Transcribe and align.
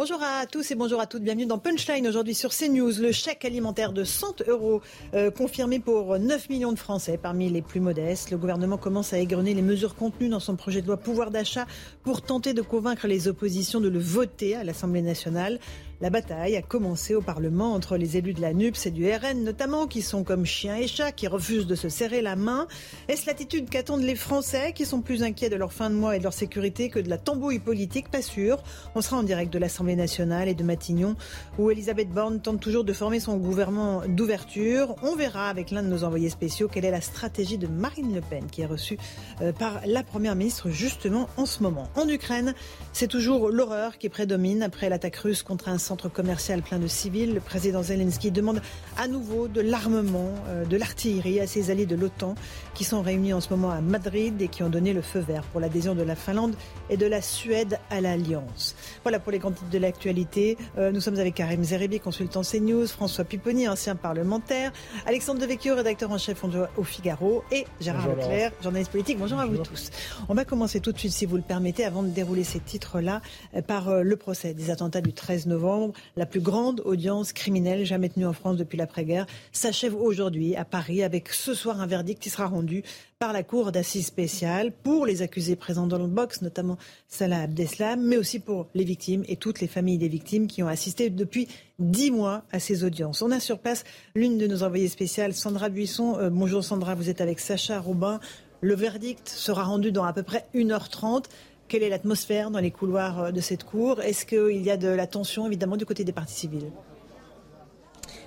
Bonjour 0.00 0.22
à 0.22 0.46
tous 0.46 0.70
et 0.70 0.74
bonjour 0.76 0.98
à 0.98 1.06
toutes. 1.06 1.22
Bienvenue 1.22 1.44
dans 1.44 1.58
Punchline 1.58 2.08
aujourd'hui 2.08 2.34
sur 2.34 2.54
CNews. 2.54 3.02
Le 3.02 3.12
chèque 3.12 3.44
alimentaire 3.44 3.92
de 3.92 4.02
100 4.02 4.48
euros 4.48 4.80
euh, 5.12 5.30
confirmé 5.30 5.78
pour 5.78 6.18
9 6.18 6.48
millions 6.48 6.72
de 6.72 6.78
Français 6.78 7.18
parmi 7.18 7.50
les 7.50 7.60
plus 7.60 7.80
modestes. 7.80 8.30
Le 8.30 8.38
gouvernement 8.38 8.78
commence 8.78 9.12
à 9.12 9.18
égrener 9.18 9.52
les 9.52 9.60
mesures 9.60 9.94
contenues 9.94 10.30
dans 10.30 10.40
son 10.40 10.56
projet 10.56 10.80
de 10.80 10.86
loi 10.86 10.96
pouvoir 10.96 11.30
d'achat 11.30 11.66
pour 12.02 12.22
tenter 12.22 12.54
de 12.54 12.62
convaincre 12.62 13.06
les 13.08 13.28
oppositions 13.28 13.78
de 13.78 13.90
le 13.90 13.98
voter 13.98 14.56
à 14.56 14.64
l'Assemblée 14.64 15.02
nationale. 15.02 15.58
La 16.02 16.08
bataille 16.08 16.56
a 16.56 16.62
commencé 16.62 17.14
au 17.14 17.20
Parlement 17.20 17.74
entre 17.74 17.98
les 17.98 18.16
élus 18.16 18.32
de 18.32 18.40
la 18.40 18.54
NUPS 18.54 18.86
et 18.86 18.90
du 18.90 19.06
RN 19.06 19.44
notamment, 19.44 19.86
qui 19.86 20.00
sont 20.00 20.24
comme 20.24 20.46
chiens 20.46 20.76
et 20.76 20.86
chats, 20.86 21.12
qui 21.12 21.28
refusent 21.28 21.66
de 21.66 21.74
se 21.74 21.90
serrer 21.90 22.22
la 22.22 22.36
main. 22.36 22.66
Est-ce 23.08 23.26
l'attitude 23.26 23.68
qu'attendent 23.68 24.00
les 24.00 24.14
Français, 24.14 24.72
qui 24.72 24.86
sont 24.86 25.02
plus 25.02 25.22
inquiets 25.22 25.50
de 25.50 25.56
leur 25.56 25.74
fin 25.74 25.90
de 25.90 25.94
mois 25.94 26.16
et 26.16 26.18
de 26.18 26.24
leur 26.24 26.32
sécurité 26.32 26.88
que 26.88 27.00
de 27.00 27.10
la 27.10 27.18
tambouille 27.18 27.58
politique? 27.58 28.10
Pas 28.10 28.22
sûr. 28.22 28.62
On 28.94 29.02
sera 29.02 29.18
en 29.18 29.22
direct 29.22 29.52
de 29.52 29.58
l'Assemblée 29.58 29.94
nationale 29.94 30.48
et 30.48 30.54
de 30.54 30.64
Matignon, 30.64 31.16
où 31.58 31.70
Elisabeth 31.70 32.08
Borne 32.08 32.40
tente 32.40 32.60
toujours 32.60 32.84
de 32.84 32.94
former 32.94 33.20
son 33.20 33.36
gouvernement 33.36 34.00
d'ouverture. 34.08 34.94
On 35.02 35.16
verra 35.16 35.50
avec 35.50 35.70
l'un 35.70 35.82
de 35.82 35.88
nos 35.88 36.04
envoyés 36.04 36.30
spéciaux 36.30 36.68
quelle 36.68 36.86
est 36.86 36.90
la 36.90 37.02
stratégie 37.02 37.58
de 37.58 37.66
Marine 37.66 38.14
Le 38.14 38.22
Pen, 38.22 38.46
qui 38.50 38.62
est 38.62 38.66
reçue 38.66 38.96
euh, 39.42 39.52
par 39.52 39.82
la 39.84 40.02
Première 40.02 40.34
ministre 40.34 40.70
justement 40.70 41.28
en 41.36 41.44
ce 41.44 41.62
moment. 41.62 41.90
En 41.94 42.08
Ukraine, 42.08 42.54
c'est 42.94 43.06
toujours 43.06 43.50
l'horreur 43.50 43.98
qui 43.98 44.08
prédomine 44.08 44.62
après 44.62 44.88
l'attaque 44.88 45.16
russe 45.16 45.42
contre 45.42 45.68
un 45.68 45.76
centre 45.90 46.08
commercial 46.08 46.62
plein 46.62 46.78
de 46.78 46.86
civils. 46.86 47.34
Le 47.34 47.40
président 47.40 47.82
Zelensky 47.82 48.30
demande 48.30 48.62
à 48.96 49.08
nouveau 49.08 49.48
de 49.48 49.60
l'armement, 49.60 50.32
euh, 50.46 50.64
de 50.64 50.76
l'artillerie 50.76 51.40
à 51.40 51.48
ses 51.48 51.72
alliés 51.72 51.84
de 51.84 51.96
l'OTAN 51.96 52.36
qui 52.74 52.84
sont 52.84 53.02
réunis 53.02 53.32
en 53.32 53.40
ce 53.40 53.50
moment 53.50 53.70
à 53.72 53.80
Madrid 53.80 54.40
et 54.40 54.46
qui 54.46 54.62
ont 54.62 54.68
donné 54.68 54.92
le 54.92 55.02
feu 55.02 55.18
vert 55.18 55.42
pour 55.50 55.60
l'adhésion 55.60 55.96
de 55.96 56.04
la 56.04 56.14
Finlande 56.14 56.54
et 56.90 56.96
de 56.96 57.06
la 57.06 57.20
Suède 57.20 57.80
à 57.90 58.00
l'Alliance. 58.00 58.76
Voilà 59.02 59.18
pour 59.18 59.32
les 59.32 59.38
grands 59.38 59.50
titres 59.50 59.70
de 59.70 59.78
l'actualité. 59.78 60.58
Euh, 60.76 60.92
nous 60.92 61.00
sommes 61.00 61.18
avec 61.18 61.34
Karim 61.34 61.64
Zeribi, 61.64 62.00
consultant 62.00 62.42
CNews, 62.42 62.86
François 62.86 63.24
Pipponi, 63.24 63.66
ancien 63.66 63.96
parlementaire, 63.96 64.72
Alexandre 65.06 65.40
Devecchio, 65.40 65.74
rédacteur 65.74 66.10
en 66.10 66.18
chef 66.18 66.44
au 66.76 66.84
Figaro 66.84 67.42
et 67.50 67.64
Gérard 67.80 68.08
Bonjour, 68.08 68.22
Leclerc, 68.22 68.52
journaliste 68.62 68.90
politique. 68.90 69.18
Bonjour, 69.18 69.38
à 69.38 69.46
vous 69.46 69.56
tous. 69.56 69.90
On 70.28 70.34
va 70.34 70.44
commencer 70.44 70.80
tout 70.80 70.92
de 70.92 70.98
suite, 70.98 71.12
si 71.12 71.24
vous 71.24 71.36
le 71.36 71.42
permettez, 71.42 71.84
avant 71.84 72.02
de 72.02 72.08
dérouler 72.08 72.44
ces 72.44 72.60
titres-là, 72.60 73.22
euh, 73.54 73.62
par 73.62 73.88
euh, 73.88 74.02
le 74.02 74.16
procès 74.16 74.52
des 74.52 74.70
attentats 74.70 75.00
du 75.00 75.14
13 75.14 75.46
novembre. 75.46 75.94
La 76.16 76.26
plus 76.26 76.40
grande 76.40 76.82
audience 76.84 77.32
criminelle 77.32 77.86
jamais 77.86 78.10
tenue 78.10 78.26
en 78.26 78.34
France 78.34 78.58
depuis 78.58 78.76
l'après-guerre 78.76 79.26
s'achève 79.52 79.94
aujourd'hui 79.94 80.56
à 80.56 80.66
Paris 80.66 81.02
avec 81.02 81.30
ce 81.30 81.54
soir 81.54 81.80
un 81.80 81.86
verdict 81.86 82.22
qui 82.22 82.28
sera 82.28 82.46
rendu 82.46 82.84
par 83.20 83.34
la 83.34 83.42
Cour 83.42 83.70
d'assises 83.70 84.06
spéciale 84.06 84.72
pour 84.72 85.04
les 85.04 85.20
accusés 85.20 85.54
présents 85.54 85.86
dans 85.86 85.98
le 85.98 86.06
box, 86.06 86.40
notamment 86.40 86.78
Salah 87.06 87.42
Abdeslam, 87.42 88.00
mais 88.00 88.16
aussi 88.16 88.38
pour 88.38 88.68
les 88.72 88.82
victimes 88.82 89.24
et 89.28 89.36
toutes 89.36 89.60
les 89.60 89.66
familles 89.66 89.98
des 89.98 90.08
victimes 90.08 90.46
qui 90.46 90.62
ont 90.62 90.68
assisté 90.68 91.10
depuis 91.10 91.46
dix 91.78 92.10
mois 92.10 92.44
à 92.50 92.58
ces 92.58 92.82
audiences. 92.82 93.20
On 93.20 93.30
a 93.30 93.38
sur 93.38 93.58
place 93.58 93.84
l'une 94.14 94.38
de 94.38 94.46
nos 94.46 94.62
envoyées 94.62 94.88
spéciales, 94.88 95.34
Sandra 95.34 95.68
Buisson. 95.68 96.16
Euh, 96.18 96.30
bonjour 96.30 96.64
Sandra, 96.64 96.94
vous 96.94 97.10
êtes 97.10 97.20
avec 97.20 97.40
Sacha 97.40 97.78
Robin. 97.78 98.20
Le 98.62 98.74
verdict 98.74 99.28
sera 99.28 99.64
rendu 99.64 99.92
dans 99.92 100.04
à 100.04 100.14
peu 100.14 100.22
près 100.22 100.46
1h30. 100.54 101.24
Quelle 101.68 101.82
est 101.82 101.90
l'atmosphère 101.90 102.50
dans 102.50 102.60
les 102.60 102.70
couloirs 102.70 103.24
euh, 103.24 103.30
de 103.32 103.40
cette 103.42 103.64
cour? 103.64 104.00
Est-ce 104.00 104.24
qu'il 104.24 104.62
y 104.62 104.70
a 104.70 104.78
de 104.78 104.88
la 104.88 105.06
tension, 105.06 105.46
évidemment, 105.46 105.76
du 105.76 105.84
côté 105.84 106.04
des 106.04 106.12
parties 106.12 106.36
civiles? 106.36 106.72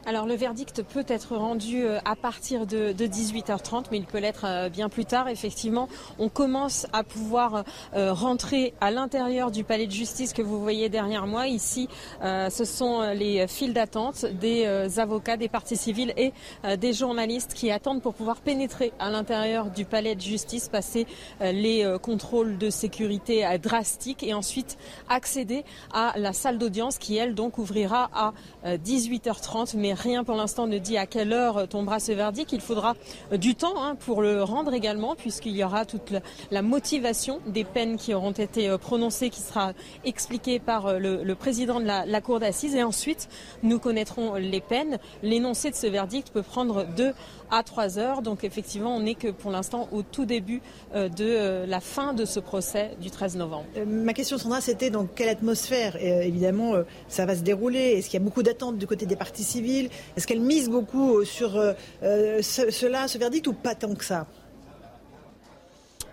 Alors 0.05 0.25
le 0.25 0.35
verdict 0.35 0.83
peut 0.83 1.05
être 1.07 1.37
rendu 1.37 1.83
euh, 1.83 1.99
à 2.03 2.15
partir 2.15 2.65
de, 2.65 2.93
18h30, 2.93 3.85
mais 3.91 3.97
il 3.97 4.05
peut 4.05 4.17
l'être 4.17 4.45
euh, 4.45 4.69
bien 4.69 4.89
plus 4.89 5.05
tard. 5.05 5.29
Effectivement, 5.29 5.87
on 6.19 6.29
commence 6.29 6.87
à 6.91 7.03
pouvoir 7.03 7.63
euh, 7.95 8.11
rentrer 8.11 8.73
à 8.81 8.91
l'intérieur 8.91 9.49
du 9.49 9.63
palais 9.63 9.87
de 9.87 9.91
justice 9.91 10.33
que 10.33 10.41
vous 10.41 10.61
voyez 10.61 10.89
derrière 10.89 11.25
moi. 11.27 11.47
Ici, 11.47 11.87
ce 12.21 12.65
sont 12.65 13.01
les 13.13 13.47
files 13.47 13.73
d'attente 13.73 14.25
des 14.25 14.65
avocats, 14.99 15.37
des 15.37 15.49
parties 15.49 15.75
civiles 15.75 16.13
et 16.17 16.33
des 16.77 16.93
journalistes 16.93 17.53
qui 17.53 17.71
attendent 17.71 18.01
pour 18.01 18.13
pouvoir 18.13 18.37
pénétrer 18.37 18.93
à 18.99 19.09
l'intérieur 19.09 19.69
du 19.69 19.85
palais 19.85 20.15
de 20.15 20.21
justice, 20.21 20.69
passer 20.69 21.05
les 21.41 21.95
contrôles 22.01 22.57
de 22.57 22.69
sécurité 22.69 23.45
drastiques 23.61 24.23
et 24.23 24.33
ensuite 24.33 24.77
accéder 25.09 25.63
à 25.93 26.13
la 26.17 26.33
salle 26.33 26.57
d'audience 26.57 26.97
qui, 26.97 27.17
elle, 27.17 27.35
donc 27.35 27.57
ouvrira 27.57 28.09
à 28.13 28.33
18h30. 28.65 29.75
Mais 29.77 29.92
rien 29.93 30.23
pour 30.23 30.35
l'instant 30.35 30.67
ne 30.67 30.77
dit 30.77 30.97
à 30.97 31.05
quelle 31.05 31.33
heure 31.33 31.67
tombera 31.67 31.99
ce 31.99 32.11
verdict. 32.11 32.51
Il 32.51 32.61
faudra 32.61 32.95
euh, 33.31 33.37
du 33.37 33.55
temps 33.55 33.83
hein, 33.83 33.95
pour 33.95 34.21
le 34.21 34.43
rendre 34.43 34.73
également, 34.73 35.15
puisqu'il 35.15 35.55
y 35.55 35.63
aura 35.63 35.85
toute 35.85 36.13
la 36.51 36.61
motivation 36.61 37.39
des 37.47 37.63
peines 37.63 37.97
qui 37.97 38.13
auront 38.13 38.31
été 38.31 38.69
euh, 38.69 38.77
prononcées, 38.77 39.29
qui 39.29 39.41
sera 39.41 39.73
expliquée 40.05 40.59
par 40.59 40.87
euh, 40.87 40.99
le, 40.99 41.35
président 41.35 41.79
de 41.79 41.85
la, 41.85 42.21
Cour 42.21 42.39
d'assises. 42.39 42.75
Et 42.75 42.83
ensuite, 42.83 43.27
nous 43.63 43.79
connaîtrons 43.79 44.35
les 44.35 44.61
peines. 44.61 44.97
L'énoncé 45.23 45.71
de 45.71 45.75
ce 45.75 45.87
verdict 45.87 46.29
peut 46.31 46.43
prendre 46.43 46.85
deux 46.85 47.13
à 47.51 47.63
trois 47.63 47.99
heures. 47.99 48.21
Donc 48.21 48.43
effectivement, 48.43 48.95
on 48.95 49.01
n'est 49.01 49.15
que 49.15 49.27
pour 49.29 49.51
l'instant 49.51 49.89
au 49.91 50.03
tout 50.03 50.25
début 50.25 50.61
de 50.93 51.65
la 51.65 51.79
fin 51.81 52.13
de 52.13 52.23
ce 52.23 52.39
procès 52.39 52.91
du 53.01 53.11
13 53.11 53.35
novembre. 53.35 53.65
ma 53.85 54.13
question, 54.13 54.37
Sandra, 54.37 54.61
c'était 54.61 54.89
dans 54.89 55.05
quelle 55.05 55.29
atmosphère 55.29 55.97
Évidemment, 55.97 56.75
ça 57.09 57.25
va 57.25 57.35
se 57.35 57.41
dérouler? 57.41 57.97
Est-ce 57.97 58.09
qu'il 58.09 58.19
y 58.19 58.23
a 58.23 58.25
beaucoup 58.25 58.43
d'attentes 58.43 58.77
du 58.77 58.87
côté 58.87 59.05
des 59.05 59.15
partis 59.15 59.43
civils 59.43 59.82
est-ce 60.15 60.27
qu'elle 60.27 60.41
mise 60.41 60.69
beaucoup 60.69 61.23
sur 61.25 61.57
euh, 61.57 61.73
euh, 62.03 62.41
cela, 62.41 63.07
ce 63.07 63.17
verdict, 63.17 63.47
ou 63.47 63.53
pas 63.53 63.75
tant 63.75 63.93
que 63.93 64.05
ça? 64.05 64.27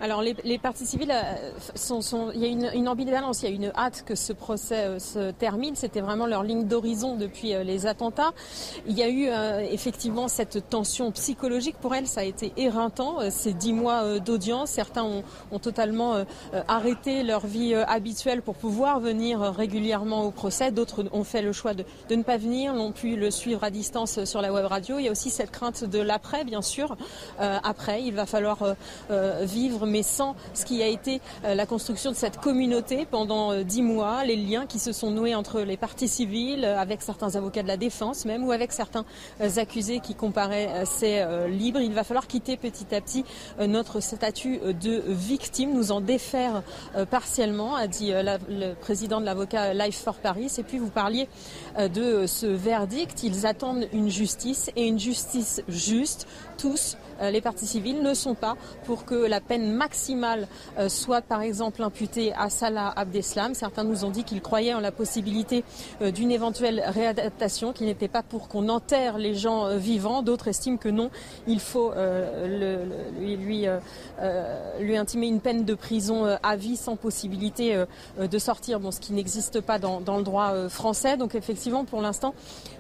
Alors 0.00 0.22
les, 0.22 0.34
les 0.44 0.58
parties 0.58 0.86
civiles, 0.86 1.12
euh, 1.12 1.50
sont, 1.74 2.00
sont, 2.00 2.30
il 2.34 2.40
y 2.40 2.44
a 2.44 2.48
une, 2.48 2.70
une, 2.74 2.88
ambivalence, 2.88 3.42
il 3.42 3.50
y 3.50 3.52
a 3.52 3.54
une 3.54 3.72
hâte 3.76 4.02
que 4.06 4.14
ce 4.14 4.32
procès 4.32 4.86
euh, 4.86 4.98
se 4.98 5.30
termine. 5.32 5.76
C'était 5.76 6.00
vraiment 6.00 6.26
leur 6.26 6.42
ligne 6.42 6.64
d'horizon 6.64 7.16
depuis 7.16 7.54
euh, 7.54 7.64
les 7.64 7.86
attentats. 7.86 8.32
Il 8.86 8.98
y 8.98 9.02
a 9.02 9.08
eu 9.08 9.28
effectivement 9.72 10.28
cette 10.28 10.68
tension 10.68 11.10
psychologique 11.12 11.76
pour 11.80 11.94
elles, 11.94 12.06
ça 12.06 12.22
a 12.22 12.24
été 12.24 12.52
éreintant. 12.56 13.18
ces 13.30 13.52
dix 13.52 13.72
mois 13.72 14.18
d'audience, 14.18 14.70
certains 14.70 15.04
ont, 15.04 15.22
ont 15.52 15.58
totalement 15.58 16.24
arrêté 16.68 17.22
leur 17.22 17.46
vie 17.46 17.74
habituelle 17.74 18.42
pour 18.42 18.54
pouvoir 18.54 19.00
venir 19.00 19.40
régulièrement 19.40 20.24
au 20.24 20.30
procès. 20.30 20.70
D'autres 20.70 21.04
ont 21.12 21.24
fait 21.24 21.42
le 21.42 21.52
choix 21.52 21.74
de, 21.74 21.84
de 22.08 22.14
ne 22.14 22.22
pas 22.22 22.36
venir, 22.36 22.74
n'ont 22.74 22.92
pu 22.92 23.16
le 23.16 23.30
suivre 23.30 23.64
à 23.64 23.70
distance 23.70 24.24
sur 24.24 24.40
la 24.40 24.52
web 24.52 24.66
radio. 24.66 24.98
Il 24.98 25.04
y 25.04 25.08
a 25.08 25.12
aussi 25.12 25.30
cette 25.30 25.50
crainte 25.50 25.84
de 25.84 25.98
l'après, 25.98 26.44
bien 26.44 26.62
sûr. 26.62 26.96
après, 27.38 28.02
il 28.02 28.14
va 28.14 28.26
falloir 28.26 28.58
vivre 29.42 29.86
mais 29.90 30.02
sans 30.02 30.34
ce 30.54 30.64
qui 30.64 30.82
a 30.82 30.86
été 30.86 31.20
euh, 31.44 31.54
la 31.54 31.66
construction 31.66 32.10
de 32.10 32.16
cette 32.16 32.38
communauté 32.38 33.06
pendant 33.10 33.52
euh, 33.52 33.62
dix 33.62 33.82
mois, 33.82 34.24
les 34.24 34.36
liens 34.36 34.66
qui 34.66 34.78
se 34.78 34.92
sont 34.92 35.10
noués 35.10 35.34
entre 35.34 35.60
les 35.60 35.76
parties 35.76 36.08
civiles, 36.08 36.64
euh, 36.64 36.78
avec 36.78 37.02
certains 37.02 37.36
avocats 37.36 37.62
de 37.62 37.68
la 37.68 37.76
défense 37.76 38.24
même, 38.24 38.44
ou 38.44 38.52
avec 38.52 38.72
certains 38.72 39.04
accusés 39.56 40.00
qui 40.00 40.14
comparaissaient 40.14 41.48
libres. 41.48 41.80
Il 41.80 41.92
va 41.92 42.04
falloir 42.04 42.26
quitter 42.26 42.56
petit 42.56 42.94
à 42.94 43.00
petit 43.00 43.24
notre 43.58 44.00
statut 44.00 44.58
de 44.58 45.02
victime, 45.08 45.74
nous 45.74 45.92
en 45.92 46.00
défaire 46.00 46.62
partiellement, 47.10 47.74
a 47.74 47.86
dit 47.86 48.12
le 48.12 48.74
président 48.74 49.20
de 49.20 49.24
l'avocat 49.24 49.74
Life 49.74 50.02
for 50.02 50.14
Paris. 50.14 50.52
Et 50.58 50.62
puis 50.62 50.78
vous 50.78 50.90
parliez 50.90 51.28
de 51.78 52.26
ce 52.26 52.46
verdict. 52.46 53.22
Ils 53.22 53.46
attendent 53.46 53.88
une 53.92 54.10
justice 54.10 54.70
et 54.76 54.86
une 54.86 54.98
justice 54.98 55.62
juste. 55.68 56.26
Tous 56.58 56.96
les 57.20 57.40
parties 57.40 57.66
civiles 57.66 58.02
ne 58.02 58.14
sont 58.14 58.34
pas 58.34 58.56
pour 58.84 59.04
que 59.04 59.14
la 59.14 59.40
peine 59.40 59.72
maximale 59.72 60.48
euh, 60.78 60.88
soit 60.88 61.22
par 61.22 61.42
exemple 61.42 61.82
imputée 61.82 62.32
à 62.34 62.50
Salah 62.50 62.92
Abdeslam. 62.96 63.54
Certains 63.54 63.84
nous 63.84 64.04
ont 64.04 64.10
dit 64.10 64.24
qu'ils 64.24 64.40
croyaient 64.40 64.74
en 64.74 64.80
la 64.80 64.92
possibilité 64.92 65.64
euh, 66.02 66.10
d'une 66.10 66.30
éventuelle 66.30 66.82
réadaptation, 66.86 67.72
qu'il 67.72 67.86
n'était 67.86 68.08
pas 68.08 68.22
pour 68.22 68.48
qu'on 68.48 68.68
enterre 68.68 69.18
les 69.18 69.34
gens 69.34 69.76
vivants. 69.76 70.22
D'autres 70.22 70.48
estiment 70.48 70.76
que 70.76 70.88
non, 70.88 71.10
il 71.46 71.60
faut 71.60 71.92
lui, 72.46 73.66
lui, 74.80 74.96
intimer 74.96 75.28
une 75.28 75.40
peine 75.40 75.64
de 75.64 75.74
prison 75.74 76.24
à 76.42 76.56
vie 76.56 76.76
sans 76.76 76.96
possibilité 76.96 77.84
de 78.20 78.38
sortir, 78.38 78.80
bon, 78.80 78.90
ce 78.90 79.00
qui 79.00 79.12
n'existe 79.12 79.60
pas 79.60 79.78
dans, 79.78 80.00
le 80.16 80.22
droit 80.22 80.68
français. 80.68 81.16
Donc 81.16 81.34
effectivement, 81.34 81.84
pour 81.84 82.00
l'instant, 82.00 82.34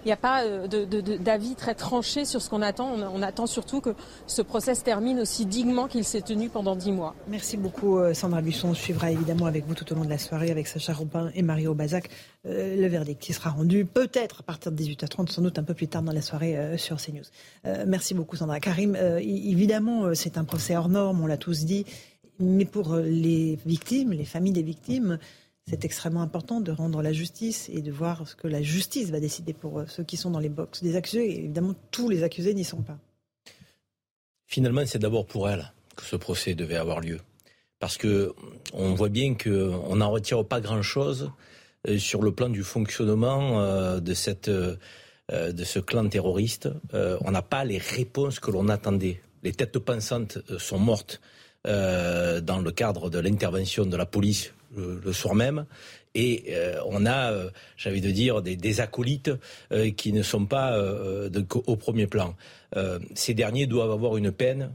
il 0.04 0.08
n'y 0.08 0.12
a 0.12 0.16
pas 0.16 0.42
d'avis 0.66 1.54
très 1.54 1.74
tranché 1.74 2.24
sur 2.24 2.42
ce 2.42 2.50
qu'on 2.50 2.62
attend. 2.62 2.90
On 3.14 3.22
attend 3.22 3.46
surtout 3.46 3.80
que 3.80 3.94
ce 4.30 4.42
procès 4.42 4.74
se 4.74 4.82
termine 4.82 5.20
aussi 5.20 5.44
dignement 5.44 5.88
qu'il 5.88 6.04
s'est 6.04 6.22
tenu 6.22 6.48
pendant 6.48 6.76
dix 6.76 6.92
mois. 6.92 7.14
Merci 7.28 7.56
beaucoup 7.56 7.98
Sandra 8.14 8.40
Buisson. 8.40 8.68
On 8.68 8.74
suivra 8.74 9.10
évidemment 9.10 9.46
avec 9.46 9.66
vous 9.66 9.74
tout 9.74 9.90
au 9.92 9.96
long 9.96 10.04
de 10.04 10.10
la 10.10 10.18
soirée 10.18 10.50
avec 10.50 10.66
Sacha 10.66 10.92
Robin 10.92 11.30
et 11.34 11.42
Mario 11.42 11.74
Bazac 11.74 12.08
le 12.44 12.86
verdict 12.86 13.20
qui 13.20 13.32
sera 13.32 13.50
rendu 13.50 13.84
peut-être 13.84 14.40
à 14.40 14.42
partir 14.42 14.72
de 14.72 14.82
18h30, 14.82 15.30
sans 15.30 15.42
doute 15.42 15.58
un 15.58 15.62
peu 15.62 15.74
plus 15.74 15.88
tard 15.88 16.02
dans 16.02 16.12
la 16.12 16.22
soirée 16.22 16.56
sur 16.78 16.96
CNews. 16.96 17.24
merci 17.86 18.14
beaucoup 18.14 18.36
Sandra. 18.36 18.60
Karim, 18.60 18.96
évidemment 18.96 20.14
c'est 20.14 20.38
un 20.38 20.44
procès 20.44 20.76
hors 20.76 20.88
norme, 20.88 21.20
on 21.20 21.26
l'a 21.26 21.36
tous 21.36 21.64
dit, 21.64 21.84
mais 22.38 22.64
pour 22.64 22.96
les 22.96 23.58
victimes, 23.66 24.12
les 24.12 24.24
familles 24.24 24.52
des 24.52 24.62
victimes, 24.62 25.18
c'est 25.70 25.84
extrêmement 25.84 26.22
important 26.22 26.60
de 26.60 26.72
rendre 26.72 27.00
la 27.00 27.12
justice 27.12 27.70
et 27.72 27.80
de 27.80 27.92
voir 27.92 28.26
ce 28.26 28.34
que 28.34 28.48
la 28.48 28.60
justice 28.60 29.10
va 29.10 29.20
décider 29.20 29.52
pour 29.52 29.78
euh, 29.78 29.84
ceux 29.86 30.02
qui 30.02 30.16
sont 30.16 30.30
dans 30.30 30.40
les 30.40 30.48
box 30.48 30.82
des 30.82 30.96
accusés. 30.96 31.38
Évidemment, 31.38 31.74
tous 31.92 32.08
les 32.08 32.24
accusés 32.24 32.54
n'y 32.54 32.64
sont 32.64 32.82
pas. 32.82 32.98
Finalement, 34.50 34.82
c'est 34.84 34.98
d'abord 34.98 35.26
pour 35.26 35.48
elle 35.48 35.72
que 35.94 36.04
ce 36.04 36.16
procès 36.16 36.56
devait 36.56 36.74
avoir 36.74 36.98
lieu. 36.98 37.20
Parce 37.78 37.96
que 37.96 38.34
on 38.72 38.94
voit 38.94 39.08
bien 39.08 39.34
qu'on 39.34 39.94
n'en 39.94 40.10
retire 40.10 40.44
pas 40.44 40.60
grand-chose 40.60 41.30
euh, 41.86 41.98
sur 41.98 42.20
le 42.20 42.32
plan 42.32 42.48
du 42.48 42.64
fonctionnement 42.64 43.60
euh, 43.60 44.00
de, 44.00 44.12
cette, 44.12 44.50
de 44.50 45.64
ce 45.64 45.78
clan 45.78 46.08
terroriste. 46.08 46.68
On 46.92 47.30
n'a 47.30 47.42
pas 47.42 47.64
les 47.64 47.78
réponses 47.78 48.40
que 48.40 48.50
l'on 48.50 48.68
attendait. 48.68 49.22
Les 49.44 49.52
têtes 49.52 49.78
pensantes 49.78 50.38
sont 50.58 50.80
mortes 50.80 51.20
dans 51.64 52.62
le 52.62 52.70
cadre 52.72 53.08
de 53.08 53.20
l'intervention 53.20 53.86
de 53.86 53.96
la 53.96 54.06
police 54.06 54.52
le, 54.76 55.12
soir 55.12 55.34
même. 55.34 55.66
Et 56.14 56.46
euh, 56.50 56.80
on 56.86 57.06
a, 57.06 57.32
euh, 57.32 57.50
j'avais 57.76 58.00
de 58.00 58.10
dire, 58.10 58.42
des, 58.42 58.80
acolytes 58.80 59.30
euh, 59.72 59.90
qui 59.90 60.12
ne 60.12 60.22
sont 60.22 60.46
pas 60.46 60.76
au 61.66 61.76
premier 61.76 62.06
plan. 62.06 62.34
Ces 63.14 63.34
derniers 63.34 63.66
doivent 63.66 63.90
avoir 63.90 64.16
une 64.16 64.32
peine 64.32 64.72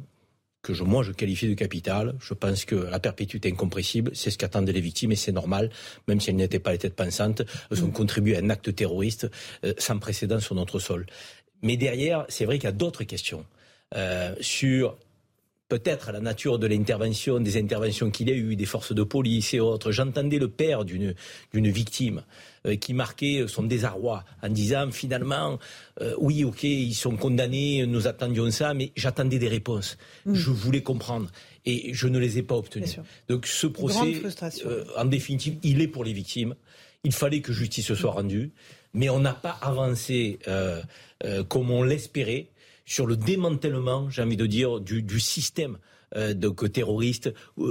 que 0.62 0.74
je, 0.74 0.84
moi 0.84 1.04
je 1.04 1.12
qualifie 1.12 1.48
de 1.48 1.54
capitale. 1.54 2.16
Je 2.20 2.34
pense 2.34 2.66
que 2.66 2.76
la 2.76 3.00
perpétuité 3.00 3.52
incompressible, 3.52 4.12
c'est 4.16 4.32
ce 4.32 4.38
qu'attendaient 4.38 4.74
les 4.74 4.82
victimes 4.82 5.12
et 5.12 5.16
c'est 5.16 5.32
normal, 5.32 5.70
même 6.08 6.20
si 6.20 6.30
elles 6.30 6.36
n'étaient 6.36 6.60
pas 6.60 6.72
les 6.72 6.80
têtes 6.80 6.96
pensantes, 6.96 7.44
elles 7.72 7.84
ont 7.84 7.88
mm. 7.88 7.94
contribué 7.94 8.36
à 8.36 8.40
un 8.40 8.50
acte 8.50 8.74
terroriste 8.74 9.30
sans 9.78 10.00
précédent 10.00 10.40
sur 10.40 10.56
notre 10.56 10.80
sol. 10.80 11.06
Mais 11.62 11.78
derrière, 11.78 12.26
c'est 12.30 12.46
vrai 12.46 12.58
qu'il 12.58 12.66
y 12.66 12.74
a 12.74 12.74
d'autres 12.74 13.04
questions 13.04 13.46
sur 14.42 14.98
peut-être 15.68 16.12
la 16.12 16.20
nature 16.20 16.60
de 16.60 16.68
l'intervention, 16.68 17.40
des 17.40 17.58
interventions 17.58 18.12
qu'il 18.12 18.30
y 18.30 18.32
a 18.32 18.36
eu, 18.36 18.56
des 18.56 18.66
forces 18.66 18.94
de 18.94 19.04
police 19.04 19.54
et 19.54 19.60
autres. 19.60 19.92
J'entendais 19.92 20.38
le 20.38 20.50
père 20.50 20.86
d'une 20.86 21.16
victime 21.54 22.20
euh, 22.20 22.55
qui 22.80 22.94
marquait 22.94 23.46
son 23.48 23.64
désarroi 23.64 24.24
en 24.42 24.50
disant 24.50 24.92
finalement, 24.92 25.60
euh, 26.02 26.16
oui, 26.18 26.44
ok, 26.44 26.64
ils 26.64 26.94
sont 26.94 27.16
condamnés, 27.16 27.86
nous 27.86 28.08
attendions 28.08 28.50
ça, 28.52 28.74
mais 28.74 28.92
j'attendais 28.96 29.40
des 29.40 29.48
réponses. 29.48 29.98
Mm. 30.26 30.34
Je 30.34 30.50
voulais 30.50 30.82
comprendre. 30.82 31.30
Et 31.66 31.94
je 31.94 32.08
ne 32.08 32.20
les 32.20 32.38
ai 32.38 32.44
pas 32.44 32.56
obtenues. 32.56 32.86
Donc 33.28 33.48
ce 33.48 33.68
procès, 33.68 34.22
euh, 34.66 34.86
en 34.98 35.06
définitive, 35.06 35.58
il 35.64 35.82
est 35.82 35.88
pour 35.88 36.04
les 36.04 36.14
victimes. 36.14 36.56
Il 37.04 37.12
fallait 37.12 37.42
que 37.42 37.54
justice 37.54 37.94
soit 37.94 38.12
rendue, 38.12 38.52
mais 38.94 39.10
on 39.10 39.20
n'a 39.20 39.34
pas 39.34 39.58
avancé 39.62 40.40
comme 41.50 41.72
on 41.72 41.84
l'espérait 41.84 42.48
sur 42.86 43.08
le 43.08 43.18
démantèlement, 43.18 44.10
j'ai 44.10 44.22
envie 44.22 44.38
de 44.38 44.46
dire, 44.46 44.80
du, 44.80 45.02
du 45.02 45.20
système 45.20 45.78
euh, 46.16 46.34
de 46.34 46.50
terroristes, 46.68 47.34
euh, 47.60 47.64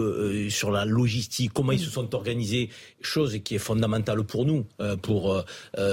euh, 0.46 0.50
sur 0.50 0.70
la 0.70 0.84
logistique, 0.84 1.52
comment 1.52 1.72
ils 1.72 1.80
se 1.80 1.90
sont 1.90 2.14
organisés, 2.14 2.70
chose 3.00 3.38
qui 3.44 3.54
est 3.54 3.58
fondamentale 3.58 4.22
pour 4.24 4.44
nous, 4.44 4.66
euh, 4.80 4.96
pour 4.96 5.44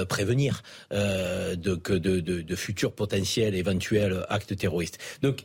prévenir 0.08 0.62
de, 0.90 1.54
de, 1.56 1.98
de, 1.98 2.40
de, 2.42 2.56
futurs 2.56 2.92
potentiels 2.92 3.54
éventuels 3.54 4.24
actes 4.28 4.56
terroristes. 4.56 4.98
Donc, 5.22 5.44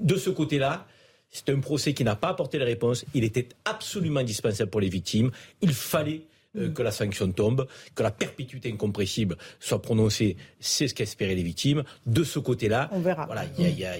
de 0.00 0.16
ce 0.16 0.30
côté-là, 0.30 0.86
c'est 1.30 1.50
un 1.50 1.60
procès 1.60 1.94
qui 1.94 2.04
n'a 2.04 2.16
pas 2.16 2.28
apporté 2.28 2.58
les 2.58 2.64
réponses. 2.64 3.04
Il 3.14 3.24
était 3.24 3.48
absolument 3.64 4.20
indispensable 4.20 4.70
pour 4.70 4.80
les 4.80 4.88
victimes. 4.88 5.30
Il 5.60 5.74
fallait 5.74 6.22
euh, 6.56 6.70
que 6.70 6.82
la 6.82 6.92
sanction 6.92 7.32
tombe, 7.32 7.66
que 7.96 8.02
la 8.04 8.12
perpétuité 8.12 8.70
incompressible 8.70 9.36
soit 9.58 9.82
prononcée, 9.82 10.36
c'est 10.60 10.86
ce 10.86 10.94
qu'espéraient 10.94 11.34
les 11.34 11.42
victimes. 11.42 11.82
De 12.06 12.22
ce 12.22 12.38
côté-là, 12.38 12.88
on 12.92 13.00
verra. 13.00 13.26
Voilà, 13.26 13.44
il 13.58 13.76
y 13.76 13.84
a, 13.84 13.96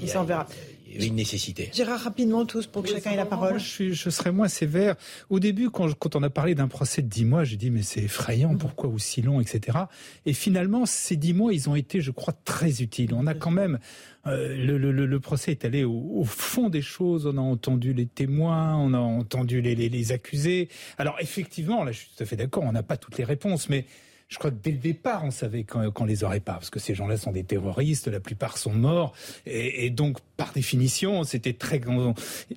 une 1.01 1.15
nécessité. 1.15 1.71
Gérard, 1.73 2.01
rapidement 2.01 2.45
tous 2.47 2.67
pour 2.67 2.83
que 2.83 2.91
chacun 2.91 3.13
ait 3.13 3.17
la 3.17 3.27
parole. 3.27 3.59
je, 3.59 3.93
je, 3.93 4.11
serais 4.11 4.33
moins 4.33 4.49
sévère. 4.49 4.97
Au 5.31 5.41
début, 5.41 5.71
quand, 5.71 5.93
quand 5.95 6.17
on 6.17 6.23
a 6.23 6.31
parlé 6.31 6.55
d'un 6.55 6.69
procès 6.69 7.03
de 7.03 7.09
10 7.09 7.25
mois, 7.25 7.45
j'ai 7.45 7.57
dit 7.57 7.71
mais 7.71 7.83
c'est 7.83 8.03
effrayant, 8.03 8.55
mm. 8.55 8.59
pourquoi 8.59 8.91
aussi 8.91 9.23
long, 9.23 9.41
etc. 9.41 9.79
Et 10.27 10.33
finalement, 10.33 10.87
ces 10.87 11.17
10 11.17 11.35
mois, 11.35 11.53
ils 11.53 11.69
ont 11.69 11.75
été, 11.75 12.01
je 12.01 12.11
crois, 12.11 12.35
très 12.45 12.83
utiles. 12.83 13.15
On 13.15 13.27
a 13.27 13.35
quand 13.35 13.51
même 13.51 13.79
euh, 14.27 14.57
le, 14.57 14.79
le, 14.79 14.93
le, 14.93 15.21
procès 15.21 15.51
est 15.51 15.65
allé 15.65 15.85
au, 15.85 16.25
fond 16.25 16.69
des 16.71 16.83
choses. 16.83 17.27
On 17.27 17.37
a 17.37 17.41
entendu 17.41 17.93
les 17.93 18.07
témoins, 18.07 18.77
on 18.77 18.95
a 18.95 18.99
entendu 18.99 19.61
les, 19.61 19.75
les, 19.75 19.89
les 19.89 20.13
accusés. 20.13 20.69
Alors 20.99 21.17
effectivement, 21.21 21.85
là, 21.85 21.93
je 21.93 21.99
suis 21.99 22.11
tout 22.17 22.23
à 22.23 22.27
fait 22.27 22.37
d'accord. 22.37 22.65
On 22.65 22.73
n'a 22.73 22.83
pas 22.83 22.97
toutes 22.97 23.19
les 23.19 23.25
réponses, 23.25 23.69
mais 23.69 23.85
je 24.29 24.39
crois 24.39 24.51
que 24.51 24.57
dès 24.63 24.73
le 24.73 24.79
départ, 24.79 25.25
on 25.25 25.31
savait 25.31 25.65
qu'on 25.65 26.05
les 26.05 26.25
aurait 26.25 26.41
pas, 26.41 26.55
parce 26.55 26.71
que 26.71 26.81
ces 26.81 26.95
gens-là 26.95 27.17
sont 27.17 27.33
des 27.33 27.45
terroristes, 27.45 28.09
la 28.09 28.21
plupart 28.21 28.59
sont 28.59 28.73
morts, 28.73 29.15
et, 29.47 29.87
et 29.87 29.91
donc 29.91 30.19
par 30.37 30.53
définition, 30.53 31.23
c'était 31.23 31.53
très 31.53 31.79
grand. 31.79 32.15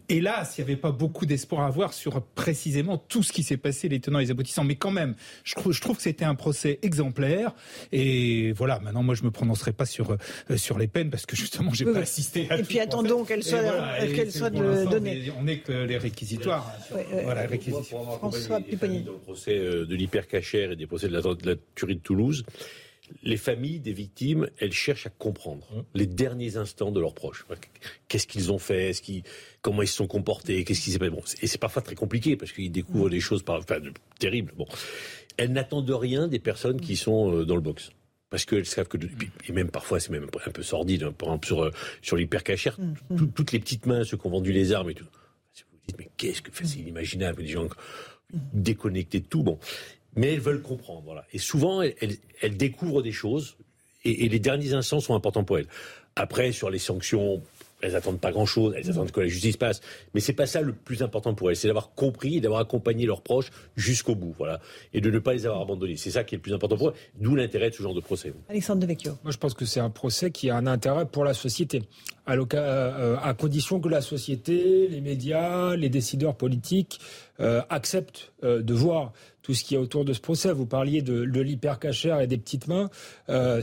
Hélas, 0.09 0.55
il 0.57 0.61
n'y 0.61 0.71
avait 0.71 0.79
pas 0.79 0.91
beaucoup 0.91 1.25
d'espoir 1.25 1.61
à 1.61 1.67
avoir 1.67 1.93
sur 1.93 2.21
précisément 2.21 2.97
tout 2.97 3.21
ce 3.21 3.31
qui 3.31 3.43
s'est 3.43 3.57
passé, 3.57 3.87
les 3.87 3.99
tenants 3.99 4.19
et 4.19 4.23
les 4.23 4.31
aboutissants. 4.31 4.63
Mais 4.63 4.75
quand 4.75 4.91
même, 4.91 5.15
je 5.43 5.53
trouve, 5.55 5.73
je 5.73 5.81
trouve 5.81 5.97
que 5.97 6.01
c'était 6.01 6.25
un 6.25 6.35
procès 6.35 6.79
exemplaire. 6.81 7.53
Et 7.91 8.51
voilà, 8.53 8.79
maintenant, 8.79 9.03
moi, 9.03 9.13
je 9.13 9.23
me 9.23 9.31
prononcerai 9.31 9.73
pas 9.73 9.85
sur 9.85 10.11
euh, 10.11 10.57
sur 10.57 10.77
les 10.77 10.87
peines 10.87 11.09
parce 11.09 11.25
que 11.25 11.35
justement, 11.35 11.73
j'ai 11.73 11.85
pas 11.85 11.99
assisté. 11.99 12.47
À 12.49 12.57
et 12.57 12.63
puis 12.63 12.79
attendons 12.79 13.23
qu'elles 13.23 13.43
soient 13.43 13.59
qu'elles 13.99 14.31
soient 14.31 14.49
données. 14.49 15.31
On 15.39 15.47
est 15.47 15.59
que 15.59 15.71
les 15.71 15.97
réquisitoires. 15.97 16.71
voilà, 17.23 17.41
les 17.41 17.47
réquisitoires. 17.47 18.17
François 18.17 18.59
Pupponi. 18.59 19.03
Le 19.03 19.11
procès 19.13 19.57
euh, 19.57 19.85
de 19.85 19.95
l'hypercachère 19.95 20.71
et 20.71 20.75
des 20.75 20.87
procès 20.87 21.07
de 21.07 21.13
la, 21.13 21.21
de 21.21 21.45
la 21.45 21.55
tuerie 21.75 21.95
de 21.95 22.01
Toulouse 22.01 22.43
les 23.23 23.37
familles 23.37 23.79
des 23.79 23.93
victimes, 23.93 24.49
elles 24.59 24.73
cherchent 24.73 25.07
à 25.07 25.09
comprendre 25.09 25.67
mmh. 25.71 25.81
les 25.95 26.07
derniers 26.07 26.57
instants 26.57 26.91
de 26.91 26.99
leurs 26.99 27.13
proches. 27.13 27.45
Qu'est-ce 28.07 28.27
qu'ils 28.27 28.51
ont 28.51 28.57
fait? 28.57 28.91
Comment 29.61 29.81
ils 29.81 29.87
se 29.87 29.95
sont 29.95 30.07
comportés? 30.07 30.63
Qu'est-ce 30.63 30.81
qui 30.81 30.91
s'est 30.91 30.99
passé? 30.99 31.11
Bon, 31.11 31.23
Et 31.41 31.47
c'est 31.47 31.57
parfois 31.57 31.81
très 31.81 31.95
compliqué 31.95 32.35
parce 32.35 32.51
qu'ils 32.51 32.71
découvrent 32.71 33.07
mmh. 33.07 33.11
des 33.11 33.19
choses 33.19 33.43
par, 33.43 33.57
enfin, 33.57 33.79
terribles. 34.19 34.53
Bon, 34.57 34.65
elles 35.37 35.51
n'attendent 35.51 35.89
rien 35.89 36.27
des 36.27 36.39
personnes 36.39 36.81
qui 36.81 36.95
sont 36.95 37.33
euh, 37.33 37.45
dans 37.45 37.55
le 37.55 37.61
box. 37.61 37.91
Parce 38.29 38.43
qu'elles 38.43 38.65
savent 38.65 38.89
que, 38.89 38.97
et 39.47 39.51
même 39.53 39.71
parfois 39.71 40.01
c'est 40.01 40.11
même 40.11 40.27
un 40.45 40.51
peu 40.51 40.61
sordide, 40.61 41.03
hein. 41.03 41.13
par 41.13 41.29
exemple 41.29 41.47
sur, 41.47 41.63
euh, 41.63 41.71
sur 42.01 42.17
l'hypercachère, 42.17 42.77
mmh. 42.77 43.27
toutes 43.33 43.53
les 43.53 43.59
petites 43.59 43.85
mains, 43.85 44.03
ceux 44.03 44.17
qui 44.17 44.27
ont 44.27 44.31
vendu 44.31 44.51
les 44.51 44.73
armes 44.73 44.89
et 44.89 44.95
tout. 44.95 45.05
Vous 45.05 45.63
vous 45.71 45.79
dites, 45.87 45.95
mais 45.97 46.09
qu'est-ce 46.17 46.41
que 46.41 46.51
c'est 46.53 46.79
inimaginable, 46.79 47.41
des 47.41 47.47
gens 47.47 47.69
déconnectés 48.53 49.19
de 49.19 49.25
tout. 49.25 49.43
Bon, 49.43 49.57
mais 50.17 50.33
elles 50.33 50.41
veulent 50.41 50.61
comprendre. 50.61 51.03
Voilà. 51.05 51.25
Et 51.31 51.37
souvent, 51.37 51.81
elles, 51.81 52.57
découvrent 52.57 53.01
des 53.01 53.13
choses, 53.13 53.55
et, 54.03 54.25
et, 54.25 54.29
les 54.29 54.39
derniers 54.39 54.73
instants 54.73 54.99
sont 54.99 55.15
importants 55.15 55.43
pour 55.43 55.57
elles. 55.57 55.67
Après, 56.15 56.51
sur 56.51 56.69
les 56.69 56.79
sanctions 56.79 57.41
elles 57.81 57.95
attendent 57.95 58.19
pas 58.19 58.31
grand-chose, 58.31 58.73
elles 58.75 58.89
attendent 58.89 59.11
que 59.11 59.19
la 59.19 59.27
justice 59.27 59.57
passe. 59.57 59.81
Mais 60.13 60.19
c'est 60.19 60.33
pas 60.33 60.47
ça 60.47 60.61
le 60.61 60.73
plus 60.73 61.03
important 61.03 61.33
pour 61.33 61.49
elles, 61.49 61.55
c'est 61.55 61.67
d'avoir 61.67 61.93
compris 61.93 62.37
et 62.37 62.41
d'avoir 62.41 62.61
accompagné 62.61 63.05
leurs 63.05 63.21
proches 63.21 63.51
jusqu'au 63.75 64.15
bout, 64.15 64.33
voilà, 64.37 64.59
et 64.93 65.01
de 65.01 65.11
ne 65.11 65.19
pas 65.19 65.33
les 65.33 65.45
avoir 65.45 65.61
abandonnés. 65.61 65.97
C'est 65.97 66.11
ça 66.11 66.23
qui 66.23 66.35
est 66.35 66.37
le 66.37 66.41
plus 66.41 66.53
important 66.53 66.77
pour 66.77 66.89
elles. 66.89 66.95
D'où 67.19 67.35
l'intérêt 67.35 67.69
de 67.69 67.75
ce 67.75 67.83
genre 67.83 67.93
de 67.93 68.01
procès. 68.01 68.33
Alexandre 68.49 68.81
Devecchio. 68.81 69.17
Moi, 69.23 69.31
je 69.31 69.37
pense 69.37 69.53
que 69.53 69.65
c'est 69.65 69.79
un 69.79 69.89
procès 69.89 70.31
qui 70.31 70.49
a 70.49 70.55
un 70.55 70.67
intérêt 70.67 71.05
pour 71.05 71.23
la 71.23 71.33
société, 71.33 71.83
à, 72.27 72.33
euh, 72.33 73.15
à 73.23 73.33
condition 73.33 73.79
que 73.79 73.89
la 73.89 74.01
société, 74.01 74.87
les 74.89 75.01
médias, 75.01 75.75
les 75.75 75.89
décideurs 75.89 76.35
politiques 76.35 76.99
euh, 77.39 77.61
acceptent 77.69 78.33
euh, 78.43 78.61
de 78.61 78.73
voir 78.73 79.13
tout 79.41 79.53
ce 79.53 79.63
qui 79.63 79.75
est 79.75 79.77
autour 79.77 80.03
de 80.03 80.11
ce 80.11 80.19
procès. 80.19 80.51
Vous 80.51 80.65
parliez 80.65 81.01
de, 81.01 81.23
de 81.23 81.39
l'hypercachère 81.39 82.19
et 82.19 82.27
des 82.27 82.37
petites 82.37 82.67
mains. 82.67 82.89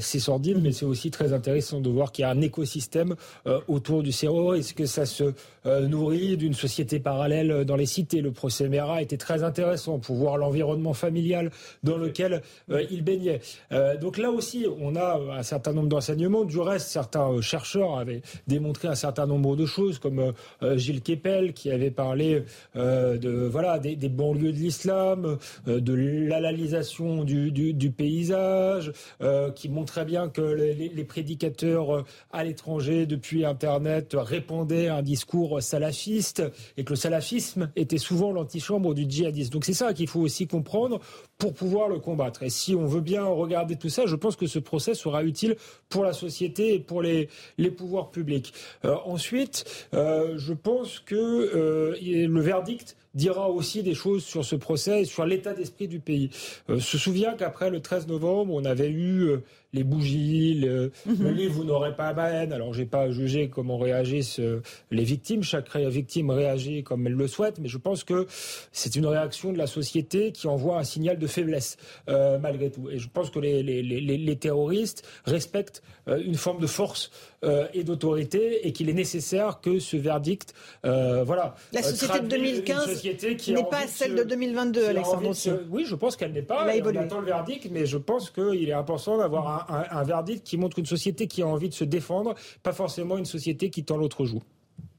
C'est 0.00 0.18
sordide, 0.18 0.62
mais 0.62 0.72
c'est 0.72 0.86
aussi 0.86 1.10
très 1.10 1.34
intéressant 1.34 1.78
de 1.82 1.90
voir 1.90 2.10
qu'il 2.10 2.22
y 2.22 2.24
a 2.24 2.30
un 2.30 2.40
écosystème 2.40 3.16
autour 3.68 4.02
du 4.02 4.10
cerveau. 4.10 4.54
Est-ce 4.54 4.72
que 4.72 4.86
ça 4.86 5.04
se 5.04 5.34
nourrit 5.66 6.38
d'une 6.38 6.54
société 6.54 7.00
parallèle 7.00 7.66
dans 7.66 7.76
les 7.76 7.84
cités? 7.84 8.22
Le 8.22 8.32
procès 8.32 8.70
Mera 8.70 9.02
était 9.02 9.18
très 9.18 9.42
intéressant 9.42 9.98
pour 9.98 10.16
voir 10.16 10.38
l'environnement 10.38 10.94
familial 10.94 11.50
dans 11.82 11.98
lequel 11.98 12.40
il 12.90 13.04
baignait. 13.04 13.42
donc 14.00 14.16
là 14.16 14.30
aussi, 14.30 14.66
on 14.80 14.96
a 14.96 15.20
un 15.36 15.42
certain 15.42 15.74
nombre 15.74 15.88
d'enseignements. 15.88 16.46
Du 16.46 16.60
reste, 16.60 16.88
certains 16.88 17.42
chercheurs 17.42 17.98
avaient 17.98 18.22
démontré 18.54 18.88
un 18.88 18.94
certain 18.94 19.26
nombre 19.26 19.56
de 19.56 19.66
choses, 19.66 19.98
comme 19.98 20.32
Gilles 20.76 21.02
Kepel 21.02 21.52
qui 21.52 21.70
avait 21.70 21.90
parlé 21.90 22.42
de 22.74 23.48
voilà 23.50 23.78
des, 23.78 24.08
banlieues 24.08 24.52
de 24.52 24.58
l'islam, 24.58 25.38
euh, 25.68 25.80
de 25.80 25.94
l'alalisation 25.94 27.24
du, 27.24 27.50
du, 27.50 27.90
paysage, 27.90 28.92
euh, 29.20 29.50
qui 29.50 29.68
montrait 29.68 30.04
bien 30.04 30.28
que 30.28 30.40
les, 30.40 31.04
prédicateurs 31.04 31.94
euh, 31.94 32.02
à 32.32 32.44
l'étranger 32.44 33.06
depuis 33.06 33.44
Internet 33.44 34.16
répandaient 34.18 34.88
un 34.88 35.02
discours 35.02 35.62
salafiste 35.62 36.42
et 36.76 36.84
que 36.84 36.90
le 36.90 36.96
salafisme 36.96 37.70
était 37.76 37.98
souvent 37.98 38.32
l'antichambre 38.32 38.94
du 38.94 39.08
djihadisme. 39.08 39.50
Donc 39.50 39.64
c'est 39.64 39.74
ça 39.74 39.92
qu'il 39.92 40.08
faut 40.08 40.20
aussi 40.20 40.46
comprendre 40.46 41.00
pour 41.38 41.52
pouvoir 41.52 41.88
le 41.88 41.98
combattre. 41.98 42.42
Et 42.42 42.50
si 42.50 42.74
on 42.74 42.86
veut 42.86 43.00
bien 43.00 43.24
regarder 43.24 43.76
tout 43.76 43.88
ça, 43.88 44.06
je 44.06 44.16
pense 44.16 44.36
que 44.36 44.46
ce 44.46 44.58
procès 44.58 44.94
sera 44.94 45.24
utile 45.24 45.56
pour 45.88 46.04
la 46.04 46.12
société 46.12 46.74
et 46.74 46.78
pour 46.80 47.02
les, 47.02 47.28
les 47.58 47.70
pouvoirs 47.70 48.10
publics. 48.10 48.43
République. 48.46 49.06
ensuite, 49.06 49.88
je 49.92 50.52
pense 50.52 51.00
que 51.00 51.94
le 52.00 52.40
verdict 52.40 52.96
dira 53.14 53.48
aussi 53.48 53.82
des 53.82 53.94
choses 53.94 54.24
sur 54.24 54.44
ce 54.44 54.56
procès 54.56 55.02
et 55.02 55.04
sur 55.04 55.24
l'état 55.24 55.54
d'esprit 55.54 55.88
du 55.88 56.00
pays. 56.00 56.30
Euh, 56.68 56.80
se 56.80 56.98
souvient 56.98 57.34
qu'après 57.34 57.70
le 57.70 57.80
13 57.80 58.08
novembre, 58.08 58.52
on 58.52 58.64
avait 58.64 58.90
eu 58.90 59.28
euh, 59.28 59.42
les 59.74 59.84
bougies, 59.84 60.54
le, 60.54 60.92
mhm. 61.04 61.28
livre 61.30 61.54
Vous 61.54 61.64
n'aurez 61.64 61.94
pas 61.94 62.14
ma 62.14 62.30
haine. 62.30 62.52
Alors, 62.52 62.72
j'ai 62.72 62.86
pas 62.86 63.10
jugé 63.10 63.48
comment 63.48 63.76
réagissent 63.76 64.38
euh, 64.38 64.62
les 64.90 65.04
victimes. 65.04 65.42
Chaque 65.42 65.74
victime 65.76 66.30
réagit 66.30 66.82
comme 66.82 67.06
elle 67.06 67.14
le 67.14 67.26
souhaite, 67.26 67.58
mais 67.58 67.68
je 67.68 67.78
pense 67.78 68.04
que 68.04 68.26
c'est 68.72 68.94
une 68.96 69.06
réaction 69.06 69.52
de 69.52 69.58
la 69.58 69.66
société 69.66 70.32
qui 70.32 70.46
envoie 70.46 70.78
un 70.78 70.84
signal 70.84 71.18
de 71.18 71.26
faiblesse, 71.26 71.76
euh, 72.08 72.38
malgré 72.38 72.70
tout. 72.70 72.88
Et 72.88 72.98
je 72.98 73.08
pense 73.08 73.30
que 73.30 73.40
les, 73.40 73.62
les, 73.62 73.82
les, 73.82 74.00
les 74.00 74.36
terroristes 74.36 75.06
respectent 75.24 75.82
euh, 76.08 76.22
une 76.24 76.36
forme 76.36 76.60
de 76.60 76.66
force 76.66 77.10
et 77.74 77.84
d'autorité 77.84 78.66
et 78.66 78.72
qu'il 78.72 78.88
est 78.88 78.94
nécessaire 78.94 79.60
que 79.60 79.78
ce 79.78 79.98
verdict, 79.98 80.54
voilà. 80.82 81.54
La 81.74 81.82
société 81.82 82.20
de 82.20 82.26
2015 82.26 83.04
n'est 83.48 83.64
pas 83.64 83.86
celle 83.86 84.14
de, 84.14 84.24
2022, 84.24 84.86
Alexandre. 84.86 85.30
oui, 85.68 85.84
je 85.86 85.94
pense 85.94 86.16
qu'elle 86.16 86.32
n'est 86.32 86.40
pas. 86.40 86.66
On 86.66 86.96
attend 86.96 87.20
le 87.20 87.26
verdict, 87.26 87.68
mais 87.70 87.84
je 87.84 87.98
pense 87.98 88.30
qu'il 88.30 88.66
est 88.66 88.72
important 88.72 89.18
d'avoir 89.18 89.46
un 89.46 89.63
un, 89.68 90.02
verdict 90.04 90.46
qui 90.46 90.56
montre 90.56 90.78
une 90.78 90.86
société 90.86 91.26
qui 91.26 91.42
a 91.42 91.46
envie 91.46 91.68
de 91.68 91.74
se 91.74 91.84
défendre, 91.84 92.34
pas 92.62 92.72
forcément 92.72 93.16
une 93.16 93.24
société 93.24 93.70
qui 93.70 93.84
tend 93.84 93.96
l'autre 93.96 94.24
joue. 94.24 94.42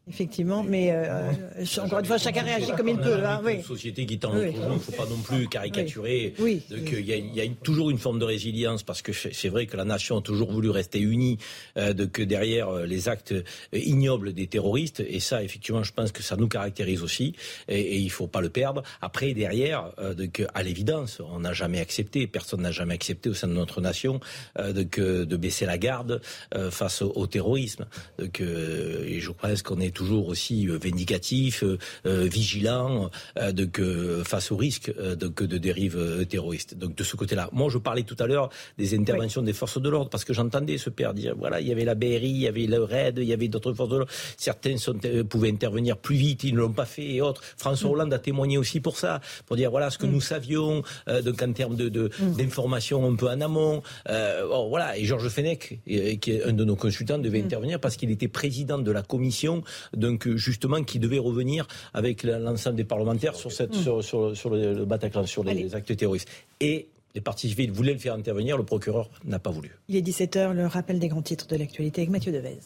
Effectivement, 0.08 0.62
mais 0.62 0.92
euh, 0.92 1.32
encore 1.80 1.98
une 1.98 2.06
fois, 2.06 2.20
chacun 2.20 2.44
réagit 2.44 2.72
comme 2.78 2.90
il 2.90 2.98
peut. 2.98 3.26
Hein, 3.26 3.42
Une 3.48 3.64
société 3.64 4.06
qui 4.06 4.20
tend 4.20 4.34
il 4.38 4.60
ne 4.60 4.78
faut 4.78 4.92
pas 4.92 5.08
non 5.08 5.18
plus 5.18 5.48
caricaturer. 5.48 6.36
Oui. 6.38 6.62
il 6.70 7.36
y 7.36 7.42
a, 7.42 7.46
toujours 7.64 7.90
une 7.90 7.98
forme 7.98 8.20
de 8.20 8.26
résilience 8.26 8.84
parce 8.84 9.02
que 9.02 9.14
c'est 9.14 9.50
vrai 9.50 9.66
que 9.66 9.76
la 9.76 9.84
nation 9.84 10.20
a 10.20 10.22
toujours 10.22 10.52
voulu 10.52 10.70
rester 10.70 11.00
unie, 11.00 11.40
euh, 11.78 11.94
de, 11.94 12.06
que 12.06 12.22
derrière 12.22 12.70
euh, 12.70 12.86
les 12.86 13.10
actes 13.10 13.34
ignobles 13.74 14.34
des 14.34 14.46
terroristes, 14.46 15.00
et 15.00 15.20
ça, 15.20 15.42
effectivement, 15.42 15.82
je 15.82 15.92
pense 15.92 16.12
que 16.12 16.22
ça 16.22 16.36
nous 16.36 16.48
caractérise 16.48 17.02
aussi, 17.02 17.34
et, 17.68 17.98
il 17.98 18.06
il 18.06 18.12
faut 18.12 18.28
pas 18.28 18.40
le 18.40 18.50
perdre. 18.50 18.84
Après, 19.02 19.34
derrière, 19.34 19.92
de, 19.98 20.26
que, 20.28 20.44
à 20.54 20.62
l'évidence, 20.62 21.20
on 21.20 21.40
n'a 21.40 21.54
jamais 21.54 21.80
accepté, 21.80 22.28
personne 22.28 22.62
n'a 22.62 22.72
jamais 22.72 22.94
accepté 22.94 23.30
au 23.30 23.34
sein 23.34 23.48
de 23.48 23.54
notre 23.54 23.82
nation, 23.82 24.20
de, 24.58 24.84
que, 24.84 25.24
de 25.24 25.36
baisser 25.36 25.66
la 25.66 25.78
garde 25.78 26.22
face 26.70 27.02
au, 27.02 27.28
terrorisme. 27.28 27.88
Donc, 28.20 28.40
et 28.40 29.20
je 29.20 29.32
pense 29.32 29.64
qu'on 29.64 29.82
est 29.82 29.95
toujours 29.96 30.28
aussi 30.28 30.68
euh, 30.68 30.78
vindicatif, 30.78 31.64
euh, 31.64 31.80
euh, 32.06 32.26
vigilant 32.26 33.10
de 33.36 33.66
que, 33.66 34.22
face 34.24 34.52
au 34.52 34.58
risque 34.58 34.94
de, 34.96 35.28
de 35.28 35.58
dérives 35.58 36.26
terroristes. 36.30 36.78
Donc 36.78 36.96
de 36.96 37.04
ce 37.04 37.16
côté-là. 37.16 37.50
Moi, 37.54 37.70
je 37.70 37.78
parlais 37.78 38.04
tout 38.04 38.16
à 38.20 38.28
l'heure 38.28 38.50
des 38.78 38.94
interventions 38.94 39.42
des 39.42 39.54
forces 39.54 39.82
de 39.82 39.90
l'ordre 39.90 40.10
parce 40.10 40.26
que 40.26 40.34
j'entendais 40.34 40.78
ce 40.78 40.90
père 40.90 41.14
dire 41.14 41.34
voilà, 41.38 41.62
il 41.62 41.68
y 41.68 41.72
avait 41.72 41.86
la 41.86 41.96
BRI, 41.96 42.30
il 42.30 42.38
y 42.38 42.48
avait 42.48 42.68
le 42.68 42.84
RAID, 42.84 43.18
il 43.20 43.24
y 43.24 43.34
avait 43.34 43.48
d'autres 43.48 43.74
forces 43.74 43.90
de 43.90 43.98
l'ordre. 43.98 44.12
Certains 44.38 44.78
sont, 44.78 45.00
pouvaient 45.30 45.52
intervenir 45.52 45.98
plus 45.98 46.16
vite, 46.16 46.44
ils 46.44 46.54
ne 46.54 46.60
l'ont 46.60 46.74
pas 46.74 46.86
fait 46.86 47.16
et 47.16 47.22
autres. 47.22 47.42
François 47.58 47.90
mm. 47.90 47.94
Hollande 47.94 48.14
a 48.14 48.20
témoigné 48.20 48.58
aussi 48.58 48.82
pour 48.82 48.98
ça, 48.98 49.22
pour 49.46 49.56
dire 49.56 49.72
voilà 49.72 49.90
ce 49.90 49.98
que 49.98 50.06
mm. 50.06 50.12
nous 50.12 50.22
savions, 50.22 50.84
donc 51.24 51.42
en 51.42 51.54
termes 51.54 51.76
de, 51.76 51.90
mm. 51.90 52.36
d'informations 52.36 53.08
un 53.10 53.16
peu 53.16 53.30
en 53.30 53.40
amont. 53.42 53.82
voilà. 54.06 54.98
Et 54.98 55.06
Georges 55.06 55.30
Fenech, 55.30 55.80
qui 55.86 56.32
est 56.32 56.44
un 56.44 56.54
de 56.54 56.66
nos 56.66 56.76
consultants, 56.76 57.18
devait 57.18 57.42
intervenir 57.42 57.80
parce 57.80 57.96
qu'il 57.96 58.12
était 58.12 58.28
président 58.28 58.80
de 58.80 58.92
la 58.92 59.02
commission 59.02 59.64
donc 59.96 60.28
justement 60.36 60.84
qui 60.84 61.00
devait 61.00 61.20
revenir 61.20 61.68
avec 61.94 62.24
l'ensemble 62.24 62.76
des 62.76 62.84
parlementaires 62.84 63.36
sur, 63.36 63.52
cette, 63.52 63.74
sur, 63.74 64.20
le, 64.50 64.86
Bataclan, 64.86 65.26
sur 65.26 65.44
les, 65.44 65.76
actes 65.76 65.96
terroristes. 65.96 66.30
Et 66.60 66.88
les 67.14 67.22
partis 67.22 67.50
civils 67.50 67.72
voulaient 67.72 67.94
le 67.94 68.00
faire 68.00 68.14
intervenir, 68.14 68.58
le 68.58 68.66
procureur 68.66 69.10
n'a 69.24 69.40
pas 69.40 69.52
voulu. 69.52 69.72
Il 69.88 69.96
est 69.96 70.02
17h, 70.02 70.54
le 70.54 70.68
rappel 70.68 71.00
des 71.00 71.08
grands 71.08 71.22
titres 71.22 71.48
de 71.48 71.56
l'actualité 71.56 72.02
avec 72.02 72.12
Mathieu 72.12 72.32
Devez. 72.32 72.60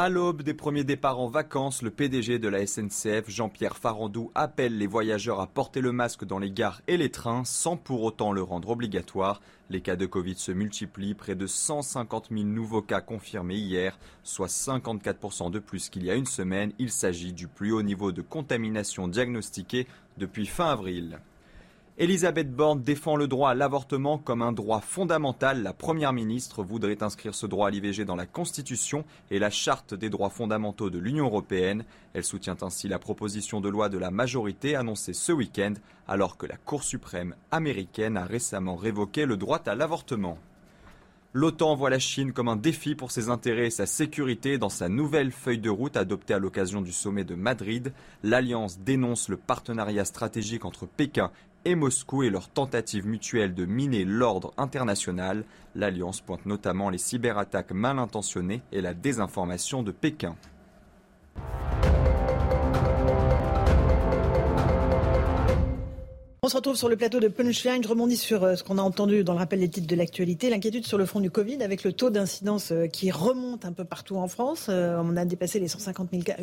À 0.00 0.08
l'aube 0.08 0.42
des 0.42 0.54
premiers 0.54 0.84
départs 0.84 1.18
en 1.18 1.26
vacances, 1.26 1.82
le 1.82 1.90
PDG 1.90 2.38
de 2.38 2.46
la 2.46 2.64
SNCF, 2.64 3.28
Jean-Pierre 3.28 3.76
Farandou, 3.76 4.30
appelle 4.36 4.78
les 4.78 4.86
voyageurs 4.86 5.40
à 5.40 5.48
porter 5.48 5.80
le 5.80 5.90
masque 5.90 6.24
dans 6.24 6.38
les 6.38 6.52
gares 6.52 6.82
et 6.86 6.96
les 6.96 7.10
trains 7.10 7.42
sans 7.44 7.76
pour 7.76 8.04
autant 8.04 8.30
le 8.30 8.40
rendre 8.40 8.68
obligatoire. 8.68 9.40
Les 9.70 9.80
cas 9.80 9.96
de 9.96 10.06
Covid 10.06 10.36
se 10.36 10.52
multiplient, 10.52 11.14
près 11.14 11.34
de 11.34 11.48
150 11.48 12.28
000 12.30 12.44
nouveaux 12.44 12.80
cas 12.80 13.00
confirmés 13.00 13.56
hier, 13.56 13.98
soit 14.22 14.46
54% 14.46 15.50
de 15.50 15.58
plus 15.58 15.88
qu'il 15.88 16.04
y 16.04 16.12
a 16.12 16.14
une 16.14 16.26
semaine. 16.26 16.72
Il 16.78 16.92
s'agit 16.92 17.32
du 17.32 17.48
plus 17.48 17.72
haut 17.72 17.82
niveau 17.82 18.12
de 18.12 18.22
contamination 18.22 19.08
diagnostiqué 19.08 19.88
depuis 20.16 20.46
fin 20.46 20.66
avril. 20.66 21.18
Elisabeth 22.00 22.52
Borne 22.52 22.80
défend 22.80 23.16
le 23.16 23.26
droit 23.26 23.50
à 23.50 23.54
l'avortement 23.56 24.18
comme 24.18 24.40
un 24.40 24.52
droit 24.52 24.80
fondamental. 24.80 25.64
La 25.64 25.72
Première 25.72 26.12
ministre 26.12 26.62
voudrait 26.62 27.02
inscrire 27.02 27.34
ce 27.34 27.44
droit 27.44 27.66
à 27.66 27.70
l'IVG 27.72 28.04
dans 28.04 28.14
la 28.14 28.24
Constitution 28.24 29.04
et 29.32 29.40
la 29.40 29.50
Charte 29.50 29.94
des 29.94 30.08
droits 30.08 30.30
fondamentaux 30.30 30.90
de 30.90 30.98
l'Union 31.00 31.24
européenne. 31.24 31.84
Elle 32.14 32.22
soutient 32.22 32.56
ainsi 32.62 32.86
la 32.86 33.00
proposition 33.00 33.60
de 33.60 33.68
loi 33.68 33.88
de 33.88 33.98
la 33.98 34.12
majorité 34.12 34.76
annoncée 34.76 35.12
ce 35.12 35.32
week-end 35.32 35.74
alors 36.06 36.36
que 36.36 36.46
la 36.46 36.56
Cour 36.56 36.84
suprême 36.84 37.34
américaine 37.50 38.16
a 38.16 38.24
récemment 38.24 38.76
révoqué 38.76 39.26
le 39.26 39.36
droit 39.36 39.60
à 39.66 39.74
l'avortement. 39.74 40.38
L'OTAN 41.34 41.74
voit 41.74 41.90
la 41.90 41.98
Chine 41.98 42.32
comme 42.32 42.48
un 42.48 42.56
défi 42.56 42.94
pour 42.94 43.10
ses 43.10 43.28
intérêts 43.28 43.66
et 43.66 43.70
sa 43.70 43.86
sécurité 43.86 44.56
dans 44.56 44.70
sa 44.70 44.88
nouvelle 44.88 45.30
feuille 45.30 45.58
de 45.58 45.68
route 45.68 45.96
adoptée 45.96 46.32
à 46.32 46.38
l'occasion 46.38 46.80
du 46.80 46.92
sommet 46.92 47.24
de 47.24 47.34
Madrid. 47.34 47.92
L'Alliance 48.22 48.78
dénonce 48.78 49.28
le 49.28 49.36
partenariat 49.36 50.06
stratégique 50.06 50.64
entre 50.64 50.86
Pékin 50.86 51.30
et 51.68 51.74
Moscou 51.74 52.22
et 52.22 52.30
leur 52.30 52.48
tentative 52.48 53.06
mutuelle 53.06 53.52
de 53.52 53.66
miner 53.66 54.06
l'ordre 54.06 54.54
international. 54.56 55.44
L'Alliance 55.74 56.22
pointe 56.22 56.46
notamment 56.46 56.88
les 56.88 56.96
cyberattaques 56.96 57.72
mal 57.72 57.98
intentionnées 57.98 58.62
et 58.72 58.80
la 58.80 58.94
désinformation 58.94 59.82
de 59.82 59.92
Pékin. 59.92 60.34
On 66.40 66.48
se 66.48 66.54
retrouve 66.54 66.76
sur 66.76 66.88
le 66.88 66.96
plateau 66.96 67.18
de 67.18 67.26
Punchline. 67.26 67.82
Je 67.82 67.88
rebondis 67.88 68.16
sur 68.16 68.44
euh, 68.44 68.54
ce 68.54 68.62
qu'on 68.62 68.78
a 68.78 68.82
entendu 68.82 69.24
dans 69.24 69.32
le 69.32 69.40
rappel 69.40 69.58
des 69.58 69.68
titres 69.68 69.88
de 69.88 69.96
l'actualité. 69.96 70.50
L'inquiétude 70.50 70.86
sur 70.86 70.96
le 70.96 71.04
front 71.04 71.18
du 71.18 71.32
Covid 71.32 71.64
avec 71.64 71.82
le 71.82 71.92
taux 71.92 72.10
d'incidence 72.10 72.70
euh, 72.70 72.86
qui 72.86 73.10
remonte 73.10 73.64
un 73.64 73.72
peu 73.72 73.84
partout 73.84 74.14
en 74.18 74.28
France. 74.28 74.66
Euh, 74.68 75.02
on 75.02 75.16
a 75.16 75.24
dépassé 75.24 75.58
les 75.58 75.66
150 75.66 76.10
000 76.12 76.22
cas. 76.22 76.36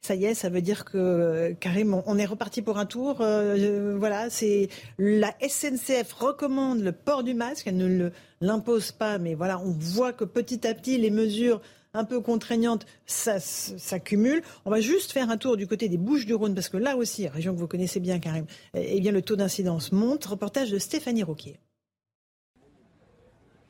Ça 0.00 0.16
y 0.16 0.24
est, 0.24 0.34
ça 0.34 0.48
veut 0.48 0.60
dire 0.60 0.84
que 0.84 1.52
Karim, 1.60 2.02
on 2.04 2.18
est 2.18 2.26
reparti 2.26 2.62
pour 2.62 2.78
un 2.78 2.86
tour. 2.86 3.16
voilà, 3.18 4.28
c'est 4.28 4.68
la 4.98 5.32
SNCF 5.40 6.12
recommande 6.12 6.80
le 6.80 6.90
port 6.90 7.22
du 7.22 7.34
masque. 7.34 7.68
Elle 7.68 7.76
ne 7.76 8.10
l'impose 8.40 8.90
pas, 8.90 9.18
mais 9.18 9.34
voilà, 9.34 9.60
on 9.60 9.70
voit 9.70 10.12
que 10.12 10.24
petit 10.24 10.66
à 10.66 10.74
petit 10.74 10.98
les 10.98 11.10
mesures 11.10 11.60
un 11.96 12.04
peu 12.04 12.20
contraignante, 12.20 12.86
ça 13.06 13.40
s'accumule. 13.40 14.42
On 14.64 14.70
va 14.70 14.80
juste 14.80 15.12
faire 15.12 15.30
un 15.30 15.36
tour 15.36 15.56
du 15.56 15.66
côté 15.66 15.88
des 15.88 15.96
Bouches-du-Rhône, 15.96 16.54
parce 16.54 16.68
que 16.68 16.76
là 16.76 16.96
aussi, 16.96 17.26
région 17.28 17.54
que 17.54 17.58
vous 17.58 17.66
connaissez 17.66 18.00
bien, 18.00 18.18
Karim, 18.18 18.46
eh 18.74 19.00
bien, 19.00 19.12
le 19.12 19.22
taux 19.22 19.36
d'incidence 19.36 19.92
monte. 19.92 20.24
Reportage 20.24 20.70
de 20.70 20.78
Stéphanie 20.78 21.22
Roquier. 21.22 21.58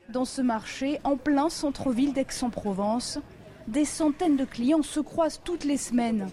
Dans 0.09 0.25
ce 0.25 0.41
marché, 0.41 0.99
en 1.03 1.17
plein 1.17 1.49
centre-ville 1.49 2.13
d'Aix-en-Provence, 2.13 3.19
des 3.67 3.83
centaines 3.83 4.37
de 4.37 4.45
clients 4.45 4.81
se 4.81 5.01
croisent 5.01 5.41
toutes 5.43 5.65
les 5.65 5.77
semaines. 5.77 6.29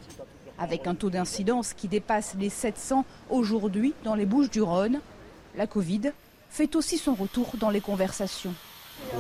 Avec 0.58 0.86
un 0.86 0.94
taux 0.94 1.10
d'incidence 1.10 1.72
qui 1.72 1.88
dépasse 1.88 2.36
les 2.38 2.50
700 2.50 3.04
aujourd'hui 3.30 3.92
dans 4.04 4.14
les 4.14 4.26
Bouches 4.26 4.50
du 4.50 4.62
Rhône, 4.62 5.00
la 5.56 5.66
Covid 5.66 6.12
fait 6.48 6.76
aussi 6.76 6.98
son 6.98 7.14
retour 7.14 7.54
dans 7.58 7.70
les 7.70 7.80
conversations. 7.80 8.54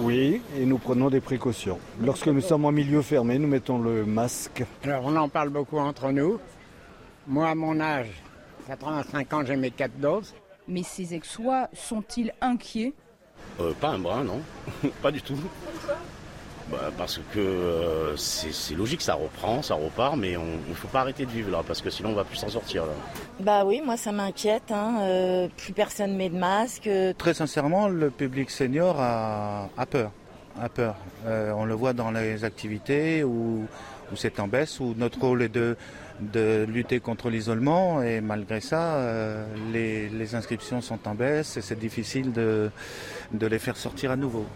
Oui, 0.00 0.42
et 0.58 0.64
nous 0.66 0.78
prenons 0.78 1.08
des 1.10 1.20
précautions. 1.20 1.78
Lorsque 2.00 2.26
nous 2.26 2.40
sommes 2.40 2.64
en 2.64 2.72
milieu 2.72 3.02
fermé, 3.02 3.38
nous 3.38 3.48
mettons 3.48 3.78
le 3.78 4.04
masque. 4.04 4.64
Alors 4.82 5.04
on 5.04 5.16
en 5.16 5.28
parle 5.28 5.50
beaucoup 5.50 5.78
entre 5.78 6.10
nous. 6.10 6.40
Moi, 7.26 7.48
à 7.48 7.54
mon 7.54 7.80
âge, 7.80 8.08
85 8.66 9.32
ans, 9.32 9.44
j'ai 9.46 9.56
mes 9.56 9.70
quatre 9.70 9.96
doses. 9.98 10.34
Mais 10.66 10.82
ces 10.82 11.14
ex-sois 11.14 11.68
sont-ils 11.72 12.32
inquiets? 12.40 12.92
Euh, 13.60 13.72
Pas 13.80 13.90
un 13.90 13.98
brin, 13.98 14.24
non. 14.24 14.40
pas 15.02 15.10
du 15.12 15.22
tout. 15.22 15.36
Bah, 16.74 16.90
parce 16.96 17.20
que 17.32 17.38
euh, 17.38 18.16
c'est 18.16 18.74
logique, 18.74 19.00
ça 19.00 19.14
reprend, 19.14 19.62
ça 19.62 19.74
repart, 19.74 20.16
mais 20.16 20.32
il 20.32 20.38
ne 20.38 20.74
faut 20.74 20.88
pas 20.88 21.00
arrêter 21.00 21.24
de 21.24 21.30
vivre 21.30 21.50
là, 21.50 21.62
parce 21.66 21.80
que 21.80 21.90
sinon 21.90 22.10
on 22.10 22.14
va 22.14 22.24
plus 22.24 22.36
s'en 22.36 22.48
sortir 22.48 22.84
là. 22.86 22.92
Bah 23.40 23.64
oui, 23.64 23.80
moi 23.84 23.96
ça 23.96 24.10
m'inquiète, 24.10 24.70
hein, 24.70 24.98
euh, 25.02 25.48
plus 25.56 25.72
personne 25.72 26.16
met 26.16 26.28
de 26.28 26.36
masque. 26.36 26.90
Très 27.16 27.34
sincèrement, 27.34 27.88
le 27.88 28.10
public 28.10 28.50
senior 28.50 28.96
a, 28.98 29.68
peur, 29.88 30.10
a 30.60 30.68
peur. 30.68 30.96
Euh, 31.26 31.52
on 31.52 31.64
le 31.64 31.74
voit 31.74 31.92
dans 31.92 32.10
les 32.10 32.44
activités 32.44 33.22
où, 33.22 33.66
c'est 34.16 34.40
en 34.40 34.48
baisse, 34.48 34.80
où 34.80 34.94
notre 34.96 35.20
rôle 35.20 35.42
est 35.42 35.48
de, 35.48 35.76
de 36.20 36.66
lutter 36.68 36.98
contre 36.98 37.30
l'isolement, 37.30 38.02
et 38.02 38.20
malgré 38.20 38.60
ça, 38.60 38.98
les, 39.72 40.08
les, 40.08 40.34
inscriptions 40.34 40.80
sont 40.80 40.98
en 41.06 41.14
baisse 41.14 41.56
et 41.56 41.62
c'est 41.62 41.78
difficile 41.78 42.32
de, 42.32 42.70
de 43.32 43.46
les 43.46 43.58
faire 43.58 43.76
sortir 43.76 44.10
à 44.10 44.16
nouveau. 44.16 44.46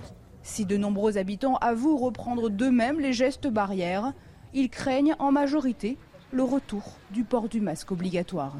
Si 0.48 0.64
de 0.64 0.78
nombreux 0.78 1.18
habitants 1.18 1.56
avouent 1.56 1.98
reprendre 1.98 2.48
d'eux-mêmes 2.48 3.00
les 3.00 3.12
gestes 3.12 3.46
barrières, 3.46 4.14
ils 4.54 4.70
craignent 4.70 5.14
en 5.18 5.30
majorité 5.30 5.98
le 6.32 6.42
retour 6.42 6.82
du 7.10 7.22
port 7.22 7.50
du 7.50 7.60
masque 7.60 7.92
obligatoire. 7.92 8.56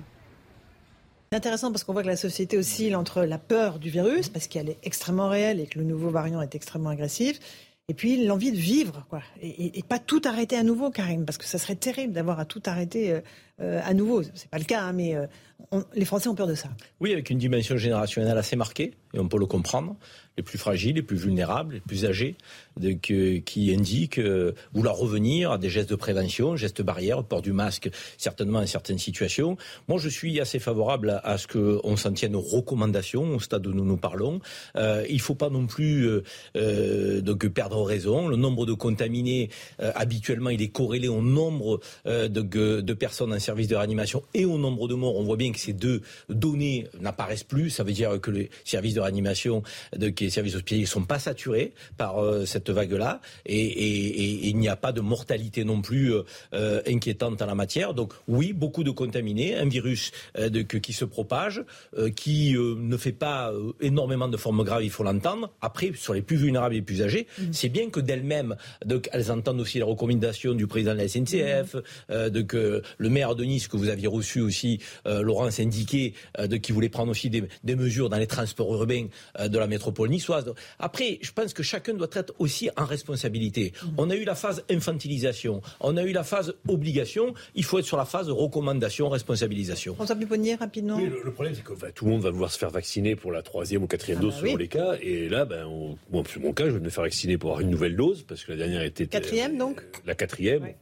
C'est 1.33 1.39
intéressant 1.39 1.73
parce 1.73 1.85
qu'on 1.85 1.95
voit 1.95 2.03
que 2.03 2.09
la 2.09 2.17
société 2.17 2.59
oscille 2.59 2.95
entre 2.95 3.23
la 3.23 3.39
peur 3.39 3.79
du 3.79 3.89
virus, 3.89 4.29
parce 4.29 4.49
qu'elle 4.49 4.69
est 4.69 4.79
extrêmement 4.83 5.31
réelle 5.31 5.61
et 5.61 5.67
que 5.67 5.79
le 5.79 5.87
nouveau 5.87 6.11
variant 6.11 6.43
est 6.43 6.55
extrêmement 6.55 6.91
agressif, 6.91 7.41
et 7.89 7.95
puis 7.95 8.23
l'envie 8.27 8.53
de 8.53 8.59
vivre, 8.59 9.07
quoi. 9.09 9.23
Et, 9.41 9.83
pas 9.83 9.99
tout 9.99 10.21
arrêter 10.27 10.57
à 10.57 10.63
nouveau, 10.63 10.91
Karim, 10.91 11.25
parce 11.25 11.39
que 11.39 11.47
ça 11.47 11.57
serait 11.57 11.75
terrible 11.75 12.13
d'avoir 12.13 12.39
à 12.39 12.45
tout 12.45 12.63
arrêter 12.67 13.13
euh, 13.13 13.21
euh, 13.63 13.81
à 13.83 13.95
nouveau. 13.95 14.23
C'est 14.35 14.51
pas 14.51 14.59
le 14.59 14.65
cas, 14.65 14.83
hein, 14.83 14.93
mais 14.93 15.17
euh, 15.17 15.27
les 15.95 16.05
Français 16.05 16.29
ont 16.29 16.35
peur 16.35 16.47
de 16.47 16.55
ça. 16.55 16.69
Oui, 17.01 17.15
avec 17.15 17.31
une 17.31 17.39
dimension 17.39 17.79
générationnelle 17.79 18.37
assez 18.37 18.57
marquée, 18.57 18.93
et 19.15 19.19
on 19.19 19.27
peut 19.27 19.39
le 19.39 19.47
comprendre 19.47 19.97
les 20.39 20.45
plus 20.45 20.57
fragiles, 20.57 20.95
les 20.95 21.03
plus 21.03 21.17
vulnérables, 21.17 21.75
les 21.75 21.81
plus 21.81 22.07
âgés, 22.07 22.37
qui 23.11 23.75
indiquent 23.75 24.21
euh, 24.21 24.53
vouloir 24.73 24.97
revenir 24.97 25.51
à 25.51 25.59
des 25.59 25.69
gestes 25.69 25.91
de 25.91 25.97
prévention, 25.97 26.55
gestes 26.55 26.81
barrières, 26.81 27.25
port 27.25 27.43
du 27.43 27.53
masque, 27.53 27.91
certainement 28.17 28.61
dans 28.61 28.67
certaines 28.67 29.01
situations. 29.01 29.57
Moi, 29.89 29.99
je 29.99 30.09
suis 30.09 30.39
assez 30.41 30.61
favorable 30.61 31.21
à, 31.25 31.39
ce 31.39 31.49
qu'on 31.49 31.97
s'en 31.97 32.13
tienne 32.13 32.37
aux 32.37 32.41
recommandations 32.41 33.35
au 33.35 33.41
stade 33.41 33.67
où 33.67 33.73
nous 33.73 33.85
nous 33.85 33.97
parlons. 33.97 34.41
Euh, 34.77 35.05
il 35.09 35.17
ne 35.17 35.21
faut 35.21 35.35
pas 35.35 35.51
non 35.51 35.67
plus 35.67 36.09
euh, 36.57 37.21
donc 37.21 37.49
perdre 37.49 37.83
raison. 37.83 38.29
Le 38.29 38.37
nombre 38.37 38.65
de 38.65 38.73
contaminés, 38.75 39.51
habituellement, 39.81 40.51
il 40.51 40.63
est 40.63 40.69
corrélé 40.69 41.09
au 41.09 41.21
nombre 41.21 41.81
de, 42.07 42.93
personnes 42.93 43.33
en 43.33 43.41
service 43.41 43.67
de 43.67 43.75
réanimation 43.75 44.23
et 44.35 44.45
au 44.45 44.57
nombre 44.57 44.87
de 44.87 44.95
morts. 44.95 45.17
On 45.17 45.25
voit 45.25 45.37
bien 45.37 45.51
que 45.51 45.59
ces 45.59 45.73
deux 45.73 46.03
données 46.29 46.87
n'apparaissent 47.01 47.43
plus. 47.43 47.71
Ça 47.71 47.83
veut 47.83 47.93
dire 47.93 48.21
que 48.21 48.31
les 48.31 48.51
services 48.65 48.95
de 48.95 49.01
réanimation 49.01 49.65
les 50.29 50.33
services 50.33 50.57
hospitaliers 50.57 50.83
ne 50.83 50.87
sont 50.87 51.05
pas 51.05 51.19
saturés 51.19 51.73
par 51.97 52.23
euh, 52.23 52.45
cette 52.45 52.69
vague-là 52.69 53.23
et, 53.47 54.49
il 54.49 54.59
n'y 54.59 54.69
a 54.69 54.77
pas 54.77 54.93
de 54.93 55.01
mortalité 55.01 55.65
non 55.65 55.81
plus 55.81 56.13
euh, 56.13 56.23
euh, 56.53 56.83
inquiétante 56.87 57.41
en 57.41 57.47
la 57.47 57.55
matière. 57.55 57.95
Donc 57.95 58.13
oui, 58.29 58.53
beaucoup 58.53 58.85
de 58.85 58.91
contaminés, 58.91 59.57
un 59.57 59.67
virus 59.67 60.13
qui 60.83 60.93
se 60.93 61.05
propage, 61.05 61.65
qui 62.17 62.55
ne 62.55 62.97
fait 62.97 63.13
pas 63.13 63.53
énormément 63.81 64.29
de 64.29 64.37
formes 64.37 64.63
graves, 64.65 64.85
il 64.85 64.91
faut 64.91 65.03
l'entendre. 65.03 65.51
Après, 65.61 65.93
sur 65.95 66.13
les 66.15 66.23
plus 66.23 66.37
vulnérables 66.37 66.75
et 66.75 66.79
les 66.79 66.83
plus 66.83 67.03
âgés, 67.03 67.27
mm. 67.39 67.43
c'est 67.53 67.69
bien 67.69 67.89
que 67.89 68.01
d'elles-mêmes, 68.01 68.57
elles 69.13 69.31
entendent 69.31 69.61
aussi 69.61 69.79
les 69.79 69.85
recommandations 69.85 70.55
du 70.55 70.67
président 70.67 70.93
de 70.93 70.99
la 70.99 71.09
SNCF, 71.09 71.77
mm. 72.11 72.29
de 72.31 72.43
que 72.43 72.83
le 72.99 73.09
maire 73.09 73.35
de 73.35 73.45
Nice 73.45 73.69
que 73.69 73.77
vous 73.77 73.89
aviez 73.89 74.09
reçu 74.09 74.41
aussi, 74.41 74.81
Laurence, 75.07 75.61
indiquait 75.61 76.13
de 76.39 76.57
qui 76.57 76.73
voulait 76.73 76.89
prendre 76.89 77.11
aussi 77.11 77.31
des, 77.31 77.45
des 77.65 77.77
mesures 77.77 78.09
dans 78.09 78.19
les 78.19 78.27
transports 78.27 78.73
urbains 78.75 79.07
de 79.43 79.59
la 79.59 79.67
métropole 79.67 80.11
après, 80.79 81.19
je 81.23 81.33
pense 81.33 81.53
que 81.53 81.63
chacun 81.63 81.95
doit 81.95 82.09
être 82.13 82.35
aussi 82.39 82.71
en 82.77 82.85
responsabilité. 82.85 83.73
Mm. 83.83 83.87
On 83.99 84.11
a 84.11 84.17
eu 84.17 84.25
la 84.25 84.35
phase 84.35 84.65
infantilisation, 84.71 85.61
on 85.81 85.97
a 85.97 86.03
eu 86.03 86.13
la 86.13 86.25
phase 86.25 86.55
obligation, 86.69 87.35
il 87.55 87.65
faut 87.65 87.79
être 87.79 87.85
sur 87.85 87.97
la 87.97 88.05
phase 88.05 88.29
recommandation, 88.31 89.09
responsabilisation. 89.09 89.97
On 89.99 90.07
s'appuie 90.07 90.27
ponir 90.27 90.59
rapidement. 90.59 90.99
le, 90.99 91.33
problème, 91.33 91.55
c'est 91.55 91.65
que 91.65 91.91
tout 91.91 92.05
le 92.05 92.11
monde 92.13 92.23
va 92.23 92.31
vouloir 92.31 92.51
se 92.51 92.59
faire 92.59 92.71
vacciner 92.71 93.17
pour 93.17 93.33
la 93.33 93.43
troisième 93.43 93.83
ou 93.83 93.87
quatrième 93.87 94.19
ah 94.21 94.23
dose 94.23 94.35
bah 94.35 94.41
selon 94.41 94.57
les 94.57 94.69
cas. 94.69 94.95
Et 95.01 95.29
là, 95.29 95.45
ben, 95.45 95.67
on, 95.67 95.97
bon, 96.11 96.23
mon 96.41 96.53
cas, 96.53 96.67
je 96.67 96.71
vais 96.73 96.81
me 96.81 96.91
faire 96.91 97.05
vacciner 97.05 97.39
pour 97.39 97.51
avoir 97.51 97.61
une 97.63 97.71
nouvelle 97.71 97.97
dose, 97.97 98.23
parce 98.23 98.45
que 98.45 98.53
la 98.53 98.59
dernière 98.59 98.83
était... 98.83 99.07
Quatrième, 99.07 99.59
donc 99.59 99.83
La 100.07 100.15
quatrième. 100.15 100.75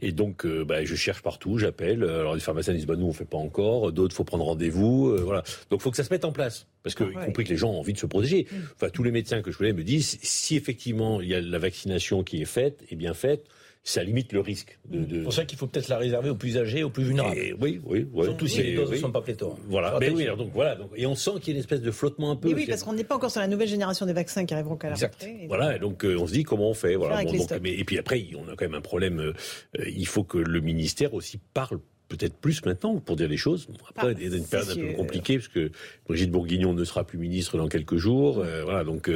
Et 0.00 0.12
donc, 0.12 0.46
euh, 0.46 0.64
bah, 0.64 0.84
je 0.84 0.94
cherche 0.94 1.22
partout, 1.22 1.58
j'appelle. 1.58 2.02
Alors, 2.02 2.34
les 2.34 2.40
pharmaciens 2.40 2.72
disent, 2.74 2.86
bah, 2.86 2.96
nous, 2.96 3.06
on 3.06 3.12
fait 3.12 3.24
pas 3.24 3.36
encore. 3.36 3.92
D'autres, 3.92 4.14
faut 4.16 4.24
prendre 4.24 4.44
rendez-vous. 4.44 5.10
Euh, 5.10 5.22
voilà. 5.22 5.42
Donc, 5.70 5.80
faut 5.80 5.90
que 5.90 5.96
ça 5.96 6.04
se 6.04 6.12
mette 6.12 6.24
en 6.24 6.32
place. 6.32 6.66
Parce 6.82 6.94
que, 6.94 7.04
y 7.04 7.26
compris 7.26 7.44
que 7.44 7.50
les 7.50 7.56
gens 7.56 7.70
ont 7.70 7.78
envie 7.78 7.92
de 7.92 7.98
se 7.98 8.06
protéger. 8.06 8.46
Mm. 8.50 8.56
Enfin, 8.74 8.88
tous 8.90 9.02
les 9.02 9.12
médecins 9.12 9.42
que 9.42 9.52
je 9.52 9.58
connais 9.58 9.72
me 9.72 9.84
disent, 9.84 10.18
si 10.22 10.56
effectivement, 10.56 11.20
il 11.20 11.28
y 11.28 11.34
a 11.34 11.40
la 11.40 11.58
vaccination 11.58 12.24
qui 12.24 12.42
est 12.42 12.46
faite, 12.46 12.82
et 12.90 12.96
bien 12.96 13.14
faite, 13.14 13.46
ça 13.84 14.04
limite 14.04 14.32
le 14.32 14.40
risque. 14.40 14.78
De, 14.88 15.04
C'est 15.10 15.22
pour 15.22 15.32
ça 15.32 15.44
qu'il 15.44 15.58
faut 15.58 15.66
peut-être 15.66 15.88
la 15.88 15.98
réserver 15.98 16.30
aux 16.30 16.36
plus 16.36 16.56
âgés, 16.56 16.84
aux 16.84 16.90
plus 16.90 17.02
vulnérables. 17.04 17.36
oui, 17.60 17.80
oui, 17.84 18.06
oui. 18.12 18.24
Surtout 18.24 18.46
si 18.46 18.62
les 18.62 18.76
doses 18.76 18.92
ne 18.92 18.96
sont 18.96 19.10
pas 19.10 19.22
pléthores. 19.22 19.58
Voilà. 19.68 19.96
Mais 20.00 20.10
oui, 20.10 20.26
donc 20.36 20.50
voilà. 20.54 20.76
Donc, 20.76 20.90
et 20.94 21.06
on 21.06 21.16
sent 21.16 21.32
qu'il 21.40 21.48
y 21.48 21.50
a 21.50 21.54
une 21.54 21.60
espèce 21.60 21.80
de 21.80 21.90
flottement 21.90 22.30
un 22.30 22.36
peu. 22.36 22.52
oui, 22.52 22.66
parce 22.66 22.84
qu'on 22.84 22.92
n'est 22.92 23.04
pas 23.04 23.16
encore 23.16 23.30
sur 23.30 23.40
la 23.40 23.48
nouvelle 23.48 23.68
génération 23.68 24.06
des 24.06 24.12
vaccins 24.12 24.46
qui 24.46 24.54
arriveront 24.54 24.76
qu'à 24.76 24.88
la 24.88 24.94
exact. 24.94 25.26
Voilà. 25.48 25.76
Et 25.76 25.78
donc 25.78 26.04
euh, 26.04 26.16
on 26.18 26.26
se 26.26 26.32
dit 26.32 26.44
comment 26.44 26.70
on 26.70 26.74
fait. 26.74 26.94
Voilà. 26.94 27.24
donc, 27.24 27.50
mais, 27.60 27.72
et 27.72 27.84
puis 27.84 27.98
après, 27.98 28.24
on 28.36 28.50
a 28.50 28.56
quand 28.56 28.64
même 28.64 28.74
un 28.74 28.80
problème. 28.80 29.18
Euh, 29.18 29.84
il 29.88 30.06
faut 30.06 30.22
que 30.22 30.38
le 30.38 30.60
ministère 30.60 31.14
aussi 31.14 31.40
parle 31.52 31.80
peut-être 32.08 32.36
plus 32.36 32.64
maintenant 32.64 32.98
pour 32.98 33.16
dire 33.16 33.28
les 33.28 33.36
choses. 33.36 33.66
Après, 33.88 34.12
il 34.12 34.28
y 34.28 34.32
a 34.32 34.36
une 34.36 34.46
période 34.46 34.70
un 34.70 34.80
peu 34.80 34.92
compliquée 34.92 35.38
parce 35.38 35.48
que 35.48 35.70
Brigitte 36.06 36.30
Bourguignon 36.30 36.72
ne 36.74 36.84
sera 36.84 37.04
plus 37.04 37.18
ministre 37.18 37.56
dans 37.56 37.68
quelques 37.68 37.96
jours. 37.96 38.38
Euh, 38.38 38.62
voilà, 38.64 38.84
donc 38.84 39.10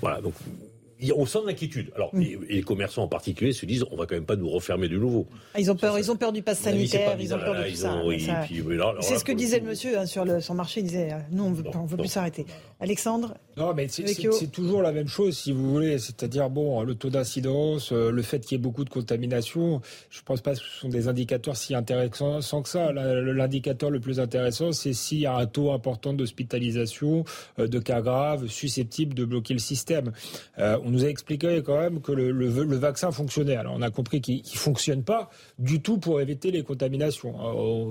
voilà, 0.00 0.20
donc 0.20 0.34
on 1.16 1.26
sent 1.26 1.40
l'inquiétude. 1.46 1.90
Alors, 1.96 2.14
mm. 2.14 2.24
les 2.48 2.62
commerçants 2.62 3.02
en 3.02 3.08
particulier 3.08 3.52
se 3.52 3.66
disent, 3.66 3.84
on 3.90 3.96
va 3.96 4.06
quand 4.06 4.14
même 4.14 4.26
pas 4.26 4.36
nous 4.36 4.48
refermer 4.48 4.88
de 4.88 4.98
nouveau. 4.98 5.26
Ah, 5.54 5.60
ils 5.60 5.70
ont 5.70 5.76
peur, 5.76 5.98
ils 5.98 6.10
ont 6.10 6.16
peur 6.16 6.32
du 6.32 6.42
pass 6.42 6.60
sanitaire, 6.60 7.16
ils 7.18 7.34
ont 7.34 7.38
peur 7.38 7.54
de 7.54 7.70
tout 7.70 7.76
ça. 7.76 8.02
C'est 9.00 9.18
ce 9.18 9.24
que 9.24 9.32
disait 9.32 9.60
le 9.60 9.66
monsieur 9.66 9.98
hein, 9.98 10.06
sur 10.06 10.24
le 10.24 10.40
son 10.40 10.54
marché. 10.54 10.80
Il 10.80 10.86
disait, 10.86 11.12
euh, 11.12 11.18
nous, 11.30 11.44
on 11.44 11.52
veut, 11.52 11.64
veut 11.86 11.96
plus 11.96 12.08
s'arrêter. 12.08 12.46
Alexandre. 12.80 13.34
Non, 13.56 13.74
mais 13.74 13.86
c'est 13.88 14.50
toujours 14.50 14.82
la 14.82 14.92
même 14.92 15.08
chose, 15.08 15.36
si 15.36 15.52
vous 15.52 15.70
voulez. 15.70 15.98
C'est-à-dire, 15.98 16.50
bon, 16.50 16.82
le 16.82 16.94
taux 16.94 17.10
d'incidence, 17.10 17.92
euh, 17.92 18.10
le 18.10 18.22
fait 18.22 18.40
qu'il 18.40 18.56
y 18.56 18.60
ait 18.60 18.62
beaucoup 18.62 18.84
de 18.84 18.90
contamination, 18.90 19.80
je 20.10 20.20
pense 20.22 20.40
pas 20.40 20.52
que 20.52 20.58
ce 20.58 20.80
sont 20.80 20.88
des 20.88 21.08
indicateurs 21.08 21.56
si 21.56 21.74
intéressants 21.74 22.62
que 22.62 22.68
ça. 22.68 22.92
L'indicateur 22.92 23.90
le 23.90 24.00
plus 24.00 24.20
intéressant, 24.20 24.72
c'est 24.72 24.92
s'il 24.92 25.20
y 25.20 25.26
a 25.26 25.36
un 25.36 25.46
taux 25.46 25.72
important 25.72 26.12
d'hospitalisation, 26.12 27.24
euh, 27.58 27.66
de 27.66 27.78
cas 27.78 28.00
graves, 28.00 28.46
susceptibles 28.48 29.14
de 29.14 29.24
bloquer 29.24 29.54
le 29.54 29.60
système. 29.60 30.12
On 30.58 30.91
nous 30.92 31.04
a 31.04 31.08
expliqué 31.08 31.62
quand 31.64 31.78
même 31.78 32.00
que 32.00 32.12
le, 32.12 32.30
le, 32.30 32.76
vaccin 32.76 33.10
fonctionnait. 33.10 33.56
Alors 33.56 33.74
on 33.76 33.82
a 33.82 33.90
compris 33.90 34.20
qu'il 34.20 34.38
ne 34.38 34.58
fonctionne 34.58 35.02
pas 35.02 35.30
du 35.58 35.80
tout 35.80 35.98
pour 35.98 36.20
éviter 36.20 36.50
les 36.50 36.62
contaminations. 36.62 37.34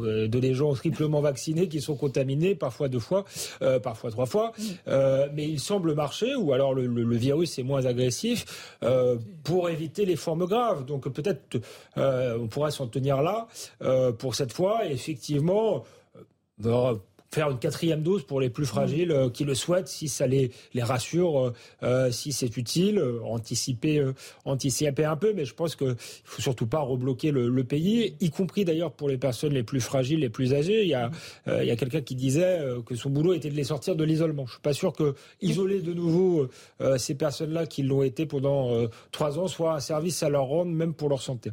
Euh, 0.05 0.27
de 0.27 0.39
des 0.39 0.53
gens 0.53 0.73
triplement 0.73 1.21
vaccinés 1.21 1.67
qui 1.67 1.81
sont 1.81 1.95
contaminés 1.95 2.55
parfois 2.55 2.87
deux 2.87 2.99
fois, 2.99 3.25
euh, 3.61 3.79
parfois 3.79 4.11
trois 4.11 4.25
fois. 4.25 4.53
Euh, 4.87 5.27
mais 5.33 5.47
il 5.47 5.59
semble 5.59 5.93
marcher, 5.93 6.35
ou 6.35 6.53
alors 6.53 6.73
le, 6.73 6.87
le 6.87 7.15
virus 7.15 7.59
est 7.59 7.63
moins 7.63 7.85
agressif, 7.85 8.77
pour 9.43 9.69
éviter 9.69 10.05
les 10.05 10.15
formes 10.15 10.45
graves. 10.45 10.85
Donc 10.85 11.09
peut-être 11.09 11.59
on 11.95 12.47
pourrait 12.47 12.71
s'en 12.71 12.87
tenir 12.87 13.21
là 13.21 13.47
pour 14.17 14.35
cette 14.35 14.53
fois. 14.53 14.87
Et 14.87 14.93
effectivement, 14.93 15.83
faire 17.33 17.49
une 17.49 17.59
quatrième 17.59 18.03
dose 18.03 18.23
pour 18.23 18.41
les 18.41 18.49
plus 18.49 18.65
fragiles 18.65 19.11
euh, 19.11 19.29
qui 19.29 19.45
le 19.45 19.55
souhaitent, 19.55 19.87
si 19.87 20.09
ça 20.09 20.27
les, 20.27 20.51
les 20.73 20.83
rassure, 20.83 21.39
euh, 21.39 21.53
euh 21.83 22.11
si 22.11 22.33
c'est 22.33 22.57
utile, 22.57 22.97
euh, 22.99 23.21
anticiper, 23.23 24.05
anticiper 24.43 25.05
un 25.05 25.15
peu. 25.15 25.31
Mais 25.33 25.45
je 25.45 25.53
pense 25.53 25.75
qu'il 25.75 25.95
faut 25.97 26.41
surtout 26.41 26.67
pas 26.67 26.79
rebloquer 26.79 27.31
le, 27.31 27.47
le, 27.47 27.63
pays, 27.63 28.15
y 28.19 28.29
compris 28.31 28.65
d'ailleurs 28.65 28.91
pour 28.91 29.07
les 29.07 29.17
personnes 29.17 29.53
les 29.53 29.63
plus 29.63 29.79
fragiles, 29.79 30.19
les 30.19 30.29
plus 30.29 30.53
âgées. 30.53 30.83
Il 30.83 30.89
y 30.89 30.93
a, 30.93 31.09
il 31.47 31.65
y 31.65 31.71
a 31.71 31.75
quelqu'un 31.75 32.01
qui 32.01 32.15
disait 32.15 32.59
que 32.85 32.95
son 32.95 33.09
boulot 33.09 33.33
était 33.33 33.49
de 33.49 33.55
les 33.55 33.63
sortir 33.63 33.95
de 33.95 34.03
l'isolement. 34.03 34.45
Je 34.45 34.53
suis 34.53 34.61
pas 34.61 34.73
sûr 34.73 34.93
que 34.93 35.15
isoler 35.41 35.81
de 35.81 35.93
nouveau 35.93 36.49
ces 36.97 37.15
personnes-là 37.15 37.65
qui 37.65 37.83
l'ont 37.83 38.03
été 38.03 38.25
pendant 38.25 38.87
trois 39.11 39.39
ans 39.39 39.47
soit 39.47 39.75
un 39.75 39.79
service 39.79 40.21
à 40.23 40.29
leur 40.29 40.45
rendre, 40.45 40.71
même 40.71 40.93
pour 40.93 41.07
leur 41.07 41.21
santé. 41.21 41.51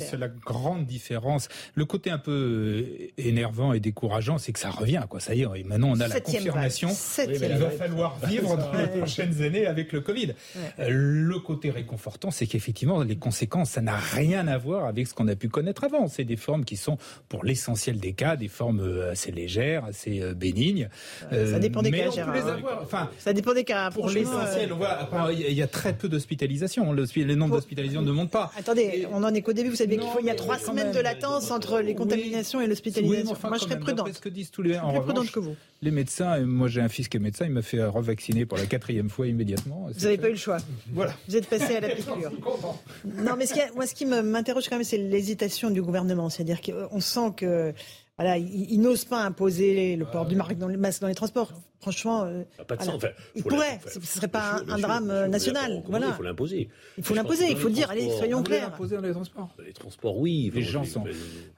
c'est 0.00 0.18
la 0.18 0.28
grande 0.28 0.84
différence. 0.84 1.48
Le 1.74 1.84
côté 1.84 2.10
un 2.10 2.18
peu 2.18 2.84
énervant 3.16 3.72
et 3.72 3.80
décourageant, 3.80 4.38
c'est 4.38 4.52
que 4.52 4.58
ça 4.58 4.70
revient 4.70 4.89
Quoi. 5.08 5.20
Ça 5.20 5.34
y 5.34 5.42
est, 5.42 5.64
maintenant 5.64 5.90
on 5.90 6.00
a 6.00 6.08
la 6.08 6.20
confirmation. 6.20 6.90
il 7.18 7.38
va 7.38 7.70
falloir 7.70 8.18
vivre 8.26 8.56
dans 8.56 8.72
les 8.72 8.86
prochaines 8.86 9.42
années 9.42 9.66
avec 9.66 9.92
le 9.92 10.00
Covid. 10.00 10.34
Euh, 10.78 10.88
le 10.88 11.38
côté 11.38 11.70
réconfortant, 11.70 12.30
c'est 12.30 12.46
qu'effectivement, 12.46 13.02
les 13.02 13.16
conséquences, 13.16 13.70
ça 13.70 13.80
n'a 13.80 13.96
rien 13.96 14.48
à 14.48 14.58
voir 14.58 14.86
avec 14.86 15.06
ce 15.06 15.14
qu'on 15.14 15.28
a 15.28 15.36
pu 15.36 15.48
connaître 15.48 15.84
avant. 15.84 16.08
C'est 16.08 16.24
des 16.24 16.36
formes 16.36 16.64
qui 16.64 16.76
sont, 16.76 16.98
pour 17.28 17.44
l'essentiel 17.44 17.98
des 17.98 18.12
cas, 18.12 18.36
des 18.36 18.48
formes 18.48 18.80
euh, 18.80 19.12
assez 19.12 19.30
légères, 19.30 19.84
assez 19.84 20.20
euh, 20.20 20.34
bénignes. 20.34 20.88
ça 21.30 21.58
dépend 21.58 21.82
des 21.82 21.90
cas, 21.90 22.08
Enfin, 22.82 23.10
ça 23.18 23.32
dépend 23.32 23.54
des 23.54 23.64
cas. 23.64 23.90
Pour 23.90 24.08
l'essentiel, 24.08 24.72
il 25.32 25.52
y 25.52 25.62
a 25.62 25.68
très 25.68 25.92
peu 25.92 26.08
d'hospitalisations. 26.08 26.92
Les 26.92 27.36
nombres 27.36 27.56
d'hospitalisations 27.56 28.02
ne 28.02 28.12
montent 28.12 28.30
pas. 28.30 28.50
Attendez, 28.58 29.06
on 29.12 29.22
en 29.22 29.32
est 29.34 29.42
qu'au 29.42 29.52
début. 29.52 29.70
Vous 29.70 29.76
savez 29.76 29.98
qu'il 29.98 30.26
y 30.26 30.30
a 30.30 30.34
trois 30.34 30.58
semaines 30.58 30.92
de 30.92 31.00
latence 31.00 31.50
entre 31.50 31.80
les 31.80 31.94
contaminations 31.94 32.60
et 32.60 32.66
l'hospitalisation. 32.66 33.36
Moi, 33.44 33.58
je 33.58 33.64
serais 33.64 33.78
prudent. 33.78 34.04
ce 34.12 34.20
que 34.20 34.28
disent 34.28 34.50
tous 34.50 34.62
les 34.62 34.79
en 34.82 34.92
revanche, 34.92 35.32
que 35.32 35.40
vous. 35.40 35.56
Les 35.82 35.90
médecins, 35.90 36.40
moi 36.40 36.68
j'ai 36.68 36.80
un 36.80 36.88
fils 36.88 37.08
qui 37.08 37.16
est 37.16 37.20
médecin, 37.20 37.46
il 37.46 37.52
m'a 37.52 37.62
fait 37.62 37.82
revacciner 37.82 38.44
pour 38.44 38.58
la 38.58 38.66
quatrième 38.66 39.08
fois 39.08 39.26
immédiatement. 39.26 39.88
Vous 39.94 40.04
n'avez 40.04 40.18
pas 40.18 40.28
eu 40.28 40.32
le 40.32 40.36
choix. 40.36 40.58
Voilà. 40.92 41.14
Vous 41.28 41.36
êtes 41.36 41.48
passé 41.48 41.76
à 41.76 41.80
la 41.80 41.88
piqûre. 41.90 42.32
non, 43.04 43.36
mais 43.38 43.46
ce 43.46 43.54
qui, 43.54 43.60
moi, 43.74 43.86
ce 43.86 43.94
qui 43.94 44.06
m'interroge 44.06 44.68
quand 44.68 44.76
même, 44.76 44.84
c'est 44.84 44.98
l'hésitation 44.98 45.70
du 45.70 45.80
gouvernement. 45.80 46.28
C'est-à-dire 46.28 46.60
qu'on 46.60 47.00
sent 47.00 47.32
que 47.36 47.72
voilà, 48.20 48.36
il, 48.36 48.78
n'ose 48.82 49.06
pas 49.06 49.24
imposer 49.24 49.96
le 49.96 50.04
port 50.04 50.26
du 50.26 50.36
masque 50.36 51.00
dans 51.00 51.08
les 51.08 51.14
transports. 51.14 51.54
Franchement, 51.80 52.24
euh, 52.24 52.42
pas 52.68 52.76
de 52.76 52.82
sens. 52.82 53.02
il 53.34 53.42
pourrait. 53.42 53.80
ce 53.86 53.98
ne 53.98 54.04
serait 54.04 54.28
pas 54.28 54.60
un, 54.68 54.78
drame 54.78 55.10
euh, 55.10 55.26
national. 55.26 55.82
Voilà. 55.88 56.08
Il 56.08 56.12
faut 56.12 56.22
l'imposer. 56.22 56.68
Il 56.98 57.04
faut 57.04 57.14
l'imposer. 57.14 57.46
Il 57.48 57.56
faut 57.56 57.70
dire, 57.70 57.90
allez, 57.90 58.10
soyons 58.10 58.42
clairs. 58.42 58.68
l'imposer 58.68 58.96
dans 58.96 59.02
les 59.02 59.12
transports. 59.12 59.48
Les 59.64 59.72
transports, 59.72 60.18
oui. 60.18 60.52
Les 60.54 60.60
gens 60.60 60.84
sont. 60.84 61.04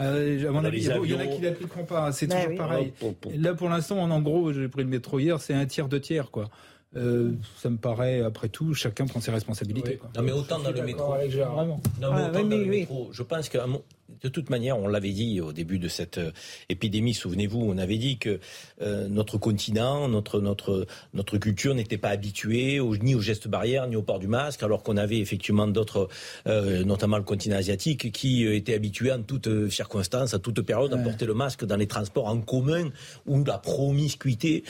Euh, 0.01 0.49
à 0.49 0.53
mon 0.53 0.65
avis, 0.65 0.85
il 0.85 1.11
y 1.11 1.15
en 1.15 1.19
a 1.19 1.27
qui 1.27 1.43
l'appliqueront 1.43 1.85
pas. 1.85 2.13
C'est 2.13 2.29
bah 2.29 2.45
toujours 2.45 2.57
pareil. 2.57 2.93
Là, 3.35 3.55
pour 3.55 3.69
l'instant, 3.69 3.99
en 3.99 4.23
gros, 4.23 4.53
j'ai 4.53 4.69
pris 4.69 4.85
le 4.85 4.89
métro 4.89 5.19
hier, 5.19 5.41
c'est 5.41 5.55
un 5.55 5.67
tiers, 5.67 5.89
deux 5.89 6.01
tiers, 6.01 6.31
quoi. 6.31 6.49
Euh, 6.95 7.33
ça 7.57 7.71
me 7.71 7.79
paraît, 7.79 8.21
après 8.21 8.49
tout, 8.49 8.75
chacun 8.75 9.07
prend 9.07 9.21
ses 9.21 9.31
responsabilités. 9.31 9.97
Quoi. 9.97 10.11
Non, 10.15 10.23
mais 10.23 10.33
autant 10.33 10.59
dans 10.59 10.71
le 10.71 10.83
métro. 10.83 11.15
Non, 12.01 12.15
mais 12.15 12.29
autant 12.29 12.45
dans 12.45 12.57
le 12.57 12.65
métro. 12.67 13.09
Je 13.13 13.23
pense 13.23 13.49
qu'il 13.49 13.61
de 14.23 14.29
toute 14.29 14.51
manière, 14.51 14.79
on 14.79 14.89
l'avait 14.89 15.13
dit 15.13 15.41
au 15.41 15.53
début 15.53 15.79
de 15.79 15.89
cette 15.89 16.19
euh, 16.19 16.33
épidémie, 16.69 17.15
souvenez-vous, 17.15 17.61
on 17.61 17.79
avait 17.79 17.99
dit 17.99 18.19
que 18.19 18.41
euh, 18.81 19.09
notre 19.09 19.39
continent, 19.39 20.09
notre, 20.09 20.41
notre, 20.41 20.87
notre 21.15 21.39
culture 21.39 21.75
n'était 21.75 21.99
pas 21.99 22.11
habituée 22.11 22.81
ni 23.03 23.15
aux 23.15 23.21
gestes 23.21 23.49
barrières, 23.49 23.87
ni 23.87 23.97
au 23.97 24.03
port 24.03 24.19
du 24.19 24.29
masque, 24.29 24.63
alors 24.63 24.83
qu'on 24.83 24.97
avait 24.97 25.19
effectivement 25.19 25.67
d'autres, 25.67 26.09
euh, 26.47 26.85
notamment 26.85 27.17
le 27.17 27.23
continent 27.23 27.57
asiatique, 27.57 28.13
qui 28.13 28.45
était 28.45 28.75
habitué 28.75 29.13
en 29.13 29.23
toutes 29.23 29.71
circonstances, 29.71 30.35
à 30.35 30.39
toute 30.39 30.61
période, 30.63 30.93
à 30.93 30.99
porter 30.99 31.27
le 31.27 31.35
masque 31.35 31.65
dans 31.65 31.77
les 31.77 31.87
transports 31.87 32.27
en 32.27 32.41
commun, 32.41 32.91
où 33.27 33.43
la 33.45 33.59
promiscuité 33.59 34.65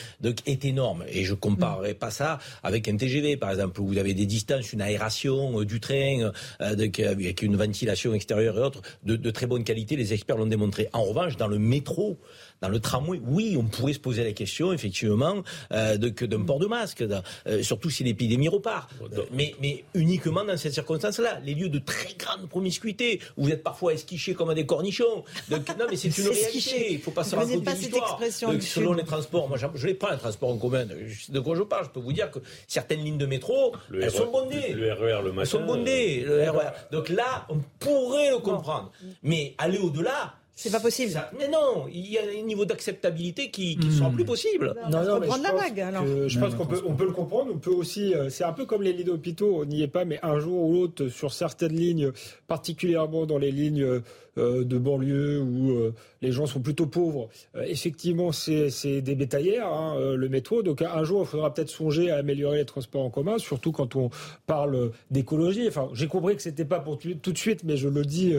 est 0.45 0.65
énorme. 0.65 1.03
Et 1.07 1.23
je 1.23 1.33
comparerais 1.33 1.93
pas 1.93 2.11
ça 2.11 2.39
avec 2.61 2.87
un 2.87 2.97
TGV, 2.97 3.37
par 3.37 3.51
exemple, 3.51 3.81
où 3.81 3.87
vous 3.87 3.97
avez 3.97 4.13
des 4.13 4.25
distances, 4.25 4.73
une 4.73 4.81
aération 4.81 5.63
du 5.63 5.79
train, 5.79 6.31
avec 6.59 7.41
une 7.41 7.55
ventilation 7.55 8.13
extérieure 8.13 8.57
et 8.57 8.61
autres, 8.61 8.81
de, 9.03 9.15
de 9.15 9.31
très 9.33 9.45
bonne 9.45 9.63
qualité, 9.63 9.95
les 9.95 10.13
experts 10.13 10.37
l'ont 10.37 10.45
démontré. 10.45 10.87
En 10.93 11.03
revanche, 11.03 11.35
dans 11.35 11.47
le 11.47 11.59
métro, 11.59 12.19
dans 12.63 12.69
le 12.69 12.79
tramway, 12.79 13.19
oui, 13.27 13.57
on 13.59 13.65
pourrait 13.65 13.91
se 13.91 13.99
poser 13.99 14.23
la 14.23 14.31
question, 14.31 14.71
effectivement, 14.71 15.43
euh, 15.73 15.97
de, 15.97 16.07
que 16.07 16.23
d'un 16.23 16.43
port 16.43 16.59
de 16.59 16.65
masque, 16.65 17.01
euh, 17.01 17.61
surtout 17.61 17.89
si 17.89 18.05
l'épidémie 18.05 18.47
repart. 18.47 18.89
mais, 19.33 19.53
mais 19.61 19.83
uniquement 19.93 20.45
dans 20.45 20.55
cette 20.55 20.73
circonstance-là. 20.73 21.41
Les 21.43 21.55
lieux 21.55 21.67
de 21.67 21.79
très 21.79 22.13
grande 22.17 22.47
promiscuité, 22.47 23.19
où 23.35 23.43
vous 23.43 23.51
êtes 23.51 23.63
parfois 23.63 23.93
esquichés 23.93 24.33
comme 24.33 24.53
des 24.53 24.65
cornichons. 24.65 25.25
Donc, 25.49 25.67
non, 25.77 25.87
mais 25.89 25.97
c'est 25.97 26.17
une 26.17 26.29
réalité. 26.29 26.91
Il 26.91 26.97
ne 26.99 27.01
faut 27.01 27.11
pas 27.11 27.25
se 27.25 27.35
raconter 27.35 27.69
une 27.69 27.81
histoire. 27.81 28.17
selon 28.61 28.93
les 28.93 29.03
transports, 29.03 29.49
moi, 29.49 29.57
je 29.57 29.85
les 29.85 29.93
prends, 29.93 30.11
les 30.11 30.17
transports 30.17 30.51
en 30.51 30.57
commun. 30.57 30.85
De 31.27 31.39
quoi 31.41 31.57
je 31.57 31.63
parle? 31.63 31.83
Je 31.83 31.89
peux 31.89 31.99
vous 31.99 32.13
dire 32.13 32.31
que 32.31 32.39
certaines 32.67 33.03
lignes 33.03 33.17
de 33.17 33.25
métro, 33.25 33.75
elles 33.93 34.09
sont 34.09 34.31
bondées. 34.31 34.69
Le 34.69 34.93
RER 34.93 35.21
le 35.21 35.33
matin. 35.33 35.41
Elles 35.41 35.47
sont 35.47 35.65
bondées. 35.65 36.21
Le 36.21 36.49
RER. 36.49 36.69
Donc 36.93 37.09
là, 37.09 37.45
on 37.49 37.57
pourrait 37.79 38.29
le 38.29 38.37
comprendre. 38.37 38.89
Mais 39.21 39.53
aller 39.57 39.79
au-delà, 39.79 40.35
c'est 40.55 40.71
pas 40.71 40.79
possible. 40.79 41.19
mais 41.37 41.47
non, 41.47 41.85
il 41.91 42.11
y 42.11 42.17
a 42.17 42.21
un 42.21 42.43
niveau 42.43 42.65
d'acceptabilité 42.65 43.49
qui 43.49 43.77
ne 43.77 43.89
sera 43.89 44.09
plus 44.11 44.25
possible. 44.25 44.75
Non, 44.89 45.03
non, 45.03 45.19
mais 45.19 45.27
prendre 45.27 45.43
la 45.43 45.51
vague. 45.51 45.79
Alors. 45.79 46.05
je 46.05 46.39
pense 46.39 46.53
qu'on 46.55 46.65
peut, 46.65 46.81
on 46.85 46.93
peut 46.93 47.05
le 47.05 47.11
comprendre. 47.11 47.51
On 47.53 47.57
peut 47.57 47.71
aussi. 47.71 48.13
Euh, 48.13 48.29
c'est 48.29 48.43
un 48.43 48.53
peu 48.53 48.65
comme 48.65 48.83
les 48.83 48.93
lits 48.93 49.03
d'hôpitaux. 49.03 49.61
On 49.61 49.65
n'y 49.65 49.81
est 49.81 49.87
pas, 49.87 50.05
mais 50.05 50.19
un 50.21 50.39
jour 50.39 50.67
ou 50.67 50.73
l'autre, 50.73 51.07
sur 51.07 51.33
certaines 51.33 51.75
lignes, 51.75 52.11
particulièrement 52.47 53.25
dans 53.25 53.39
les 53.39 53.51
lignes 53.51 54.01
euh, 54.37 54.63
de 54.63 54.77
banlieue 54.79 55.41
où 55.41 55.71
euh, 55.71 55.93
les 56.23 56.31
gens 56.31 56.45
sont 56.45 56.61
plutôt 56.61 56.87
pauvres. 56.87 57.29
Euh, 57.55 57.63
effectivement, 57.67 58.31
c'est 58.31 59.01
des 59.01 59.15
bétaillères, 59.15 59.67
hein, 59.67 59.95
le 60.15 60.29
métro. 60.29 60.63
Donc 60.63 60.81
un 60.81 61.03
jour, 61.03 61.21
il 61.23 61.27
faudra 61.27 61.53
peut-être 61.53 61.69
songer 61.69 62.09
à 62.09 62.17
améliorer 62.17 62.57
les 62.57 62.65
transports 62.65 63.03
en 63.03 63.09
commun, 63.09 63.37
surtout 63.37 63.71
quand 63.71 63.95
on 63.95 64.09
parle 64.47 64.91
d'écologie. 65.11 65.67
Enfin, 65.67 65.89
j'ai 65.93 66.07
compris 66.07 66.35
que 66.35 66.41
c'était 66.41 66.65
pas 66.65 66.79
pour 66.79 66.97
tout 66.97 67.31
de 67.31 67.37
suite, 67.37 67.63
mais 67.63 67.77
je 67.77 67.87
le 67.89 68.03
dis 68.03 68.35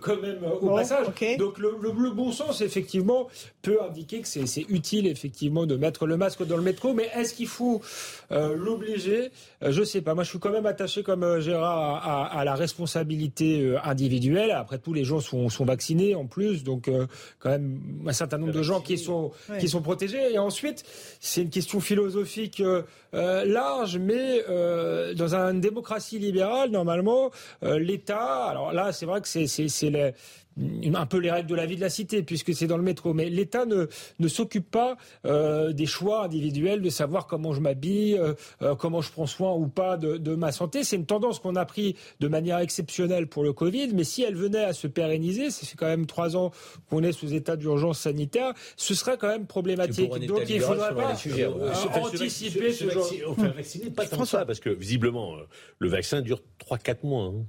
quand 0.00 0.20
même 0.20 0.38
au 0.60 0.74
passage. 0.74 1.06
Donc 1.38 1.58
le, 1.58 1.76
le, 1.80 2.10
bon 2.10 2.32
sens, 2.32 2.60
effectivement, 2.60 3.28
peut 3.62 3.78
indiquer 3.82 4.20
que 4.20 4.28
c'est 4.28 4.66
utile, 4.68 5.06
effectivement, 5.06 5.66
de 5.66 5.76
mettre 5.76 6.06
le 6.06 6.16
masque 6.16 6.44
dans 6.44 6.56
le 6.56 6.62
métro. 6.62 6.92
Mais 6.92 7.08
est-ce 7.16 7.34
qu'il 7.34 7.48
faut 7.48 7.80
l'obliger? 8.30 9.30
Je 9.62 9.82
sais 9.82 10.00
pas. 10.00 10.14
Moi, 10.14 10.24
je 10.24 10.30
suis 10.30 10.38
quand 10.38 10.52
même 10.52 10.66
attaché, 10.66 11.02
comme 11.02 11.40
Gérard, 11.40 12.06
à, 12.06 12.40
à 12.40 12.44
la 12.44 12.54
responsabilité 12.54 13.74
individuelle. 13.84 14.50
Après, 14.50 14.78
tous 14.78 14.92
les 14.92 15.04
jours 15.04 15.22
sont, 15.22 15.64
vaccinés 15.64 16.14
en 16.14 16.26
plus, 16.26 16.64
donc 16.64 16.88
euh, 16.88 17.03
quand 17.38 17.50
même 17.50 17.80
un 18.06 18.12
certain 18.12 18.38
nombre 18.38 18.52
de 18.52 18.62
gens 18.62 18.80
qui 18.80 18.98
sont 18.98 19.32
qui 19.60 19.68
sont 19.68 19.82
protégés. 19.82 20.32
Et 20.32 20.38
ensuite, 20.38 20.84
c'est 21.20 21.42
une 21.42 21.50
question 21.50 21.80
philosophique 21.80 22.60
euh, 22.60 22.82
euh, 23.14 23.44
large, 23.44 23.98
mais 23.98 24.44
dans 25.14 25.34
une 25.34 25.60
démocratie 25.60 26.18
libérale, 26.18 26.70
normalement, 26.70 27.30
l'État. 27.62 28.46
Alors 28.46 28.72
là, 28.72 28.92
c'est 28.92 29.06
vrai 29.06 29.20
que 29.20 29.28
c'est 29.28 29.46
c'est 29.46 29.90
les 29.90 30.12
un 30.56 31.06
peu 31.06 31.18
les 31.18 31.30
règles 31.30 31.48
de 31.48 31.54
la 31.54 31.66
vie 31.66 31.76
de 31.76 31.80
la 31.80 31.90
cité, 31.90 32.22
puisque 32.22 32.54
c'est 32.54 32.66
dans 32.66 32.76
le 32.76 32.82
métro. 32.82 33.14
Mais 33.14 33.28
l'État 33.28 33.66
ne, 33.66 33.86
ne 34.18 34.28
s'occupe 34.28 34.70
pas 34.70 34.96
euh, 35.26 35.72
des 35.72 35.86
choix 35.86 36.24
individuels, 36.24 36.82
de 36.82 36.90
savoir 36.90 37.26
comment 37.26 37.52
je 37.52 37.60
m'habille, 37.60 38.16
euh, 38.16 38.34
euh, 38.62 38.74
comment 38.74 39.00
je 39.00 39.10
prends 39.10 39.26
soin 39.26 39.52
ou 39.52 39.66
pas 39.66 39.96
de, 39.96 40.16
de 40.16 40.34
ma 40.34 40.52
santé. 40.52 40.84
C'est 40.84 40.96
une 40.96 41.06
tendance 41.06 41.38
qu'on 41.40 41.56
a 41.56 41.64
pris 41.64 41.96
de 42.20 42.28
manière 42.28 42.58
exceptionnelle 42.58 43.26
pour 43.26 43.42
le 43.42 43.52
Covid, 43.52 43.88
mais 43.94 44.04
si 44.04 44.22
elle 44.22 44.36
venait 44.36 44.64
à 44.64 44.72
se 44.72 44.86
pérenniser, 44.86 45.50
fait 45.50 45.76
quand 45.76 45.86
même 45.86 46.06
trois 46.06 46.36
ans 46.36 46.52
qu'on 46.88 47.02
est 47.02 47.12
sous 47.12 47.34
état 47.34 47.56
d'urgence 47.56 48.00
sanitaire, 48.00 48.52
ce 48.76 48.94
serait 48.94 49.16
quand 49.16 49.28
même 49.28 49.46
problématique. 49.46 50.10
Donc 50.26 50.48
il 50.48 50.60
faudrait 50.60 50.94
pas 50.94 51.14
anticiper 52.00 52.72
ce 52.72 52.90
genre. 52.90 53.08
vacciner, 53.34 53.90
pas 53.90 54.06
tant 54.06 54.24
ça, 54.24 54.44
parce 54.44 54.60
que 54.60 54.70
visiblement, 54.70 55.36
le 55.78 55.88
vaccin 55.88 56.20
dure 56.20 56.40
3-4 56.70 56.98
mois. 57.04 57.24
Hein 57.24 57.44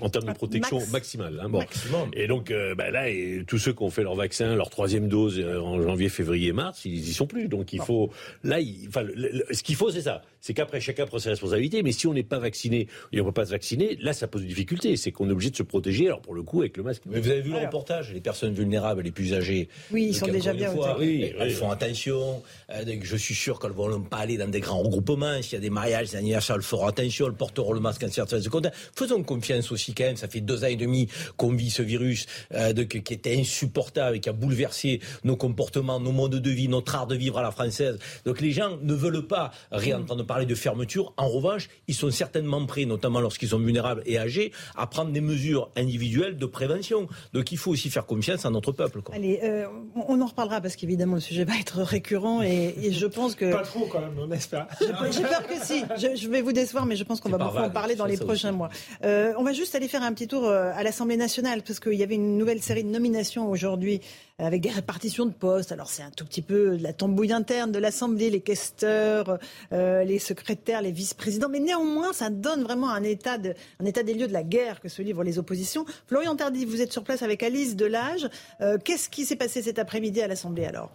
en 0.00 0.08
termes 0.08 0.26
de 0.26 0.32
protection 0.32 0.80
maximale. 0.92 1.40
Hein, 1.42 1.48
bon. 1.48 1.64
Et 2.12 2.26
donc 2.26 2.50
euh, 2.50 2.74
bah 2.74 2.90
là, 2.90 3.08
et 3.08 3.44
tous 3.46 3.58
ceux 3.58 3.72
qui 3.72 3.82
ont 3.82 3.90
fait 3.90 4.02
leur 4.02 4.14
vaccin, 4.14 4.54
leur 4.54 4.70
troisième 4.70 5.08
dose 5.08 5.38
euh, 5.38 5.60
en 5.60 5.80
janvier, 5.80 6.08
février, 6.08 6.52
mars, 6.52 6.84
ils 6.84 7.08
y 7.08 7.12
sont 7.12 7.26
plus. 7.26 7.48
Donc 7.48 7.72
il 7.72 7.80
faut, 7.80 8.10
là, 8.44 8.60
il, 8.60 8.88
enfin, 8.88 9.04
ce 9.50 9.62
qu'il 9.62 9.76
faut, 9.76 9.90
c'est 9.90 10.02
ça. 10.02 10.22
C'est 10.42 10.54
qu'après 10.54 10.80
chacun 10.80 11.06
prend 11.06 11.20
ses 11.20 11.30
responsabilités. 11.30 11.82
Mais 11.84 11.92
si 11.92 12.08
on 12.08 12.12
n'est 12.12 12.24
pas 12.24 12.40
vacciné 12.40 12.88
et 13.12 13.20
on 13.20 13.24
ne 13.24 13.30
peut 13.30 13.34
pas 13.34 13.46
se 13.46 13.52
vacciner, 13.52 13.96
là, 14.00 14.12
ça 14.12 14.26
pose 14.26 14.42
une 14.42 14.48
difficulté. 14.48 14.96
C'est 14.96 15.12
qu'on 15.12 15.28
est 15.28 15.32
obligé 15.32 15.50
de 15.50 15.56
se 15.56 15.62
protéger. 15.62 16.08
Alors 16.08 16.20
pour 16.20 16.34
le 16.34 16.42
coup, 16.42 16.60
avec 16.60 16.76
le 16.76 16.82
masque. 16.82 17.02
Mais 17.06 17.20
vous 17.20 17.30
avez 17.30 17.40
vu 17.40 17.52
le 17.52 17.58
reportage, 17.58 18.12
les 18.12 18.20
personnes 18.20 18.52
vulnérables, 18.52 19.02
les 19.02 19.12
plus 19.12 19.34
âgées. 19.34 19.68
Oui, 19.92 20.06
ils 20.08 20.16
sont 20.16 20.26
déjà 20.26 20.52
bien. 20.52 20.72
Fois, 20.72 20.96
oui, 20.98 21.32
elles 21.38 21.52
font 21.52 21.70
attention. 21.70 22.42
Euh, 22.70 22.84
je 23.02 23.16
suis 23.16 23.34
sûr 23.34 23.60
qu'elles 23.60 23.72
vont 23.72 24.00
pas 24.00 24.18
aller 24.18 24.36
dans 24.36 24.48
des 24.48 24.60
grands 24.60 24.82
regroupements. 24.82 25.40
S'il 25.42 25.54
y 25.54 25.56
a 25.56 25.60
des 25.60 25.70
mariages, 25.70 26.10
des 26.10 26.16
anniversaires, 26.16 26.56
elles 26.56 26.62
feront 26.62 26.88
attention. 26.88 27.26
Elles 27.28 27.34
porteront 27.34 27.72
le 27.72 27.80
masque 27.80 28.02
en 28.02 28.10
certaines 28.10 28.42
secondes. 28.42 28.70
Faisons 28.96 29.22
confiance 29.22 29.70
aussi 29.70 29.94
quand 29.94 30.04
même. 30.04 30.16
Ça 30.16 30.26
fait 30.26 30.40
deux 30.40 30.64
ans 30.64 30.68
et 30.68 30.76
demi 30.76 31.06
qu'on 31.36 31.52
vit 31.52 31.70
ce 31.70 31.82
virus 31.82 32.26
euh, 32.52 32.72
de, 32.72 32.82
qui 32.82 33.14
était 33.14 33.38
insupportable 33.38 34.16
et 34.16 34.20
qui 34.20 34.28
a 34.28 34.32
bouleversé 34.32 35.00
nos 35.22 35.36
comportements, 35.36 36.00
nos 36.00 36.10
modes 36.10 36.34
de 36.34 36.50
vie, 36.50 36.66
notre 36.66 36.96
art 36.96 37.06
de 37.06 37.14
vivre 37.14 37.38
à 37.38 37.42
la 37.42 37.52
française. 37.52 38.00
Donc 38.24 38.40
les 38.40 38.50
gens 38.50 38.76
ne 38.82 38.94
veulent 38.94 39.26
pas 39.26 39.52
réentendre 39.70 40.24
parler 40.32 40.46
de 40.46 40.54
fermeture. 40.54 41.12
En 41.18 41.28
revanche, 41.28 41.68
ils 41.88 41.94
sont 41.94 42.10
certainement 42.10 42.64
prêts, 42.64 42.86
notamment 42.86 43.20
lorsqu'ils 43.20 43.50
sont 43.50 43.58
vulnérables 43.58 44.02
et 44.06 44.18
âgés, 44.18 44.50
à 44.76 44.86
prendre 44.86 45.12
des 45.12 45.20
mesures 45.20 45.70
individuelles 45.76 46.38
de 46.38 46.46
prévention. 46.46 47.06
Donc 47.34 47.52
il 47.52 47.58
faut 47.58 47.70
aussi 47.70 47.90
faire 47.90 48.06
confiance 48.06 48.46
à 48.46 48.50
notre 48.50 48.72
peuple. 48.72 49.02
Allez, 49.12 49.40
euh, 49.42 49.66
on 50.08 50.18
en 50.22 50.24
reparlera 50.24 50.62
parce 50.62 50.76
qu'évidemment 50.76 51.16
le 51.16 51.20
sujet 51.20 51.44
va 51.44 51.52
être 51.60 51.82
récurrent 51.82 52.40
et, 52.40 52.92
je 52.92 53.06
pense 53.06 53.34
que... 53.34 53.52
Pas 53.52 53.60
trop 53.60 53.84
quand 53.84 54.00
même, 54.00 54.16
on 54.18 54.30
espère. 54.32 54.68
J'ai 54.80 55.22
peur 55.22 55.46
que 55.46 55.62
si. 55.62 55.84
Je, 55.98 56.28
vais 56.28 56.40
vous 56.40 56.52
décevoir, 56.52 56.86
mais 56.86 56.96
je 56.96 57.04
pense 57.04 57.20
qu'on 57.20 57.28
va 57.28 57.36
beaucoup 57.36 57.58
en 57.58 57.68
parler 57.68 57.94
dans 57.94 58.06
les 58.06 58.16
prochains 58.16 58.52
mois. 58.52 58.70
Euh, 59.04 59.34
on 59.36 59.42
va 59.42 59.52
juste 59.52 59.74
aller 59.74 59.88
faire 59.88 60.02
un 60.02 60.14
petit 60.14 60.28
tour 60.28 60.46
euh, 60.46 60.72
à 60.74 60.82
l'Assemblée 60.82 61.18
nationale, 61.18 61.60
parce 61.62 61.78
qu'il 61.78 61.92
y 61.92 62.02
avait 62.02 62.14
une 62.14 62.38
nouvelle 62.38 62.62
série 62.62 62.84
de 62.84 62.88
nominations 62.88 63.50
aujourd'hui 63.50 64.00
avec 64.38 64.60
des 64.60 64.70
répartitions 64.70 65.26
de 65.26 65.32
postes. 65.32 65.72
Alors 65.72 65.88
c'est 65.88 66.02
un 66.02 66.10
tout 66.10 66.24
petit 66.24 66.42
peu 66.42 66.76
la 66.76 66.92
tambouille 66.92 67.32
interne 67.32 67.72
de 67.72 67.78
l'Assemblée, 67.78 68.30
les 68.30 68.40
questeurs, 68.40 69.38
euh, 69.72 70.04
les 70.04 70.18
secrétaires, 70.18 70.82
les 70.82 70.92
vice-présidents, 70.92 71.48
mais 71.48 71.60
néanmoins 71.60 72.12
ça 72.12 72.30
donne 72.30 72.62
vraiment 72.62 72.90
un 72.90 73.02
état, 73.02 73.38
de, 73.38 73.54
état 73.84 74.02
des 74.02 74.14
lieux 74.14 74.28
de 74.28 74.32
la 74.32 74.42
guerre 74.42 74.80
que 74.80 74.88
se 74.88 75.02
livrent 75.02 75.24
les 75.24 75.38
oppositions. 75.38 75.84
Florian 76.06 76.36
Tardy, 76.36 76.64
vous 76.64 76.80
êtes 76.80 76.92
sur 76.92 77.04
place 77.04 77.22
avec 77.22 77.42
Alice 77.42 77.76
Delage. 77.76 78.28
Euh, 78.60 78.78
Qu'est-ce 78.82 79.08
qui 79.08 79.24
s'est 79.24 79.36
passé 79.36 79.62
cet 79.62 79.78
après-midi 79.78 80.20
à 80.22 80.28
l'Assemblée 80.28 80.64
alors? 80.64 80.90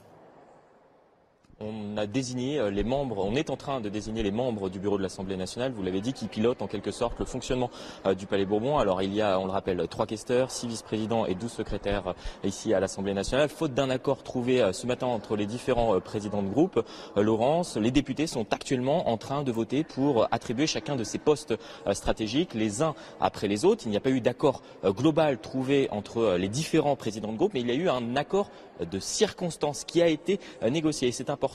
On 1.60 1.98
a 1.98 2.06
désigné 2.06 2.60
euh, 2.60 2.70
les 2.70 2.84
membres, 2.84 3.26
on 3.26 3.36
est 3.36 3.50
en 3.50 3.58
train 3.58 3.82
de 3.82 3.90
désigner 3.90 4.22
les 4.22 4.32
membres 4.32 4.70
du 4.70 4.80
bureau 4.80 4.98
de 4.98 5.04
l'Assemblée 5.04 5.38
nationale, 5.38 5.72
vous 5.72 5.82
l'avez 5.82 6.02
dit, 6.02 6.14
qui 6.14 6.28
pilotent 6.28 6.62
en 6.62 6.68
quelque 6.68 6.92
sorte 6.92 7.18
le 7.20 7.26
fonctionnement 7.26 7.72
euh, 8.06 8.14
du 8.14 8.28
Palais 8.28 8.46
Bourbon. 8.46 8.78
Alors 8.78 9.02
il 9.02 9.14
y 9.14 9.22
a, 9.22 9.40
on 9.40 9.46
le 9.46 9.52
rappelle, 9.52 9.88
trois 9.88 10.06
questeurs, 10.06 10.52
six 10.52 10.68
vice-présidents 10.68 11.26
et 11.26 11.36
douze 11.36 11.52
secrétaires 11.52 12.10
euh, 12.10 12.48
ici 12.48 12.74
à 12.74 12.80
l'Assemblée 12.80 13.14
nationale. 13.14 13.50
Faute 13.50 13.74
d'un 13.74 13.90
accord 13.90 14.24
trouvé 14.24 14.72
ce 14.72 14.86
matin 14.86 15.08
entre 15.08 15.36
les 15.36 15.46
différents 15.46 16.00
présidents 16.00 16.44
de 16.44 16.50
groupe, 16.50 16.84
Laurence, 17.16 17.78
les 17.78 17.92
députés 17.92 18.28
sont 18.28 18.46
actuellement 18.52 19.10
en 19.10 19.18
train 19.18 19.44
de 19.44 19.52
voter 19.52 19.84
pour 19.84 20.28
attribuer 20.32 20.68
chacun 20.68 20.96
de 20.96 21.04
ces 21.04 21.18
postes 21.18 21.54
stratégiques 21.94 22.54
les 22.54 22.82
uns 22.82 22.96
après 23.20 23.48
les 23.48 23.66
autres. 23.66 23.84
Il 23.86 23.92
n'y 23.92 23.98
a 23.98 24.02
pas 24.02 24.10
eu 24.10 24.22
d'accord 24.22 24.62
global 24.86 25.40
trouvé 25.40 25.88
entre 25.92 26.36
les 26.38 26.50
différents 26.50 26.96
présidents 26.96 27.32
de 27.32 27.38
groupe, 27.38 27.54
mais 27.54 27.62
il 27.62 27.68
y 27.68 27.72
a 27.72 27.76
eu 27.76 27.90
un 27.90 28.16
accord 28.16 28.50
de 28.80 29.00
circonstances 29.00 29.84
qui 29.84 30.02
a 30.02 30.08
été 30.08 30.40
négocié. 30.70 31.12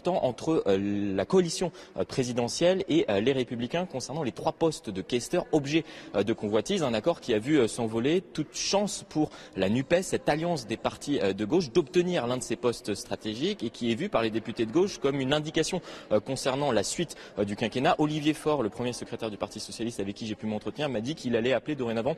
Entre 0.06 0.62
euh, 0.66 1.14
la 1.14 1.24
coalition 1.24 1.72
euh, 1.96 2.04
présidentielle 2.04 2.84
et 2.88 3.04
euh, 3.08 3.20
les 3.20 3.32
républicains 3.32 3.86
concernant 3.86 4.22
les 4.22 4.32
trois 4.32 4.52
postes 4.52 4.90
de 4.90 5.02
questeur 5.02 5.46
objet 5.52 5.84
de 6.14 6.32
convoitise. 6.32 6.82
Un 6.82 6.94
accord 6.94 7.20
qui 7.20 7.34
a 7.34 7.38
vu 7.38 7.66
s'envoler 7.68 8.20
toute 8.20 8.54
chance 8.54 9.04
pour 9.08 9.30
la 9.56 9.68
NUPES, 9.68 10.02
cette 10.02 10.28
alliance 10.28 10.66
des 10.66 10.76
partis 10.76 11.18
de 11.18 11.44
gauche, 11.44 11.72
d'obtenir 11.72 12.26
l'un 12.26 12.36
de 12.36 12.42
ces 12.42 12.56
postes 12.56 12.94
stratégiques 12.94 13.62
et 13.62 13.70
qui 13.70 13.90
est 13.90 13.94
vu 13.94 14.08
par 14.08 14.22
les 14.22 14.30
députés 14.30 14.66
de 14.66 14.72
gauche 14.72 14.98
comme 14.98 15.20
une 15.20 15.32
indication 15.32 15.80
concernant 16.24 16.72
la 16.72 16.82
suite 16.82 17.16
du 17.46 17.56
quinquennat. 17.56 17.96
Olivier 17.98 18.34
Faure, 18.34 18.62
le 18.62 18.68
premier 18.68 18.92
secrétaire 18.92 19.30
du 19.30 19.36
Parti 19.36 19.60
socialiste 19.60 20.00
avec 20.00 20.14
qui 20.14 20.26
j'ai 20.26 20.34
pu 20.34 20.46
m'entretenir, 20.46 20.88
m'a 20.88 21.00
dit 21.00 21.14
qu'il 21.14 21.36
allait 21.36 21.52
appeler 21.52 21.74
dorénavant 21.74 22.16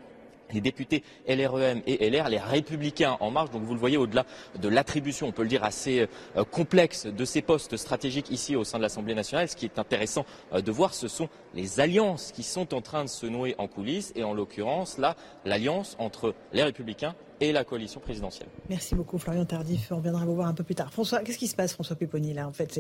les 0.53 0.61
députés 0.61 1.03
LREM 1.29 1.83
et 1.87 2.11
LR, 2.11 2.29
les 2.29 2.39
républicains 2.39 3.17
en 3.21 3.31
marche. 3.31 3.51
Donc 3.51 3.63
vous 3.63 3.75
le 3.75 3.81
voyez 3.81 3.97
au-delà 3.97 4.25
de 4.61 4.69
l'attribution, 4.69 5.29
on 5.29 5.33
peut 5.33 5.43
le 5.43 5.49
dire 5.49 5.65
assez 5.65 6.09
euh, 6.37 6.45
complexe 6.45 7.07
de 7.07 7.25
ces 7.25 7.43
postes 7.43 7.77
stratégiques 7.77 8.31
ici 8.31 8.57
au 8.57 8.65
sein 8.65 8.79
de 8.79 8.83
l'Assemblée 8.83 9.15
nationale. 9.15 9.49
Ce 9.49 9.57
qui 9.57 9.65
est 9.65 9.79
intéressant 9.79 10.25
euh, 10.53 10.61
de 10.61 10.71
voir, 10.71 10.95
ce 10.95 11.09
sont 11.09 11.29
les 11.55 11.81
alliances 11.81 12.33
qui 12.33 12.43
sont 12.43 12.75
en 12.75 12.81
train 12.81 13.05
de 13.05 13.09
se 13.09 13.27
nouer 13.27 13.55
en 13.59 13.69
coulisses 13.69 14.13
et 14.15 14.25
en 14.25 14.35
l'occurrence 14.35 14.99
là, 14.99 15.17
l'alliance 15.45 15.97
entre 15.99 16.35
les 16.53 16.63
républicains 16.63 17.15
et 17.41 17.53
la 17.53 17.65
coalition 17.65 18.01
présidentielle. 18.01 18.49
Merci 18.69 18.95
beaucoup 18.95 19.19
Florian 19.19 19.45
Tardif. 19.45 19.91
On 19.91 19.99
viendra 19.99 20.25
vous 20.25 20.35
voir 20.35 20.49
un 20.49 20.55
peu 20.55 20.65
plus 20.65 20.75
tard. 20.75 20.93
François, 20.93 21.21
qu'est-ce 21.21 21.39
qui 21.39 21.49
se 21.49 21.57
passe 21.57 21.73
François 21.73 21.97
Pupponi 21.97 22.33
là 22.33 22.47
En 22.47 22.53
fait, 22.53 22.79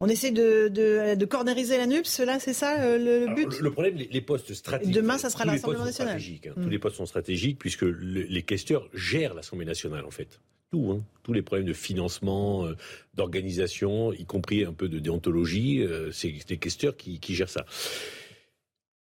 on 0.00 0.08
essaie 0.08 0.30
de, 0.30 0.68
de, 0.68 1.14
de 1.14 1.24
cornériser 1.24 1.78
la 1.78 1.86
NUPS, 1.86 2.20
là, 2.20 2.38
c'est 2.38 2.52
ça 2.52 2.80
euh, 2.82 2.98
le, 2.98 3.34
but 3.34 3.60
le, 3.60 3.70
problème, 3.70 3.96
les, 3.96 4.20
postes 4.20 4.52
stratégiques. 4.52 4.94
Demain, 4.94 5.16
ça 5.16 5.30
sera 5.30 5.44
l'Assemblée 5.44 5.78
nationale. 5.78 6.20
Hein. 6.20 6.52
Tous 6.54 6.68
les 6.68 6.78
postes 6.78 6.96
sont 6.96 7.06
stratégiques 7.06 7.58
puisque 7.58 7.84
les 7.84 8.42
questeurs 8.42 8.88
gèrent 8.92 9.34
l'Assemblée 9.34 9.66
nationale, 9.66 10.04
en 10.04 10.10
fait. 10.10 10.40
Tout, 10.70 10.90
hein. 10.90 11.04
tous 11.22 11.32
les 11.32 11.42
problèmes 11.42 11.66
de 11.66 11.72
financement, 11.72 12.66
euh, 12.66 12.76
d'organisation, 13.14 14.12
y 14.12 14.26
compris 14.26 14.64
un 14.64 14.72
peu 14.72 14.88
de 14.88 14.98
déontologie, 14.98 15.80
euh, 15.80 16.10
c'est 16.12 16.34
les 16.48 16.58
questeurs 16.58 16.96
qui, 16.96 17.20
qui 17.20 17.34
gèrent 17.34 17.48
ça. 17.48 17.64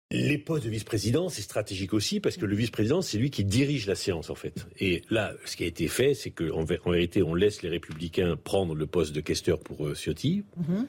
Les 0.09 0.37
postes 0.37 0.63
de 0.63 0.69
vice-président, 0.69 1.27
c'est 1.27 1.41
stratégique 1.41 1.93
aussi 1.93 2.21
parce 2.21 2.37
que 2.37 2.45
le 2.45 2.55
vice-président, 2.55 3.01
c'est 3.01 3.17
lui 3.17 3.29
qui 3.29 3.43
dirige 3.43 3.87
la 3.87 3.95
séance 3.95 4.29
en 4.29 4.35
fait. 4.35 4.65
Et 4.79 5.01
là, 5.09 5.33
ce 5.43 5.57
qui 5.57 5.65
a 5.65 5.67
été 5.67 5.89
fait, 5.89 6.13
c'est 6.13 6.31
qu'en 6.31 6.61
en 6.61 6.91
vérité, 6.91 7.23
on 7.23 7.35
laisse 7.35 7.61
les 7.61 7.69
républicains 7.69 8.37
prendre 8.37 8.73
le 8.73 8.87
poste 8.87 9.13
de 9.13 9.19
questeur 9.19 9.59
pour 9.59 9.85
euh, 9.85 9.95
Ciotti. 9.95 10.43
Mhm. 10.55 10.87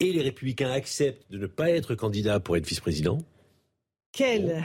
Et 0.00 0.12
les 0.12 0.20
républicains 0.20 0.70
acceptent 0.70 1.30
de 1.30 1.38
ne 1.38 1.46
pas 1.46 1.70
être 1.70 1.94
candidats 1.94 2.38
pour 2.38 2.56
être 2.56 2.66
vice-président. 2.66 3.18
Quel 4.12 4.62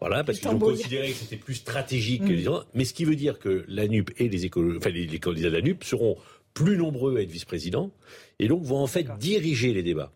Voilà, 0.00 0.22
parce 0.22 0.38
qu'ils 0.38 0.48
ont 0.48 0.58
considéré 0.58 1.12
que 1.12 1.16
c'était 1.16 1.36
plus 1.36 1.54
stratégique 1.54 2.24
que 2.24 2.32
les 2.32 2.48
autres. 2.48 2.66
Mais 2.74 2.84
ce 2.84 2.92
qui 2.92 3.04
veut 3.04 3.16
dire 3.16 3.38
que 3.38 3.64
la 3.68 3.86
NUP 3.86 4.10
et 4.18 4.28
les, 4.28 4.50
enfin, 4.76 4.90
les, 4.90 5.18
candidats 5.18 5.50
de 5.50 5.56
la 5.56 5.62
NUP 5.62 5.84
seront 5.84 6.16
plus 6.52 6.76
nombreux 6.76 7.16
à 7.16 7.22
être 7.22 7.30
vice-président 7.30 7.90
et 8.38 8.48
donc 8.48 8.64
vont 8.64 8.78
en 8.78 8.86
fait 8.86 9.06
diriger 9.18 9.72
les 9.72 9.82
débats. 9.82 10.12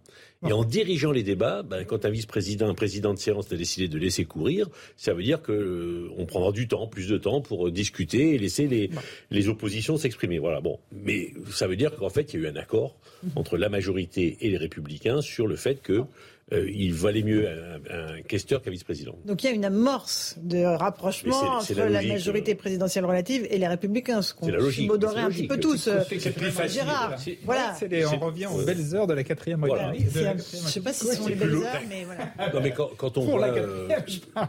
Et 0.47 0.53
en 0.53 0.63
dirigeant 0.63 1.11
les 1.11 1.25
débats, 1.25 1.65
ben, 1.65 1.85
quand 1.85 2.05
un 2.05 2.11
vice-président, 2.11 2.69
un 2.69 2.75
président 2.75 3.13
de 3.13 3.19
séance 3.19 3.51
a 3.53 3.57
décidé 3.57 3.89
de 3.89 3.99
laisser 3.99 4.25
courir, 4.25 4.69
ça 4.97 5.13
veut 5.13 5.25
dire 5.25 5.43
que 5.43 5.51
euh, 5.51 6.11
on 6.17 6.27
prendra 6.27 6.53
du 6.53 6.69
temps, 6.69 6.87
plus 6.87 7.09
de 7.09 7.19
temps 7.19 7.41
pour 7.41 7.73
discuter 7.73 8.35
et 8.35 8.39
laisser 8.39 8.69
les, 8.69 8.91
les 9.33 9.49
oppositions 9.49 9.97
s'exprimer. 9.97 10.39
Voilà. 10.39 10.61
Bon, 10.61 10.79
mais 10.93 11.33
ça 11.51 11.67
veut 11.67 11.75
dire 11.75 11.97
qu'en 11.97 12.09
fait, 12.09 12.33
il 12.33 12.41
y 12.41 12.45
a 12.45 12.49
eu 12.49 12.53
un 12.53 12.57
accord 12.57 12.95
mhm. 13.25 13.31
entre 13.35 13.57
la 13.57 13.69
majorité 13.69 14.37
et 14.41 14.51
les 14.51 14.59
républicains 14.59 15.23
sur 15.23 15.49
le 15.49 15.57
fait 15.57 15.83
que 15.83 16.05
euh, 16.53 16.71
il 16.71 16.95
valait 16.95 17.23
mieux 17.23 17.47
un, 17.47 17.77
un 17.91 18.23
questeur 18.23 18.63
qu'un 18.63 18.71
vice-président. 18.71 19.19
Donc 19.27 19.43
il 19.43 19.47
y 19.47 19.51
a 19.51 19.53
une 19.53 19.67
amorce 19.67 20.37
de 20.43 20.65
rapprochement 20.65 21.59
entre 21.59 21.75
la, 21.75 22.01
majorité 22.03 22.55
présidentielle 22.55 23.05
relative 23.05 23.47
et 23.51 23.59
les 23.59 23.69
républicains, 23.69 24.23
ce 24.23 24.33
qu'on 24.33 24.51
modorait 24.87 25.21
un 25.21 25.29
petit 25.29 25.47
peu 25.47 25.61
tous. 25.61 25.91
C'est 26.09 26.31
plus 26.35 26.51
facile. 26.51 26.81
Gérard, 26.81 27.17
voilà. 27.45 27.77
on 28.13 28.19
revient 28.19 28.47
aux 28.47 28.63
belles 28.63 28.95
heures 28.95 29.07
de 29.07 29.15
la 29.15 29.25
quatrième 29.25 29.63
République. 29.63 30.07
Je 30.15 30.21
ne 30.21 30.39
sais 30.39 30.81
pas 30.81 30.93
si 30.93 31.07
ce 31.07 31.17
sont 31.17 31.29
les 31.29 31.35
belles 31.35 31.55
heures, 31.55 31.83
mais 31.89 32.05
voilà. 32.05 32.33
Non, 32.55 32.61
mais 32.63 32.73
quand, 32.73 33.19
on 33.19 33.25
voit, 33.25 33.49
euh, 33.49 33.89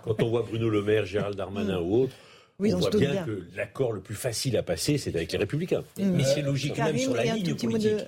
quand 0.04 0.24
on 0.24 0.30
voit 0.30 0.44
Bruno 0.44 0.70
Le 0.70 0.82
Maire, 0.82 1.06
Gérald 1.06 1.36
Darmanin 1.36 1.80
ou 1.82 2.04
autres, 2.04 2.14
on, 2.60 2.78
voit 2.78 2.90
bien, 2.92 3.24
que 3.24 3.44
l'accord 3.56 3.92
le 3.92 4.02
plus 4.02 4.16
facile 4.16 4.58
à 4.58 4.64
passer, 4.64 4.98
c'est 4.98 5.16
avec 5.16 5.32
les 5.32 5.38
Républicains. 5.38 5.84
Mais 5.98 6.24
c'est 6.24 6.42
logique 6.42 6.78
même 6.78 6.98
sur 6.98 7.14
la 7.14 7.26
ligne 7.26 7.56
politique 7.56 8.06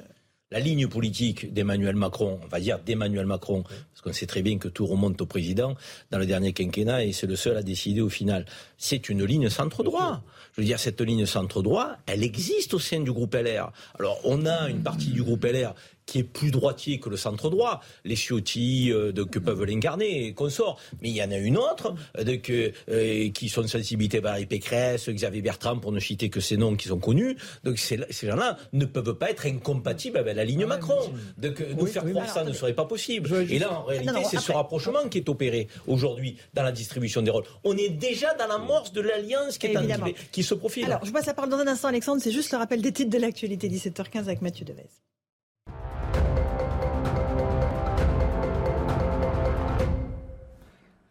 la 0.52 0.60
ligne 0.60 0.88
politique 0.88 1.54
d'Emmanuel 1.54 1.96
Macron, 1.96 2.40
on 2.44 2.48
va 2.48 2.60
dire 2.60 2.80
d'Emmanuel 2.80 3.26
Macron, 3.26 3.64
parce 3.64 4.02
qu'on 4.04 4.12
sait 4.12 4.26
très 4.26 4.42
bien 4.42 4.58
que 4.58 4.68
tout 4.68 4.86
remonte 4.86 5.20
au 5.22 5.26
président 5.26 5.76
dans 6.12 6.20
le 6.20 6.26
dernier 6.26 6.52
quinquennat 6.52 7.06
et 7.06 7.14
c'est 7.14 7.28
le 7.28 7.38
seul 7.38 7.56
à 7.56 7.64
décider 7.64 8.02
au 8.02 8.10
final. 8.10 8.46
C'est 8.78 9.10
une 9.10 9.24
ligne 9.24 9.50
centre-droit. 9.50 10.24
Je 10.54 10.62
veux 10.62 10.68
dire, 10.68 10.80
cette 10.80 11.00
ligne 11.00 11.26
centre-droit, 11.26 11.96
elle 12.06 12.24
existe 12.24 12.74
au 12.74 12.80
sein 12.80 13.00
du 13.00 13.12
groupe 13.14 13.34
LR. 13.34 13.72
Alors, 13.98 14.20
on 14.26 14.46
a 14.46 14.70
une 14.70 14.84
partie 14.84 15.12
du 15.12 15.24
groupe 15.24 15.46
LR 15.46 15.74
qui 16.06 16.20
est 16.20 16.24
plus 16.24 16.52
droitier 16.52 17.00
que 17.00 17.10
le 17.10 17.18
centre 17.18 17.50
droit, 17.50 17.82
les 18.04 18.16
Ciotti 18.16 18.92
euh, 18.92 19.14
que 19.26 19.40
peuvent 19.40 19.64
l'incarner 19.64 20.26
et 20.26 20.34
consorts. 20.34 20.80
Mais 21.02 21.10
il 21.10 21.16
y 21.16 21.24
en 21.24 21.32
a 21.32 21.38
une 21.38 21.58
autre 21.58 21.94
euh, 22.18 22.24
de, 22.24 22.36
que, 22.36 22.72
euh, 22.90 23.30
qui 23.30 23.50
sont 23.50 23.66
sensibilités 23.68 24.22
par 24.22 24.38
Pécresse, 24.48 25.10
Xavier 25.10 25.42
Bertrand, 25.42 25.78
pour 25.78 25.92
ne 25.92 26.00
citer 26.00 26.30
que 26.30 26.40
ces 26.40 26.58
noms 26.58 26.76
qui 26.76 26.88
sont 26.88 27.00
connus. 27.00 27.38
Donc 27.64 27.78
ces, 27.78 27.98
gens-là 27.98 28.58
ne 28.74 28.86
peuvent 28.86 29.14
pas 29.16 29.30
être 29.30 29.46
incompatibles 29.46 30.18
avec 30.18 30.36
la 30.36 30.46
ligne 30.46 30.66
Macron. 30.66 31.00
Donc 31.38 31.64
nous 31.78 31.86
faire 31.86 32.06
croire 32.06 32.30
ça 32.30 32.44
ne 32.44 32.54
serait 32.54 32.74
pas 32.74 32.86
possible. 32.86 33.30
Et 33.50 33.60
là, 33.60 33.72
en 33.72 33.84
réalité, 33.84 34.24
c'est 34.30 34.40
ce 34.40 34.52
rapprochement 34.52 35.08
qui 35.10 35.20
est 35.20 35.30
opéré 35.30 35.68
aujourd'hui 35.88 36.38
dans 36.54 36.64
la 36.64 36.72
distribution 36.72 37.22
des 37.22 37.32
rôles. 37.32 37.44
On 37.64 37.76
est 37.78 37.90
déjà 37.90 38.34
dans 38.36 38.48
l'amorce 38.48 38.92
de 38.92 39.02
l'alliance 39.02 39.58
qui, 39.58 39.68
est 39.68 40.32
qui 40.32 40.44
se 40.44 40.54
profile. 40.54 40.86
Alors, 40.86 41.06
je 41.06 41.12
passe 41.12 41.26
la 41.26 41.34
parole 41.34 41.50
dans 41.50 41.58
un 41.58 41.68
instant, 41.68 41.88
Alexandre. 41.88 42.22
C'est 42.22 42.32
juste 42.32 42.52
le 42.52 42.58
rappel 42.58 42.82
des 42.82 42.92
titres 42.92 43.10
de 43.10 43.18
l'actualité, 43.18 43.70
17h15 43.70 44.20
avec 44.20 44.42
Mathieu 44.42 44.66
Devez. 44.66 44.90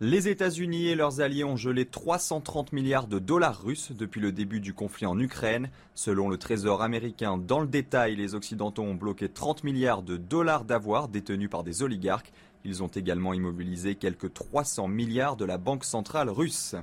Les 0.02 0.28
États-Unis 0.28 0.86
et 0.86 0.94
leurs 0.94 1.20
alliés 1.20 1.44
ont 1.44 1.58
gelé 1.58 1.84
330 1.84 2.72
milliards 2.72 3.06
de 3.06 3.18
dollars 3.18 3.62
russes 3.62 3.92
depuis 3.92 4.22
le 4.22 4.32
début 4.32 4.58
du 4.58 4.72
conflit 4.72 5.04
en 5.04 5.18
Ukraine. 5.18 5.68
Selon 5.94 6.30
le 6.30 6.38
Trésor 6.38 6.80
américain, 6.80 7.36
dans 7.36 7.60
le 7.60 7.66
détail, 7.66 8.16
les 8.16 8.34
Occidentaux 8.34 8.82
ont 8.82 8.94
bloqué 8.94 9.28
30 9.28 9.62
milliards 9.62 10.00
de 10.00 10.16
dollars 10.16 10.64
d'avoirs 10.64 11.08
détenus 11.08 11.50
par 11.50 11.64
des 11.64 11.82
oligarques. 11.82 12.32
Ils 12.64 12.82
ont 12.82 12.88
également 12.88 13.34
immobilisé 13.34 13.94
quelques 13.94 14.32
300 14.32 14.88
milliards 14.88 15.36
de 15.36 15.44
la 15.44 15.58
Banque 15.58 15.84
centrale 15.84 16.30
russe. 16.30 16.76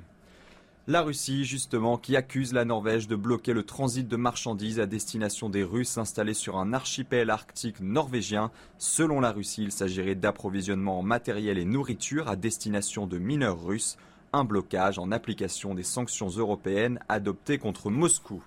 La 0.89 1.02
Russie, 1.02 1.43
justement, 1.43 1.97
qui 1.97 2.15
accuse 2.15 2.54
la 2.54 2.63
Norvège 2.63 3.10
de 3.10 3.17
bloquer 3.17 3.52
le 3.52 3.63
transit 3.63 4.08
de 4.08 4.15
marchandises 4.15 4.80
à 4.80 4.86
destination 4.86 5.50
des 5.50 5.65
Russes 5.65 5.97
installés 5.97 6.34
sur 6.34 6.58
un 6.58 6.71
archipel 6.71 7.30
arctique 7.30 7.82
norvégien. 7.82 8.52
Selon 8.78 9.19
la 9.19 9.34
Russie, 9.34 9.63
il 9.63 9.73
s'agirait 9.73 10.15
d'approvisionnement 10.15 11.00
en 11.00 11.04
matériel 11.04 11.58
et 11.58 11.65
nourriture 11.65 12.30
à 12.30 12.38
destination 12.38 13.06
de 13.06 13.17
mineurs 13.17 13.62
russes, 13.62 13.97
un 14.32 14.45
blocage 14.45 14.97
en 14.97 15.12
application 15.12 15.76
des 15.76 15.84
sanctions 15.84 16.30
européennes 16.30 17.00
adoptées 17.10 17.58
contre 17.58 17.89
Moscou. 17.89 18.41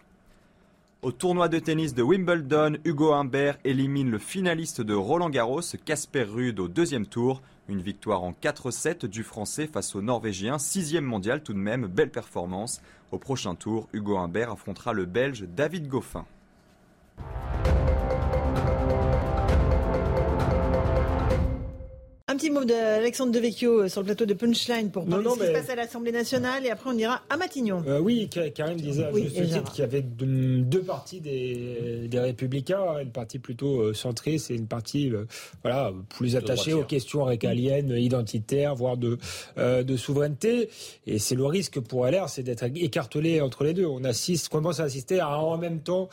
Au 1.02 1.12
tournoi 1.12 1.48
de 1.48 1.58
tennis 1.58 1.94
de 1.94 2.02
Wimbledon, 2.02 2.76
Hugo 2.84 3.14
Humbert 3.14 3.56
élimine 3.64 4.10
le 4.10 4.18
finaliste 4.18 4.82
de 4.82 4.92
Roland 4.92 5.30
Garros, 5.30 5.62
Casper 5.86 6.24
Ruud, 6.24 6.60
au 6.60 6.68
deuxième 6.68 7.06
tour. 7.06 7.40
Une 7.68 7.80
victoire 7.80 8.22
en 8.22 8.32
4-7 8.32 9.06
du 9.06 9.22
Français 9.22 9.66
face 9.66 9.94
au 9.94 10.02
Norvégien, 10.02 10.58
sixième 10.58 11.06
mondial 11.06 11.42
tout 11.42 11.54
de 11.54 11.58
même, 11.58 11.86
belle 11.86 12.10
performance. 12.10 12.82
Au 13.12 13.18
prochain 13.18 13.54
tour, 13.54 13.88
Hugo 13.94 14.18
Humbert 14.18 14.50
affrontera 14.50 14.92
le 14.92 15.06
Belge 15.06 15.46
David 15.48 15.88
Goffin. 15.88 16.26
Petit 22.40 22.50
mot 22.50 22.64
d'Alexandre 22.64 23.32
Devecchio 23.32 23.82
euh, 23.82 23.88
sur 23.88 24.00
le 24.00 24.06
plateau 24.06 24.24
de 24.24 24.32
Punchline 24.32 24.90
pour 24.90 25.04
parler 25.04 25.24
de 25.24 25.28
ce 25.28 25.34
qui 25.34 25.46
se 25.46 25.52
passe 25.52 25.68
à 25.68 25.74
l'Assemblée 25.74 26.12
nationale 26.12 26.64
et 26.64 26.70
après 26.70 26.88
on 26.88 26.96
ira 26.96 27.20
à 27.28 27.36
Matignon. 27.36 27.84
Euh, 27.86 27.98
oui, 27.98 28.30
Karim 28.54 28.80
disait 28.80 29.04
à 29.04 29.12
juste 29.12 29.34
titre 29.36 29.72
qu'il 29.72 29.82
y 29.82 29.84
avait 29.84 30.00
deux, 30.00 30.80
parties 30.80 31.20
des, 31.20 32.08
Républicains, 32.14 32.98
une 33.02 33.10
partie 33.10 33.38
plutôt 33.38 33.82
euh, 33.82 33.92
centriste 33.92 34.50
et 34.50 34.54
une 34.54 34.68
partie 34.68 35.12
voilà, 35.62 35.92
plus 36.08 36.34
attachée 36.34 36.72
aux 36.72 36.84
questions 36.84 37.24
récaliennes, 37.24 37.90
identitaires, 37.90 38.74
voire 38.74 38.96
de, 38.96 39.18
de 39.58 39.96
souveraineté. 39.96 40.70
Et 41.06 41.18
c'est 41.18 41.34
le 41.34 41.44
risque 41.44 41.80
pour 41.80 42.06
LR, 42.06 42.30
c'est 42.30 42.42
d'être 42.42 42.64
écartelé 42.74 43.42
entre 43.42 43.64
les 43.64 43.74
deux. 43.74 43.86
On 43.86 44.04
assiste, 44.04 44.48
commence 44.48 44.80
à 44.80 44.84
assister 44.84 45.20
à 45.20 45.38
en 45.38 45.58
même 45.58 45.80
temps 45.80 46.08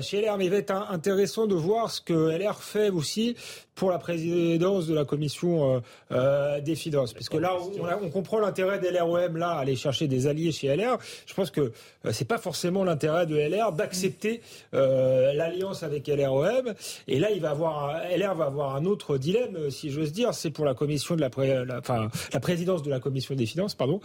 chez 0.00 0.22
LR, 0.22 0.38
mais 0.38 0.46
il 0.46 0.50
va 0.50 0.56
être 0.56 0.74
intéressant 0.90 1.46
de 1.46 1.54
voir 1.54 1.90
ce 1.90 2.00
que 2.00 2.36
LR 2.36 2.62
fait 2.62 2.90
aussi 2.90 3.36
pour 3.74 3.90
la 3.90 3.98
présidence 3.98 4.86
de 4.86 4.94
la 4.94 5.04
commission 5.04 5.76
euh, 5.76 5.80
euh, 6.12 6.60
des 6.60 6.74
finances. 6.74 7.12
Parce 7.14 7.28
que 7.28 7.38
là, 7.38 7.56
on, 8.02 8.10
comprend 8.10 8.38
l'intérêt 8.38 8.78
des 8.78 8.90
LROM, 8.90 9.36
là, 9.36 9.52
aller 9.52 9.76
chercher 9.76 10.08
des 10.08 10.26
alliés 10.26 10.52
chez 10.52 10.74
LR. 10.74 10.98
Je 11.26 11.34
pense 11.34 11.50
que 11.50 11.60
euh, 11.60 12.12
c'est 12.12 12.28
pas 12.28 12.38
forcément 12.38 12.84
l'intérêt 12.84 13.26
de 13.26 13.36
LR 13.36 13.72
d'accepter 13.72 14.42
l'alliance 14.72 15.82
avec 15.82 16.08
LROM. 16.08 16.74
Et 17.08 17.18
là, 17.18 17.30
il 17.30 17.40
va 17.40 17.50
avoir, 17.50 18.02
LR 18.08 18.34
va 18.34 18.46
avoir 18.46 18.76
un 18.76 18.84
autre 18.84 19.16
dilemme, 19.16 19.70
si 19.70 19.90
j'ose 19.90 20.12
dire. 20.12 20.34
C'est 20.34 20.50
pour 20.50 20.64
la 20.64 20.74
commission 20.74 21.16
de 21.16 21.20
la, 21.20 21.30
enfin, 21.78 22.08
la 22.32 22.40
présidence 22.40 22.82
de 22.82 22.90
la 22.90 23.00
commission 23.00 23.34
des 23.34 23.46
finances, 23.46 23.74
pardon. 23.74 24.00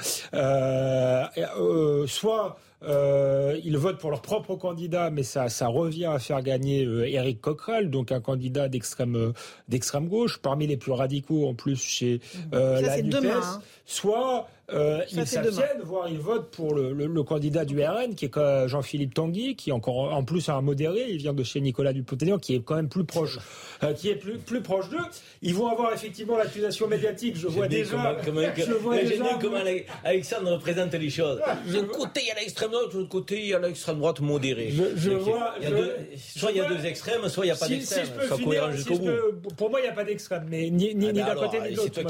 soit 2.08 2.58
euh, 2.84 3.60
ils 3.63 3.78
votent 3.78 3.98
pour 3.98 4.12
leur 4.12 4.22
propre 4.22 4.56
candidat, 4.56 5.10
mais 5.10 5.24
ça, 5.24 5.50
ça 5.50 5.68
revient 5.68 6.06
à 6.06 6.20
faire 6.20 6.42
gagner 6.42 6.86
euh, 6.86 7.10
Éric 7.10 7.42
Coquerel, 7.42 7.90
donc 7.90 8.12
un 8.12 8.22
candidat 8.22 8.70
d'extrême 8.70 9.16
euh, 9.16 9.34
d'extrême 9.68 10.08
gauche, 10.08 10.38
parmi 10.38 10.68
les 10.68 10.78
plus 10.78 10.92
radicaux 10.92 11.48
en 11.48 11.56
plus 11.56 11.82
chez 11.82 12.22
euh, 12.54 12.80
la 12.82 13.02
NUPES. 13.02 13.26
Hein. 13.26 13.62
Soit 13.86 14.48
euh, 14.73 15.01
ils 15.12 15.25
s'abstiennent, 15.25 15.82
voire 15.82 16.10
ils 16.10 16.19
votent 16.19 16.51
pour 16.51 16.75
le, 16.75 16.91
le, 16.91 17.08
le, 17.08 17.23
candidat 17.23 17.63
du 17.63 17.82
RN, 17.82 18.15
qui 18.15 18.25
est 18.25 18.67
Jean-Philippe 18.67 19.13
Tanguy, 19.13 19.56
qui 19.56 19.69
est 19.69 19.73
encore 19.73 20.13
en 20.13 20.25
plus 20.25 20.49
un 20.49 20.60
modéré. 20.60 21.06
Il 21.10 21.17
vient 21.17 21.34
de 21.34 21.43
chez 21.43 21.62
Nicolas 21.62 21.93
Dupont-Aignan, 21.93 22.38
qui 22.38 22.56
est 22.56 22.60
quand 22.60 22.75
même 22.75 22.89
plus 22.89 23.06
proche, 23.06 23.39
euh, 23.84 23.93
qui 23.93 24.10
est 24.10 24.15
plus 24.15 24.38
plus 24.38 24.62
proche 24.62 24.89
d'eux. 24.89 24.97
Ils 25.41 25.56
vont 25.56 25.67
avoir 25.67 25.93
effectivement 25.93 26.38
l'accusation 26.38 26.88
médiatique. 26.88 27.38
Je 27.38 27.47
vois 27.47 27.69
déjà. 27.69 28.17
Comment, 28.25 28.41
comment, 28.41 28.53
je 28.58 28.73
vois 28.73 28.97
déjà 28.97 29.23
comment 29.39 29.60
Alexandre 30.03 30.51
représente 30.51 30.93
les 30.95 31.10
choses. 31.10 31.39
D'un 31.71 31.86
côté 31.86 32.21
il 32.23 32.27
y 32.27 32.32
a 32.32 32.36
l'extrême 32.36 32.71
droite, 32.71 32.91
de 32.91 32.97
l'autre 32.97 33.10
côté 33.10 33.39
il 33.39 33.47
y 33.47 33.53
a 33.53 33.60
l'extrême 33.60 33.99
droite 33.99 34.19
modérée. 34.19 34.71
Je, 34.71 34.97
je 34.97 35.12
vois. 35.12 35.53
Il 35.62 35.63
y 35.63 35.67
a 35.67 35.69
deux, 35.71 35.95
soit 36.17 36.51
il 36.51 36.58
y 36.58 36.62
a 36.62 36.67
deux 36.67 36.86
extrêmes, 36.86 37.30
soit 37.30 37.45
il 37.45 37.47
n'y 37.47 37.51
a 37.53 37.56
pas 37.56 37.67
si, 37.67 37.77
d'extrême. 37.77 38.06
Si 38.06 38.27
soit 38.27 38.38
cohérent 38.38 38.71
jusqu'au 38.73 38.97
bout. 38.97 39.49
Pour 39.56 39.69
moi, 39.69 39.80
il 39.80 39.84
n'y 39.84 39.89
a 39.89 39.93
pas 39.93 40.03
d'extrême, 40.03 40.45
mais 40.49 40.69
ni, 40.69 40.93
ni, 40.93 41.08
ah 41.08 41.13
ni 41.13 41.19
d'un 41.19 41.36
côté 41.36 41.62
ni 41.62 41.71
de 41.71 41.77
l'autre. 41.77 42.01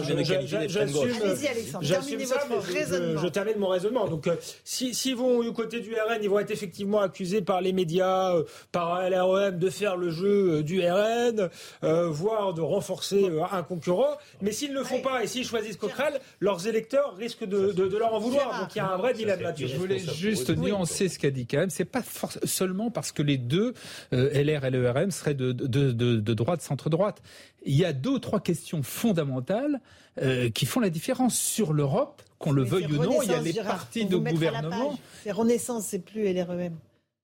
J'assume. 1.81 2.17
Je, 2.49 3.27
termine 3.27 3.57
mon 3.57 3.67
raisonnement. 3.67 4.07
Donc, 4.07 4.29
s'ils 4.63 4.95
si, 4.95 5.13
vont 5.13 5.41
du 5.41 5.51
côté 5.51 5.79
du 5.79 5.93
RN, 5.93 6.19
ils 6.21 6.29
vont 6.29 6.39
être 6.39 6.51
effectivement 6.51 6.99
accusés 6.99 7.41
par 7.41 7.61
les 7.61 7.73
médias, 7.73 8.33
par 8.71 9.09
LREM 9.09 9.57
de 9.57 9.69
faire 9.69 9.97
le 9.97 10.09
jeu 10.09 10.63
du 10.63 10.81
RN, 10.81 11.49
voire 11.81 12.53
de 12.53 12.61
renforcer 12.61 13.29
un 13.51 13.63
concurrent. 13.63 14.17
Mais 14.41 14.51
s'ils 14.51 14.71
ne 14.71 14.79
le 14.79 14.83
font 14.83 15.01
pas 15.01 15.23
et 15.23 15.27
s'ils 15.27 15.45
choisissent 15.45 15.77
Coquerel, 15.77 16.19
leurs 16.39 16.67
électeurs 16.67 17.15
risquent 17.15 17.45
de, 17.45 17.71
de, 17.71 17.97
leur 17.97 18.13
en 18.13 18.19
vouloir. 18.19 18.59
Donc, 18.59 18.75
il 18.75 18.79
y 18.79 18.81
a 18.81 18.91
un 18.91 18.97
vrai 18.97 19.13
dilemme 19.13 19.41
là-dessus. 19.41 19.67
Je 19.67 19.77
voulais 19.77 19.99
juste 19.99 20.49
nuancer 20.49 21.09
ce 21.09 21.19
qu'a 21.19 21.31
dit 21.31 21.45
quand 21.45 21.57
même. 21.57 21.69
C'est 21.69 21.85
pas 21.85 22.03
seulement 22.43 22.91
parce 22.91 23.11
que 23.11 23.21
les 23.21 23.37
deux, 23.37 23.73
LR 24.11 24.65
et 24.65 24.71
LRM, 24.71 25.11
seraient 25.11 25.33
de, 25.33 25.51
de, 25.51 25.91
de, 25.91 26.15
de 26.17 26.33
droite, 26.33 26.61
centre-droite. 26.61 27.21
Il 27.65 27.75
y 27.75 27.85
a 27.85 27.93
deux 27.93 28.11
ou 28.11 28.19
trois 28.19 28.39
questions 28.39 28.83
fondamentales 28.83 29.81
euh, 30.21 30.49
qui 30.49 30.65
font 30.65 30.79
la 30.79 30.89
différence 30.89 31.37
sur 31.37 31.73
l'Europe, 31.73 32.21
qu'on 32.39 32.51
le 32.51 32.63
veuille 32.63 32.87
ou 32.87 33.03
non. 33.03 33.21
Il 33.21 33.29
y 33.29 33.33
a 33.33 33.41
les 33.41 33.53
partis 33.53 34.05
de 34.05 34.17
gouvernement. 34.17 34.97
C'est 35.23 35.31
Renaissance, 35.31 35.85
c'est 35.85 35.99
plus 35.99 36.31
LREM. 36.33 36.77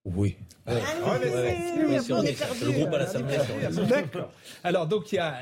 Oui. 0.04 0.36
Ah, 0.66 0.72
le 1.18 2.72
groupe 2.72 2.92
à 2.92 2.98
l'Assemblée. 2.98 3.38
D'accord. 3.88 4.30
Alors 4.62 4.86
donc 4.86 5.12
il 5.12 5.16
y 5.16 5.18
a 5.18 5.34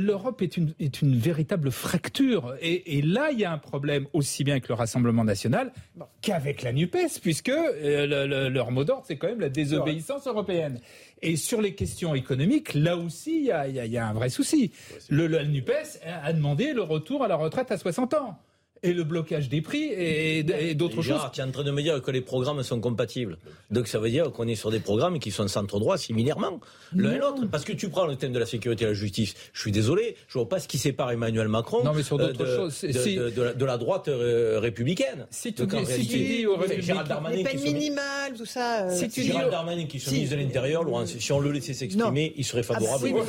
l'Europe 0.00 0.40
est 0.40 0.56
une 0.56 0.72
est 0.78 1.02
une 1.02 1.16
véritable 1.16 1.72
fracture 1.72 2.54
et, 2.60 2.98
et, 2.98 3.02
là 3.02 3.30
il 3.32 3.40
y 3.40 3.44
a 3.44 3.52
un 3.52 3.58
problème 3.58 4.06
aussi 4.12 4.44
bien 4.44 4.54
avec 4.54 4.68
le 4.68 4.74
Rassemblement 4.74 5.24
national 5.24 5.72
qu'avec 6.20 6.62
la 6.62 6.72
Nupes 6.72 6.96
puisque 7.22 7.48
euh, 7.48 8.48
leur 8.50 8.70
mot 8.70 8.84
d'ordre 8.84 9.04
c'est 9.06 9.16
quand 9.16 9.28
même 9.28 9.40
la 9.40 9.48
désobéissance 9.48 10.28
européenne. 10.28 10.78
Et 11.20 11.36
sur 11.36 11.60
les 11.60 11.74
questions 11.74 12.16
économiques, 12.16 12.74
là 12.74 12.96
aussi, 12.96 13.36
il 13.36 13.44
y 13.44 13.52
a, 13.52 13.68
y 13.68 13.96
a, 13.96 14.08
un 14.08 14.12
vrai 14.12 14.28
souci. 14.28 14.72
Le, 15.08 15.28
le 15.28 15.44
NUPES 15.44 16.00
a 16.04 16.32
demandé 16.32 16.72
le 16.72 16.82
retour 16.82 17.22
à 17.22 17.28
la 17.28 17.36
retraite 17.36 17.70
à 17.70 17.78
60 17.78 18.14
ans 18.14 18.40
et 18.82 18.92
le 18.92 19.04
blocage 19.04 19.48
des 19.48 19.60
prix 19.60 19.84
et, 19.84 20.74
d'autres 20.74 21.02
choses. 21.02 21.20
Tu 21.32 21.40
es 21.40 21.44
en 21.44 21.50
train 21.50 21.62
de 21.62 21.70
me 21.70 21.82
dire 21.82 22.02
que 22.02 22.10
les 22.10 22.20
programmes 22.20 22.62
sont 22.62 22.80
compatibles. 22.80 23.38
Donc 23.70 23.86
ça 23.86 23.98
veut 23.98 24.10
dire 24.10 24.32
qu'on 24.32 24.48
est 24.48 24.54
sur 24.54 24.70
des 24.70 24.80
programmes 24.80 25.18
qui 25.18 25.30
sont 25.30 25.46
centre-droit 25.48 25.98
similairement, 25.98 26.60
l'un 26.94 27.12
et 27.12 27.18
l'autre. 27.18 27.46
Parce 27.50 27.64
que 27.64 27.72
tu 27.72 27.88
prends 27.88 28.06
le 28.06 28.16
thème 28.16 28.32
de 28.32 28.38
la 28.38 28.46
sécurité 28.46 28.84
et 28.84 28.88
la 28.88 28.94
justice, 28.94 29.34
je 29.52 29.60
suis 29.60 29.72
désolé, 29.72 30.16
je 30.28 30.38
vois 30.38 30.48
pas 30.48 30.58
ce 30.58 30.68
qui 30.68 30.78
sépare 30.78 31.10
Emmanuel 31.10 31.48
Macron 31.48 31.84
non, 31.84 31.92
mais 31.94 32.02
sur 32.02 32.18
d'autres 32.18 32.44
de, 32.44 32.46
choses. 32.46 32.80
De, 32.82 33.64
la, 33.64 33.76
droite 33.76 34.08
euh, 34.08 34.58
républicaine. 34.60 35.26
Si 35.30 35.52
tu, 35.52 35.66
dis, 35.66 35.86
si 35.86 36.06
tu 36.06 36.18
dis 36.18 36.46
aux 36.46 36.58
Gérald 36.80 37.08
Darmanin 37.08 37.36
les 37.36 37.44
peines 37.44 37.60
minimales, 37.60 38.34
tout 38.36 38.46
ça. 38.46 38.86
Euh, 38.86 38.90
si 38.96 39.08
tu 39.08 39.22
Gérald 39.22 39.50
Darmanin 39.50 39.86
qui 39.86 40.00
se 40.00 40.10
si, 40.10 40.26
de 40.26 40.36
l'Intérieur, 40.36 40.84
si 41.06 41.32
on 41.32 41.40
le 41.40 41.50
laissait 41.52 41.74
s'exprimer, 41.74 42.32
il 42.36 42.44
serait 42.44 42.62
favorable. 42.62 43.08
Ah, 43.08 43.22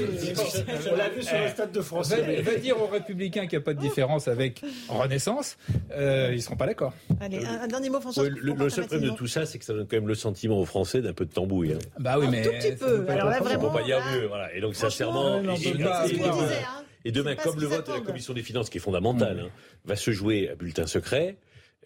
on 0.92 0.96
l'a 0.96 1.10
vu 1.10 1.24
sur 1.24 1.38
le 1.38 1.50
Stade 1.50 1.72
de 1.72 1.82
France. 1.82 2.10
Va, 2.10 2.56
dire 2.56 2.82
aux 2.82 2.88
républicains 2.88 3.42
qu'il 3.42 3.58
n'y 3.58 3.64
a 3.64 3.66
pas 3.66 3.74
de 3.74 3.80
différence 3.80 4.28
avec 4.28 4.62
Renaissance. 4.88 5.43
Euh, 5.92 6.30
ils 6.32 6.38
ne 6.38 6.42
seront 6.42 6.56
pas 6.56 6.66
d'accord. 6.66 6.94
Allez, 7.20 7.46
un, 7.46 7.68
dernier 7.68 7.90
mot, 7.90 8.00
François. 8.00 8.28
le, 8.28 8.70
seul 8.70 8.86
problème 8.86 9.12
de 9.12 9.16
tout 9.16 9.28
ça, 9.28 9.46
c'est 9.46 9.60
que 9.60 9.66
ça 9.66 9.74
donne 9.74 9.88
quand 9.88 9.98
même 9.98 10.08
le 10.08 10.16
sentiment 10.16 10.60
aux 10.60 10.66
Français 10.66 11.02
d'un 11.02 11.14
peu 11.14 11.26
de 11.26 11.32
tambouille. 11.32 11.74
Hein. 11.74 11.80
Bah 12.00 12.18
oui, 12.20 12.28
mais. 12.30 12.42
Un 12.42 12.44
tout 12.44 12.50
petit 12.52 12.76
peu. 12.76 13.06
Alors 13.10 13.30
là, 13.30 13.40
vraiment. 13.40 13.72
pas 13.72 13.84
dire 13.84 14.00
mieux. 14.14 14.28
Voilà. 14.28 14.54
Et 14.56 14.62
donc, 14.62 14.76
sincèrement. 14.76 15.42
Et 17.06 17.12
demain, 17.12 17.36
comme 17.36 17.60
le 17.60 17.68
vote 17.68 17.88
de 17.88 17.94
la 17.94 18.00
Commission 18.00 18.34
des 18.34 18.44
finances, 18.44 18.70
qui 18.70 18.78
est 18.78 18.82
fondamental, 18.82 19.40
hein, 19.40 19.50
va 19.86 19.96
se 19.96 20.12
jouer 20.12 20.50
à 20.50 20.56
bulletin 20.56 20.88
secret, 20.88 21.36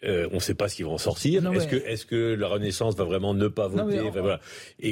euh, 0.04 0.28
on 0.32 0.36
ne 0.36 0.40
sait 0.40 0.54
pas 0.54 0.70
ce 0.70 0.76
qui 0.76 0.84
va 0.84 0.90
en 0.90 0.98
sortir. 0.98 1.52
Est-ce 1.54 1.68
que, 1.68 1.76
est 1.76 2.06
que 2.06 2.34
la 2.34 2.48
Renaissance 2.48 2.96
va 2.96 3.04
vraiment 3.04 3.34
ne 3.34 3.48
pas 3.48 3.68
voter? 3.68 4.02
on, 4.02 4.12
voilà. 4.12 4.40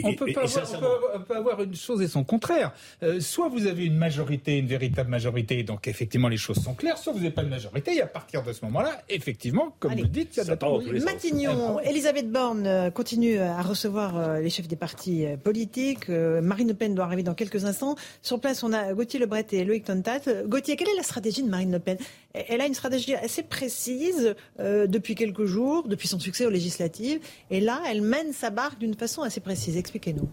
on, 0.04 0.14
peut 0.14 1.36
avoir, 1.36 1.62
une 1.62 1.76
chose 1.76 2.02
et 2.02 2.08
son 2.08 2.24
contraire. 2.24 2.72
Euh, 3.04 3.20
soit 3.20 3.50
vous 3.50 3.68
avez 3.68 3.86
une 3.86 3.98
majorité, 3.98 4.58
une 4.58 4.68
véritable 4.68 5.10
majorité, 5.10 5.64
donc 5.64 5.88
effectivement 5.88 6.28
les 6.28 6.38
choses 6.38 6.58
sont 6.58 6.74
claires. 6.74 6.98
Soit 6.98 7.14
vous 7.14 7.20
n'avez 7.20 7.32
pas 7.32 7.44
de 7.44 7.50
majorité, 7.50 7.96
et 7.96 8.02
à 8.02 8.08
partir 8.08 8.44
de 8.44 8.52
ce 8.52 8.64
moment-là, 8.66 9.04
effectivement, 9.10 9.76
comme 9.80 9.94
vous 9.94 10.04
le 10.04 10.08
dites, 10.08 10.36
il 10.36 10.38
y 10.38 10.50
a 10.50 10.56
de 10.56 11.04
Matignon, 11.04 11.80
Elisabeth 11.82 12.32
Borne 12.32 12.66
euh, 12.66 12.90
continue 12.90 13.38
à 13.38 13.62
recevoir 13.62 14.40
les 14.40 14.50
chefs 14.50 14.68
des 14.68 14.76
partis 14.76 15.26
politiques. 15.44 16.10
Marine 16.10 16.70
Le 16.70 16.74
Pen 16.74 16.96
doit 16.96 17.06
arriver 17.06 17.24
dans 17.24 17.34
quelques 17.34 17.66
instants. 17.66 17.96
Sur 18.22 18.40
place, 18.40 18.64
on 18.64 18.74
a 18.74 18.94
Gauthier 18.94 19.20
Lebret 19.20 19.46
et 19.52 19.64
Loïc 19.64 19.86
Tontat. 19.86 20.22
Gauthier, 20.46 20.76
quelle 20.76 20.90
est 20.90 20.98
la 20.98 21.04
stratégie 21.04 21.44
de 21.44 21.50
Marine 21.50 21.72
Le 21.72 21.80
Pen? 21.80 21.98
Elle 22.34 22.62
a 22.62 22.66
une 22.66 22.74
stratégie 22.74 23.16
assez 23.16 23.44
précise 23.44 24.36
depuis 24.96 25.16
quelques 25.16 25.46
jours, 25.46 25.88
depuis 25.88 26.08
son 26.08 26.20
succès 26.20 26.46
aux 26.46 26.50
législatives. 26.50 27.20
Et 27.52 27.60
là, 27.60 27.82
elle 27.88 28.02
mène 28.02 28.34
sa 28.34 28.50
barque 28.50 28.80
d'une 28.80 28.96
façon 28.96 29.22
assez 29.22 29.42
précise. 29.42 29.78
Expliquez-nous. 29.78 30.30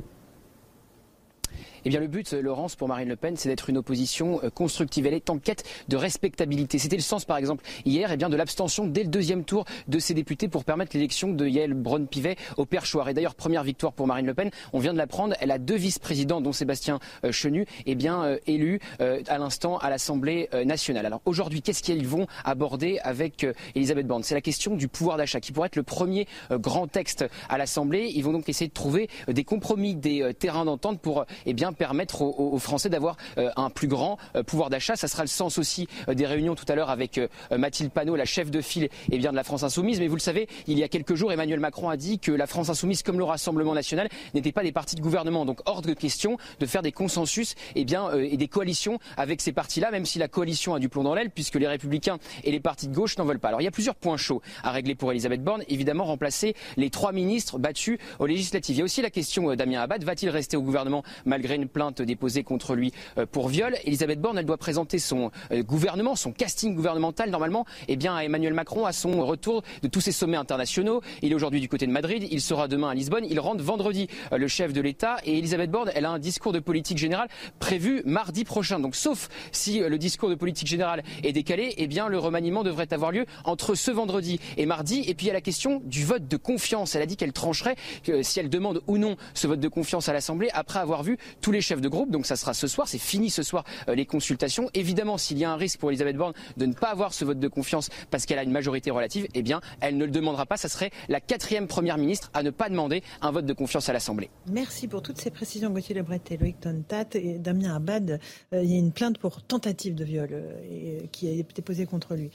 Eh 1.85 1.89
bien, 1.89 1.99
le 1.99 2.07
but, 2.07 2.33
Laurence, 2.33 2.77
pour 2.77 2.87
Marine 2.87 3.09
Le 3.09 3.17
Pen, 3.17 3.37
c'est 3.37 3.49
d'être 3.49 3.69
une 3.69 3.77
opposition 3.77 4.41
euh, 4.45 4.51
constructive. 4.51 5.05
Elle 5.07 5.15
est 5.15 5.31
en 5.31 5.39
quête 5.39 5.65
de 5.89 5.97
respectabilité. 5.97 6.79
C'était 6.79 6.95
le 6.95 7.03
sens, 7.03 7.25
par 7.25 7.37
exemple, 7.39 7.65
hier, 7.85 8.13
eh 8.13 8.17
bien, 8.17 8.29
de 8.29 8.37
l'abstention 8.37 8.87
dès 8.87 9.03
le 9.03 9.09
deuxième 9.09 9.43
tour 9.43 9.65
de 9.89 9.99
ses 9.99 10.15
députés 10.15 10.47
pour 10.47 10.65
permettre 10.65 10.97
l'élection 10.97 11.33
de 11.33 11.45
Yael 11.45 11.75
Braun-Pivet 11.75 12.37
au 12.57 12.67
perchoir. 12.67 13.09
Et 13.09 13.15
d'ailleurs, 13.15 13.35
première 13.35 13.65
victoire 13.65 13.95
pour 13.95 14.07
Marine 14.07 14.27
Le 14.27 14.35
Pen. 14.35 14.51
On 14.73 14.79
vient 14.79 14.93
de 14.93 14.99
l'apprendre. 14.99 15.35
Elle 15.41 15.51
a 15.51 15.59
deux 15.59 15.75
vice-présidents, 15.75 16.41
dont 16.41 16.53
Sébastien 16.53 17.01
euh, 17.25 17.33
Chenu, 17.33 17.67
eh 17.87 17.97
bien, 17.97 18.23
euh, 18.23 18.39
élus 18.47 18.79
à 19.01 19.39
l'instant 19.39 19.79
à 19.79 19.91
l'Assemblée 19.91 20.49
nationale. 20.65 21.07
Alors 21.07 21.21
aujourd'hui, 21.25 21.63
qu'est-ce 21.63 21.83
qu'ils 21.83 22.07
vont 22.07 22.27
aborder 22.45 22.99
avec 23.03 23.47
Elisabeth 23.75 24.07
Borne? 24.07 24.23
C'est 24.23 24.35
la 24.35 24.41
question 24.41 24.77
du 24.77 24.89
pouvoir 24.89 25.17
d'achat, 25.17 25.41
qui 25.41 25.53
pourrait 25.53 25.67
être 25.67 25.77
le 25.77 25.83
premier 25.83 26.27
grand 26.51 26.87
texte 26.87 27.25
à 27.49 27.59
l'Assemblée. 27.59 28.11
Ils 28.15 28.23
vont 28.23 28.33
donc 28.33 28.49
essayer 28.49 28.69
de 28.69 28.73
trouver 28.73 29.09
des 29.29 29.45
compromis, 29.45 29.95
des 29.95 30.33
terrains 30.39 30.65
d'entente 30.65 31.01
pour, 31.01 31.25
eh 31.47 31.53
bien, 31.53 31.72
permettre 31.75 32.23
aux, 32.23 32.59
Français 32.59 32.89
d'avoir 32.89 33.17
euh, 33.39 33.51
un 33.57 33.71
plus 33.71 33.89
grand 33.89 34.19
euh, 34.37 34.43
pouvoir 34.43 34.71
d'achat. 34.71 34.97
Ça 34.97 35.09
sera 35.09 35.23
le 35.23 35.29
sens 35.29 35.59
aussi 35.59 35.89
euh, 36.09 36.15
des 36.15 36.27
réunions 36.27 36.55
tout 36.55 36.65
à 36.69 36.75
l'heure 36.75 36.91
avec 36.91 37.21
Mathilde 37.51 37.91
Panot, 37.91 38.17
la 38.17 38.25
chef 38.25 38.51
de 38.51 38.61
file 38.61 38.89
eh 39.11 39.19
bien, 39.19 39.31
de 39.31 39.37
la 39.37 39.45
France 39.45 39.63
Insoumise. 39.63 40.01
Mais 40.01 40.09
vous 40.09 40.17
le 40.17 40.21
savez, 40.21 40.49
il 40.67 40.79
y 40.79 40.85
a 40.85 40.89
quelques 40.89 41.15
jours, 41.15 41.33
Emmanuel 41.33 41.61
Macron 41.61 41.89
a 41.89 41.97
dit 41.97 42.19
que 42.19 42.33
la 42.33 42.47
France 42.47 42.69
Insoumise, 42.69 43.03
comme 43.03 43.19
le 43.19 43.25
Rassemblement 43.25 43.75
National, 43.75 44.09
n'étaient 44.35 44.53
pas 44.53 44.63
des 44.63 44.73
partis 44.73 44.97
de 44.97 45.01
gouvernement. 45.01 45.45
Donc 45.45 45.61
hors 45.67 45.83
de 45.83 45.93
question 45.93 46.37
de 46.61 46.67
faire 46.67 46.83
des 46.83 46.93
consensus 46.93 47.55
eh 47.75 47.85
bien, 47.85 48.11
et 48.13 48.37
des 48.37 48.49
coalitions 48.49 48.99
avec 49.17 49.41
ces 49.41 49.53
partis-là, 49.53 49.91
même 49.91 50.07
si 50.07 50.19
la 50.19 50.29
coalition 50.29 50.75
a 50.75 50.79
du 50.79 50.89
plomb 50.89 51.03
dans 51.03 51.15
l'aile, 51.15 51.31
puisque 51.31 51.57
les 51.57 51.67
Républicains 51.67 52.19
et 52.45 52.51
les 52.51 52.61
partis 52.61 52.89
de 52.89 52.95
gauche 52.95 53.19
n'en 53.19 53.25
veulent 53.25 53.41
pas. 53.41 53.49
Alors 53.49 53.61
il 53.61 53.65
y 53.65 53.69
a 53.69 53.73
plusieurs 53.73 53.97
points 53.97 54.17
chauds 54.17 54.43
à 54.63 54.71
régler 54.71 54.95
pour 54.95 55.11
Elisabeth 55.11 55.43
Borne. 55.43 55.63
Évidemment, 55.69 56.05
remplacer 56.05 56.55
les 56.77 56.91
trois 56.91 57.13
ministres 57.13 57.59
battus 57.59 57.99
aux 58.19 58.27
législatives. 58.27 58.77
Il 58.77 58.79
y 58.79 58.83
a 58.83 58.85
aussi 58.85 59.03
la 59.03 59.11
question 59.11 59.55
Damien 59.55 59.81
Abad. 59.81 60.05
Va-t-il 60.05 60.31
rester 60.31 60.57
au 60.57 60.63
gouvernement 60.63 61.03
malgré 61.25 61.59
plainte 61.69 62.03
déposée 62.03 62.43
contre 62.43 62.75
lui 62.75 62.93
euh, 63.19 63.27
pour 63.27 63.49
viol. 63.49 63.77
Elisabeth 63.85 64.21
Borne, 64.21 64.39
elle 64.39 64.47
doit 64.47 64.59
présenter 64.59 64.99
son 64.99 65.31
euh, 65.51 65.63
gouvernement, 65.63 66.17
son 66.17 66.33
casting 66.33 66.75
gouvernemental 66.75 67.31
normalement, 67.31 67.65
eh 67.89 67.97
bien 67.97 68.15
à 68.15 68.25
Emmanuel 68.25 68.55
Macron 68.55 68.85
à 68.85 68.93
son 68.93 69.25
retour 69.25 69.63
de 69.83 69.89
tous 69.89 70.01
ses 70.01 70.13
sommets 70.13 70.37
internationaux. 70.37 71.03
Il 71.23 71.33
est 71.33 71.35
aujourd'hui 71.35 71.61
du 71.61 71.69
côté 71.69 71.87
de 71.87 71.93
Madrid, 71.93 72.27
il 72.31 72.41
sera 72.41 72.69
demain 72.69 72.91
à 72.91 72.95
Lisbonne. 72.95 73.25
Il 73.29 73.41
rentre 73.41 73.63
vendredi 73.63 74.09
euh, 74.33 74.39
le 74.39 74.49
chef 74.49 74.73
de 74.73 74.81
l'État 74.81 75.17
et 75.25 75.39
Elisabeth 75.39 75.71
Borne, 75.71 75.91
elle 75.95 76.05
a 76.05 76.11
un 76.11 76.19
discours 76.19 76.53
de 76.53 76.61
politique 76.61 76.99
générale 76.99 77.29
prévu 77.59 78.03
mardi 78.05 78.45
prochain. 78.45 78.81
Donc 78.81 78.97
sauf 78.97 79.29
si 79.53 79.81
le 79.81 79.99
discours 79.99 80.29
de 80.29 80.35
politique 80.35 80.69
générale 80.69 81.03
est 81.23 81.33
décalé, 81.33 81.75
eh 81.77 81.87
bien 81.87 82.09
le 82.09 82.19
remaniement 82.19 82.63
devrait 82.63 82.93
avoir 82.93 83.13
lieu 83.13 83.27
entre 83.45 83.75
ce 83.75 83.91
vendredi 83.91 84.41
et 84.57 84.67
mardi. 84.67 85.05
Et 85.07 85.15
puis 85.15 85.27
il 85.27 85.29
y 85.29 85.31
a 85.31 85.35
la 85.35 85.41
question 85.41 85.81
du 85.85 86.05
vote 86.05 86.29
de 86.29 86.37
confiance. 86.37 86.95
Elle 86.95 87.03
a 87.03 87.07
dit 87.07 87.17
qu'elle 87.17 87.33
trancherait 87.33 87.77
si 88.23 88.41
elle 88.41 88.51
demande 88.51 88.83
ou 88.87 88.99
non 88.99 89.17
ce 89.35 89.47
vote 89.47 89.61
de 89.61 89.69
confiance 89.69 90.09
à 90.09 90.13
l'Assemblée 90.13 90.49
après 90.53 90.79
avoir 90.79 91.03
vu 91.03 91.19
tous 91.41 91.52
les 91.53 91.61
chefs 91.61 91.81
de 91.81 91.89
groupe. 91.89 92.11
Donc 92.11 92.27
ça 92.27 92.37
sera 92.37 92.55
ce 92.55 92.67
soir, 92.67 92.89
c'est 92.89 92.99
fini 92.99 93.31
ce 93.31 93.43
soir 93.43 93.65
euh, 93.89 93.95
les 93.95 94.07
consultations. 94.07 94.71
Évidemment, 94.75 95.19
s'il 95.19 95.39
y 95.39 95.45
a 95.45 95.51
un 95.51 95.57
risque 95.57 95.79
pour 95.79 95.91
Elisabeth 95.91 96.17
Borne 96.17 96.35
de 96.57 96.67
ne 96.67 96.73
pas 96.73 96.89
avoir 96.89 97.15
ce 97.15 97.25
vote 97.25 97.39
de 97.39 97.49
confiance 97.49 97.91
parce 98.11 98.27
qu'elle 98.27 98.39
a 98.39 98.43
une 98.43 98.51
majorité 98.51 98.91
relative, 98.91 99.27
eh 99.35 99.43
bien, 99.43 99.61
elle 99.81 99.97
ne 99.97 100.05
le 100.05 100.11
demandera 100.11 100.47
pas. 100.47 100.57
Ça 100.57 100.69
serait 100.69 100.91
la 101.09 101.21
quatrième 101.21 101.69
première 101.69 101.99
ministre 101.99 102.31
à 102.35 102.43
ne 102.43 102.51
pas 102.51 102.69
demander 102.69 103.03
un 103.21 103.31
vote 103.31 103.47
de 103.47 103.53
confiance 103.53 103.89
à 103.89 103.93
l'Assemblée. 103.93 104.31
Merci 104.51 104.89
pour 104.89 105.03
toutes 105.03 105.21
ces 105.21 105.31
précisions, 105.31 105.71
Gauthier 105.71 105.95
Lebret 105.95 106.21
et 106.31 106.37
Loïc 106.37 106.61
Tontat 106.61 107.07
et 107.15 107.39
Damien 107.39 107.77
Abad. 107.77 108.21
Euh, 108.53 108.63
il 108.63 108.71
y 108.71 108.75
a 108.75 108.79
une 108.79 108.93
plainte 108.93 109.19
pour 109.19 109.43
tentative 109.43 109.95
de 109.95 110.05
viol 110.05 110.29
euh, 110.33 111.01
qui 111.13 111.29
a 111.29 111.33
été 111.33 111.63
posée 111.63 111.87
contre 111.87 112.15
lui. 112.15 112.31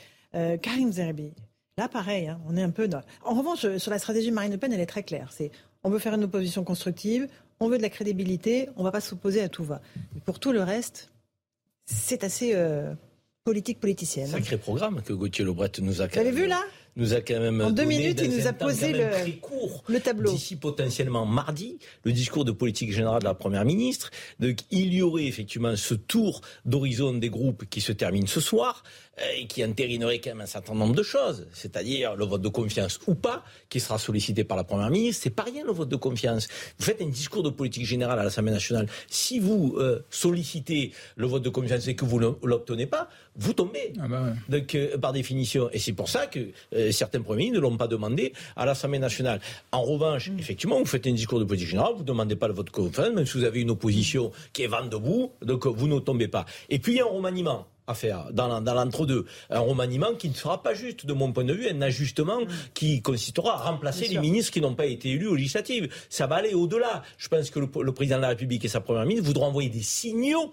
Karim 0.62 0.92
Zerbi, 0.92 1.32
Là, 1.78 1.88
pareil, 1.88 2.28
hein, 2.28 2.40
on 2.48 2.58
est 2.58 2.62
un 2.62 2.72
peu. 2.72 2.90
En 3.24 3.36
revanche, 3.36 3.78
sur 3.78 3.92
la 3.92 4.00
stratégie 4.00 4.30
de 4.30 4.34
Marine 4.34 4.52
Le 4.52 4.58
Pen, 4.58 4.74
elle 4.74 4.80
est 4.80 4.88
très 4.88 5.04
claire. 5.04 5.30
C'est 5.32 5.52
on 5.84 5.90
veut 5.90 6.00
faire 6.00 6.16
une 6.16 6.24
opposition 6.24 6.64
constructive, 6.64 7.28
on 7.60 7.70
veut 7.70 7.78
de 7.78 7.82
la 7.84 7.90
crédibilité, 7.90 8.70
on 8.76 8.82
ne 8.82 8.86
va 8.86 8.92
pas 8.92 9.02
s'opposer 9.02 9.42
à 9.42 9.50
tout 9.50 9.64
va. 9.64 9.82
Mais 10.14 10.22
pour 10.22 10.40
tout 10.40 10.52
le 10.52 10.62
reste, 10.64 11.12
c'est 11.86 12.24
assez 12.24 12.52
euh, 12.54 12.94
politique 13.44 13.80
politicienne. 13.80 14.28
Sacré 14.28 14.58
programme 14.58 15.02
que 15.02 15.14
Gauthier 15.14 15.46
Lebret 15.46 15.72
nous 15.82 16.02
a. 16.02 16.08
Vous 16.08 16.20
avez 16.20 16.32
vu 16.32 16.48
là? 16.48 16.62
Nous 16.98 17.14
a 17.14 17.22
quand 17.22 17.40
même 17.40 17.62
en 17.62 17.70
deux 17.70 17.84
donné 17.84 17.98
minutes, 17.98 18.22
il 18.24 18.32
nous 18.32 18.48
a 18.48 18.54
posé 18.54 18.92
le, 18.92 19.10
très 19.10 19.32
court, 19.34 19.84
le 19.88 20.00
tableau. 20.00 20.32
D'ici 20.32 20.56
potentiellement 20.56 21.26
mardi, 21.26 21.78
le 22.04 22.12
discours 22.12 22.44
de 22.44 22.52
politique 22.52 22.92
générale 22.92 23.20
de 23.22 23.26
la 23.26 23.36
première 23.36 23.66
ministre. 23.66 24.10
Donc, 24.40 24.58
il 24.72 24.94
y 24.94 25.02
aurait 25.02 25.26
effectivement 25.26 25.76
ce 25.76 25.94
tour 25.94 26.42
d'horizon 26.66 27.14
des 27.14 27.30
groupes 27.30 27.66
qui 27.70 27.82
se 27.82 27.92
termine 27.92 28.28
ce 28.28 28.42
soir 28.42 28.84
euh, 29.20 29.24
et 29.38 29.48
qui 29.48 29.64
entérinerait 29.64 30.20
quand 30.20 30.32
même 30.32 30.42
un 30.42 30.48
certain 30.48 30.74
nombre 30.74 30.96
de 30.96 31.04
choses, 31.04 31.48
c'est-à-dire 31.54 32.16
le 32.16 32.26
vote 32.26 32.42
de 32.42 32.50
confiance 32.50 33.00
ou 33.08 33.16
pas, 33.16 33.44
qui 33.70 33.80
sera 33.80 34.00
sollicité 34.00 34.44
par 34.44 34.58
la 34.58 34.64
première 34.64 34.90
ministre. 34.90 35.22
C'est 35.24 35.30
pas 35.30 35.44
rien 35.44 35.64
le 35.64 35.72
vote 35.72 35.90
de 35.90 35.96
confiance. 35.96 36.48
Vous 36.80 36.86
faites 36.86 37.02
un 37.02 37.10
discours 37.10 37.44
de 37.44 37.50
politique 37.50 37.86
générale 37.86 38.20
à 38.20 38.24
l'Assemblée 38.24 38.52
nationale. 38.52 38.88
Si 39.08 39.40
vous 39.40 39.76
euh, 39.78 40.04
sollicitez 40.10 40.92
le 41.16 41.28
vote 41.28 41.44
de 41.44 41.50
confiance 41.50 41.88
et 41.88 41.96
que 41.96 42.06
vous 42.06 42.20
ne 42.20 42.30
l'obtenez 42.44 42.88
pas, 42.88 43.08
vous 43.36 43.54
tombez. 43.54 43.94
Ah 44.00 44.08
bah 44.08 44.24
ouais. 44.24 44.60
Donc, 44.60 44.74
euh, 44.76 44.98
par 44.98 45.14
définition. 45.14 45.70
Et 45.72 45.80
c'est 45.80 45.94
pour 45.94 46.10
ça 46.10 46.26
que 46.26 46.40
euh, 46.74 46.87
certains 46.92 47.22
premiers 47.22 47.38
ministres 47.46 47.58
ne 47.58 47.62
l'ont 47.62 47.78
pas 47.78 47.88
demandé 47.88 48.34
à 48.56 48.66
l'Assemblée 48.66 49.00
nationale. 49.00 49.40
En 49.72 49.84
revanche, 49.84 50.30
effectivement, 50.40 50.78
vous 50.80 50.86
faites 50.86 51.08
un 51.08 51.14
discours 51.14 51.40
de 51.40 51.44
politique 51.46 51.70
générale, 51.70 51.94
vous 51.94 52.02
ne 52.04 52.08
demandez 52.08 52.36
pas 52.36 52.48
le 52.48 52.54
vote 52.54 52.68
de 52.68 52.72
confiance, 52.72 53.10
même 53.14 53.26
si 53.26 53.38
vous 53.38 53.44
avez 53.44 53.62
une 53.62 53.72
opposition 53.72 54.32
qui 54.54 54.64
est 54.64 54.68
vent 54.68 54.86
debout, 54.86 55.32
donc 55.42 55.66
euh, 55.66 55.70
vous 55.70 55.88
ne 55.88 56.00
tombez 56.00 56.28
pas. 56.28 56.46
Et 56.70 56.80
puis, 56.80 56.94
il 56.94 56.98
y 56.98 57.02
a 57.02 57.06
un 57.06 57.10
remaniement 57.10 57.66
à 57.90 57.94
faire 57.94 58.28
dans, 58.34 58.48
l'en- 58.50 58.60
dans 58.60 58.74
l'entre-deux. 58.74 59.26
Un 59.50 59.60
remaniement 59.60 60.14
qui 60.14 60.28
ne 60.28 60.34
sera 60.34 60.62
pas 60.62 60.74
juste, 60.74 61.06
de 61.06 61.14
mon 61.14 61.32
point 61.32 61.46
de 61.46 61.54
vue, 61.54 61.70
un 61.70 61.82
ajustement 61.82 62.40
qui 62.74 63.02
consistera 63.02 63.54
à 63.66 63.70
remplacer 63.72 64.02
Bien 64.02 64.08
les 64.10 64.14
sûr. 64.16 64.22
ministres 64.22 64.52
qui 64.52 64.60
n'ont 64.60 64.76
pas 64.76 64.88
été 64.88 65.12
élus 65.12 65.28
aux 65.28 65.36
législatives. 65.36 65.88
Ça 66.10 66.28
va 66.28 66.36
aller 66.36 66.54
au-delà. 66.54 67.04
Je 67.18 67.30
pense 67.30 67.50
que 67.50 67.60
le, 67.60 67.70
le 67.82 67.92
président 67.94 68.18
de 68.18 68.24
la 68.24 68.28
République 68.30 68.66
et 68.66 68.68
sa 68.68 68.82
première 68.82 69.06
ministre 69.06 69.26
voudront 69.28 69.46
envoyer 69.46 69.70
des 69.70 69.82
signaux 69.84 70.52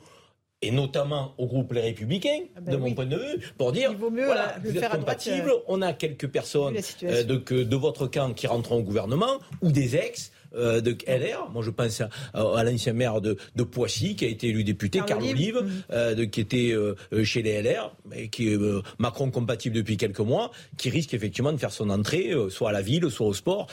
et 0.67 0.71
notamment 0.71 1.35
au 1.39 1.47
groupe 1.47 1.73
Les 1.73 1.81
Républicains, 1.83 2.41
ben 2.61 2.73
de 2.73 2.77
mon 2.77 2.87
oui. 2.87 2.95
point 2.95 3.07
de 3.07 3.17
vue, 3.17 3.53
pour 3.59 3.73
dire, 3.73 3.91
Il 3.93 3.97
vaut 3.99 4.11
mieux, 4.11 4.25
voilà, 4.25 4.55
euh, 4.57 4.59
le 4.63 4.71
vous 4.71 4.79
êtes 4.79 4.89
compatibles, 4.91 5.51
euh, 5.51 5.59
on 5.69 5.83
a 5.83 5.93
quelques 5.93 6.29
personnes 6.29 6.77
euh, 7.03 7.23
de, 7.25 7.37
que- 7.37 7.63
de 7.63 7.77
votre 7.77 8.07
camp 8.07 8.33
qui 8.35 8.47
rentreront 8.47 8.79
au 8.79 8.83
gouvernement, 8.83 9.39
ou 9.63 9.71
des 9.73 9.97
ex 9.97 10.33
euh, 10.57 10.81
de 10.81 10.97
LR. 11.07 11.49
Moi, 11.53 11.63
je 11.63 11.71
pense 11.71 12.01
à, 12.01 12.09
à 12.35 12.65
l'ancien 12.65 12.93
maire 12.93 13.21
de, 13.21 13.37
de 13.57 13.63
Poissy, 13.63 14.17
qui 14.17 14.25
a 14.25 14.29
été 14.29 14.49
élu 14.49 14.65
député, 14.65 15.01
Carl 15.07 15.23
Olive. 15.23 15.57
Mhm. 15.63 15.71
euh, 15.93 16.15
de- 16.15 16.25
qui 16.25 16.41
était 16.41 16.73
euh, 16.73 16.95
chez 17.25 17.43
les 17.43 17.63
LR, 17.63 17.95
mais 18.09 18.29
qui 18.29 18.53
est 18.53 18.59
Macron 18.99 19.31
compatible 19.31 19.77
depuis 19.77 19.97
quelques 19.97 20.21
mois, 20.21 20.51
qui 20.77 20.91
risque 20.91 21.15
effectivement 21.15 21.53
de 21.53 21.59
faire 21.59 21.73
son 21.73 21.91
entrée, 21.91 22.33
soit 22.51 22.71
à 22.71 22.73
la 22.73 22.83
ville, 22.83 23.11
soit 23.11 23.27
au 23.27 23.35
sport, 23.35 23.67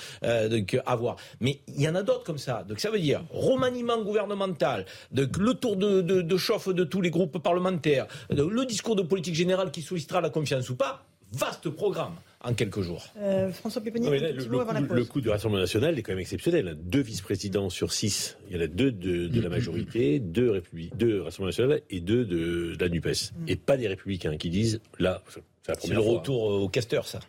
donc 0.49 0.77
à 0.85 0.95
voir. 0.95 1.15
Mais 1.39 1.59
il 1.67 1.81
y 1.81 1.87
en 1.89 1.95
a 1.95 2.03
d'autres 2.03 2.23
comme 2.23 2.37
ça. 2.37 2.63
Donc 2.67 2.79
ça 2.79 2.89
veut 2.89 2.99
dire 2.99 3.23
remaniement 3.31 4.01
gouvernemental, 4.01 4.85
donc 5.11 5.37
le 5.37 5.53
tour 5.53 5.75
de, 5.75 6.01
de, 6.01 6.21
de 6.21 6.37
chauffe 6.37 6.69
de 6.69 6.83
tous 6.83 7.01
les 7.01 7.09
groupes 7.09 7.39
parlementaires, 7.41 8.07
le 8.29 8.65
discours 8.65 8.95
de 8.95 9.01
politique 9.03 9.35
générale 9.35 9.71
qui 9.71 9.81
sollicitera 9.81 10.21
la 10.21 10.29
confiance 10.29 10.69
ou 10.69 10.75
pas, 10.75 11.03
vaste 11.31 11.69
programme 11.69 12.15
en 12.43 12.53
quelques 12.53 12.81
jours. 12.81 13.05
Euh, 13.19 13.51
François 13.51 13.81
Non, 13.99 14.09
là, 14.11 14.31
le, 14.31 14.43
le 14.45 14.59
avant 14.59 14.73
la 14.73 14.81
coup, 14.81 14.87
pause. 14.87 14.97
le 14.97 15.05
coup 15.05 15.21
du 15.21 15.29
Rassemblement 15.29 15.61
national 15.61 15.97
est 15.97 16.01
quand 16.01 16.11
même 16.13 16.19
exceptionnel. 16.19 16.77
Deux 16.83 17.01
vice-présidents 17.01 17.69
sur 17.69 17.93
six. 17.93 18.37
Il 18.49 18.55
y 18.57 18.59
en 18.59 18.63
a 18.63 18.67
deux 18.67 18.91
de, 18.91 19.27
de 19.27 19.41
la 19.41 19.49
majorité, 19.49 20.19
deux, 20.19 20.51
Républi- 20.51 20.95
deux 20.95 21.21
Rassemblement 21.21 21.49
national 21.49 21.81
et 21.89 21.99
deux 21.99 22.25
de, 22.25 22.75
de 22.75 22.77
la 22.79 22.89
NUPES. 22.89 23.33
Et 23.47 23.55
pas 23.55 23.77
des 23.77 23.87
républicains 23.87 24.37
qui 24.37 24.49
disent, 24.49 24.81
là, 24.99 25.21
c'est 25.29 25.39
la 25.67 25.75
C'est 25.75 25.79
première 25.81 25.97
le 25.99 26.03
fois. 26.03 26.13
retour 26.19 26.41
au 26.43 26.69
caster, 26.69 27.01
ça. 27.05 27.19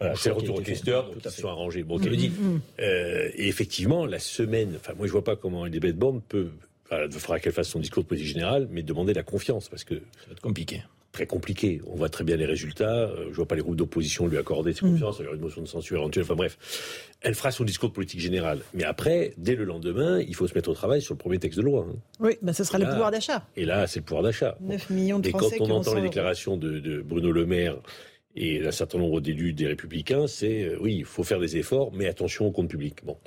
Voilà, 0.00 0.16
c'est 0.16 0.30
le 0.30 0.34
retour 0.36 0.56
au 0.56 0.60
été 0.60 0.70
fait. 0.70 0.76
testeur, 0.78 1.06
Tout 1.10 1.20
donc 1.20 1.22
ils 1.26 1.40
sont 1.40 1.48
arrangés. 1.48 1.82
Bon. 1.84 2.00
Euh, 2.80 3.28
et 3.34 3.46
effectivement, 3.48 4.06
la 4.06 4.18
semaine, 4.18 4.72
enfin, 4.76 4.94
moi, 4.96 5.06
je 5.06 5.12
vois 5.12 5.22
pas 5.22 5.36
comment 5.36 5.66
Elisabeth 5.66 5.96
Borne 5.96 6.20
peut, 6.28 6.48
enfin, 6.86 7.02
il 7.06 7.12
faudra 7.12 7.38
qu'elle 7.38 7.52
fasse 7.52 7.68
son 7.68 7.78
discours 7.78 8.02
de 8.02 8.08
politique 8.08 8.28
générale, 8.32 8.66
mais 8.70 8.82
demander 8.82 9.12
la 9.14 9.22
confiance, 9.22 9.68
parce 9.68 9.84
que 9.84 9.94
Ça 9.96 10.26
va 10.28 10.32
être 10.32 10.40
compliqué. 10.40 10.82
Très 11.12 11.26
compliqué. 11.26 11.80
On 11.86 11.94
voit 11.94 12.08
très 12.08 12.24
bien 12.24 12.36
les 12.36 12.46
résultats. 12.46 13.04
Euh, 13.04 13.26
Je 13.30 13.36
vois 13.36 13.46
pas 13.46 13.54
les 13.54 13.60
groupes 13.62 13.76
d'opposition 13.76 14.26
lui 14.26 14.38
accorder 14.38 14.72
cette 14.72 14.80
confiance. 14.82 15.16
Il 15.20 15.24
y 15.24 15.26
aura 15.26 15.36
une 15.36 15.42
motion 15.42 15.60
de 15.62 15.68
censure 15.68 15.98
éventuelle. 15.98 16.24
Enfin 16.24 16.34
bref, 16.34 16.58
elle 17.20 17.34
fera 17.34 17.50
son 17.50 17.64
discours 17.64 17.90
de 17.90 17.94
politique 17.94 18.20
générale. 18.20 18.60
Mais 18.74 18.84
après, 18.84 19.34
dès 19.36 19.54
le 19.54 19.64
lendemain, 19.64 20.20
il 20.20 20.34
faut 20.34 20.48
se 20.48 20.54
mettre 20.54 20.70
au 20.70 20.74
travail 20.74 21.02
sur 21.02 21.14
le 21.14 21.18
premier 21.18 21.38
texte 21.38 21.58
de 21.58 21.64
loi. 21.64 21.86
hein. 21.88 21.96
Oui, 22.20 22.38
ben, 22.42 22.52
ce 22.52 22.64
sera 22.64 22.78
le 22.78 22.86
pouvoir 22.88 23.10
d'achat. 23.10 23.46
Et 23.56 23.64
là, 23.66 23.86
c'est 23.86 24.00
le 24.00 24.04
pouvoir 24.04 24.22
d'achat. 24.22 24.56
9 24.60 24.90
millions 24.90 25.18
de 25.18 25.28
Et 25.28 25.32
quand 25.32 25.50
on 25.60 25.70
entend 25.70 25.94
les 25.94 26.02
déclarations 26.02 26.56
de, 26.56 26.78
de 26.80 27.02
Bruno 27.02 27.30
Le 27.30 27.44
Maire 27.46 27.76
et 28.34 28.60
d'un 28.60 28.70
certain 28.72 28.96
nombre 28.98 29.20
d'élus 29.20 29.52
des 29.52 29.66
Républicains, 29.66 30.26
c'est 30.26 30.64
euh, 30.64 30.78
oui, 30.80 30.96
il 30.96 31.04
faut 31.04 31.22
faire 31.22 31.38
des 31.40 31.58
efforts, 31.58 31.92
mais 31.92 32.08
attention 32.08 32.46
au 32.46 32.50
compte 32.50 32.68
public. 32.68 33.04
Bon. 33.04 33.18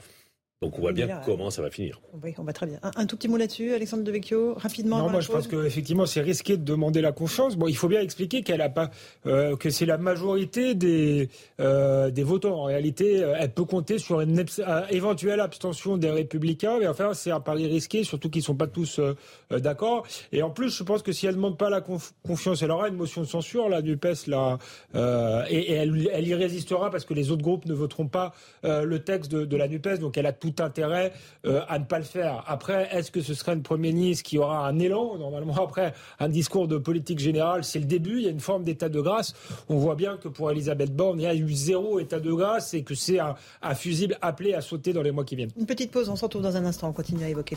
Donc 0.61 0.77
on 0.77 0.81
voit 0.81 0.93
bien 0.93 1.05
Là, 1.07 1.21
comment 1.25 1.49
ça 1.49 1.61
va 1.61 1.69
finir. 1.69 1.99
Oui, 2.23 2.33
on 2.37 2.43
va 2.43 2.53
très 2.53 2.65
bien. 2.65 2.79
Un, 2.81 2.91
un 2.95 3.05
tout 3.05 3.17
petit 3.17 3.27
mot 3.27 3.35
là-dessus, 3.35 3.73
Alexandre 3.73 4.03
Devecchio, 4.03 4.53
rapidement. 4.55 4.99
Non, 4.99 5.09
moi 5.09 5.19
je 5.19 5.27
pense 5.29 5.47
qu'effectivement 5.47 6.05
c'est 6.05 6.21
risqué 6.21 6.55
de 6.55 6.63
demander 6.63 7.01
la 7.01 7.11
confiance. 7.11 7.57
Bon, 7.57 7.67
il 7.67 7.75
faut 7.75 7.89
bien 7.89 7.99
expliquer 7.99 8.41
qu'elle 8.41 8.61
a 8.61 8.69
pas, 8.69 8.89
euh, 9.25 9.57
que 9.57 9.69
c'est 9.69 9.85
la 9.85 9.97
majorité 9.97 10.73
des 10.73 11.29
euh, 11.59 12.09
des 12.09 12.23
votants. 12.23 12.61
En 12.61 12.63
réalité, 12.63 13.21
euh, 13.21 13.35
elle 13.37 13.51
peut 13.51 13.65
compter 13.65 13.97
sur 13.99 14.21
une 14.21 14.43
éventuelle 14.91 15.41
abstention 15.41 15.97
des 15.97 16.09
Républicains, 16.09 16.77
mais 16.79 16.87
enfin 16.87 17.13
c'est 17.13 17.31
un 17.31 17.41
pari 17.41 17.67
risqué, 17.67 18.05
surtout 18.05 18.29
qu'ils 18.29 18.41
sont 18.43 18.55
pas 18.55 18.67
tous 18.67 18.99
euh, 18.99 19.13
d'accord. 19.59 20.07
Et 20.31 20.41
en 20.41 20.51
plus, 20.51 20.69
je 20.75 20.83
pense 20.83 21.01
que 21.03 21.11
si 21.11 21.27
elle 21.27 21.35
demande 21.35 21.57
pas 21.57 21.69
la 21.69 21.81
conf- 21.81 22.11
confiance, 22.25 22.61
elle 22.63 22.71
aura 22.71 22.87
une 22.87 22.95
motion 22.95 23.21
de 23.21 23.27
censure, 23.27 23.67
la 23.67 23.81
Nupes, 23.81 24.07
là, 24.27 24.57
euh, 24.95 25.43
et, 25.49 25.57
et 25.57 25.73
elle, 25.73 26.09
elle 26.13 26.27
y 26.27 26.33
résistera 26.33 26.89
parce 26.91 27.03
que 27.03 27.13
les 27.13 27.29
autres 27.29 27.43
groupes 27.43 27.65
ne 27.65 27.73
voteront 27.73 28.07
pas 28.07 28.33
euh, 28.63 28.85
le 28.85 29.03
texte 29.03 29.29
de, 29.31 29.43
de 29.43 29.57
la 29.57 29.67
Nupes, 29.67 29.99
donc 29.99 30.17
elle 30.17 30.25
a 30.25 30.31
tout 30.31 30.44
intérêt 30.59 31.13
euh, 31.45 31.61
à 31.67 31.79
ne 31.79 31.85
pas 31.85 31.99
le 31.99 32.05
faire. 32.05 32.43
Après, 32.47 32.89
est-ce 32.91 33.11
que 33.11 33.21
ce 33.21 33.33
sera 33.33 33.53
une 33.53 33.63
première 33.63 33.93
ministre 33.93 34.23
qui 34.23 34.37
aura 34.37 34.67
un 34.67 34.79
élan 34.79 35.17
Normalement, 35.17 35.55
après 35.63 35.93
un 36.19 36.29
discours 36.29 36.67
de 36.67 36.77
politique 36.77 37.19
générale, 37.19 37.63
c'est 37.63 37.79
le 37.79 37.85
début. 37.85 38.17
Il 38.17 38.23
y 38.23 38.27
a 38.27 38.31
une 38.31 38.39
forme 38.39 38.63
d'état 38.63 38.89
de 38.89 38.99
grâce. 38.99 39.33
On 39.69 39.77
voit 39.77 39.95
bien 39.95 40.17
que 40.17 40.27
pour 40.27 40.51
Elisabeth 40.51 40.95
Borne, 40.95 41.19
il 41.19 41.23
y 41.23 41.27
a 41.27 41.35
eu 41.35 41.51
zéro 41.53 41.99
état 41.99 42.19
de 42.19 42.31
grâce 42.31 42.73
et 42.73 42.83
que 42.83 42.95
c'est 42.95 43.19
un, 43.19 43.35
fusible 43.75 44.17
appelé 44.21 44.53
à 44.53 44.61
sauter 44.61 44.93
dans 44.93 45.01
les 45.01 45.11
mois 45.11 45.25
qui 45.25 45.35
viennent. 45.35 45.51
Une 45.57 45.65
petite 45.65 45.91
pause, 45.91 46.09
on 46.09 46.15
se 46.15 46.23
retrouve 46.23 46.41
dans 46.41 46.55
un 46.55 46.65
instant. 46.65 46.89
On 46.89 46.93
continue 46.93 47.23
à 47.23 47.29
évoquer 47.29 47.55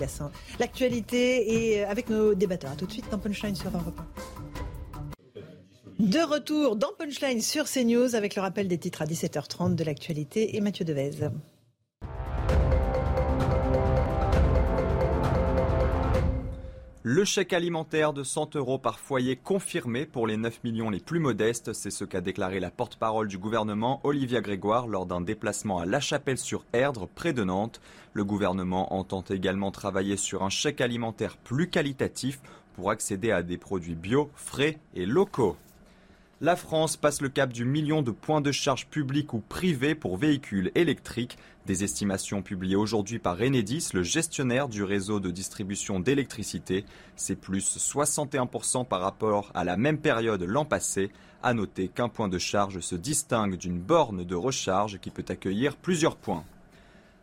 l'actualité 0.58 1.52
et 1.52 1.82
euh, 1.82 1.88
avec 1.88 2.08
nos 2.08 2.34
débatteurs. 2.34 2.72
À 2.72 2.76
tout 2.76 2.86
de 2.86 2.92
suite 2.92 3.06
dans 3.10 3.18
Punchline 3.18 3.54
sur 3.54 3.70
Europe 3.70 3.98
1. 3.98 4.38
De 5.98 6.20
retour 6.20 6.76
dans 6.76 6.92
Punchline 6.96 7.40
sur 7.40 7.64
CNews 7.64 8.14
avec 8.14 8.36
le 8.36 8.42
rappel 8.42 8.68
des 8.68 8.78
titres 8.78 9.02
à 9.02 9.04
17h30 9.04 9.74
de 9.74 9.82
l'actualité 9.82 10.56
et 10.56 10.60
Mathieu 10.60 10.84
Devez. 10.84 11.10
Le 17.04 17.24
chèque 17.24 17.52
alimentaire 17.52 18.12
de 18.12 18.24
100 18.24 18.56
euros 18.56 18.76
par 18.76 18.98
foyer 18.98 19.36
confirmé 19.36 20.04
pour 20.04 20.26
les 20.26 20.36
9 20.36 20.64
millions 20.64 20.90
les 20.90 20.98
plus 20.98 21.20
modestes, 21.20 21.72
c'est 21.72 21.92
ce 21.92 22.04
qu'a 22.04 22.20
déclaré 22.20 22.58
la 22.58 22.72
porte-parole 22.72 23.28
du 23.28 23.38
gouvernement 23.38 24.00
Olivia 24.02 24.40
Grégoire 24.40 24.88
lors 24.88 25.06
d'un 25.06 25.20
déplacement 25.20 25.78
à 25.78 25.86
La 25.86 26.00
Chapelle-sur-Erdre, 26.00 27.06
près 27.14 27.32
de 27.32 27.44
Nantes. 27.44 27.80
Le 28.14 28.24
gouvernement 28.24 28.92
entend 28.94 29.22
également 29.30 29.70
travailler 29.70 30.16
sur 30.16 30.42
un 30.42 30.50
chèque 30.50 30.80
alimentaire 30.80 31.36
plus 31.36 31.70
qualitatif 31.70 32.40
pour 32.74 32.90
accéder 32.90 33.30
à 33.30 33.44
des 33.44 33.58
produits 33.58 33.94
bio, 33.94 34.28
frais 34.34 34.80
et 34.96 35.06
locaux. 35.06 35.56
La 36.40 36.54
France 36.54 36.96
passe 36.96 37.20
le 37.20 37.28
cap 37.28 37.52
du 37.52 37.64
million 37.64 38.00
de 38.00 38.12
points 38.12 38.40
de 38.40 38.52
charge 38.52 38.86
publics 38.86 39.34
ou 39.34 39.40
privés 39.40 39.96
pour 39.96 40.16
véhicules 40.16 40.70
électriques. 40.76 41.36
Des 41.66 41.82
estimations 41.82 42.42
publiées 42.42 42.76
aujourd'hui 42.76 43.18
par 43.18 43.40
Enedis, 43.40 43.88
le 43.92 44.04
gestionnaire 44.04 44.68
du 44.68 44.84
réseau 44.84 45.18
de 45.18 45.32
distribution 45.32 45.98
d'électricité. 45.98 46.84
C'est 47.16 47.34
plus 47.34 47.76
61% 47.76 48.86
par 48.86 49.00
rapport 49.00 49.50
à 49.52 49.64
la 49.64 49.76
même 49.76 49.98
période 49.98 50.44
l'an 50.44 50.64
passé. 50.64 51.10
À 51.42 51.54
noter 51.54 51.88
qu'un 51.88 52.08
point 52.08 52.28
de 52.28 52.38
charge 52.38 52.78
se 52.78 52.94
distingue 52.94 53.56
d'une 53.56 53.80
borne 53.80 54.22
de 54.22 54.36
recharge 54.36 55.00
qui 55.00 55.10
peut 55.10 55.24
accueillir 55.28 55.74
plusieurs 55.76 56.14
points. 56.14 56.44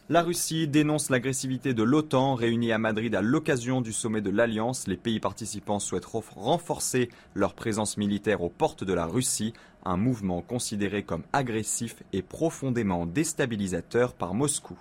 La 0.08 0.22
Russie 0.22 0.68
dénonce 0.68 1.10
l'agressivité 1.10 1.74
de 1.74 1.82
l'OTAN 1.82 2.36
réunie 2.36 2.72
à 2.72 2.78
Madrid 2.78 3.16
à 3.16 3.24
l'occasion 3.24 3.82
du 3.82 3.92
sommet 3.92 4.22
de 4.22 4.30
l'Alliance. 4.30 4.86
Les 4.88 4.98
pays 4.98 5.20
participants 5.20 5.80
souhaitent 5.80 6.06
renforcer 6.06 7.10
leur 7.34 7.56
présence 7.56 7.98
militaire 7.98 8.44
aux 8.44 8.50
portes 8.50 8.84
de 8.84 8.94
la 8.94 9.08
Russie, 9.08 9.54
un 9.84 9.98
mouvement 9.98 10.44
considéré 10.44 11.02
comme 11.02 11.24
agressif 11.34 12.04
et 12.14 12.22
profondément 12.22 13.08
déstabilisateur 13.08 14.14
par 14.14 14.36
Moscou. 14.36 14.78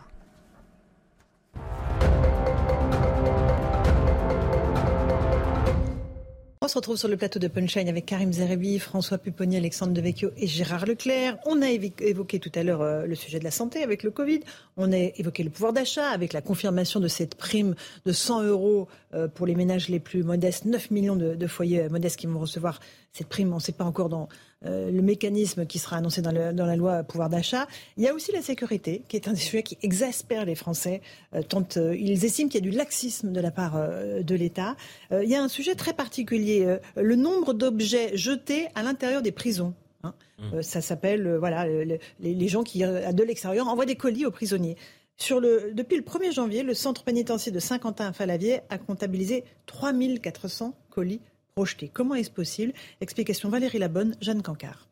On 6.64 6.68
se 6.68 6.76
retrouve 6.76 6.96
sur 6.96 7.08
le 7.08 7.18
plateau 7.18 7.38
de 7.38 7.46
Punchline 7.46 7.90
avec 7.90 8.06
Karim 8.06 8.32
Zerebi, 8.32 8.78
François 8.78 9.18
Pupponi, 9.18 9.58
Alexandre 9.58 9.92
Devecchio 9.92 10.30
et 10.38 10.46
Gérard 10.46 10.86
Leclerc. 10.86 11.36
On 11.44 11.60
a 11.60 11.68
évoqué 11.68 12.38
tout 12.38 12.50
à 12.54 12.62
l'heure 12.62 12.80
euh, 12.80 13.04
le 13.04 13.14
sujet 13.14 13.38
de 13.38 13.44
la 13.44 13.50
santé 13.50 13.82
avec 13.82 14.02
le 14.02 14.10
Covid. 14.10 14.40
On 14.78 14.90
a 14.90 14.96
évoqué 14.96 15.42
le 15.42 15.50
pouvoir 15.50 15.74
d'achat 15.74 16.08
avec 16.08 16.32
la 16.32 16.40
confirmation 16.40 17.00
de 17.00 17.08
cette 17.08 17.34
prime 17.34 17.74
de 18.06 18.12
100 18.12 18.44
euros 18.44 18.88
pour 19.34 19.46
les 19.46 19.54
ménages 19.54 19.88
les 19.88 20.00
plus 20.00 20.22
modestes. 20.22 20.64
9 20.64 20.90
millions 20.90 21.16
de, 21.16 21.34
de 21.34 21.46
foyers 21.46 21.82
euh, 21.82 21.88
modestes 21.88 22.18
qui 22.18 22.26
vont 22.26 22.38
recevoir 22.38 22.80
cette 23.12 23.28
prime. 23.28 23.52
On 23.52 23.56
ne 23.56 23.60
sait 23.60 23.72
pas 23.72 23.84
encore 23.84 24.08
dans 24.08 24.28
euh, 24.66 24.90
le 24.90 25.02
mécanisme 25.02 25.66
qui 25.66 25.78
sera 25.78 25.96
annoncé 25.96 26.22
dans, 26.22 26.32
le- 26.32 26.52
dans 26.52 26.66
la 26.66 26.76
loi 26.76 27.02
pouvoir 27.02 27.28
d'achat. 27.28 27.66
Il 27.96 28.02
y 28.02 28.08
a 28.08 28.14
aussi 28.14 28.32
la 28.32 28.42
sécurité, 28.42 29.02
qui 29.08 29.16
est 29.16 29.28
un 29.28 29.32
des 29.32 29.40
sujets 29.40 29.62
qui 29.62 29.78
exaspère 29.82 30.44
les 30.44 30.54
Français, 30.54 31.00
euh, 31.34 31.42
tant 31.42 31.66
euh, 31.76 31.94
ils 31.96 32.24
estiment 32.24 32.48
qu'il 32.48 32.64
y 32.64 32.68
a 32.68 32.70
du 32.70 32.76
laxisme 32.76 33.32
de 33.32 33.40
la 33.40 33.50
part 33.50 33.76
euh, 33.76 34.22
de 34.22 34.34
l'État. 34.34 34.76
Euh, 35.12 35.22
il 35.22 35.30
y 35.30 35.34
a 35.36 35.42
un 35.42 35.48
sujet 35.48 35.74
très 35.74 35.92
particulier, 35.92 36.64
euh, 36.64 36.78
le 36.96 37.16
nombre 37.16 37.52
d'objets 37.54 38.16
jetés 38.16 38.68
à 38.74 38.82
l'intérieur 38.82 39.22
des 39.22 39.32
prisons. 39.32 39.74
Hein. 40.02 40.14
Mmh. 40.38 40.62
ça 40.62 40.80
s'appelle 40.82 41.36
voilà 41.36 41.64
les, 41.66 42.48
gens 42.48 42.62
qui 42.64 42.80
de 42.80 43.22
l'extérieur 43.22 43.68
envoient 43.68 43.86
des 43.86 43.94
colis 43.94 44.26
aux 44.26 44.30
prisonniers. 44.30 44.76
Depuis 45.18 45.96
le 45.96 46.02
1er 46.02 46.32
janvier, 46.32 46.62
le 46.62 46.74
centre 46.74 47.04
pénitentiaire 47.04 47.54
de 47.54 47.60
Saint-Quentin 47.60 48.08
à 48.08 48.12
Falavier 48.12 48.60
a 48.68 48.78
comptabilisé 48.78 49.44
3400 49.66 50.74
colis 50.90 51.20
projetés. 51.54 51.88
Comment 51.88 52.14
est-ce 52.14 52.30
possible? 52.30 52.72
Explication 53.00 53.48
Valérie 53.48 53.78
Labonne, 53.78 54.16
Jeanne 54.20 54.42
Cancard. 54.42 54.88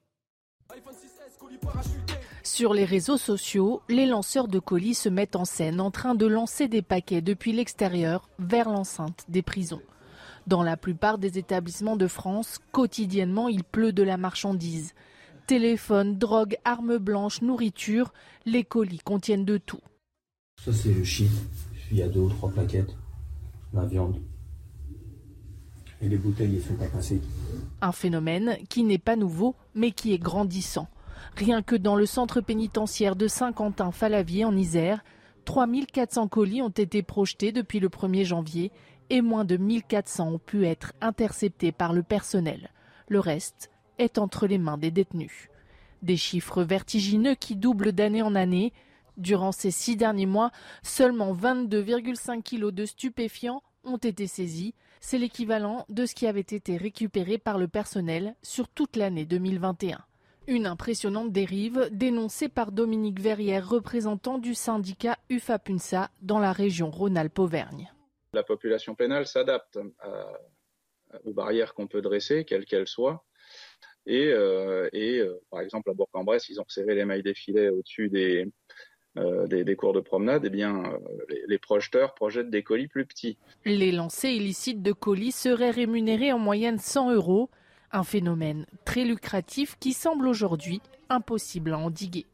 Sur 2.43 2.73
les 2.73 2.85
réseaux 2.85 3.19
sociaux, 3.19 3.83
les 3.89 4.07
lanceurs 4.07 4.49
de 4.49 4.59
colis 4.59 4.95
se 4.95 5.09
mettent 5.09 5.37
en 5.37 5.45
scène 5.45 5.81
en 5.81 5.91
train 5.91 6.15
de 6.15 6.27
lancer 6.27 6.69
des 6.69 6.83
paquets 6.83 7.21
depuis 7.21 7.53
l'extérieur 7.53 8.29
vers 8.39 8.69
l'enceinte 8.69 9.25
des 9.29 9.43
prisons. 9.43 9.83
Dans 10.47 10.63
la 10.63 10.77
plupart 10.77 11.19
des 11.19 11.39
établissements 11.39 11.97
de 11.97 12.07
France, 12.07 12.59
quotidiennement, 12.73 13.49
il 13.49 13.65
pleut 13.65 13.93
de 13.93 14.03
la 14.03 14.17
marchandise. 14.17 14.95
Téléphone, 15.47 16.19
drogue, 16.19 16.57
armes 16.65 16.99
blanches, 16.99 17.43
nourriture, 17.43 18.13
les 18.47 18.65
colis 18.65 18.99
contiennent 18.99 19.45
de 19.45 19.59
tout. 19.59 19.81
Ça, 20.65 20.73
c'est 20.73 20.93
le 20.93 21.05
shit. 21.05 21.31
Il 21.91 21.99
y 21.99 22.03
a 22.03 22.09
deux 22.09 22.21
ou 22.21 22.29
trois 22.29 22.51
plaquettes. 22.51 22.97
La 23.73 23.85
viande. 23.85 24.21
Et 26.01 26.09
les 26.09 26.17
bouteilles, 26.17 26.57
elles 26.57 26.63
sont 26.63 26.75
pas 26.75 26.87
passées. 26.87 27.21
Un 27.81 27.93
phénomène 27.93 28.57
qui 28.69 28.85
n'est 28.85 28.99
pas 28.99 29.17
nouveau, 29.17 29.57
mais 29.75 29.93
qui 29.93 30.13
est 30.13 30.19
grandissant. 30.19 30.89
Rien 31.37 31.63
que 31.63 31.77
dans 31.77 31.97
le 31.97 32.07
centre 32.07 32.41
pénitentiaire 32.41 33.17
de 33.17 33.29
Saint-Quentin-Falavier 33.29 34.45
en 34.45 34.57
Isère, 34.57 35.03
3400 35.45 36.29
colis 36.29 36.63
ont 36.63 36.69
été 36.69 37.03
projetés 37.03 37.53
depuis 37.53 37.81
le 37.81 37.89
1er 37.89 38.25
janvier 38.25 38.71
et 39.11 39.21
moins 39.21 39.45
de 39.45 39.57
1400 39.57 40.35
ont 40.35 40.39
pu 40.39 40.67
être 40.67 40.93
interceptés 41.01 41.73
par 41.73 41.93
le 41.93 42.03
personnel. 42.03 42.71
Le 43.09 43.21
reste 43.21 43.71
est 43.99 44.19
entre 44.19 44.47
les 44.47 44.59
mains 44.59 44.79
des 44.79 44.91
détenus. 44.91 45.49
Des 46.03 46.17
chiffres 46.17 46.63
vertigineux 46.63 47.35
qui 47.35 47.57
doublent 47.57 47.93
d'année 47.93 48.23
en 48.23 48.35
année. 48.35 48.73
Durant 49.17 49.53
ces 49.53 49.71
six 49.71 49.97
derniers 49.97 50.27
mois, 50.27 50.51
seulement 50.83 51.35
22,5 51.35 52.43
kilos 52.43 52.73
de 52.73 52.87
stupéfiants 52.87 53.63
ont 53.85 53.99
été 53.99 54.27
saisis. 54.27 54.75
C'est 55.01 55.19
l'équivalent 55.19 55.85
de 55.89 56.07
ce 56.07 56.15
qui 56.15 56.27
avait 56.27 56.41
été 56.41 56.77
récupéré 56.77 57.39
par 57.39 57.59
le 57.59 57.69
personnel 57.69 58.35
sur 58.43 58.69
toute 58.69 58.97
l'année 58.97 59.25
2021. 59.25 59.99
Une 60.49 60.67
impressionnante 60.67 61.33
dérive 61.33 61.89
dénoncée 61.93 62.49
par 62.49 62.73
Dominique 62.73 63.21
Verrière, 63.21 63.69
représentant 63.69 64.39
du 64.39 64.55
syndicat 64.55 65.19
UFAPUNSA 65.29 66.11
dans 66.21 66.39
la 66.39 66.53
région 66.53 66.91
Rhône-Alpes-Auvergne. 66.91 67.93
La 68.33 68.43
population 68.43 68.95
pénale 68.95 69.27
s'adapte 69.27 69.79
aux 71.25 71.33
barrières 71.33 71.75
qu'on 71.75 71.87
peut 71.87 72.03
dresser, 72.03 72.45
quelles 72.45 72.65
qu'elles 72.65 72.89
soient. 72.89 73.25
Et, 74.07 74.33
euh, 74.33 74.89
euh, 74.95 75.41
par 75.51 75.61
exemple, 75.61 75.91
à 75.91 75.95
Bourg-en-Bresse, 75.95 76.49
ils 76.49 76.61
ont 76.61 76.65
serré 76.67 76.95
les 76.95 77.05
mailles 77.05 77.23
des 77.23 77.35
filets 77.35 77.69
au-dessus 77.69 78.09
des, 78.09 78.49
euh, 79.19 79.47
des, 79.47 79.77
cours 79.77 79.93
de 79.93 80.01
promenade, 80.01 80.45
eh 80.47 80.51
bien, 80.51 80.83
les, 81.29 81.43
les, 81.47 81.59
projeteurs 81.59 82.15
projettent 82.15 82.51
des 82.51 82.63
colis 82.63 82.89
plus 82.89 83.05
petits. 83.05 83.37
Les 83.65 83.93
lancers 83.93 84.31
illicites 84.31 84.83
de 84.83 84.93
colis 84.93 85.33
seraient 85.33 85.71
rémunérés 85.71 86.33
en 86.33 86.39
moyenne 86.39 86.79
100 86.79 87.13
euros. 87.13 87.51
Un 87.93 88.05
phénomène 88.05 88.65
très 88.87 89.05
lucratif 89.05 89.77
qui 89.79 89.93
semble 89.93 90.27
aujourd'hui 90.27 90.81
impossible 91.11 91.75
à 91.75 91.79
endiguer. 91.79 92.25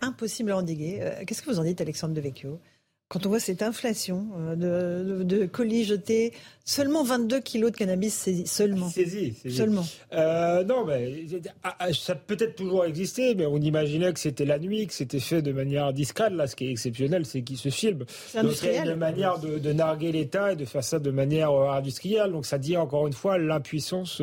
Impossible 0.00 0.52
à 0.52 0.58
endiguer. 0.58 0.98
Euh, 1.02 1.24
qu'est-ce 1.26 1.42
que 1.42 1.50
vous 1.50 1.58
en 1.58 1.64
dites, 1.64 1.80
Alexandre 1.80 2.14
Devecchio? 2.14 2.60
Quand 3.14 3.26
on 3.26 3.28
voit 3.28 3.38
cette 3.38 3.62
inflation 3.62 4.26
euh, 4.60 5.22
de, 5.22 5.46
colis 5.46 5.84
jetés, 5.84 6.32
seulement 6.64 7.04
22 7.04 7.38
kilos 7.38 7.70
de 7.70 7.76
cannabis 7.76 8.12
saisis, 8.12 8.48
seulement. 8.48 8.88
Saisi, 8.88 9.34
Seulement. 9.48 9.84
Euh, 10.12 10.64
non, 10.64 10.84
mais 10.84 11.24
ah, 11.62 11.76
ah, 11.78 11.92
ça 11.92 12.16
peut-être 12.16 12.56
toujours 12.56 12.84
existé, 12.84 13.36
mais 13.36 13.46
on 13.46 13.58
imaginait 13.58 14.12
que 14.12 14.18
c'était 14.18 14.44
la 14.44 14.58
nuit, 14.58 14.88
que 14.88 14.92
c'était 14.92 15.20
fait 15.20 15.42
de 15.42 15.52
manière 15.52 15.92
discrète. 15.92 16.32
Là, 16.32 16.48
ce 16.48 16.56
qui 16.56 16.66
est 16.66 16.72
exceptionnel, 16.72 17.24
c'est 17.24 17.42
qu'il 17.42 17.56
se 17.56 17.68
filme. 17.68 18.04
C'est 18.26 18.40
une 18.84 18.96
manière 18.96 19.38
de, 19.38 19.72
narguer 19.72 20.10
l'État 20.10 20.52
et 20.52 20.56
de 20.56 20.64
faire 20.64 20.82
ça 20.82 20.98
de 20.98 21.10
manière 21.12 21.52
euh, 21.52 21.70
industrielle. 21.70 22.32
Donc 22.32 22.46
ça 22.46 22.58
dit 22.58 22.76
encore 22.76 23.06
une 23.06 23.12
fois 23.12 23.38
l'impuissance 23.38 24.20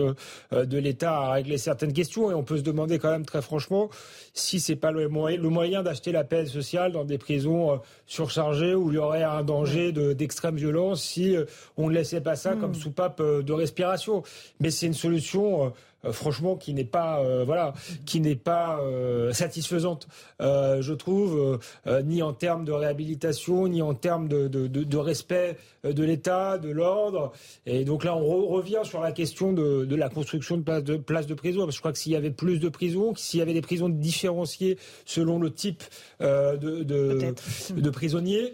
de 0.52 0.78
l'État 0.78 1.16
à 1.16 1.32
régler 1.32 1.58
certaines 1.58 1.94
questions. 1.94 2.30
Et 2.30 2.34
on 2.34 2.44
peut 2.44 2.58
se 2.58 2.64
demander 2.64 3.00
quand 3.00 3.12
même 3.12 3.26
très 3.26 3.42
franchement 3.42 3.90
si 4.34 4.60
c'est 4.60 4.76
pas 4.76 4.92
le 4.92 5.08
moyen, 5.08 5.38
le 5.38 5.50
moyen 5.50 5.82
d'acheter 5.82 6.12
la 6.12 6.26
paix 6.26 6.46
sociale 6.46 6.92
dans 6.92 7.06
des 7.06 7.18
prisons 7.18 7.80
surchargées 8.12 8.76
où 8.76 8.92
il 8.92 8.96
y 8.96 8.98
aurait 8.98 9.24
un 9.24 9.42
danger 9.42 9.94
d'extrême 9.94 10.58
violence 10.58 11.02
si 11.02 11.34
euh, 11.34 11.46
on 11.78 11.88
ne 11.90 11.94
laissait 11.94 12.20
pas 12.20 12.36
ça 12.36 12.56
comme 12.56 12.72
hmm. 12.72 12.76
soupape 12.76 13.22
euh, 13.22 13.42
de 13.42 13.54
respiration. 13.54 14.22
Mais 14.60 14.70
c'est 14.70 14.88
une 14.88 14.94
solution 14.94 15.68
euh, 15.68 15.70
franchement, 16.12 16.56
qui 16.56 16.74
n'est 16.74 16.84
pas, 16.84 17.20
euh, 17.20 17.44
voilà, 17.46 17.74
qui 18.06 18.22
n'est 18.22 18.36
pas 18.36 18.80
euh, 18.82 19.32
satisfaisante, 19.34 20.08
je 20.40 20.94
trouve, 20.94 21.60
ni 22.04 22.22
en 22.22 22.34
termes 22.34 22.66
de 22.66 22.72
réhabilitation, 22.72 23.68
ni 23.68 23.82
en 23.82 23.94
termes 23.94 24.28
de, 24.28 24.48
de, 24.48 24.68
de, 24.68 24.98
respect 24.98 25.58
de 25.84 26.04
l'État, 26.04 26.58
de 26.58 26.70
l'ordre. 26.70 27.32
Et 27.66 27.86
donc 27.86 28.04
là, 28.04 28.16
on 28.16 28.48
revient 28.48 28.82
sur 28.84 29.02
la 29.02 29.12
question 29.12 29.54
de, 29.54 29.86
de 29.86 29.96
la 29.96 30.10
construction 30.10 30.58
de 30.58 30.64
places 30.64 30.84
de, 30.84 30.98
place 30.98 31.28
de 31.28 31.34
prison. 31.34 31.62
Parce 31.62 31.72
que 31.72 31.76
je 31.76 31.82
crois 31.82 31.92
que 31.92 32.00
s'il 32.00 32.12
y 32.12 32.16
avait 32.16 32.32
plus 32.32 32.60
de 32.60 32.70
prisons, 32.70 33.14
s'il 33.16 33.40
y 33.40 33.44
avait 33.44 33.54
des 33.54 33.62
prisons 33.62 33.90
différenciées 33.90 34.78
selon 35.06 35.40
le 35.40 35.52
type 35.52 35.84
de, 36.20 36.84
de, 36.84 37.90
prisonniers, 37.90 38.54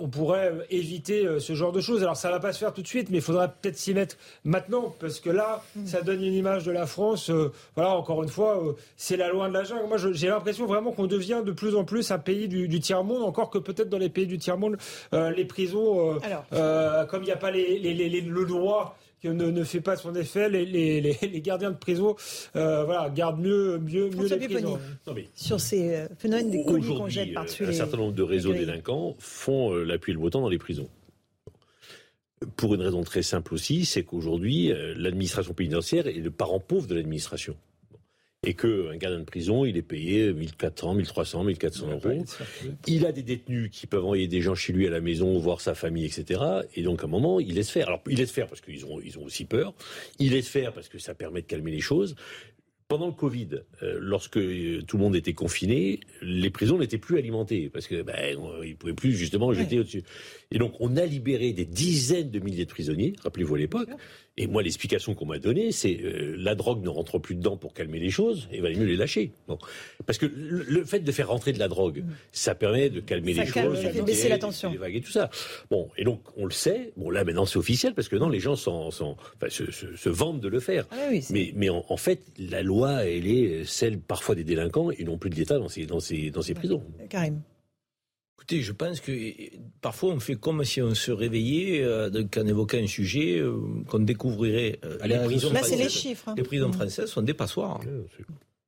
on 0.00 0.08
pourrait 0.08 0.52
éviter 0.70 1.26
ce 1.40 1.54
genre 1.54 1.72
de 1.72 1.80
choses. 1.80 2.02
Alors 2.02 2.16
ça 2.16 2.30
va 2.30 2.40
pas 2.40 2.52
se 2.52 2.58
faire 2.58 2.72
tout 2.72 2.82
de 2.82 2.86
suite, 2.86 3.10
mais 3.10 3.18
il 3.18 3.22
faudra 3.22 3.48
peut-être 3.48 3.76
s'y 3.76 3.94
mettre 3.94 4.16
maintenant, 4.44 4.94
parce 5.00 5.20
que 5.20 5.30
là, 5.30 5.62
mm. 5.76 5.86
ça 5.86 6.02
donne 6.02 6.22
une 6.22 6.34
image 6.34 6.64
de 6.64 6.72
la 6.72 6.86
France, 6.86 7.30
euh, 7.30 7.52
voilà, 7.74 7.90
encore 7.90 8.22
une 8.22 8.28
fois, 8.28 8.62
euh, 8.62 8.72
c'est 8.96 9.16
la 9.16 9.28
loi 9.28 9.48
de 9.48 9.54
la 9.54 9.64
jungle. 9.64 9.86
Moi, 9.88 9.96
j'ai 10.12 10.28
l'impression 10.28 10.66
vraiment 10.66 10.92
qu'on 10.92 11.06
devient 11.06 11.42
de 11.44 11.52
plus 11.52 11.76
en 11.76 11.84
plus 11.84 12.10
un 12.10 12.18
pays 12.18 12.48
du, 12.48 12.80
tiers-monde, 12.80 13.22
encore 13.22 13.50
que 13.50 13.58
peut-être 13.58 13.88
dans 13.88 13.98
les 13.98 14.08
pays 14.08 14.26
du 14.26 14.38
tiers-monde, 14.38 14.76
euh, 15.12 15.30
les 15.30 15.44
prisons, 15.44 16.18
comme 17.08 17.22
il 17.22 17.26
n'y 17.26 17.32
a 17.32 17.36
pas 17.36 17.50
le 17.50 18.44
droit 18.44 18.96
que 19.24 19.28
ne, 19.28 19.64
fait 19.64 19.80
pas 19.80 19.96
son 19.96 20.14
effet, 20.14 20.48
les, 20.48 21.40
gardiens 21.40 21.70
de 21.70 21.76
prison 21.76 22.16
voilà, 22.52 23.10
gardent 23.14 23.40
mieux, 23.40 23.78
mieux, 23.78 24.10
mieux 24.10 24.28
les 24.28 24.48
prisons. 24.48 24.78
Sur 25.34 25.60
ces 25.60 26.06
phénomènes 26.18 26.50
des 26.50 26.64
colis 26.64 26.94
qu'on 26.94 27.08
jette 27.08 27.32
par-dessus 27.32 27.64
Un 27.64 27.72
certain 27.72 27.96
nombre 27.96 28.14
de 28.14 28.22
réseaux 28.22 28.52
délinquants 28.52 29.16
font 29.18 29.72
l'appui 29.74 30.12
et 30.12 30.14
le 30.14 30.20
beau 30.20 30.30
temps 30.30 30.40
dans 30.40 30.48
les 30.48 30.58
prisons. 30.58 30.88
Pour 32.56 32.74
une 32.74 32.82
raison 32.82 33.02
très 33.02 33.22
simple 33.22 33.54
aussi, 33.54 33.84
c'est 33.84 34.02
qu'aujourd'hui, 34.02 34.70
euh, 34.72 34.94
l'administration 34.96 35.54
pénitentiaire 35.54 36.06
est 36.06 36.12
le 36.12 36.30
parent 36.30 36.60
pauvre 36.60 36.86
de 36.86 36.94
l'administration. 36.94 37.56
Et 38.44 38.54
qu'un 38.54 38.96
gardien 38.96 39.20
de 39.20 39.24
prison, 39.24 39.64
il 39.64 39.76
est 39.76 39.82
payé 39.82 40.32
1400, 40.32 40.94
1300, 40.94 41.44
1400 41.44 41.88
euros. 41.90 42.24
Il 42.86 43.06
a 43.06 43.12
des 43.12 43.22
détenus 43.22 43.70
qui 43.72 43.86
peuvent 43.86 44.04
envoyer 44.04 44.28
des 44.28 44.40
gens 44.40 44.54
chez 44.54 44.72
lui 44.72 44.86
à 44.86 44.90
la 44.90 45.00
maison, 45.00 45.38
voir 45.38 45.60
sa 45.60 45.74
famille, 45.74 46.04
etc. 46.04 46.40
Et 46.74 46.82
donc, 46.82 47.02
à 47.02 47.06
un 47.06 47.10
moment, 47.10 47.40
il 47.40 47.54
laisse 47.54 47.70
faire. 47.70 47.88
Alors, 47.88 48.02
il 48.08 48.18
laisse 48.18 48.32
faire 48.32 48.46
parce 48.46 48.60
qu'ils 48.60 48.84
ont, 48.84 49.00
ils 49.04 49.18
ont 49.18 49.24
aussi 49.24 49.44
peur. 49.44 49.74
Il 50.18 50.32
laisse 50.32 50.48
faire 50.48 50.72
parce 50.72 50.88
que 50.88 50.98
ça 50.98 51.14
permet 51.14 51.42
de 51.42 51.46
calmer 51.46 51.70
les 51.70 51.80
choses 51.80 52.14
pendant 52.88 53.06
le 53.06 53.12
Covid, 53.12 53.48
euh, 53.82 53.98
lorsque 54.00 54.36
euh, 54.36 54.82
tout 54.86 54.98
le 54.98 55.02
monde 55.02 55.16
était 55.16 55.32
confiné, 55.32 56.00
les 56.20 56.50
prisons 56.50 56.78
n'étaient 56.78 56.98
plus 56.98 57.18
alimentées 57.18 57.70
parce 57.70 57.86
que 57.86 58.02
ben, 58.02 58.38
ils 58.62 58.76
pouvaient 58.76 58.92
plus 58.92 59.12
justement 59.12 59.52
jeter 59.52 59.80
au-dessus. 59.80 60.02
Et 60.54 60.58
donc 60.58 60.72
on 60.80 60.96
a 60.96 61.04
libéré 61.04 61.52
des 61.52 61.66
dizaines 61.66 62.30
de 62.30 62.38
milliers 62.38 62.64
de 62.64 62.70
prisonniers. 62.70 63.12
Rappelez-vous 63.22 63.56
à 63.56 63.58
l'époque. 63.58 63.90
Et 64.36 64.48
moi, 64.48 64.62
l'explication 64.62 65.14
qu'on 65.14 65.26
m'a 65.26 65.38
donnée, 65.38 65.70
c'est 65.70 65.96
euh, 66.02 66.34
la 66.36 66.56
drogue 66.56 66.82
ne 66.82 66.88
rentre 66.88 67.20
plus 67.20 67.36
dedans 67.36 67.56
pour 67.56 67.72
calmer 67.72 68.00
les 68.00 68.10
choses, 68.10 68.48
et 68.50 68.60
valait 68.60 68.74
mieux 68.74 68.86
les 68.86 68.96
lâcher. 68.96 69.30
Bon. 69.46 69.58
Parce 70.06 70.18
que 70.18 70.26
le, 70.26 70.84
fait 70.84 71.00
de 71.00 71.12
faire 71.12 71.28
rentrer 71.28 71.52
de 71.52 71.60
la 71.60 71.68
drogue, 71.68 71.98
mm. 71.98 72.12
ça 72.32 72.56
permet 72.56 72.90
de 72.90 72.98
calmer 72.98 73.32
les 73.32 73.46
choses, 73.46 73.80
ça 73.80 73.90
fait 73.90 74.02
baisser 74.02 74.28
la 74.28 74.38
tension, 74.38 74.72
les 74.72 74.78
vagues 74.78 74.96
et 74.96 75.00
tout 75.00 75.12
ça. 75.12 75.30
Bon, 75.70 75.88
et 75.96 76.02
donc 76.02 76.20
on 76.36 76.46
le 76.46 76.50
sait. 76.50 76.92
Bon, 76.96 77.10
là 77.10 77.22
maintenant 77.22 77.46
c'est 77.46 77.58
officiel 77.58 77.94
parce 77.94 78.08
que 78.08 78.16
non, 78.16 78.28
les 78.28 78.40
gens 78.40 78.56
sont, 78.56 78.90
sont 78.90 79.16
enfin, 79.36 79.50
se, 79.50 79.70
se, 79.70 79.94
se, 79.94 80.08
vantent 80.08 80.40
de 80.40 80.48
le 80.48 80.58
faire. 80.58 80.86
Ah 80.90 80.96
oui, 81.10 81.24
mais, 81.30 81.52
mais 81.54 81.68
en, 81.68 81.84
en, 81.88 81.96
fait, 81.96 82.20
la 82.38 82.62
loi, 82.62 83.04
elle 83.04 83.28
est 83.28 83.64
celle 83.64 84.00
parfois 84.00 84.34
des 84.34 84.44
délinquants 84.44 84.90
et 84.90 85.04
non 85.04 85.16
plus 85.16 85.30
de 85.30 85.36
l'État 85.36 85.58
dans 85.58 85.68
ces, 85.68 85.86
dans 85.86 86.00
ces, 86.00 86.30
dans 86.30 86.42
ces 86.42 86.54
prisons. 86.54 86.82
Karim. 87.08 87.40
Écoutez, 88.36 88.62
je 88.62 88.72
pense 88.72 89.00
que 89.00 89.32
parfois 89.80 90.12
on 90.12 90.20
fait 90.20 90.34
comme 90.34 90.64
si 90.64 90.82
on 90.82 90.94
se 90.94 91.10
réveillait 91.10 91.82
euh, 91.82 92.10
qu'en 92.30 92.46
évoquant 92.46 92.78
un 92.78 92.86
sujet 92.86 93.38
euh, 93.38 93.56
qu'on 93.88 94.00
découvrirait. 94.00 94.80
Euh, 94.84 94.98
les 95.06 95.18
prisons 95.18 95.52
Là, 95.52 95.62
c'est 95.62 95.76
les 95.76 95.88
chiffres. 95.88 96.28
Hein. 96.28 96.34
Les 96.36 96.42
prisons 96.42 96.68
mmh. 96.68 96.74
françaises 96.74 97.10
sont 97.10 97.22
des 97.22 97.34
passoires. 97.34 97.80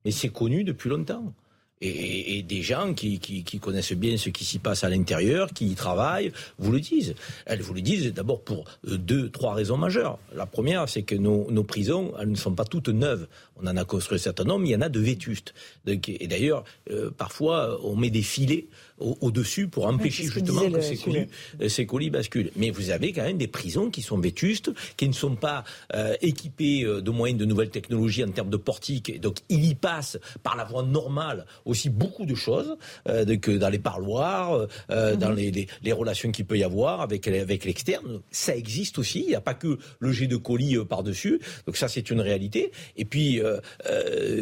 Mais 0.05 0.11
c'est 0.11 0.29
connu 0.29 0.63
depuis 0.63 0.89
longtemps. 0.89 1.33
Et, 1.79 2.41
des 2.41 2.63
gens 2.63 2.93
qui, 2.95 3.19
connaissent 3.61 3.93
bien 3.93 4.17
ce 4.17 4.29
qui 4.29 4.45
s'y 4.45 4.57
passe 4.57 4.83
à 4.83 4.89
l'intérieur, 4.89 5.49
qui 5.53 5.67
y 5.67 5.75
travaillent, 5.75 6.31
vous 6.57 6.71
le 6.71 6.79
disent. 6.79 7.13
Elles 7.45 7.61
vous 7.61 7.75
le 7.75 7.81
disent 7.81 8.11
d'abord 8.13 8.41
pour 8.41 8.65
euh, 8.87 8.97
deux, 8.97 9.29
trois 9.29 9.53
raisons 9.53 9.77
majeures. 9.77 10.17
La 10.33 10.47
première, 10.47 10.89
c'est 10.89 11.03
que 11.03 11.13
nos, 11.13 11.51
nos, 11.51 11.63
prisons, 11.63 12.13
elles 12.19 12.31
ne 12.31 12.35
sont 12.35 12.53
pas 12.53 12.65
toutes 12.65 12.89
neuves. 12.89 13.27
On 13.61 13.67
en 13.67 13.77
a 13.77 13.85
construit 13.85 14.17
un 14.17 14.21
certain 14.21 14.43
nombre, 14.43 14.61
mais 14.61 14.69
il 14.69 14.73
y 14.73 14.75
en 14.75 14.81
a 14.81 14.89
de 14.89 14.99
vétustes. 14.99 15.53
et 15.85 16.27
d'ailleurs, 16.27 16.63
euh, 16.91 17.11
parfois, 17.11 17.79
on 17.83 17.95
met 17.95 18.09
des 18.09 18.21
filets 18.21 18.67
au-dessus 18.99 19.67
pour 19.67 19.85
empêcher 19.85 20.23
justement 20.23 20.71
que, 20.71 20.81
ces, 20.81 20.97
colis, 20.97 21.27
euh, 21.61 21.69
ces, 21.69 21.85
colis, 21.85 22.09
basculent. 22.09 22.51
Mais 22.55 22.71
vous 22.71 22.89
avez 22.89 23.13
quand 23.13 23.23
même 23.23 23.37
des 23.37 23.47
prisons 23.47 23.91
qui 23.91 24.01
sont 24.01 24.17
vétustes, 24.17 24.71
qui 24.95 25.07
ne 25.07 25.13
sont 25.13 25.35
pas 25.35 25.63
euh, 25.93 26.15
équipées 26.21 26.83
de 26.83 27.11
moyens 27.11 27.39
de 27.39 27.45
nouvelles 27.45 27.69
technologies 27.69 28.23
en 28.23 28.31
termes 28.31 28.49
de 28.49 28.57
portiques. 28.57 29.19
Donc 29.21 29.37
il 29.49 29.65
y 29.65 29.75
passe 29.75 30.17
par 30.41 30.55
la 30.55 30.63
voie 30.63 30.83
normale 30.83 31.45
aussi 31.65 31.89
beaucoup 31.89 32.25
de 32.25 32.35
choses, 32.35 32.77
que 33.05 33.51
dans 33.57 33.69
les 33.69 33.79
parloirs, 33.79 34.67
dans 34.89 35.29
mhm. 35.29 35.35
les, 35.35 35.67
les, 35.83 35.91
relations 35.91 36.31
qu'il 36.31 36.45
peut 36.45 36.57
y 36.57 36.63
avoir 36.63 37.01
avec, 37.01 37.27
avec 37.27 37.65
l'externe. 37.65 38.21
Ça 38.31 38.55
existe 38.55 38.97
aussi. 38.97 39.21
Il 39.21 39.27
n'y 39.27 39.35
a 39.35 39.41
pas 39.41 39.53
que 39.53 39.77
le 39.99 40.11
jet 40.11 40.27
de 40.27 40.37
colis 40.37 40.77
par-dessus. 40.89 41.39
Donc 41.65 41.77
ça, 41.77 41.87
c'est 41.87 42.09
une 42.09 42.21
réalité. 42.21 42.71
Et 42.95 43.05
puis, 43.05 43.41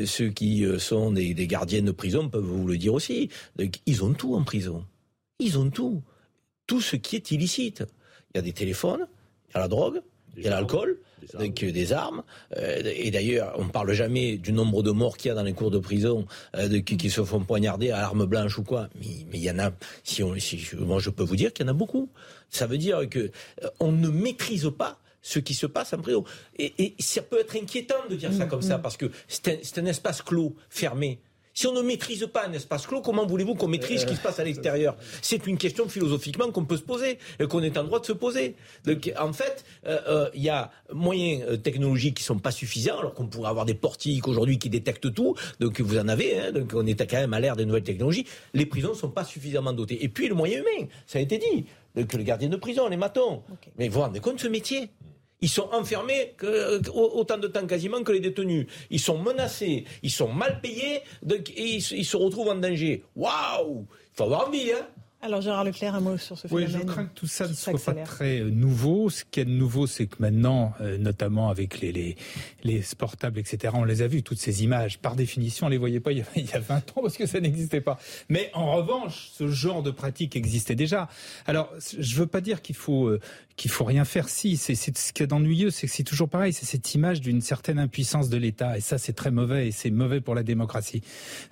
ceux 0.05 0.29
qui 0.29 0.65
sont 0.79 1.11
des, 1.11 1.33
des 1.33 1.47
gardiens 1.47 1.81
de 1.81 1.91
prison 1.91 2.29
peuvent 2.29 2.43
vous 2.43 2.67
le 2.67 2.77
dire 2.77 2.93
aussi. 2.93 3.29
Donc, 3.57 3.75
ils 3.85 4.03
ont 4.03 4.13
tout 4.13 4.35
en 4.35 4.43
prison. 4.43 4.85
Ils 5.39 5.57
ont 5.57 5.69
tout. 5.69 6.01
Tout 6.67 6.81
ce 6.81 6.95
qui 6.95 7.15
est 7.15 7.31
illicite. 7.31 7.83
Il 8.33 8.37
y 8.37 8.39
a 8.39 8.41
des 8.41 8.53
téléphones, 8.53 9.07
il 9.49 9.53
y 9.53 9.57
a 9.57 9.61
la 9.61 9.67
drogue, 9.67 10.01
il 10.37 10.43
y 10.43 10.47
a 10.47 10.49
l'alcool, 10.49 10.97
des 11.39 11.93
armes. 11.93 12.23
Euh, 12.57 12.81
et 12.83 13.11
d'ailleurs, 13.11 13.53
on 13.57 13.65
ne 13.65 13.69
parle 13.69 13.93
jamais 13.93 14.37
du 14.37 14.51
nombre 14.51 14.83
de 14.83 14.91
morts 14.91 15.17
qu'il 15.17 15.29
y 15.29 15.31
a 15.31 15.35
dans 15.35 15.43
les 15.43 15.53
cours 15.53 15.71
de 15.71 15.79
prison 15.79 16.25
euh, 16.55 16.81
qui, 16.81 17.09
se 17.09 17.23
font 17.23 17.41
poignarder 17.41 17.91
à 17.91 18.05
arme 18.05 18.25
blanche 18.25 18.57
ou 18.57 18.63
quoi. 18.63 18.89
Mais, 18.99 19.07
il 19.33 19.43
y 19.43 19.51
en 19.51 19.59
a, 19.59 19.71
si, 20.03 20.23
on, 20.23 20.35
moi 20.79 20.99
je 20.99 21.09
peux 21.09 21.23
vous 21.23 21.35
dire 21.35 21.53
qu'il 21.53 21.65
y 21.65 21.69
en 21.69 21.71
a 21.71 21.75
beaucoup. 21.75 22.09
Ça 22.49 22.67
veut 22.67 22.77
dire 22.77 23.07
que 23.09 23.31
euh, 23.63 23.69
on 23.79 23.91
ne 23.91 24.09
maîtrise 24.09 24.69
pas 24.77 24.99
ce 25.25 25.39
qui 25.39 25.55
se 25.55 25.65
passe 25.65 25.91
en 25.93 25.97
prison. 25.97 26.23
Et, 26.59 26.93
ça 26.99 27.23
peut 27.23 27.39
être 27.39 27.55
inquiétant 27.55 27.95
de 28.09 28.15
dire 28.15 28.31
ça 28.31 28.45
mmh, 28.45 28.49
comme 28.49 28.61
ça, 28.61 28.77
mmh. 28.77 28.81
parce 28.83 28.95
que 28.95 29.07
c'est 29.27 29.77
un, 29.79 29.85
espace 29.85 30.21
clos, 30.21 30.55
fermé. 30.69 31.19
Si 31.55 31.65
on 31.65 31.73
ne 31.73 31.81
maîtrise 31.81 32.27
pas 32.31 32.45
un 32.45 32.53
espace 32.53 32.85
clos, 32.85 33.01
comment 33.01 33.25
voulez-vous 33.25 33.55
qu'on 33.55 33.67
maîtrise 33.67 34.01
ce 34.01 34.05
qui 34.05 34.15
se 34.15 34.21
passe 34.21 34.39
à 34.39 34.43
l'extérieur 34.43 34.97
C'est 35.21 35.47
une 35.47 35.57
question 35.57 35.87
philosophiquement 35.87 36.51
qu'on 36.51 36.65
peut 36.65 36.77
se 36.77 36.83
poser, 36.83 37.17
qu'on 37.49 37.63
est 37.63 37.77
en 37.77 37.85
droit 37.85 38.01
de 38.01 38.05
se 38.05 38.11
poser. 38.11 38.55
Donc, 38.83 39.11
en 39.17 39.31
fait, 39.33 39.63
euh, 39.87 39.99
euh, 40.07 40.29
il 40.35 40.43
y 40.43 40.49
a 40.49 40.69
moyens 40.93 41.43
euh, 41.47 41.57
technologiques 41.57 42.17
qui 42.17 42.23
sont 42.23 42.37
pas 42.37 42.51
suffisants, 42.51 42.99
alors 42.99 43.13
qu'on 43.13 43.27
pourrait 43.27 43.49
avoir 43.49 43.65
des 43.65 43.73
portiques 43.73 44.27
aujourd'hui 44.27 44.59
qui 44.59 44.69
détectent 44.69 45.13
tout. 45.13 45.33
Donc, 45.61 45.79
vous 45.79 45.97
en 45.97 46.09
avez. 46.09 46.37
Hein, 46.39 46.51
donc, 46.51 46.73
on 46.75 46.85
est 46.85 47.09
quand 47.09 47.17
même 47.17 47.33
à 47.33 47.39
l'ère 47.39 47.55
des 47.55 47.65
nouvelles 47.65 47.83
technologies. 47.83 48.27
Les 48.53 48.65
prisons 48.65 48.89
ne 48.89 48.95
sont 48.95 49.09
pas 49.09 49.23
suffisamment 49.23 49.71
dotées. 49.71 50.03
Et 50.03 50.09
puis, 50.09 50.27
le 50.27 50.35
moyen 50.35 50.59
humain, 50.59 50.87
ça 51.07 51.19
a 51.19 51.21
été 51.21 51.37
dit. 51.37 51.65
Donc, 51.95 52.11
le 52.13 52.23
gardien 52.23 52.49
de 52.49 52.57
prison, 52.57 52.89
les 52.89 52.97
matons. 52.97 53.43
Mais 53.77 53.87
vous 53.87 53.95
vous 53.95 54.01
rendez 54.01 54.19
compte 54.19 54.35
de 54.35 54.41
ce 54.41 54.49
métier? 54.49 54.89
Ils 55.41 55.49
sont 55.49 55.69
enfermés 55.71 56.35
autant 56.93 57.37
de 57.37 57.47
temps 57.47 57.65
quasiment 57.67 58.03
que 58.03 58.11
les 58.11 58.19
détenus. 58.19 58.67
Ils 58.89 58.99
sont 58.99 59.17
menacés, 59.17 59.85
ils 60.01 60.11
sont 60.11 60.31
mal 60.31 60.61
payés 60.61 61.01
et 61.55 61.75
ils, 61.75 61.81
se 61.81 62.17
retrouvent 62.17 62.49
en 62.49 62.55
danger. 62.55 63.03
Waouh 63.15 63.85
Il 63.89 64.17
faut 64.17 64.23
avoir 64.23 64.47
envie, 64.47 64.71
hein 64.71 64.87
alors 65.25 65.41
Gérard 65.41 65.63
Leclerc, 65.63 65.95
un 65.95 65.99
mot 65.99 66.17
sur 66.17 66.37
ce 66.37 66.47
phénomène. 66.47 66.69
Oui, 66.71 66.79
je 66.81 66.85
crains 66.85 67.05
que 67.05 67.15
tout 67.15 67.25
ça 67.25 67.47
ne 67.47 67.53
soit 67.53 67.83
pas 67.83 67.93
très 67.93 68.41
euh, 68.41 68.49
nouveau. 68.51 69.09
Ce 69.09 69.23
qui 69.29 69.39
est 69.39 69.45
nouveau, 69.45 69.87
c'est 69.87 70.05
que 70.05 70.17
maintenant, 70.19 70.73
euh, 70.81 70.97
notamment 70.99 71.49
avec 71.49 71.79
les, 71.81 71.91
les, 71.91 72.15
les 72.63 72.83
portables, 72.97 73.39
etc., 73.39 73.73
on 73.75 73.85
les 73.85 74.03
a 74.03 74.07
vus, 74.07 74.21
toutes 74.21 74.37
ces 74.37 74.63
images. 74.63 74.99
Par 74.99 75.15
définition, 75.15 75.65
on 75.65 75.69
les 75.69 75.77
voyait 75.77 75.99
pas 75.99 76.11
il 76.11 76.19
y, 76.19 76.21
a, 76.21 76.25
il 76.35 76.45
y 76.45 76.53
a 76.53 76.59
20 76.59 76.75
ans 76.75 77.01
parce 77.01 77.17
que 77.17 77.25
ça 77.25 77.39
n'existait 77.39 77.81
pas. 77.81 77.97
Mais 78.29 78.51
en 78.53 78.75
revanche, 78.75 79.31
ce 79.33 79.47
genre 79.47 79.81
de 79.81 79.91
pratique 79.91 80.35
existait 80.35 80.75
déjà. 80.75 81.09
Alors, 81.47 81.71
je 81.97 82.15
veux 82.15 82.27
pas 82.27 82.41
dire 82.41 82.61
qu'il 82.61 82.75
faut 82.75 83.07
euh, 83.07 83.19
qu'il 83.55 83.71
faut 83.71 83.85
rien 83.85 84.03
faire. 84.03 84.27
Si, 84.27 84.57
c'est 84.57 84.75
ce 84.75 85.13
qui 85.13 85.23
est 85.23 85.31
ennuyeux, 85.31 85.69
c'est 85.69 85.87
que 85.87 85.93
c'est 85.93 86.03
toujours 86.03 86.29
pareil. 86.29 86.51
C'est 86.51 86.65
cette 86.65 86.93
image 86.93 87.21
d'une 87.21 87.41
certaine 87.41 87.79
impuissance 87.79 88.29
de 88.29 88.37
l'État, 88.37 88.77
et 88.77 88.81
ça, 88.81 88.97
c'est 88.97 89.13
très 89.13 89.31
mauvais, 89.31 89.67
et 89.67 89.71
c'est 89.71 89.91
mauvais 89.91 90.19
pour 90.19 90.35
la 90.35 90.43
démocratie. 90.43 91.01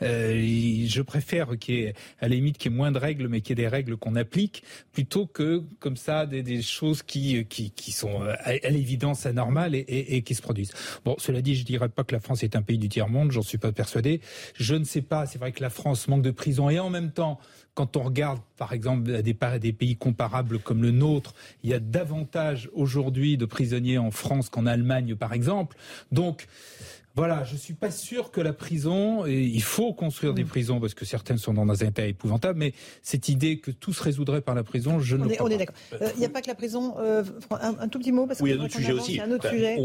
Euh, 0.02 0.86
je 0.86 1.02
préfère 1.02 1.58
qu'il 1.58 1.76
y 1.76 1.80
ait, 1.84 1.94
à 2.20 2.28
la 2.28 2.36
limite, 2.36 2.58
qu'il 2.58 2.72
y 2.72 2.76
ait 2.76 2.78
moins 2.78 2.92
de 2.92 2.98
règles, 2.98 3.28
mais 3.28 3.42
qu'il 3.42 3.58
y 3.58 3.62
ait 3.62 3.62
des 3.62 3.62
règles 3.68 3.97
qu'on 3.97 4.16
applique, 4.16 4.64
plutôt 4.91 5.26
que 5.26 5.64
comme 5.80 5.97
ça 5.97 6.26
des, 6.26 6.43
des 6.43 6.61
choses 6.61 7.03
qui, 7.03 7.45
qui, 7.45 7.91
sont 7.91 8.22
à, 8.22 8.51
à 8.64 8.70
l'évidence 8.70 9.26
anormales 9.26 9.76
et, 9.76 10.22
qui 10.24 10.36
se 10.36 10.41
produisent. 10.41 10.74
Bon, 11.05 11.16
cela 11.18 11.41
dit, 11.41 11.55
je 11.55 11.66
dirais 11.66 11.89
pas 11.89 12.03
que 12.03 12.14
la 12.14 12.22
France 12.22 12.43
est 12.43 12.55
un 12.55 12.61
pays 12.61 12.78
du 12.78 12.89
tiers 12.89 13.09
monde. 13.09 13.32
J'en 13.32 13.41
suis 13.41 13.57
pas 13.57 13.72
persuadé. 13.72 14.22
Je 14.55 14.76
ne 14.76 14.84
sais 14.84 15.01
pas. 15.01 15.26
C'est 15.26 15.39
vrai 15.39 15.51
que 15.51 15.61
la 15.61 15.70
France 15.70 16.07
manque 16.07 16.24
de 16.24 16.32
prisons, 16.32 16.70
et 16.70 16.80
en 16.80 16.89
même 16.89 17.11
temps 17.11 17.39
quand 17.76 17.97
on 17.97 18.03
regarde, 18.03 18.39
par 18.57 18.74
exemple, 18.74 19.22
des, 19.24 19.36
des 19.59 19.74
pays 19.74 19.95
comparables 19.95 20.59
comme 20.59 20.84
le 20.84 20.91
nôtre, 20.91 21.34
il 21.64 21.72
y 21.72 21.74
a 21.74 21.80
davantage 21.80 22.70
aujourd'hui 22.74 23.38
de 23.38 23.45
prisonniers 23.45 23.97
en 23.97 24.11
France 24.11 24.49
qu'en 24.49 24.66
Allemagne, 24.66 25.16
par 25.16 25.34
exemple. 25.34 25.76
Donc, 26.11 26.47
voilà, 27.16 27.43
je 27.43 27.55
suis 27.55 27.76
pas 27.76 27.91
sûr 27.91 28.32
que 28.32 28.41
la 28.41 28.53
prison, 28.53 29.28
et 29.28 29.43
il 29.43 29.61
faut 29.61 29.93
construire 29.93 30.34
des 30.34 30.45
prisons 30.45 30.80
parce 30.80 30.95
que 30.95 31.05
certaines 31.05 31.38
sont 31.38 31.53
dans 31.53 31.70
un 31.70 31.88
état 31.88 32.07
épouvantable, 32.07 32.57
mais 32.57 32.74
cette 33.03 33.30
idée 33.30 33.59
que 33.59 33.70
tout 33.70 33.93
se 33.93 34.01
résoudrait 34.01 34.41
par 34.41 34.55
la 34.55 34.64
prison, 34.64 34.99
je 34.99 35.16
ne 35.16 35.30
est, 35.30 35.36
crois 35.36 35.47
on 35.47 35.51
est 35.51 35.57
d'accord. 35.57 35.76
Euh, 36.01 36.09
il 36.16 36.20
n'y 36.20 36.26
a 36.26 36.30
pas 36.30 36.41
que 36.41 36.47
la 36.47 36.55
prison. 36.55 36.95
Euh, 36.97 37.24
un, 37.51 37.88
tout 37.88 37.99
petit 37.99 38.11
mot 38.11 38.26
parce 38.26 38.41
oui, 38.41 38.53
a 38.53 38.55
un 38.55 38.66
autre 38.66 38.76
sujet 38.76 38.93
aussi. 38.93 39.20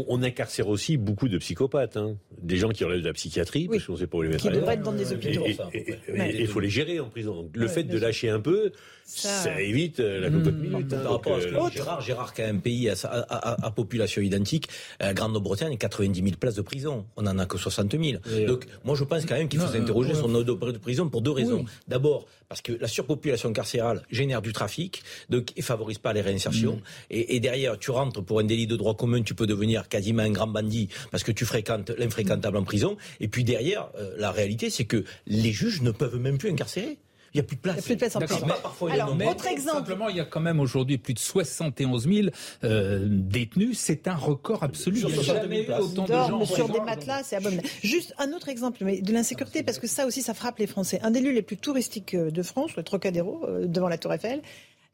On, 0.07 0.23
incarcère 0.23 0.67
aussi 0.67 0.97
beaucoup 0.97 1.29
de 1.29 1.37
psychopathes, 1.37 1.97
hein. 1.97 2.17
des 2.41 2.57
gens 2.57 2.69
qui 2.69 2.83
relèvent 2.83 3.01
de 3.01 3.07
la 3.07 3.13
psychiatrie, 3.13 3.67
parce 3.67 3.85
qu'on 3.85 3.93
ne 3.93 3.99
sait 3.99 4.07
pas 4.07 4.17
où 4.17 4.21
les 4.23 4.29
mettre. 4.29 4.41
Qui 4.41 4.49
devraient 4.49 4.73
être 4.73 4.81
dans 4.81 4.91
des 4.91 5.13
hôpitaux. 5.13 5.45
Et 5.45 6.41
il 6.41 6.47
faut 6.47 6.59
les 6.59 6.69
gérer 6.69 6.99
en 6.99 7.09
prison. 7.09 7.35
Donc, 7.35 7.51
le 7.53 7.67
fait 7.67 7.83
de 7.83 7.97
lâcher 7.97 8.29
un 8.29 8.39
peu, 8.39 8.71
ça, 9.09 9.61
évite 9.61 9.99
euh, 9.99 10.19
la 10.19 10.29
cocotte 10.29 10.55
minute. 10.55 10.93
Hein. 10.93 11.01
À 11.05 11.41
ce 11.41 11.47
que 11.47 11.73
Gérard, 11.73 12.01
Gérard, 12.01 12.33
qui 12.33 12.41
a 12.41 12.47
un 12.47 12.57
pays 12.57 12.89
à, 12.89 13.71
population 13.71 14.21
identique, 14.21 14.69
Grande-Bretagne, 15.01 15.77
90 15.77 16.21
000 16.21 16.35
places 16.39 16.55
de 16.55 16.61
prison. 16.61 17.05
On 17.15 17.23
n'en 17.23 17.37
a 17.39 17.45
que 17.45 17.57
60 17.57 17.91
000. 17.91 18.21
Donc 18.47 18.65
moi 18.83 18.95
je 18.95 19.03
pense 19.03 19.25
quand 19.25 19.35
même 19.35 19.47
qu'il 19.47 19.59
faut 19.59 19.67
s'interroger 19.67 20.15
sur 20.15 20.27
nos 20.27 20.43
de 20.43 20.77
prison 20.77 21.09
pour 21.09 21.21
deux 21.21 21.31
raisons. 21.31 21.65
D'abord 21.87 22.27
parce 22.47 22.61
que 22.61 22.71
la 22.73 22.87
surpopulation 22.87 23.53
carcérale 23.53 24.01
génère 24.09 24.41
du 24.41 24.53
trafic, 24.53 25.03
donc 25.29 25.53
et 25.55 25.61
favorise 25.61 25.99
pas 25.99 26.13
les 26.13 26.21
réinsertions. 26.21 26.77
Mm. 26.77 27.11
Et, 27.11 27.39
derrière, 27.39 27.77
tu 27.77 27.91
rentres 27.91 28.23
pour 28.23 28.39
un 28.39 28.43
délit 28.43 28.65
de 28.65 28.75
droit 28.75 28.95
commun, 28.95 29.21
tu 29.21 29.35
peux 29.35 29.45
devenir 29.45 29.87
quasiment 29.87 30.23
un 30.23 30.31
grand 30.31 30.47
bandit 30.47 30.89
parce 31.11 31.23
que 31.23 31.31
tu 31.31 31.45
fréquentes 31.45 31.91
l'infréquentable 31.91 32.57
en 32.57 32.63
prison. 32.63 32.97
Et 33.19 33.27
puis 33.27 33.43
derrière, 33.43 33.89
euh, 33.97 34.15
la 34.17 34.31
réalité, 34.31 34.69
c'est 34.69 34.85
que 34.85 35.03
les 35.27 35.51
juges 35.51 35.81
ne 35.81 35.91
peuvent 35.91 36.17
même 36.17 36.37
plus 36.37 36.49
incarcérer. 36.49 36.97
Il 37.33 37.37
n'y 37.37 37.41
a 37.41 37.43
plus 37.43 37.55
de 37.55 37.61
place. 37.61 37.75
Il 37.75 37.79
n'y 37.79 37.83
a 37.83 37.85
plus 37.85 37.95
de 37.95 37.99
place 37.99 38.15
en 38.15 38.19
prison. 38.19 38.47
Alors, 38.91 39.15
autre 39.29 39.47
exemple. 39.47 39.77
Simplement, 39.77 40.09
il 40.09 40.17
y 40.17 40.19
a 40.19 40.25
quand 40.25 40.39
même 40.39 40.59
aujourd'hui 40.59 40.97
plus 40.97 41.13
de 41.13 41.19
71 41.19 42.07
000 42.07 42.27
euh, 42.63 43.07
détenus. 43.09 43.77
C'est 43.79 44.07
un 44.07 44.15
record 44.15 44.63
absolu. 44.63 44.99
Il 44.99 45.07
n'y 45.07 45.19
a 45.19 45.21
jamais 45.21 45.63
eu 45.63 45.71
autant 45.73 46.05
de 46.05 46.13
gens 46.13 46.45
sur 46.45 46.69
des 46.69 46.79
matelas, 46.79 47.23
c'est 47.23 47.35
abominable. 47.35 47.67
Juste 47.83 48.13
un 48.17 48.33
autre 48.33 48.49
exemple, 48.49 48.83
mais 48.83 49.01
de 49.01 49.13
l'insécurité, 49.13 49.63
parce 49.63 49.79
que 49.79 49.87
ça 49.87 50.05
aussi, 50.05 50.21
ça 50.21 50.33
frappe 50.33 50.59
les 50.59 50.67
Français. 50.67 50.99
Un 51.03 51.11
des 51.11 51.21
lieux 51.21 51.31
les 51.31 51.41
plus 51.41 51.57
touristiques 51.57 52.15
euh, 52.15 52.31
de 52.31 52.43
France, 52.43 52.75
le 52.75 52.83
Trocadéro, 52.83 53.45
euh, 53.45 53.67
devant 53.67 53.87
la 53.87 53.97
Tour 53.97 54.13
Eiffel. 54.13 54.41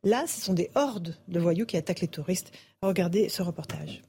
Là, 0.03 0.25
ce 0.27 0.39
sont 0.39 0.53
des 0.53 0.69
hordes 0.75 1.15
de 1.27 1.39
voyous 1.39 1.65
qui 1.65 1.77
attaquent 1.77 2.01
les 2.01 2.07
touristes. 2.07 2.51
Regardez 2.81 3.27
ce 3.29 3.41
reportage. 3.41 4.01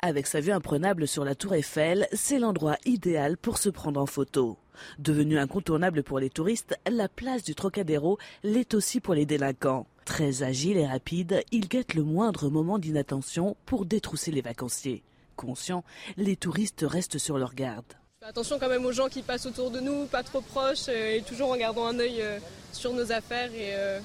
Avec 0.00 0.28
sa 0.28 0.40
vue 0.40 0.52
imprenable 0.52 1.08
sur 1.08 1.24
la 1.24 1.34
Tour 1.34 1.54
Eiffel, 1.54 2.06
c'est 2.12 2.38
l'endroit 2.38 2.76
idéal 2.84 3.36
pour 3.36 3.58
se 3.58 3.68
prendre 3.68 4.00
en 4.00 4.06
photo. 4.06 4.56
Devenue 5.00 5.40
incontournable 5.40 6.04
pour 6.04 6.20
les 6.20 6.30
touristes, 6.30 6.78
la 6.88 7.08
place 7.08 7.42
du 7.42 7.56
Trocadéro 7.56 8.16
l'est 8.44 8.74
aussi 8.74 9.00
pour 9.00 9.14
les 9.14 9.26
délinquants. 9.26 9.88
Très 10.04 10.44
agile 10.44 10.76
et 10.76 10.86
rapide, 10.86 11.42
ils 11.50 11.66
guettent 11.66 11.94
le 11.94 12.04
moindre 12.04 12.48
moment 12.48 12.78
d'inattention 12.78 13.56
pour 13.66 13.86
détrousser 13.86 14.30
les 14.30 14.40
vacanciers. 14.40 15.02
Conscients, 15.34 15.82
les 16.16 16.36
touristes 16.36 16.84
restent 16.86 17.18
sur 17.18 17.36
leur 17.36 17.56
garde. 17.56 17.94
Attention 18.22 18.60
quand 18.60 18.68
même 18.68 18.84
aux 18.84 18.92
gens 18.92 19.08
qui 19.08 19.22
passent 19.22 19.46
autour 19.46 19.72
de 19.72 19.80
nous, 19.80 20.06
pas 20.06 20.22
trop 20.22 20.42
proches, 20.42 20.88
euh, 20.88 21.16
et 21.16 21.22
toujours 21.22 21.50
en 21.50 21.56
gardant 21.56 21.86
un 21.86 21.98
œil 21.98 22.22
euh, 22.22 22.38
sur 22.72 22.92
nos 22.92 23.10
affaires 23.10 23.52
et 23.52 23.74
euh, 23.74 23.98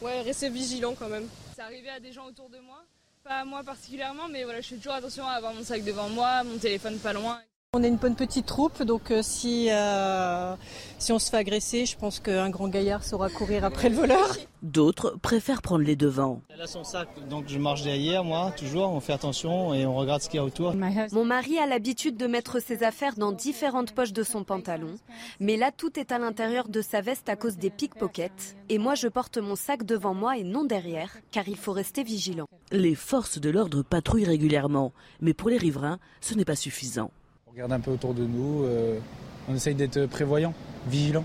ouais, 0.00 0.22
rester 0.22 0.48
vigilant 0.48 0.94
quand 0.98 1.08
même. 1.08 1.26
C'est 1.54 1.62
arrivé 1.62 1.90
à 1.90 2.00
des 2.00 2.12
gens 2.12 2.26
autour 2.26 2.48
de 2.48 2.58
moi, 2.58 2.82
pas 3.30 3.44
moi 3.44 3.62
particulièrement, 3.62 4.26
mais 4.28 4.42
voilà, 4.42 4.60
je 4.60 4.66
fais 4.70 4.76
toujours 4.76 4.94
attention 4.94 5.24
à 5.24 5.34
avoir 5.34 5.54
mon 5.54 5.62
sac 5.62 5.84
devant 5.84 6.08
moi, 6.08 6.42
mon 6.42 6.58
téléphone 6.58 6.98
pas 6.98 7.12
loin. 7.12 7.38
On 7.72 7.84
est 7.84 7.88
une 7.88 7.98
bonne 7.98 8.16
petite 8.16 8.46
troupe, 8.46 8.82
donc 8.82 9.12
euh, 9.12 9.20
si, 9.22 9.68
euh, 9.70 10.56
si 10.98 11.12
on 11.12 11.20
se 11.20 11.30
fait 11.30 11.36
agresser, 11.36 11.86
je 11.86 11.96
pense 11.96 12.18
qu'un 12.18 12.50
grand 12.50 12.66
gaillard 12.66 13.04
saura 13.04 13.30
courir 13.30 13.64
après 13.64 13.88
le 13.88 13.94
voleur. 13.94 14.36
D'autres 14.64 15.16
préfèrent 15.22 15.62
prendre 15.62 15.84
les 15.84 15.94
devants. 15.94 16.42
Elle 16.48 16.62
a 16.62 16.66
son 16.66 16.82
sac, 16.82 17.08
donc 17.28 17.44
je 17.46 17.60
marche 17.60 17.84
derrière, 17.84 18.24
moi, 18.24 18.52
toujours, 18.58 18.90
on 18.90 18.98
fait 18.98 19.12
attention 19.12 19.72
et 19.72 19.86
on 19.86 19.94
regarde 19.94 20.20
ce 20.20 20.28
qu'il 20.28 20.38
y 20.38 20.40
a 20.40 20.44
autour. 20.44 20.74
Mon 21.12 21.24
mari 21.24 21.60
a 21.60 21.66
l'habitude 21.66 22.16
de 22.16 22.26
mettre 22.26 22.58
ses 22.60 22.82
affaires 22.82 23.14
dans 23.14 23.30
différentes 23.30 23.92
poches 23.92 24.12
de 24.12 24.24
son 24.24 24.42
pantalon, 24.42 24.96
mais 25.38 25.56
là, 25.56 25.70
tout 25.70 25.96
est 25.96 26.10
à 26.10 26.18
l'intérieur 26.18 26.68
de 26.68 26.82
sa 26.82 27.02
veste 27.02 27.28
à 27.28 27.36
cause 27.36 27.56
des 27.56 27.70
pickpockets. 27.70 28.56
Et 28.68 28.78
moi, 28.78 28.96
je 28.96 29.06
porte 29.06 29.38
mon 29.38 29.54
sac 29.54 29.84
devant 29.84 30.12
moi 30.12 30.36
et 30.36 30.42
non 30.42 30.64
derrière, 30.64 31.12
car 31.30 31.46
il 31.46 31.56
faut 31.56 31.70
rester 31.70 32.02
vigilant. 32.02 32.48
Les 32.72 32.96
forces 32.96 33.38
de 33.38 33.48
l'ordre 33.48 33.82
patrouillent 33.82 34.24
régulièrement, 34.24 34.92
mais 35.20 35.34
pour 35.34 35.50
les 35.50 35.56
riverains, 35.56 36.00
ce 36.20 36.34
n'est 36.34 36.44
pas 36.44 36.56
suffisant. 36.56 37.12
On 37.50 37.52
regarde 37.52 37.72
un 37.72 37.80
peu 37.80 37.90
autour 37.90 38.14
de 38.14 38.22
nous, 38.22 38.62
euh, 38.62 39.00
on 39.48 39.56
essaye 39.56 39.74
d'être 39.74 40.06
prévoyant. 40.06 40.54
vigilants. 40.86 41.24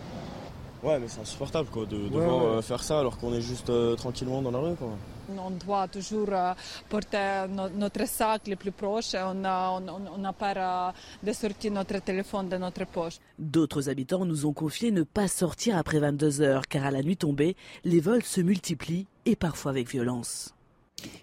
Ouais, 0.81 0.99
mais 0.99 1.07
c'est 1.07 1.21
insupportable 1.21 1.69
quoi, 1.69 1.85
de 1.85 2.09
devoir 2.09 2.63
faire 2.63 2.81
ça 2.81 2.99
alors 2.99 3.19
qu'on 3.19 3.31
est 3.33 3.41
juste 3.41 3.71
tranquillement 3.97 4.41
dans 4.41 4.49
la 4.49 4.57
rue. 4.57 4.75
Quoi. 4.75 4.89
On 5.37 5.51
doit 5.51 5.87
toujours 5.87 6.29
porter 6.89 7.45
notre 7.75 8.07
sac 8.07 8.47
le 8.47 8.55
plus 8.55 8.71
proche. 8.71 9.13
On 9.15 9.35
n'a 9.35 10.33
pas 10.33 10.93
de 11.23 11.31
sortir 11.31 11.71
notre 11.71 11.99
téléphone 11.99 12.49
de 12.49 12.57
notre 12.57 12.85
poche. 12.87 13.19
D'autres 13.37 13.89
habitants 13.89 14.25
nous 14.25 14.47
ont 14.47 14.53
confié 14.53 14.89
ne 14.91 15.03
pas 15.03 15.27
sortir 15.27 15.77
après 15.77 15.99
22 15.99 16.41
heures 16.41 16.67
car 16.67 16.85
à 16.85 16.91
la 16.91 17.03
nuit 17.03 17.17
tombée, 17.17 17.55
les 17.83 17.99
vols 17.99 18.23
se 18.23 18.41
multiplient 18.41 19.05
et 19.27 19.35
parfois 19.35 19.71
avec 19.71 19.89
violence. 19.89 20.54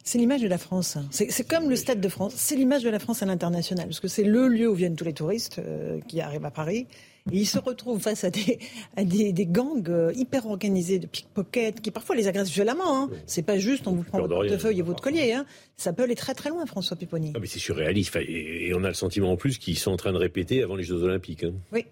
C'est 0.04 0.18
l'image 0.18 0.42
de 0.42 0.48
la 0.48 0.58
France. 0.58 0.98
C'est 1.10 1.48
comme 1.48 1.70
le 1.70 1.76
Stade 1.76 2.00
de 2.00 2.08
France. 2.08 2.34
C'est 2.36 2.56
l'image 2.56 2.82
de 2.82 2.90
la 2.90 2.98
France 2.98 3.22
à 3.22 3.26
l'international. 3.26 3.86
Parce 3.86 4.00
que 4.00 4.08
c'est 4.08 4.24
le 4.24 4.48
lieu 4.48 4.68
où 4.68 4.74
viennent 4.74 4.96
tous 4.96 5.04
les 5.04 5.14
touristes 5.14 5.58
euh, 5.58 6.00
qui 6.08 6.20
arrivent 6.20 6.44
à 6.44 6.50
Paris. 6.50 6.86
Et 7.30 7.36
ils 7.38 7.46
se 7.46 7.58
retrouvent 7.58 8.00
face 8.00 8.24
à 8.24 8.30
des, 8.30 8.58
à 8.96 9.04
des, 9.04 9.46
gangs 9.46 9.88
euh, 9.88 10.12
hyper 10.14 10.46
organisés 10.46 10.98
de 10.98 11.06
pickpockets 11.06 11.80
qui 11.80 11.90
parfois 11.90 12.16
les 12.16 12.26
agressent 12.26 12.50
violemment. 12.50 13.04
Hein. 13.04 13.10
C'est 13.26 13.42
pas 13.42 13.58
juste 13.58 13.86
on 13.86 13.92
vous 13.92 14.02
prend 14.02 14.18
votre 14.18 14.34
portefeuille 14.34 14.80
et 14.80 14.82
votre 14.82 15.02
collier. 15.02 15.32
Hein. 15.32 15.46
Ça 15.76 15.92
peut 15.92 16.02
aller 16.02 16.16
très 16.16 16.34
très 16.34 16.50
loin, 16.50 16.66
François 16.66 16.96
Pupponi. 16.96 17.32
Ah, 17.34 17.38
mais 17.40 17.46
c'est 17.46 17.60
surréaliste. 17.60 18.16
Et, 18.16 18.72
on 18.74 18.82
a 18.84 18.88
le 18.88 18.94
sentiment 18.94 19.30
en 19.30 19.36
plus 19.36 19.58
qu'ils 19.58 19.78
sont 19.78 19.92
en 19.92 19.96
train 19.96 20.12
de 20.12 20.18
répéter 20.18 20.62
avant 20.62 20.74
les 20.74 20.84
Jeux 20.84 21.02
Olympiques. 21.02 21.44
Hein. 21.44 21.54
Oui. 21.72 21.86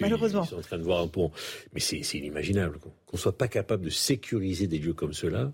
Malheureusement. 0.00 0.42
Ils 0.44 0.48
sont 0.48 0.58
en 0.58 0.62
train 0.62 0.78
de 0.78 0.84
voir 0.84 1.00
un 1.00 1.08
pont. 1.08 1.30
Mais 1.74 1.80
c'est 1.80 2.00
inimaginable 2.14 2.78
qu'on 2.78 3.16
ne 3.16 3.18
soit 3.18 3.36
pas 3.36 3.48
capable 3.48 3.84
de 3.84 3.90
sécuriser 3.90 4.66
des 4.66 4.78
lieux 4.78 4.94
comme 4.94 5.12
cela. 5.12 5.52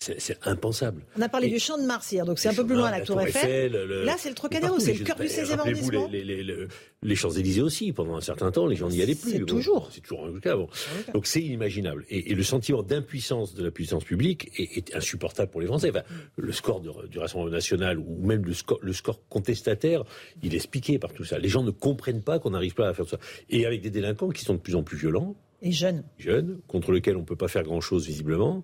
C'est 0.00 0.38
impensable. 0.46 1.02
On 1.16 1.22
a 1.22 1.28
parlé 1.28 1.48
du 1.48 1.58
champ 1.58 1.76
de 1.76 1.82
Mars 1.82 2.12
hier, 2.12 2.24
donc 2.24 2.38
c'est 2.38 2.48
un 2.48 2.54
peu 2.54 2.64
plus 2.64 2.76
loin 2.76 2.90
la, 2.90 3.00
Tour 3.00 3.20
Eiffel. 3.20 3.72
Là, 4.04 4.14
c'est 4.16 4.28
le 4.28 4.34
Trocadéro, 4.36 4.78
c'est 4.78 4.94
le 4.94 5.04
cœur 5.04 5.16
du 5.16 5.26
16e 5.26 5.58
arrondissement. 5.58 6.08
Les, 6.10 6.22
les, 6.22 6.68
les 7.02 7.14
Champs-Élysées 7.16 7.62
aussi, 7.62 7.92
pendant 7.92 8.16
un 8.16 8.20
certain 8.20 8.52
temps, 8.52 8.66
les 8.66 8.76
gens 8.76 8.88
n'y 8.88 9.02
allaient 9.02 9.16
plus. 9.16 9.32
C'est 9.32 9.44
toujours. 9.44 9.88
C'est 9.92 10.00
toujours 10.00 10.26
un 10.26 10.38
cas. 10.38 10.56
Bon. 10.56 10.68
Donc 11.14 11.26
c'est 11.26 11.42
inimaginable. 11.42 12.04
Et, 12.10 12.34
le 12.34 12.42
sentiment 12.44 12.84
d'impuissance 12.84 13.54
de 13.54 13.64
la 13.64 13.72
puissance 13.72 14.04
publique 14.04 14.50
est, 14.56 14.94
insupportable 14.94 15.50
pour 15.50 15.60
les 15.60 15.66
Français. 15.66 15.90
Enfin, 15.90 16.02
le 16.36 16.52
score 16.52 16.80
du 16.80 17.18
Rassemblement 17.18 17.50
national 17.50 17.98
ou 17.98 18.24
même 18.24 18.44
le 18.44 18.54
score, 18.54 18.78
le 18.80 18.92
score 18.92 19.20
contestataire, 19.28 20.04
il 20.42 20.54
est 20.54 20.56
expliqué 20.58 21.00
par 21.00 21.12
tout 21.12 21.24
ça. 21.24 21.38
Les 21.38 21.48
gens 21.48 21.64
ne 21.64 21.72
comprennent 21.72 22.22
pas 22.22 22.38
qu'on 22.38 22.50
n'arrive 22.50 22.74
pas 22.74 22.88
à 22.88 22.94
faire 22.94 23.08
ça. 23.08 23.18
Et 23.50 23.66
avec 23.66 23.80
des 23.80 23.90
délinquants 23.90 24.30
qui 24.30 24.44
sont 24.44 24.54
de 24.54 24.60
plus 24.60 24.76
en 24.76 24.84
plus 24.84 24.96
violents. 24.96 25.34
Et 25.60 25.72
jeunes. 25.72 26.04
Jeunes, 26.18 26.60
contre 26.68 26.92
lesquels 26.92 27.16
on 27.16 27.22
ne 27.22 27.26
peut 27.26 27.36
pas 27.36 27.48
faire 27.48 27.64
grand-chose 27.64 28.06
visiblement. 28.06 28.62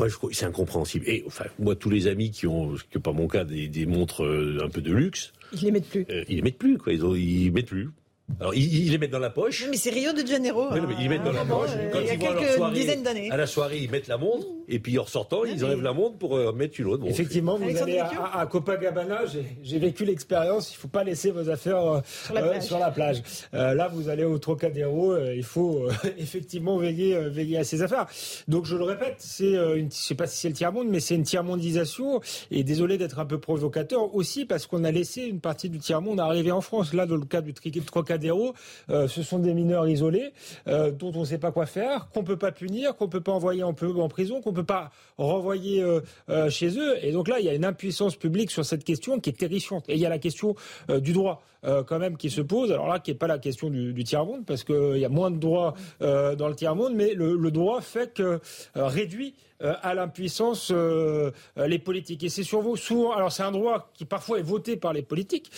Moi, 0.00 0.30
c'est 0.32 0.46
incompréhensible. 0.46 1.08
Et 1.08 1.24
enfin, 1.26 1.44
moi, 1.58 1.76
tous 1.76 1.90
les 1.90 2.06
amis 2.06 2.30
qui 2.30 2.46
ont, 2.46 2.74
que 2.90 2.98
pas 2.98 3.12
mon 3.12 3.28
cas, 3.28 3.44
des, 3.44 3.68
des 3.68 3.86
montres 3.86 4.24
euh, 4.24 4.58
un 4.64 4.68
peu 4.68 4.80
de 4.80 4.92
luxe, 4.92 5.32
ils 5.52 5.64
les 5.64 5.70
mettent 5.70 5.88
plus. 5.88 6.06
Euh, 6.10 6.24
ils 6.28 6.36
les 6.36 6.42
mettent 6.42 6.58
plus, 6.58 6.78
quoi. 6.78 6.92
Ils, 6.92 7.04
ont, 7.04 7.14
ils 7.14 7.52
mettent 7.52 7.66
plus. 7.66 7.90
Alors, 8.38 8.54
ils, 8.54 8.90
les 8.90 8.98
mettent 8.98 9.10
dans 9.10 9.18
la 9.18 9.30
poche. 9.30 9.66
mais 9.70 9.76
c'est 9.76 9.90
Rio 9.90 10.12
de 10.12 10.26
Janeiro. 10.26 10.68
Oui, 10.72 10.80
mais 10.86 10.94
ils 11.00 11.08
mettent 11.08 11.24
dans 11.24 11.32
la 11.32 11.44
poche. 11.44 11.70
Quand 11.92 12.00
il 12.00 12.06
y 12.06 12.10
a 12.10 12.16
quelques 12.16 12.72
dizaines 12.72 13.02
d'années. 13.02 13.30
À 13.30 13.36
la 13.36 13.46
soirée, 13.46 13.78
ils 13.78 13.90
mettent 13.90 14.08
la 14.08 14.18
montre. 14.18 14.46
Et 14.70 14.78
puis, 14.78 14.98
en 14.98 15.06
sortant, 15.06 15.44
ils 15.44 15.64
enlèvent 15.64 15.82
la 15.82 15.92
montre 15.92 16.16
pour 16.16 16.36
euh, 16.36 16.52
mettre 16.52 16.80
une 16.80 16.86
autre. 16.86 17.04
Effectivement, 17.06 17.58
vous 17.58 17.76
allez 17.76 17.98
à, 17.98 18.46
Copacabana. 18.46 19.22
J'ai 19.62 19.78
vécu 19.78 20.04
l'expérience. 20.04 20.70
Il 20.72 20.76
ne 20.76 20.80
faut 20.80 20.88
pas 20.88 21.04
laisser 21.04 21.30
vos 21.30 21.50
affaires 21.50 21.84
euh, 21.84 22.60
sur 22.60 22.78
la 22.78 22.90
plage. 22.90 23.22
Euh, 23.54 23.74
là, 23.74 23.88
vous 23.88 24.08
allez 24.08 24.24
au 24.24 24.38
Trocadéro. 24.38 25.16
il 25.18 25.44
faut 25.44 25.88
effectivement 26.18 26.78
veiller, 26.78 27.18
veiller 27.28 27.58
à 27.58 27.64
ses 27.64 27.82
affaires. 27.82 28.06
Donc, 28.48 28.64
je 28.64 28.76
le 28.76 28.84
répète, 28.84 29.16
c'est 29.18 29.54
une, 29.76 29.90
je 29.90 29.96
sais 29.96 30.14
pas 30.14 30.26
si 30.26 30.38
c'est 30.38 30.48
le 30.48 30.54
tiers-monde, 30.54 30.88
mais 30.88 31.00
c'est 31.00 31.16
une 31.16 31.24
tiers-mondisation. 31.24 32.20
Et 32.50 32.64
désolé 32.64 32.96
d'être 32.96 33.18
un 33.18 33.26
peu 33.26 33.38
provocateur 33.38 34.14
aussi 34.14 34.44
parce 34.44 34.66
qu'on 34.66 34.84
a 34.84 34.90
laissé 34.90 35.22
une 35.22 35.40
partie 35.40 35.68
du 35.68 35.78
tiers-monde 35.78 36.20
arriver 36.20 36.52
en 36.52 36.60
France. 36.60 36.92
Là, 36.92 37.06
dans 37.06 37.16
le 37.16 37.24
cas 37.24 37.40
du 37.40 37.52
Trocadéro, 37.52 38.54
euh, 38.90 39.08
ce 39.08 39.22
sont 39.22 39.38
des 39.38 39.54
mineurs 39.54 39.88
isolés 39.88 40.32
euh, 40.68 40.90
dont 40.90 41.12
on 41.14 41.20
ne 41.20 41.24
sait 41.24 41.38
pas 41.38 41.52
quoi 41.52 41.66
faire, 41.66 42.08
qu'on 42.12 42.24
peut 42.24 42.36
pas 42.36 42.52
punir, 42.52 42.96
qu'on 42.96 43.08
peut 43.08 43.20
pas 43.20 43.32
envoyer 43.32 43.62
en, 43.62 43.70
en 43.70 44.08
prison, 44.08 44.40
qu'on 44.40 44.52
peut 44.60 44.66
pas 44.66 44.90
renvoyer 45.18 45.82
euh, 45.82 46.50
chez 46.50 46.78
eux. 46.78 46.96
Et 47.04 47.12
donc 47.12 47.28
là, 47.28 47.40
il 47.40 47.46
y 47.46 47.48
a 47.48 47.54
une 47.54 47.64
impuissance 47.64 48.16
publique 48.16 48.50
sur 48.50 48.64
cette 48.64 48.84
question 48.84 49.20
qui 49.20 49.30
est 49.30 49.38
terrifiante. 49.38 49.84
Et 49.88 49.94
il 49.94 50.00
y 50.00 50.06
a 50.06 50.08
la 50.08 50.18
question 50.18 50.54
du 50.88 51.12
droit. 51.12 51.42
quand 51.62 51.98
même 51.98 52.16
qui 52.16 52.30
se 52.30 52.40
pose. 52.40 52.72
Alors 52.72 52.88
là, 52.88 52.98
qui 52.98 53.10
n'est 53.10 53.18
pas 53.18 53.26
la 53.26 53.38
question 53.38 53.68
du, 53.68 54.04
tiers-monde, 54.04 54.44
parce 54.46 54.64
qu'il 54.64 54.96
y 54.96 55.04
a 55.04 55.08
moins 55.10 55.30
de 55.30 55.38
droits 55.38 55.74
dans 56.00 56.48
le 56.48 56.54
tiers-monde, 56.54 56.94
mais 56.94 57.14
le, 57.14 57.50
droit 57.50 57.80
fait 57.80 58.14
que 58.14 58.40
réduit 58.74 59.34
euh, 59.62 59.74
à 59.82 59.94
l'impuissance 59.94 60.70
euh, 60.70 61.30
euh, 61.58 61.66
les 61.66 61.78
politiques. 61.78 62.24
Et 62.24 62.30
c'est 62.30 62.44
sur 62.44 62.62
vous 62.62 62.76
souvent. 62.76 63.12
Alors 63.12 63.30
c'est 63.30 63.42
un 63.42 63.50
droit 63.50 63.90
qui 63.92 64.06
parfois 64.06 64.38
est 64.38 64.42
voté 64.42 64.76
par 64.76 64.94
les 64.94 65.02
politiques. 65.02 65.50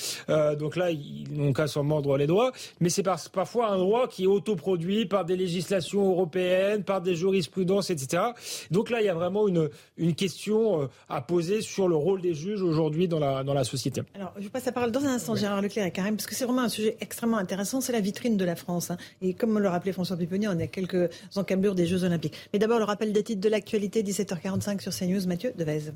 donc 0.58 0.76
là, 0.76 0.90
ils 0.90 1.26
n'ont 1.30 1.52
qu'à 1.52 1.66
s'en 1.66 1.84
mordre 1.84 2.16
les 2.16 2.26
doigts. 2.26 2.52
Mais 2.80 2.88
c'est 2.88 3.04
parfois 3.32 3.70
un 3.70 3.78
droit 3.78 4.08
qui 4.08 4.24
est 4.24 4.26
autoproduit 4.26 5.06
par 5.06 5.24
des 5.24 5.36
législations 5.36 6.10
européennes, 6.10 6.82
par 6.82 7.00
des 7.00 7.14
jurisprudences, 7.14 7.90
etc. 7.90 8.22
Donc 8.70 8.90
là, 8.90 9.00
il 9.00 9.06
y 9.06 9.08
a 9.08 9.14
vraiment 9.14 9.46
une, 9.46 9.68
une 9.96 10.14
question 10.14 10.88
à 11.08 11.20
poser 11.20 11.60
sur 11.60 11.86
le 11.86 11.96
rôle 11.96 12.20
des 12.20 12.34
juges 12.34 12.62
aujourd'hui 12.62 13.08
dans 13.08 13.18
la, 13.18 13.44
dans 13.44 13.54
la 13.54 13.64
société. 13.64 14.02
Alors, 14.14 14.32
je 14.38 14.48
passe 14.48 14.64
la 14.64 14.72
parole 14.72 14.90
dans 14.90 15.04
un 15.04 15.14
instant, 15.14 15.36
Gérard 15.36 15.62
Leclerc 15.62 15.86
et 15.86 15.92
Karim, 15.92 16.16
parce 16.16 16.26
que 16.26 16.34
c'est 16.34 16.44
vraiment 16.44 16.62
un 16.62 16.68
sujet 16.68 16.96
extrêmement 17.00 17.38
intéressant. 17.38 17.80
C'est 17.80 17.92
la 17.92 18.00
vitrine 18.00 18.36
de 18.36 18.44
la 18.44 18.56
France. 18.56 18.90
Hein. 18.90 18.96
Et 19.20 19.34
comme 19.34 19.58
le 19.58 19.68
rappelait 19.68 19.92
François 19.92 20.16
Péponier, 20.16 20.48
on 20.48 20.58
est 20.58 20.64
à 20.64 20.66
quelques 20.66 21.10
encablures 21.36 21.74
des 21.74 21.86
Jeux 21.86 22.04
Olympiques. 22.04 22.34
Mais 22.52 22.58
d'abord, 22.58 22.78
le 22.78 22.84
rappel 22.84 23.12
des 23.12 23.22
titres 23.22 23.40
de 23.40 23.48
l'actualité 23.48 23.91
17h45 24.00 24.80
sur 24.80 24.94
CNews. 24.94 25.26
Mathieu 25.26 25.52
Devez. 25.56 25.92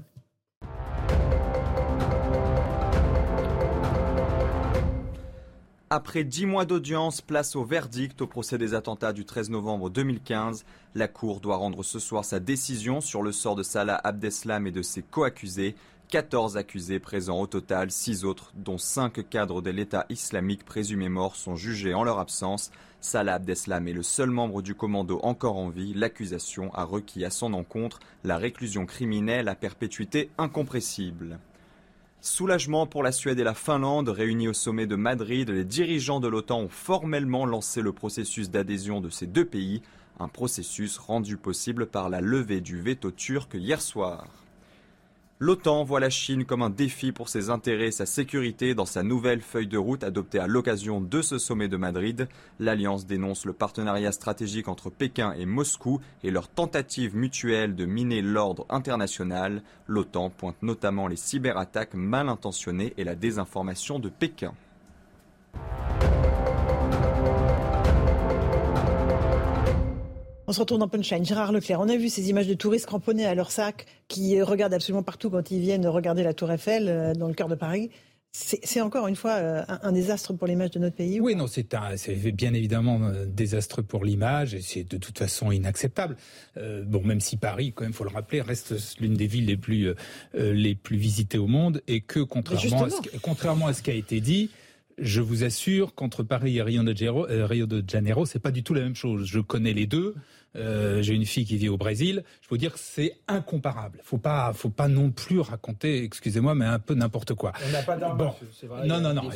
Après 5.88 6.24
dix 6.24 6.46
mois 6.46 6.64
d'audience, 6.64 7.20
place 7.20 7.54
au 7.54 7.64
verdict 7.64 8.20
au 8.20 8.26
procès 8.26 8.58
des 8.58 8.74
attentats 8.74 9.12
du 9.12 9.24
13 9.24 9.50
novembre 9.50 9.88
2015. 9.88 10.64
La 10.96 11.06
Cour 11.06 11.40
doit 11.40 11.56
rendre 11.56 11.84
ce 11.84 12.00
soir 12.00 12.24
sa 12.24 12.40
décision 12.40 13.00
sur 13.00 13.22
le 13.22 13.30
sort 13.30 13.54
de 13.54 13.62
Salah 13.62 14.00
Abdeslam 14.02 14.66
et 14.66 14.72
de 14.72 14.82
ses 14.82 15.02
co-accusés. 15.02 15.76
14 16.08 16.56
accusés 16.56 16.98
présents 16.98 17.40
au 17.40 17.46
total, 17.46 17.92
6 17.92 18.24
autres, 18.24 18.52
dont 18.56 18.78
5 18.78 19.28
cadres 19.28 19.62
de 19.62 19.70
l'État 19.70 20.06
islamique 20.08 20.64
présumés 20.64 21.08
morts, 21.08 21.36
sont 21.36 21.54
jugés 21.54 21.94
en 21.94 22.02
leur 22.02 22.18
absence. 22.18 22.72
Salah 23.00 23.34
Abdeslam 23.34 23.86
est 23.88 23.92
le 23.92 24.02
seul 24.02 24.30
membre 24.30 24.62
du 24.62 24.74
commando 24.74 25.20
encore 25.22 25.56
en 25.56 25.68
vie. 25.68 25.94
L'accusation 25.94 26.72
a 26.74 26.84
requis 26.84 27.24
à 27.24 27.30
son 27.30 27.52
encontre 27.52 28.00
la 28.24 28.36
réclusion 28.36 28.86
criminelle 28.86 29.48
à 29.48 29.54
perpétuité 29.54 30.30
incompressible. 30.38 31.38
Soulagement 32.20 32.86
pour 32.86 33.02
la 33.02 33.12
Suède 33.12 33.38
et 33.38 33.44
la 33.44 33.54
Finlande, 33.54 34.08
réunis 34.08 34.48
au 34.48 34.52
sommet 34.52 34.86
de 34.86 34.96
Madrid, 34.96 35.48
les 35.48 35.64
dirigeants 35.64 36.18
de 36.18 36.26
l'OTAN 36.26 36.62
ont 36.62 36.68
formellement 36.68 37.46
lancé 37.46 37.82
le 37.82 37.92
processus 37.92 38.50
d'adhésion 38.50 39.00
de 39.00 39.10
ces 39.10 39.26
deux 39.26 39.44
pays, 39.44 39.82
un 40.18 40.28
processus 40.28 40.98
rendu 40.98 41.36
possible 41.36 41.86
par 41.86 42.08
la 42.08 42.20
levée 42.20 42.60
du 42.60 42.80
veto 42.80 43.12
turc 43.12 43.54
hier 43.54 43.80
soir. 43.80 44.26
L'OTAN 45.38 45.84
voit 45.84 46.00
la 46.00 46.08
Chine 46.08 46.46
comme 46.46 46.62
un 46.62 46.70
défi 46.70 47.12
pour 47.12 47.28
ses 47.28 47.50
intérêts 47.50 47.88
et 47.88 47.92
sa 47.92 48.06
sécurité 48.06 48.74
dans 48.74 48.86
sa 48.86 49.02
nouvelle 49.02 49.42
feuille 49.42 49.66
de 49.66 49.76
route 49.76 50.02
adoptée 50.02 50.38
à 50.38 50.46
l'occasion 50.46 51.02
de 51.02 51.20
ce 51.20 51.36
sommet 51.36 51.68
de 51.68 51.76
Madrid. 51.76 52.26
L'Alliance 52.58 53.06
dénonce 53.06 53.44
le 53.44 53.52
partenariat 53.52 54.12
stratégique 54.12 54.66
entre 54.66 54.88
Pékin 54.88 55.34
et 55.34 55.44
Moscou 55.44 56.00
et 56.24 56.30
leur 56.30 56.48
tentative 56.48 57.14
mutuelle 57.14 57.74
de 57.74 57.84
miner 57.84 58.22
l'ordre 58.22 58.64
international. 58.70 59.62
L'OTAN 59.86 60.30
pointe 60.30 60.62
notamment 60.62 61.06
les 61.06 61.16
cyberattaques 61.16 61.92
mal 61.92 62.30
intentionnées 62.30 62.94
et 62.96 63.04
la 63.04 63.14
désinformation 63.14 63.98
de 63.98 64.08
Pékin. 64.08 64.54
On 70.48 70.52
se 70.52 70.60
retourne 70.60 70.82
en 70.82 70.88
punchline. 70.88 71.24
Gérard 71.24 71.52
Leclerc, 71.52 71.80
on 71.80 71.88
a 71.88 71.96
vu 71.96 72.08
ces 72.08 72.30
images 72.30 72.46
de 72.46 72.54
touristes 72.54 72.86
cramponnés 72.86 73.26
à 73.26 73.34
leur 73.34 73.50
sac 73.50 73.86
qui 74.06 74.40
regardent 74.40 74.74
absolument 74.74 75.02
partout 75.02 75.28
quand 75.28 75.50
ils 75.50 75.60
viennent 75.60 75.86
regarder 75.88 76.22
la 76.22 76.34
Tour 76.34 76.52
Eiffel 76.52 76.88
euh, 76.88 77.14
dans 77.14 77.26
le 77.26 77.34
cœur 77.34 77.48
de 77.48 77.56
Paris. 77.56 77.90
C'est 78.32 78.82
encore 78.82 79.08
une 79.08 79.16
fois 79.16 79.32
euh, 79.36 79.62
un, 79.66 79.92
désastre 79.92 80.34
pour 80.34 80.46
l'image 80.46 80.70
de 80.72 80.78
notre 80.78 80.94
pays 80.94 81.20
Oui, 81.20 81.34
non, 81.34 81.46
c'est 81.46 81.66
bien 82.32 82.52
évidemment 82.52 83.02
un 83.02 83.24
désastre 83.24 83.80
pour 83.80 84.04
l'image 84.04 84.52
et 84.52 84.60
c'est 84.60 84.84
de 84.84 84.98
toute 84.98 85.16
façon 85.16 85.50
inacceptable. 85.50 86.18
Euh, 86.58 86.84
bon, 86.84 87.02
même 87.02 87.20
si 87.20 87.38
Paris, 87.38 87.72
quand 87.74 87.84
même, 87.84 87.94
faut 87.94 88.04
le 88.04 88.10
rappeler, 88.10 88.42
reste 88.42 88.74
l'une 89.00 89.14
des 89.14 89.26
villes 89.26 89.46
les 89.46 89.56
plus, 89.56 89.94
les 90.34 90.74
plus 90.74 90.98
visitées 90.98 91.38
au 91.38 91.46
monde 91.46 91.80
et 91.86 92.02
que 92.02 92.20
contrairement, 92.20 92.84
à 92.84 92.90
ce, 92.90 93.16
contrairement 93.22 93.68
à 93.68 93.72
ce 93.72 93.82
qui 93.82 93.90
a 93.90 93.94
été 93.94 94.20
dit, 94.20 94.50
je 94.98 95.20
vous 95.20 95.44
assure 95.44 95.94
qu'entre 95.94 96.22
Paris 96.22 96.56
et 96.56 96.62
Rio 96.62 96.82
de 96.82 96.96
Janeiro, 96.96 97.26
euh, 97.28 97.46
Rio 97.46 97.66
de 97.66 97.84
Janeiro, 97.86 98.24
c'est 98.26 98.38
pas 98.38 98.50
du 98.50 98.62
tout 98.62 98.74
la 98.74 98.80
même 98.82 98.96
chose. 98.96 99.26
Je 99.26 99.40
connais 99.40 99.72
les 99.72 99.86
deux. 99.86 100.14
Euh, 100.56 101.02
J'ai 101.02 101.14
une 101.14 101.26
fille 101.26 101.44
qui 101.44 101.56
vit 101.58 101.68
au 101.68 101.76
Brésil. 101.76 102.24
Je 102.40 102.48
peux 102.48 102.56
dire 102.56 102.72
que 102.72 102.78
c'est 102.80 103.18
incomparable. 103.28 104.00
Faut 104.02 104.18
pas, 104.18 104.52
faut 104.54 104.70
pas 104.70 104.88
non 104.88 105.10
plus 105.10 105.40
raconter, 105.40 106.02
excusez-moi, 106.02 106.54
mais 106.54 106.64
un 106.64 106.78
peu 106.78 106.94
n'importe 106.94 107.34
quoi. 107.34 107.52
On 107.66 107.72
n'a 107.72 107.82
pas 107.82 107.96
d'armes. 107.96 108.30
c'est 108.52 108.66
vrai. 108.66 108.86
Non, 108.86 109.00
non, 109.00 109.12
non. 109.12 109.30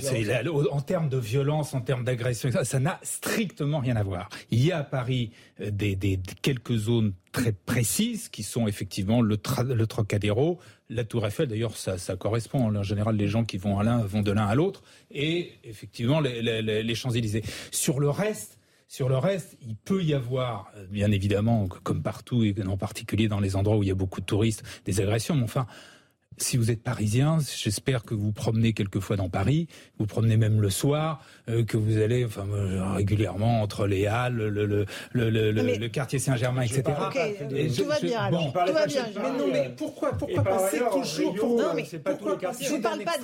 en 0.71 0.81
termes 0.81 1.09
de 1.09 1.19
violence, 1.19 1.75
en 1.75 1.83
termes 1.83 2.05
d'agression, 2.05 2.51
ça 2.63 2.81
n'a 2.81 2.99
strictement 3.03 3.81
rien 3.81 3.97
à 3.97 4.03
voir. 4.03 4.29
Il 4.51 4.65
y 4.65 4.73
a 4.73 4.79
à 4.79 4.85
Paris 4.85 5.31
euh, 5.61 5.71
des, 5.71 5.95
des, 5.95 6.19
quelques 6.41 6.77
zones 6.77 7.13
très 7.33 7.53
précises 7.53 8.29
qui 8.29 8.43
sont 8.43 8.67
effectivement 8.67 9.21
le, 9.21 9.39
le 9.67 9.87
Trocadéro, 9.87 10.59
la 10.91 11.05
Tour 11.05 11.25
Eiffel, 11.25 11.49
d'ailleurs, 11.49 11.77
ça, 11.77 11.97
correspond. 12.17 12.77
En 12.77 12.83
général, 12.83 13.17
les 13.17 13.29
gens 13.29 13.45
qui 13.45 13.57
vont 13.57 13.79
à 13.79 13.85
l'un 13.85 13.99
vont 13.99 14.23
de 14.23 14.33
l'un 14.33 14.47
à 14.47 14.55
l'autre, 14.55 14.83
et 15.11 15.53
effectivement 15.65 16.21
les 16.21 16.95
Champs-Élysées. 16.95 17.45
Sur 17.71 18.01
le 18.01 18.11
reste, 18.11 18.59
Sur 18.89 19.09
le 19.09 19.19
reste, 19.19 19.57
il 19.63 19.77
peut 19.77 20.03
y 20.03 20.15
avoir, 20.15 20.73
euh, 20.77 20.85
bien 20.91 21.13
évidemment, 21.13 21.69
comme 21.69 22.03
partout, 22.03 22.43
et 22.43 22.53
en 22.67 22.77
particulier 22.77 23.29
dans 23.29 23.39
les 23.39 23.55
endroits 23.55 23.77
où 23.77 23.85
il 23.85 23.89
y 23.89 23.93
a 23.93 23.95
beaucoup 23.95 24.21
de 24.21 24.27
touristes, 24.27 24.65
des 24.85 25.01
agressions. 25.01 25.37
Mais 25.37 25.45
enfin, 25.45 25.69
si 26.43 26.57
vous 26.57 26.71
êtes 26.71 26.83
parisien, 26.83 27.39
j'espère 27.57 28.05
que 28.05 28.15
vous 28.15 28.33
promenez 28.33 28.73
quelquefois 28.73 29.17
dans 29.17 29.29
Paris, 29.29 29.69
vous 29.99 30.07
promenez 30.07 30.37
même 30.37 30.61
le 30.61 30.71
soir, 30.71 31.23
euh, 31.49 31.65
que 31.65 31.77
vous 31.77 31.99
allez 31.99 32.25
enfin, 32.25 32.47
euh, 32.49 32.93
régulièrement 32.95 33.63
entre 33.63 33.87
les 33.87 34.07
Halles, 34.07 34.37
le, 34.37 34.67
le, 34.67 34.87
le, 35.13 35.31
le, 35.31 35.51
le 35.53 35.89
quartier 35.89 36.19
Saint-Germain, 36.19 36.63
etc. 36.63 36.83
tout 37.77 37.85
va 37.85 38.01
bien, 38.01 38.21
alors. 38.21 38.53
tout 38.53 38.73
va 38.73 38.87
bien. 38.87 39.07
Mais 39.17 39.39
non, 39.39 39.49
mais 39.53 39.75
pourquoi, 39.77 40.13
pourquoi 40.13 40.43
passer 40.43 40.81
toujours 40.93 41.35
pour... 41.35 41.59
Non, 41.59 41.75
mais 41.75 41.85
pourquoi 42.05 42.39
Je 42.61 42.75
ne 42.75 42.83
parle 42.83 43.05
pas 43.05 43.19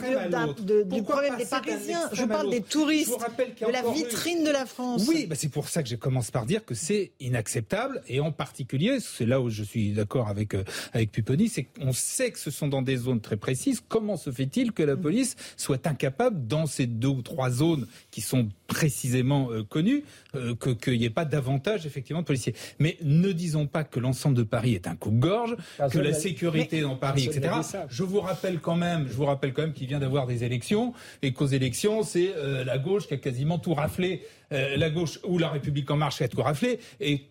de, 0.63 0.83
du 0.83 1.03
problème 1.03 1.37
des 1.37 1.47
Parisiens, 1.47 2.09
je 2.13 2.25
parle 2.25 2.51
des 2.51 2.63
touristes, 2.63 3.19
de 3.61 3.73
la 3.73 3.83
vitrine 3.93 4.45
de 4.45 4.51
la 4.51 4.67
France. 4.67 5.07
Oui, 5.09 5.27
bah 5.27 5.35
c'est 5.37 5.49
pour 5.51 5.69
ça 5.69 5.83
que 5.83 5.89
je 5.89 5.97
commence 5.97 6.31
par 6.31 6.47
dire 6.47 6.65
que 6.65 6.75
c'est 6.75 7.13
inacceptable, 7.21 8.03
et 8.09 8.21
en 8.21 8.33
particulier, 8.33 8.99
c'est 9.01 9.27
là 9.27 9.41
où 9.41 9.51
je 9.51 9.63
suis 9.63 9.93
d'accord 9.93 10.29
avec, 10.29 10.55
euh, 10.55 10.65
avec 10.93 11.13
Pupponi, 11.13 11.49
c'est 11.49 11.65
qu'on 11.65 11.93
sait 11.93 12.31
que 12.31 12.39
ce 12.39 12.51
sont 12.51 12.69
dans 12.69 12.83
des 12.83 13.06
zones 13.07 13.21
très 13.21 13.37
précises. 13.37 13.83
Comment 13.89 14.17
se 14.17 14.31
fait-il 14.31 14.73
que 14.73 14.83
la 14.83 14.97
mm. 14.97 15.01
police 15.01 15.37
soit 15.57 15.87
incapable, 15.87 16.47
dans 16.47 16.67
ces 16.67 16.87
deux 16.87 17.09
ou 17.09 17.23
trois 17.23 17.51
zones 17.51 17.87
qui 18.11 18.21
sont 18.21 18.49
précisément 18.67 19.51
euh, 19.51 19.63
connues, 19.63 20.05
euh, 20.35 20.55
qu'il 20.55 20.99
n'y 20.99 21.05
ait 21.05 21.11
pas 21.11 21.25
davantage 21.25 21.87
effectivement 21.87 22.21
de 22.21 22.27
policiers 22.27 22.55
Mais 22.79 22.97
ne 23.03 23.33
disons 23.33 23.67
pas 23.67 23.85
que 23.85 24.01
l'ensemble 24.01 24.37
de 24.37 24.43
Paris 24.43 24.75
est 24.75 24.87
un 24.87 24.97
coupe-gorge, 24.97 25.57
que 25.91 25.99
la 25.99 26.13
sécurité 26.13 26.81
dans 26.81 26.97
Paris, 26.97 27.27
etc. 27.27 27.55
Je 27.89 28.03
vous 28.03 28.21
rappelle 28.21 28.61
quand 28.61 28.77
même, 28.77 29.07
je 29.09 29.15
vous 29.15 29.25
rappelle 29.25 29.53
quand 29.53 29.63
même 29.63 29.73
qu'il 29.73 29.87
vient 29.87 29.99
d'avoir 29.99 30.27
des 30.27 30.45
élections 30.45 30.93
et 31.23 31.33
qu'aux 31.33 31.47
élections, 31.47 32.03
c'est 32.03 32.33
euh, 32.37 32.65
la 32.65 32.79
gauche 32.79 33.07
qui 33.07 33.15
a 33.15 33.19
quasiment 33.19 33.59
tout 33.59 33.75
raflé 33.75 34.23
euh, 34.53 34.77
la 34.77 34.91
gauche 34.91 35.19
ou 35.25 35.39
la 35.39 35.49
République 35.49 35.91
en 35.91 35.97
marche 35.97 36.23
a 36.23 36.29
tout 36.29 36.41
raflé. 36.41 36.79
Et, 37.01 37.27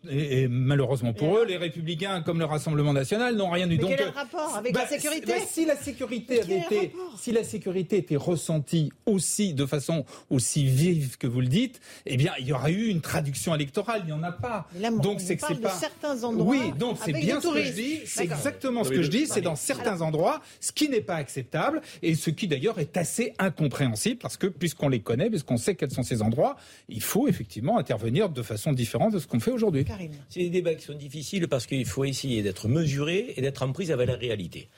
malheureusement 0.50 1.14
pour 1.14 1.38
eux, 1.38 1.46
les 1.46 1.58
Républicains, 1.58 2.22
comme 2.22 2.40
le 2.40 2.46
Rassemblement 2.46 2.94
national, 2.94 3.36
n'ont 3.36 3.50
rien 3.50 3.70
eu. 3.70 3.78
Mais 3.78 3.96
quel 3.96 4.02
est 4.02 4.06
le 4.06 4.10
rapport 4.10 4.56
avec 4.56 4.76
la 4.76 4.82
bah, 4.82 4.88
sécurité 4.88 5.26
bah, 5.28 5.46
Si 5.48 5.66
la 5.66 5.76
sécurité 5.76 6.42
avait 6.42 6.60
été, 6.60 6.92
si 7.18 7.32
la 7.32 7.44
sécurité 7.44 7.98
était 7.98 8.16
ressentie 8.16 8.92
aussi 9.06 9.54
de 9.54 9.66
façon 9.66 10.06
aussi 10.30 10.66
vive 10.66 11.18
que 11.18 11.25
vous 11.28 11.42
le 11.42 11.48
dites, 11.48 11.80
eh 12.06 12.18
bien, 12.18 12.34
il 12.40 12.48
y 12.48 12.54
aurait 12.54 12.74
eu 12.74 12.88
une 12.88 13.02
traduction 13.02 13.56
électorale. 13.56 14.02
Il 14.04 14.08
n'y 14.08 14.12
en 14.12 14.24
a 14.24 14.32
pas. 14.32 14.68
donc 15.02 15.22
c'est 15.22 15.38
que 15.38 15.44
c'est 15.48 15.62
pas. 15.62 15.70
certains 15.70 16.24
endroits. 16.24 16.46
Oui, 16.46 16.74
donc 16.78 16.98
c'est 17.04 17.14
bien 17.14 17.40
ce 17.40 17.48
que 17.48 17.64
je 17.64 17.72
dis. 17.72 18.00
C'est 18.06 18.24
exactement 18.24 18.84
ce 18.84 18.90
que 18.90 19.02
je 19.02 19.10
dis. 19.10 19.28
C'est 19.28 19.42
dans 19.42 19.56
certains 19.56 20.02
endroits, 20.02 20.42
ce 20.60 20.72
qui 20.72 20.90
n'est 20.90 21.02
pas 21.02 21.16
acceptable 21.16 21.82
et 22.02 22.16
ce 22.16 22.30
qui 22.30 22.48
d'ailleurs 22.48 22.80
est 22.80 22.98
assez 22.98 23.34
incompréhensible 23.40 24.20
parce 24.20 24.38
que 24.38 24.48
puisqu'on 24.48 24.90
les 24.90 25.00
connaît, 25.00 25.30
puisqu'on 25.30 25.58
sait 25.58 25.76
quels 25.76 25.92
sont 25.92 26.04
ces 26.04 26.22
endroits, 26.22 26.58
il 26.90 27.02
il 27.06 27.10
faut 27.10 27.28
effectivement 27.28 27.78
intervenir 27.78 28.30
de 28.30 28.42
façon 28.42 28.74
différente 28.74 29.14
de 29.14 29.20
ce 29.20 29.28
qu'on 29.28 29.40
fait 29.40 29.52
aujourd'hui. 29.52 29.86
C'est 30.28 30.40
des 30.40 30.50
débats 30.50 30.74
qui 30.74 30.86
sont 30.86 30.96
difficiles 30.96 31.48
parce 31.48 31.68
qu'il 31.68 31.86
faut 31.86 32.04
essayer 32.04 32.42
d'être 32.42 32.68
mesuré 32.68 33.34
et 33.38 33.42
d'être 33.42 33.62
en 33.62 33.72
prise 33.72 33.92
avec 33.92 34.08
la 34.08 34.16
réalité. 34.16 34.70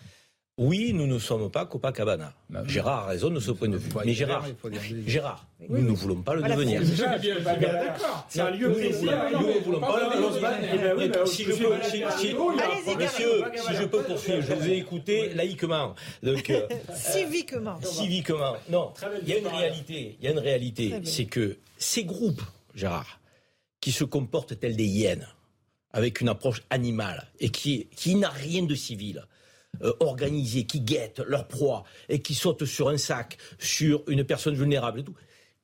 Oui, 0.59 0.91
nous 0.91 1.05
ne 1.05 1.19
sommes 1.19 1.51
pas 1.51 1.67
Copacabana. 1.67 2.33
Bah 2.49 2.63
Gérard 2.65 3.03
a 3.03 3.07
raison 3.09 3.29
de 3.29 3.39
ce 3.39 3.51
point 3.51 3.69
de 3.69 3.77
vue. 3.77 3.91
Mais 4.03 4.13
Gérard, 4.13 4.43
Gérard, 5.05 5.45
nous 5.69 5.83
ne 5.83 5.91
voulons 5.91 6.23
pas 6.23 6.33
le 6.33 6.41
devenir. 6.41 6.81
D'accord. 6.81 8.25
C'est 8.27 8.39
un 8.41 8.49
lieu 8.49 8.71
précis. 8.71 9.05
Nous 9.05 9.47
ne 9.53 9.59
voulons 9.63 9.79
pas 9.79 9.99
le 9.99 11.03
devenir. 11.03 11.27
Si 11.27 11.43
je 11.43 11.51
peux, 11.51 11.75
messieurs, 12.97 13.43
si 13.55 13.75
je 13.75 13.85
peux 13.85 14.01
poursuivre, 14.01 14.41
je 14.41 14.53
vous 14.53 14.67
ai 14.67 14.77
écouté 14.77 15.31
laïquement. 15.35 15.93
Donc, 16.23 16.49
euh, 16.49 16.67
civiquement. 16.95 17.79
Civiquement. 17.83 18.55
Non, 18.67 18.93
il 19.21 19.29
y 19.29 19.33
a 19.33 19.37
une 19.37 19.47
réalité. 19.47 20.17
Il 20.19 20.25
y 20.25 20.27
a 20.27 20.31
une 20.31 20.39
réalité, 20.39 21.01
c'est 21.03 21.25
que 21.25 21.57
ces 21.77 22.03
groupes, 22.03 22.41
Gérard, 22.73 23.19
qui 23.79 23.91
se 23.91 24.03
comportent 24.03 24.59
tels 24.59 24.75
des 24.75 24.85
hyènes, 24.85 25.27
avec 25.91 26.19
une 26.19 26.29
approche 26.29 26.63
animale 26.71 27.27
et 27.39 27.49
qui, 27.49 27.87
qui 27.95 28.15
n'a 28.15 28.29
rien 28.29 28.63
de 28.63 28.73
civil 28.73 29.23
euh, 29.81 29.93
organisés 29.99 30.65
qui 30.65 30.81
guettent 30.81 31.21
leur 31.27 31.47
proie 31.47 31.83
et 32.09 32.21
qui 32.21 32.33
sautent 32.33 32.65
sur 32.65 32.89
un 32.89 32.97
sac, 32.97 33.37
sur 33.59 34.03
une 34.07 34.23
personne 34.23 34.55
vulnérable 34.55 35.01
et 35.01 35.03
tout. 35.03 35.15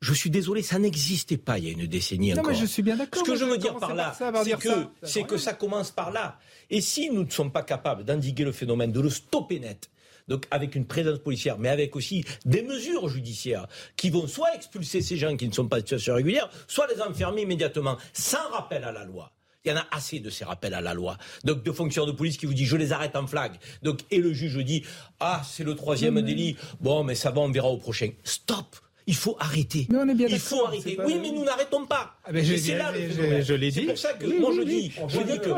Je 0.02 0.14
suis 0.14 0.30
désolé, 0.30 0.62
ça 0.62 0.80
n'existait 0.80 1.38
pas 1.38 1.58
il 1.58 1.66
y 1.66 1.70
a 1.70 1.72
une 1.72 1.88
décennie 1.88 2.34
encore. 2.34 2.44
Non, 2.44 2.50
mais 2.50 2.56
je 2.56 2.66
suis 2.66 2.84
bien 2.84 2.98
d'accord. 2.98 3.26
Ce 3.26 3.32
que 3.32 3.38
je 3.38 3.46
veux 3.46 3.58
dire 3.58 3.78
par 3.78 3.96
là, 3.96 4.14
c'est 4.44 4.60
que, 4.60 4.88
c'est 5.02 5.24
que 5.24 5.38
ça 5.38 5.54
commence 5.54 5.92
par 5.92 6.12
là. 6.12 6.40
Et 6.70 6.82
si 6.82 7.10
nous 7.10 7.24
ne 7.24 7.30
sommes 7.30 7.54
pas 7.54 7.64
capables 7.64 8.04
d'endiguer 8.04 8.44
le 8.44 8.52
phénomène, 8.52 8.92
de 8.92 9.00
le 9.00 9.10
stopper 9.10 9.60
net, 9.62 9.90
donc 10.28 10.46
avec 10.52 10.76
une 10.76 10.86
présence 10.86 11.20
policière, 11.20 11.58
mais 11.58 11.70
avec 11.70 11.96
aussi 11.96 12.26
des 12.46 12.64
mesures 12.64 13.08
judiciaires 13.10 13.68
qui 13.96 14.10
vont 14.10 14.28
soit 14.28 14.54
expulser 14.56 15.02
ces 15.02 15.18
gens 15.18 15.36
qui 15.38 15.48
ne 15.48 15.54
sont 15.54 15.68
pas 15.68 15.78
en 15.78 15.80
situation 15.80 16.16
régulière, 16.16 16.50
soit 16.68 16.88
les 16.88 17.02
enfermer 17.02 17.44
immédiatement, 17.44 17.98
sans 18.14 18.50
rappel 18.52 18.84
à 18.84 18.92
la 18.92 19.06
loi. 19.06 19.32
Il 19.66 19.70
y 19.70 19.72
en 19.72 19.78
a 19.78 19.86
assez 19.92 20.20
de 20.20 20.30
ces 20.30 20.44
rappels 20.44 20.74
à 20.74 20.82
la 20.82 20.94
loi. 20.94 21.18
Donc, 21.44 21.64
de 21.64 21.72
fonctionnaires 21.72 22.12
de 22.12 22.18
police 22.18 22.38
qui 22.38 22.46
vous 22.46 22.54
disent 22.54 22.68
je 22.68 22.76
les 22.76 22.92
arrête 22.92 23.16
en 23.16 23.28
flag. 23.28 23.54
Donc, 23.82 24.02
et 24.12 24.20
le 24.20 24.34
juge 24.34 24.58
dit 24.58 24.84
ah, 25.20 25.42
c'est 25.50 25.64
le 25.64 25.76
troisième 25.76 26.22
délit. 26.22 26.58
Bon, 26.82 27.04
mais 27.04 27.16
ça 27.16 27.32
va, 27.32 27.42
on 27.42 27.50
verra 27.50 27.70
au 27.70 27.78
prochain. 27.78 28.10
Stop 28.24 28.76
il 29.08 29.16
faut 29.16 29.36
arrêter. 29.40 29.88
Mais 29.90 29.98
on 29.98 30.08
est 30.08 30.16
bien 30.16 30.28
il 30.28 30.40
faut 30.40 30.66
arrêter. 30.66 30.98
Oui, 31.06 31.20
mais 31.22 31.32
nous 31.32 31.44
n'arrêtons 31.44 31.86
pas. 31.86 32.16
Ah 32.26 32.32
ben 32.32 32.46
c'est 32.46 32.78
là 32.78 32.92
le 32.92 33.42
je, 33.42 33.54
l'ai 33.54 33.70
dit. 33.70 33.82
C'est 33.82 33.86
pour 33.88 33.98
ça 33.98 34.14
que 34.14 34.26
moi 34.40 34.52
je 34.56 34.62
dis, 34.62 34.92
je 35.10 35.20
dis 35.20 35.40
que, 35.40 35.50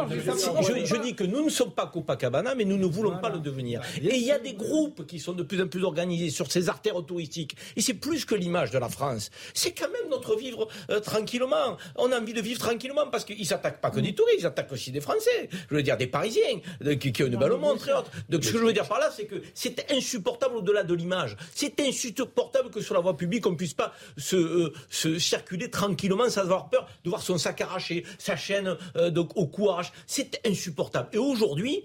je, 0.86 1.02
dis 1.02 1.16
que 1.16 1.24
nous 1.24 1.46
ne 1.46 1.50
sommes 1.50 1.72
pas 1.72 1.86
Copacabana, 1.86 2.56
mais 2.56 2.66
nous 2.66 2.78
ne 2.78 2.86
voulons 2.86 3.20
pas 3.20 3.30
le 3.30 3.40
devenir. 3.40 3.82
Et 4.02 4.16
il 4.16 4.24
y 4.24 4.32
a 4.32 4.40
des 4.40 4.54
groupes 4.54 5.06
qui 5.06 5.20
sont 5.20 5.34
de 5.34 5.44
plus 5.44 5.62
en 5.62 5.68
plus 5.68 5.84
organisés 5.84 6.32
sur 6.32 6.52
ces 6.52 6.70
artères 6.70 6.96
touristiques. 7.06 7.56
Et 7.76 7.82
c'est 7.82 7.94
plus 7.94 8.26
que 8.26 8.34
l'image 8.34 8.72
de 8.72 8.80
la 8.80 8.90
France. 8.90 9.30
C'est 9.54 9.74
quand 9.74 9.92
même 9.92 10.10
notre 10.10 10.36
vivre 10.36 10.68
euh, 10.90 11.00
tranquillement. 11.00 11.78
On 11.98 12.12
a 12.12 12.20
envie 12.20 12.34
de 12.34 12.42
vivre 12.42 12.60
tranquillement 12.60 13.08
parce 13.12 13.26
qu'ils 13.26 13.46
s'attaquent 13.46 13.82
pas 13.82 13.92
que 13.92 14.00
des 14.00 14.16
touristes, 14.16 14.40
ils 14.40 14.46
attaquent 14.46 14.72
aussi 14.72 14.92
des 14.92 15.02
Français. 15.02 15.50
Je 15.70 15.76
veux 15.76 15.84
dire 15.84 15.98
des 15.98 16.08
Parisiens 16.08 16.60
qui, 17.00 17.12
qui 17.12 17.24
ont 17.24 17.28
une 17.28 17.38
belle 17.38 17.52
montre 17.54 17.90
et 17.90 17.94
autres. 17.94 18.12
Donc 18.30 18.44
ce 18.44 18.52
que 18.52 18.58
je 18.58 18.64
veux 18.64 18.74
dire 18.74 18.88
par 18.88 19.00
là, 19.00 19.12
c'est 19.16 19.26
que 19.26 19.36
c'est 19.54 19.92
insupportable 19.92 20.56
au-delà 20.56 20.84
de 20.84 20.94
l'image. 20.94 21.38
C'est 21.54 21.80
insupportable 21.80 22.72
que 22.72 22.82
sur 22.82 22.96
la 22.96 23.02
voie 23.02 23.16
publique 23.16 23.35
qu'on 23.42 23.52
ne 23.52 23.56
puisse 23.56 23.74
pas 23.74 23.94
euh, 24.34 24.72
se, 24.90 25.20
circuler 25.20 25.70
tranquillement 25.70 26.30
sans 26.30 26.42
avoir 26.42 26.70
peur 26.70 26.88
de 27.04 27.10
voir 27.10 27.22
son 27.22 27.38
sac 27.38 27.62
arraché, 27.62 28.06
sa 28.18 28.36
chaîne 28.36 28.78
euh, 28.96 29.10
donc, 29.10 29.36
au 29.36 29.48
cou 29.48 29.70
C'est 30.08 30.40
insupportable. 30.46 31.10
Et 31.14 31.18
aujourd'hui, 31.18 31.84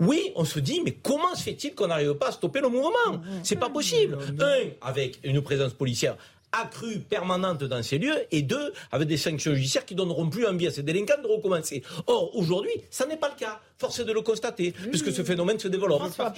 oui, 0.00 0.32
on 0.34 0.44
se 0.44 0.58
dit, 0.58 0.80
mais 0.84 0.92
comment 0.92 1.34
se 1.34 1.42
fait-il 1.42 1.74
qu'on 1.74 1.86
n'arrive 1.86 2.14
pas 2.14 2.28
à 2.28 2.32
stopper 2.32 2.60
le 2.60 2.68
mouvement? 2.68 3.22
C'est 3.42 3.56
pas 3.56 3.70
possible. 3.70 4.18
Un, 4.40 4.86
avec 4.86 5.20
une 5.22 5.40
présence 5.42 5.74
policière 5.74 6.16
accrue, 6.52 6.98
permanente 6.98 7.64
dans 7.64 7.82
ces 7.82 7.98
lieux, 7.98 8.16
et 8.30 8.42
deux, 8.42 8.72
avec 8.90 9.08
des 9.08 9.16
sanctions 9.16 9.54
judiciaires 9.54 9.84
qui 9.84 9.94
donneront 9.94 10.28
plus 10.28 10.46
envie 10.46 10.66
à 10.66 10.70
ces 10.70 10.82
délinquants 10.82 11.20
de 11.22 11.28
recommencer. 11.28 11.82
Or, 12.06 12.34
aujourd'hui, 12.36 12.72
ça 12.90 13.06
n'est 13.06 13.16
pas 13.16 13.28
le 13.28 13.38
cas. 13.38 13.60
Force 13.78 13.98
est 13.98 14.04
de 14.04 14.12
le 14.12 14.20
constater, 14.20 14.72
puisque 14.90 15.12
ce 15.12 15.22
phénomène 15.22 15.58
se 15.58 15.68
développe. 15.68 15.98
François, 15.98 16.32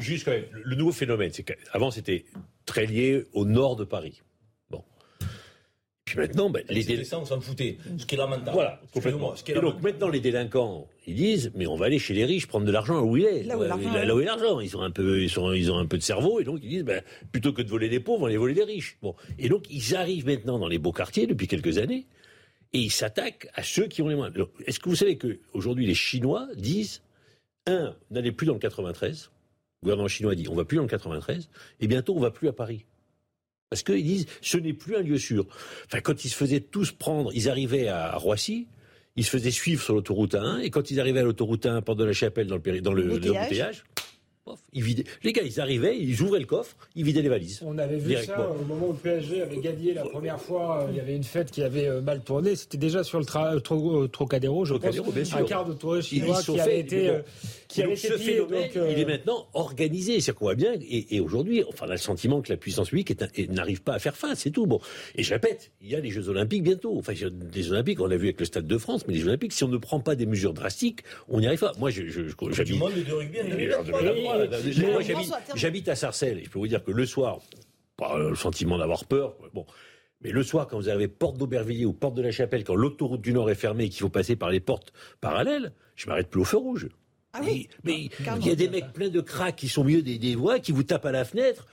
Juste 0.00 0.24
quand 0.24 0.30
même, 0.30 0.44
le 0.52 0.76
nouveau 0.76 0.92
phénomène, 0.92 1.30
c'est 1.32 1.42
qu'avant 1.42 1.90
c'était 1.90 2.24
très 2.64 2.86
lié 2.86 3.26
au 3.32 3.44
nord 3.44 3.76
de 3.76 3.84
Paris. 3.84 4.22
Puis 6.10 6.18
maintenant, 6.18 6.50
ben, 6.50 6.64
les 6.68 6.82
délinquants 6.82 7.24
s'en 7.24 7.40
foutaient, 7.40 7.78
ce 7.96 8.04
qui 8.04 8.16
est 8.16 8.18
lamentable. 8.18 8.50
Voilà, 8.52 8.80
complètement. 8.92 9.32
et 9.46 9.52
donc 9.52 9.80
maintenant, 9.80 10.08
les 10.08 10.18
délinquants, 10.18 10.88
ils 11.06 11.14
disent, 11.14 11.52
mais 11.54 11.68
on 11.68 11.76
va 11.76 11.86
aller 11.86 12.00
chez 12.00 12.14
les 12.14 12.24
riches 12.24 12.48
prendre 12.48 12.66
de 12.66 12.72
l'argent 12.72 13.00
où 13.00 13.16
il 13.16 13.26
est. 13.26 13.44
Là 13.44 13.56
où, 13.56 13.62
est 13.62 14.24
l'argent. 14.24 14.58
Ils 14.58 14.76
ont 14.76 14.82
un 14.82 14.90
peu, 14.90 15.22
ils, 15.22 15.30
sont, 15.30 15.52
ils 15.52 15.70
ont 15.70 15.78
un 15.78 15.86
peu 15.86 15.98
de 15.98 16.02
cerveau 16.02 16.40
et 16.40 16.44
donc 16.44 16.58
ils 16.64 16.68
disent, 16.68 16.82
ben, 16.82 17.00
plutôt 17.30 17.52
que 17.52 17.62
de 17.62 17.68
voler 17.68 17.88
les 17.88 18.00
pauvres, 18.00 18.22
on 18.22 18.24
va 18.24 18.30
les 18.30 18.38
voler 18.38 18.54
les 18.54 18.64
riches. 18.64 18.98
Bon. 19.02 19.14
Et 19.38 19.48
donc 19.48 19.66
ils 19.70 19.94
arrivent 19.94 20.26
maintenant 20.26 20.58
dans 20.58 20.66
les 20.66 20.78
beaux 20.78 20.90
quartiers 20.90 21.28
depuis 21.28 21.46
quelques 21.46 21.78
années 21.78 22.06
et 22.72 22.80
ils 22.80 22.90
s'attaquent 22.90 23.48
à 23.54 23.62
ceux 23.62 23.86
qui 23.86 24.02
ont 24.02 24.08
les 24.08 24.16
moins. 24.16 24.32
Est-ce 24.66 24.80
que 24.80 24.88
vous 24.88 24.96
savez 24.96 25.16
que 25.16 25.38
aujourd'hui 25.52 25.86
les 25.86 25.94
Chinois 25.94 26.48
disent, 26.56 27.02
un, 27.68 27.94
n'allez 28.10 28.32
plus 28.32 28.48
dans 28.48 28.54
le 28.54 28.58
93 28.58 29.30
le 29.82 29.86
gouvernement 29.86 30.08
chinois 30.08 30.34
dit 30.34 30.46
on 30.48 30.54
va 30.54 30.66
plus 30.66 30.76
dans 30.76 30.82
le 30.82 30.88
93 30.88 31.48
et 31.80 31.86
bientôt 31.86 32.14
on 32.14 32.20
va 32.20 32.30
plus 32.30 32.48
à 32.48 32.52
Paris. 32.52 32.84
Parce 33.70 33.82
qu'ils 33.82 34.04
disent 34.04 34.26
ce 34.42 34.58
n'est 34.58 34.72
plus 34.72 34.96
un 34.96 35.02
lieu 35.02 35.18
sûr. 35.18 35.46
Enfin, 35.86 36.00
quand 36.00 36.24
ils 36.24 36.28
se 36.28 36.36
faisaient 36.36 36.60
tous 36.60 36.90
prendre, 36.90 37.30
ils 37.34 37.48
arrivaient 37.48 37.88
à 37.88 38.16
Roissy, 38.16 38.66
ils 39.16 39.24
se 39.24 39.30
faisaient 39.30 39.50
suivre 39.50 39.82
sur 39.82 39.94
l'autoroute 39.94 40.34
1 40.34 40.58
et 40.58 40.70
quand 40.70 40.90
ils 40.90 41.00
arrivaient 41.00 41.20
à 41.20 41.24
l'autoroute 41.24 41.66
1 41.66 41.80
porte 41.82 41.98
de 41.98 42.04
la 42.04 42.12
Chapelle 42.12 42.46
dans 42.46 42.56
le, 42.56 42.80
dans 42.80 42.92
le, 42.92 43.18
les 44.72 45.32
gars, 45.32 45.42
ils 45.44 45.60
arrivaient, 45.60 45.96
ils 45.98 46.20
ouvraient 46.22 46.40
le 46.40 46.46
coffre, 46.46 46.76
ils 46.96 47.04
vidaient 47.04 47.22
les 47.22 47.28
valises. 47.28 47.60
On 47.64 47.78
avait 47.78 47.98
vu 47.98 48.16
ça 48.16 48.50
au 48.50 48.64
moment 48.64 48.88
où 48.88 48.92
le 48.92 48.98
PSG 48.98 49.42
avait 49.42 49.58
gagné 49.58 49.94
la 49.94 50.04
première 50.04 50.40
fois. 50.40 50.86
Il 50.90 50.96
y 50.96 51.00
avait 51.00 51.16
une 51.16 51.24
fête 51.24 51.50
qui 51.50 51.62
avait 51.62 51.88
euh, 51.88 52.00
mal 52.00 52.20
tourné. 52.22 52.56
C'était 52.56 52.78
déjà 52.78 53.04
sur 53.04 53.20
le 53.20 53.26
euh, 53.26 54.06
Trocadéro, 54.08 54.64
je 54.64 54.74
pense. 54.74 54.96
Un 55.34 55.42
quart 55.44 55.64
de 55.64 55.74
touristes 55.74 56.08
chinois 56.08 56.42
qui 56.42 56.60
avait 56.60 56.80
été, 56.80 57.18
qui 57.68 57.82
avait 57.82 57.96
ce 57.96 58.14
phénomène, 58.14 58.70
il 58.74 58.98
est 58.98 59.04
maintenant 59.04 59.46
organisé. 59.54 60.20
C'est 60.20 60.34
qu'on 60.34 60.46
voit 60.46 60.54
bien. 60.54 60.74
Et, 60.80 61.20
aujourd'hui, 61.20 61.64
enfin, 61.68 61.86
on 61.86 61.90
a 61.90 61.92
le 61.92 61.98
sentiment 61.98 62.40
que 62.42 62.50
la 62.50 62.56
puissance 62.56 62.88
publique 62.88 63.14
n'arrive 63.50 63.82
pas 63.82 63.94
à 63.94 63.98
faire 63.98 64.16
face. 64.16 64.40
C'est 64.40 64.50
tout. 64.50 64.66
Bon. 64.66 64.80
Et 65.16 65.22
je 65.22 65.32
répète, 65.32 65.70
il 65.80 65.88
y 65.88 65.94
a 65.94 66.00
les 66.00 66.10
Jeux 66.10 66.28
Olympiques 66.28 66.62
bientôt. 66.62 66.96
Enfin, 66.98 67.12
les 67.12 67.62
Jeux 67.62 67.72
Olympiques, 67.72 68.00
on 68.00 68.06
l'a 68.06 68.16
vu 68.16 68.26
avec 68.26 68.40
le 68.40 68.46
Stade 68.46 68.66
de 68.66 68.78
France, 68.78 69.06
mais 69.06 69.14
les 69.14 69.20
Jeux 69.20 69.28
Olympiques, 69.28 69.52
si 69.52 69.64
on 69.64 69.68
ne 69.68 69.78
prend 69.78 70.00
pas 70.00 70.14
des 70.14 70.26
mesures 70.26 70.54
drastiques, 70.54 71.00
on 71.28 71.40
n'y 71.40 71.46
arrive 71.46 71.60
pas. 71.60 71.72
Moi, 71.78 71.90
je, 71.90 72.06
je, 72.06 72.34
j'habite 75.54 75.88
à 75.88 75.94
Sarcelles 75.94 76.38
et 76.38 76.44
je 76.44 76.50
peux 76.50 76.58
vous 76.58 76.68
dire 76.68 76.82
que 76.84 76.90
le 76.90 77.06
soir, 77.06 77.38
pas 77.96 78.18
le 78.18 78.34
sentiment 78.34 78.78
d'avoir 78.78 79.04
peur. 79.04 79.34
Bon, 79.54 79.66
Mais 80.22 80.30
le 80.30 80.42
soir, 80.42 80.66
quand 80.66 80.78
vous 80.78 80.88
arrivez 80.88 81.08
porte 81.08 81.36
d'Aubervilliers 81.36 81.86
ou 81.86 81.92
porte 81.92 82.14
de 82.14 82.22
la 82.22 82.30
Chapelle, 82.30 82.64
quand 82.64 82.74
l'autoroute 82.74 83.20
du 83.20 83.32
Nord 83.32 83.50
est 83.50 83.54
fermée 83.54 83.84
et 83.84 83.88
qu'il 83.88 84.00
faut 84.00 84.08
passer 84.08 84.36
par 84.36 84.50
les 84.50 84.60
portes 84.60 84.92
parallèles, 85.20 85.72
je 85.96 86.06
m'arrête 86.06 86.28
plus 86.28 86.40
au 86.40 86.44
feu 86.44 86.58
rouge. 86.58 86.88
Ah 87.32 87.40
oui 87.44 87.68
Mais 87.84 88.08
il 88.36 88.46
y 88.46 88.50
a 88.50 88.56
des 88.56 88.68
mecs 88.68 88.92
pleins 88.92 89.08
de 89.08 89.20
cracks 89.20 89.54
qui 89.54 89.68
sont 89.68 89.84
milieu 89.84 90.02
des, 90.02 90.18
des 90.18 90.34
voies, 90.34 90.58
qui 90.58 90.72
vous 90.72 90.82
tapent 90.82 91.06
à 91.06 91.12
la 91.12 91.24
fenêtre. 91.24 91.66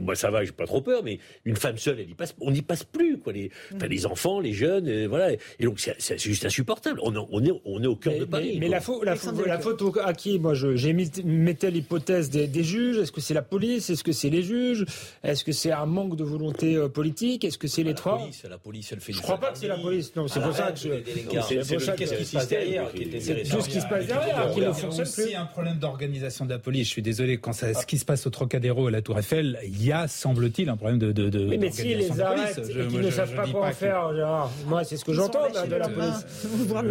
Moi, 0.00 0.14
ça 0.14 0.30
va, 0.30 0.44
j'ai 0.44 0.52
pas 0.52 0.66
trop 0.66 0.80
peur, 0.80 1.02
mais 1.02 1.18
une 1.44 1.56
femme 1.56 1.78
seule, 1.78 2.00
elle 2.00 2.10
y 2.10 2.14
passe, 2.14 2.34
on 2.40 2.50
n'y 2.50 2.62
passe 2.62 2.84
plus, 2.84 3.18
quoi. 3.18 3.32
Les, 3.32 3.50
enfin, 3.74 3.86
les 3.86 4.06
enfants, 4.06 4.40
les 4.40 4.52
jeunes, 4.52 4.88
euh, 4.88 5.06
voilà. 5.08 5.32
Et 5.32 5.64
donc, 5.64 5.80
c'est 5.80 6.18
juste 6.18 6.44
insupportable. 6.44 7.00
On, 7.02 7.14
est- 7.14 7.26
on 7.30 7.44
est, 7.44 7.60
on 7.64 7.82
est 7.82 7.86
au 7.86 7.96
cœur 7.96 8.18
de 8.18 8.24
Paris. 8.24 8.56
Mais, 8.60 8.68
la, 8.68 8.80
faute, 8.80 9.04
la, 9.04 9.16
faute, 9.16 9.46
la 9.46 9.58
faute 9.58 9.80
au- 9.82 9.98
à 10.00 10.12
qui 10.12 10.38
Moi, 10.38 10.54
je- 10.54 10.76
j'ai 10.76 10.92
mis, 10.92 11.10
mettais 11.24 11.70
l'hypothèse 11.70 12.30
des, 12.30 12.46
des 12.46 12.64
juges. 12.64 12.98
Est-ce 12.98 13.12
que 13.12 13.20
c'est 13.20 13.34
la 13.34 13.42
police? 13.42 13.90
Est-ce 13.90 14.04
que 14.04 14.12
c'est 14.12 14.30
les 14.30 14.42
juges? 14.42 14.84
Est-ce 15.22 15.44
que 15.44 15.52
c'est 15.52 15.72
un 15.72 15.86
manque 15.86 16.16
de 16.16 16.24
volonté 16.24 16.76
euh, 16.76 16.88
politique? 16.88 17.44
Est-ce 17.44 17.58
que 17.58 17.68
c'est 17.68 17.82
les 17.82 17.90
La 17.90 17.94
trois? 17.94 18.18
police, 18.18 18.42
la 18.48 18.58
police, 18.58 18.92
elle 18.92 19.00
fait 19.00 19.12
Je 19.12 19.20
crois 19.22 19.38
pas 19.38 19.52
que 19.52 19.58
c'est 19.58 19.68
la 19.68 19.78
police. 19.78 20.14
Non, 20.16 20.28
c'est 20.28 20.40
À 20.40 20.42
pour 20.42 20.54
ça 20.56 20.66
reine, 20.66 20.74
que 20.74 20.80
je. 20.80 20.88
les 20.88 21.04
c'est 21.42 21.96
qu'est-ce 21.96 22.14
qui 22.14 22.24
se 22.24 22.32
passe 22.36 22.48
derrière. 22.48 22.90
Tout 22.92 23.60
ce 23.60 23.68
qui 23.68 23.80
se 23.80 23.86
passe 23.88 24.06
derrière, 24.06 24.50
qui 24.50 24.58
Il 24.58 24.62
y 24.62 24.66
ne 24.66 24.70
a 24.70 24.74
fonctionne 24.74 25.06
plus. 25.10 25.24
aussi 25.24 25.34
un 25.36 25.46
problème 25.46 25.78
d'organisation 25.78 26.44
de 26.44 26.50
la 26.50 26.58
police. 26.58 26.86
Je 26.88 26.92
suis 26.92 27.02
désolé, 27.02 27.38
quand 27.38 27.52
ça, 27.52 27.72
ce 27.74 27.86
qui 27.86 27.98
se 27.98 28.04
passe 28.04 28.26
au 28.26 28.30
Trocadéro 28.30 28.63
et 28.64 28.70
à 28.70 28.90
la 28.90 29.02
Tour 29.02 29.18
Eiffel, 29.18 29.58
il 29.64 29.84
y 29.84 29.92
a, 29.92 30.08
semble-t 30.08 30.62
il, 30.62 30.68
un 30.68 30.76
problème 30.76 30.98
de, 30.98 31.12
de, 31.12 31.24
mais 31.46 31.56
d'organisation 31.58 31.84
les 31.98 32.20
arrêtent 32.20 32.54
police. 32.56 32.70
et 32.78 32.86
qu'ils 32.88 33.00
ne 33.00 33.10
savent 33.10 33.34
pas 33.34 33.46
quoi 33.46 33.66
en 33.66 33.70
que- 33.70 33.74
faire, 33.74 34.14
Gérard, 34.14 34.50
moi, 34.66 34.84
c'est 34.84 34.96
ce 34.96 35.04
que 35.04 35.12
j'entends 35.12 35.48
de 35.50 35.74
la 35.76 35.88
police. 35.88 36.26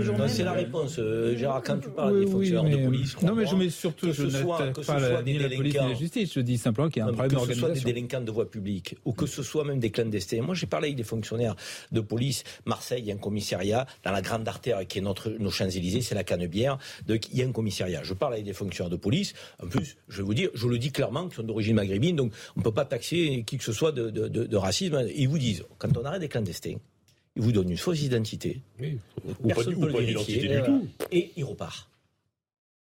Journal. 0.03 0.29
c'est 0.29 0.43
la 0.43 0.51
réponse. 0.53 0.97
Euh, 0.99 1.35
Gérard, 1.37 1.61
quand 1.63 1.77
tu 1.79 1.89
parles 1.89 2.13
Oui, 2.13 2.19
des 2.19 2.25
oui, 2.25 2.31
fonctionnaires 2.31 2.63
mais- 2.63 2.77
de 2.77 2.85
police, 2.85 3.15
je 3.19 3.25
non, 3.25 3.35
mais 3.35 3.45
je 3.45 3.55
mets 3.55 3.69
surtout, 3.69 4.07
que 4.07 4.13
je 4.13 4.23
n'attaque 4.23 4.73
que 4.73 4.81
ce 4.81 4.87
pas 4.87 4.99
soit 4.99 5.09
la- 5.09 5.21
des 5.23 5.33
ni 5.33 5.39
la 5.39 5.49
police 5.49 5.73
ni 5.73 5.89
la 5.89 5.93
justice. 5.95 6.33
Je 6.33 6.39
dis 6.41 6.57
simplement 6.57 6.89
qu'il 6.89 6.99
y 7.01 7.05
a 7.05 7.09
un 7.09 7.13
problème 7.13 7.31
que 7.31 7.39
ce 7.39 7.45
soit 7.45 7.53
des 7.53 7.59
d'organisation. 7.59 7.89
délinquants 7.89 8.21
de 8.21 8.31
voie 8.31 8.49
publique 8.49 8.95
ou 9.05 9.13
que 9.13 9.25
ce 9.25 9.41
soit 9.43 9.63
même 9.63 9.79
des 9.79 9.89
clandestins. 9.91 10.41
Moi, 10.41 10.55
j'ai 10.55 10.65
parlé 10.67 10.87
avec 10.87 10.97
des 10.97 11.03
fonctionnaires 11.03 11.55
de 11.91 11.99
police. 12.01 12.43
Marseille, 12.65 13.01
il 13.01 13.07
y 13.07 13.11
a 13.11 13.15
un 13.15 13.17
commissariat. 13.17 13.85
Dans 14.03 14.11
la 14.11 14.21
grande 14.21 14.47
artère 14.47 14.85
qui 14.87 14.99
est 14.99 15.01
notre, 15.01 15.29
nos 15.29 15.49
Champs-Élysées, 15.51 16.01
c'est 16.01 16.15
la 16.15 16.23
Canebière. 16.23 16.77
Donc, 17.07 17.29
il 17.31 17.37
y 17.39 17.41
a 17.41 17.45
un 17.45 17.51
commissariat. 17.51 18.01
Je 18.03 18.13
parle 18.13 18.33
avec 18.33 18.45
des 18.45 18.53
fonctionnaires 18.53 18.89
de 18.89 18.95
police. 18.97 19.33
En 19.63 19.67
plus, 19.67 19.95
je 20.09 20.17
vais 20.17 20.23
vous 20.23 20.33
dire, 20.33 20.49
je 20.53 20.67
le 20.67 20.77
dis 20.77 20.91
clairement, 20.91 21.27
qui 21.27 21.35
sont 21.35 21.43
d'origine 21.43 21.62
maghrébine. 21.71 22.17
Donc, 22.17 22.33
on 22.57 22.59
ne 22.59 22.63
peut 22.65 22.73
pas 22.73 22.83
taxer 22.83 23.43
qui 23.47 23.57
que 23.57 23.63
ce 23.63 23.71
soit 23.71 23.93
de, 23.93 24.09
de- 24.09 24.27
de- 24.27 24.43
de 24.45 24.57
racisme. 24.57 25.07
Ils 25.15 25.29
vous 25.29 25.37
disent, 25.37 25.63
quand 25.77 25.95
on 25.95 26.03
arrête 26.03 26.19
des 26.19 26.27
clandestins, 26.27 26.75
ils 27.37 27.41
vous 27.41 27.53
donnent 27.53 27.69
une 27.71 27.77
fausse 27.77 28.01
identité. 28.01 28.59
Ou 29.25 29.47
pas, 29.47 29.61
ou 29.77 29.85
d'identité 30.07 30.47
du 30.49 30.61
tout. 30.65 30.87
Et 31.11 31.31
il 31.37 31.45
repart. 31.45 31.89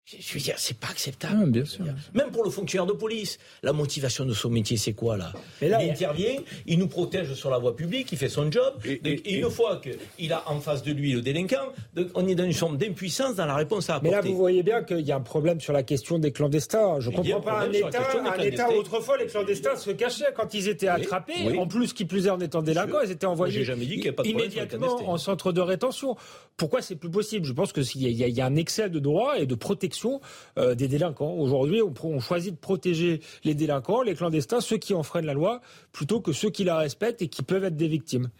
Je 0.08 0.34
veux 0.34 0.38
dire, 0.40 0.54
c'est 0.56 0.78
pas 0.78 0.86
acceptable. 0.86 1.36
Ah, 1.42 1.46
bien 1.46 1.64
sûr. 1.64 1.84
Même 2.14 2.30
pour 2.30 2.44
le 2.44 2.50
fonctionnaire 2.50 2.86
de 2.86 2.92
police, 2.92 3.38
la 3.64 3.72
motivation 3.72 4.24
de 4.24 4.34
son 4.34 4.50
métier, 4.50 4.76
c'est 4.76 4.92
quoi 4.92 5.16
là? 5.16 5.32
Mais 5.60 5.68
là, 5.68 5.82
Il 5.82 5.90
intervient, 5.90 6.36
il 6.64 6.78
nous 6.78 6.86
protège 6.86 7.34
sur 7.34 7.50
la 7.50 7.58
voie 7.58 7.74
publique, 7.74 8.12
il 8.12 8.18
fait 8.18 8.28
son 8.28 8.48
job. 8.52 8.74
Et- 8.84 9.00
Et, 9.04 9.12
et- 9.14 9.38
une 9.40 9.50
fois 9.50 9.80
qu'il 9.80 10.32
a 10.32 10.48
en 10.48 10.60
face 10.60 10.84
de 10.84 10.92
lui 10.92 11.10
le 11.12 11.22
délinquant, 11.22 11.72
donc 11.96 12.06
on 12.14 12.24
est 12.28 12.36
dans 12.36 12.44
une 12.44 12.52
forme 12.52 12.76
d'impuissance 12.78 13.34
dans 13.34 13.46
la 13.46 13.56
réponse 13.56 13.90
à 13.90 13.94
Mais 14.00 14.10
apporter. 14.10 14.28
là, 14.28 14.32
vous 14.32 14.38
voyez 14.38 14.62
bien 14.62 14.84
qu'il 14.84 15.00
y 15.00 15.10
a 15.10 15.16
un 15.16 15.20
problème 15.20 15.60
sur 15.60 15.72
la 15.72 15.82
question 15.82 16.20
des 16.20 16.30
clandestins. 16.30 17.00
Je 17.00 17.10
comprends 17.10 17.40
pas 17.40 17.62
un 17.62 17.72
État, 17.72 18.00
un 18.32 18.38
État 18.44 18.70
autrefois 18.70 19.16
les 19.18 19.26
clandestins 19.26 19.74
se 19.74 19.90
cachaient 19.90 20.32
quand 20.36 20.54
ils 20.54 20.68
étaient 20.68 20.86
attrapés. 20.86 21.32
oui. 21.46 21.58
En 21.58 21.66
plus, 21.66 21.92
qui 21.92 22.04
plus 22.04 22.28
est 22.28 22.30
en 22.30 22.38
étant 22.38 22.62
délinquants, 22.62 23.00
ils 23.04 23.10
étaient 23.10 23.26
envoyés 23.26 23.64
jamais 23.64 23.86
dit 23.86 23.96
qu'il 23.96 24.06
y 24.06 24.12
pas 24.12 24.22
de 24.22 24.28
immédiatement 24.28 25.10
en 25.10 25.16
centre 25.16 25.50
de 25.50 25.60
rétention. 25.60 26.14
Pourquoi 26.56 26.80
c'est 26.80 26.94
plus 26.94 27.10
possible? 27.10 27.44
Je 27.44 27.52
pense 27.52 27.72
que 27.72 27.82
s'il 27.82 28.02
y, 28.02 28.06
y 28.24 28.30
y 28.30 28.40
a 28.40 28.46
un 28.46 28.54
excès 28.54 28.88
de 28.88 29.00
droits 29.00 29.38
et 29.40 29.46
de 29.46 29.54
protection 29.56 29.95
euh, 30.58 30.74
des 30.74 30.88
délinquants. 30.88 31.32
Aujourd'hui, 31.32 31.82
on, 31.82 32.20
choisit 32.20 32.54
de 32.54 32.58
protéger 32.58 33.20
les 33.44 33.54
délinquants, 33.54 34.02
les 34.02 34.14
clandestins, 34.14 34.60
ceux 34.60 34.78
qui 34.78 34.94
enfreignent 34.94 35.26
la 35.26 35.34
loi, 35.34 35.60
plutôt 35.92 36.20
que 36.20 36.32
ceux 36.32 36.50
qui 36.50 36.64
la 36.64 36.76
respectent 36.76 37.22
et 37.22 37.28
qui 37.28 37.42
peuvent 37.42 37.64
être 37.64 37.76
des 37.76 37.88
victimes. 37.88 38.30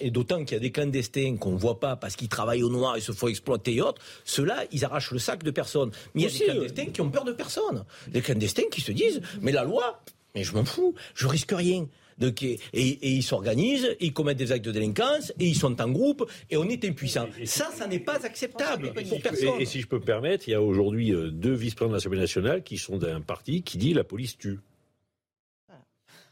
Et 0.00 0.10
d'autant 0.10 0.44
qu'il 0.44 0.54
y 0.54 0.56
a 0.56 0.60
des 0.60 0.72
clandestins 0.72 1.36
qu'on 1.36 1.52
ne 1.52 1.58
voit 1.58 1.80
pas 1.80 1.96
parce 1.96 2.16
qu'ils 2.16 2.28
travaillent 2.28 2.62
au 2.62 2.70
noir 2.70 2.96
et 2.96 3.00
se 3.00 3.12
font 3.12 3.28
exploiter 3.28 3.74
et 3.74 3.82
autres. 3.82 4.02
Ceux-là, 4.24 4.64
ils 4.72 4.84
arrachent 4.84 5.12
le 5.12 5.18
sac 5.18 5.42
de 5.42 5.50
personnes. 5.50 5.90
Mais 6.14 6.22
il 6.22 6.24
y 6.24 6.26
a 6.26 6.28
Aussi, 6.28 6.38
des 6.40 6.46
clandestins 6.46 6.86
qui 6.86 7.00
ont 7.00 7.10
peur 7.10 7.24
de 7.24 7.32
personne. 7.32 7.84
Des 8.08 8.20
clandestins 8.20 8.68
qui 8.70 8.80
se 8.80 8.92
disent, 8.92 9.20
mais 9.40 9.52
la 9.52 9.64
loi, 9.64 10.02
mais 10.34 10.44
je 10.44 10.54
m'en 10.54 10.64
fous, 10.64 10.94
je 11.14 11.26
risque 11.26 11.52
rien. 11.52 11.86
Donc, 12.18 12.42
et, 12.42 12.58
et 12.72 13.10
ils 13.10 13.22
s'organisent, 13.22 13.94
ils 14.00 14.12
commettent 14.12 14.38
des 14.38 14.52
actes 14.52 14.64
de 14.64 14.72
délinquance, 14.72 15.32
et 15.38 15.46
ils 15.46 15.54
sont 15.54 15.80
en 15.80 15.90
groupe, 15.90 16.30
et 16.50 16.56
on 16.56 16.64
est 16.68 16.84
impuissant. 16.84 17.26
Ça, 17.44 17.70
ça 17.74 17.86
n'est 17.86 17.98
pas 18.00 18.24
acceptable 18.24 18.94
pour 18.94 19.20
personne. 19.20 19.60
Et, 19.60 19.62
et 19.62 19.66
si 19.66 19.80
je 19.80 19.86
peux 19.86 19.98
me 19.98 20.04
permettre, 20.04 20.48
il 20.48 20.52
y 20.52 20.54
a 20.54 20.62
aujourd'hui 20.62 21.12
euh, 21.12 21.30
deux 21.30 21.52
vice-présidents 21.52 21.92
de 21.92 21.96
l'Assemblée 21.96 22.20
nationale 22.20 22.62
qui 22.62 22.78
sont 22.78 22.96
d'un 22.96 23.20
parti 23.20 23.62
qui 23.62 23.76
dit 23.76 23.92
la 23.92 24.04
police 24.04 24.38
tue. 24.38 24.58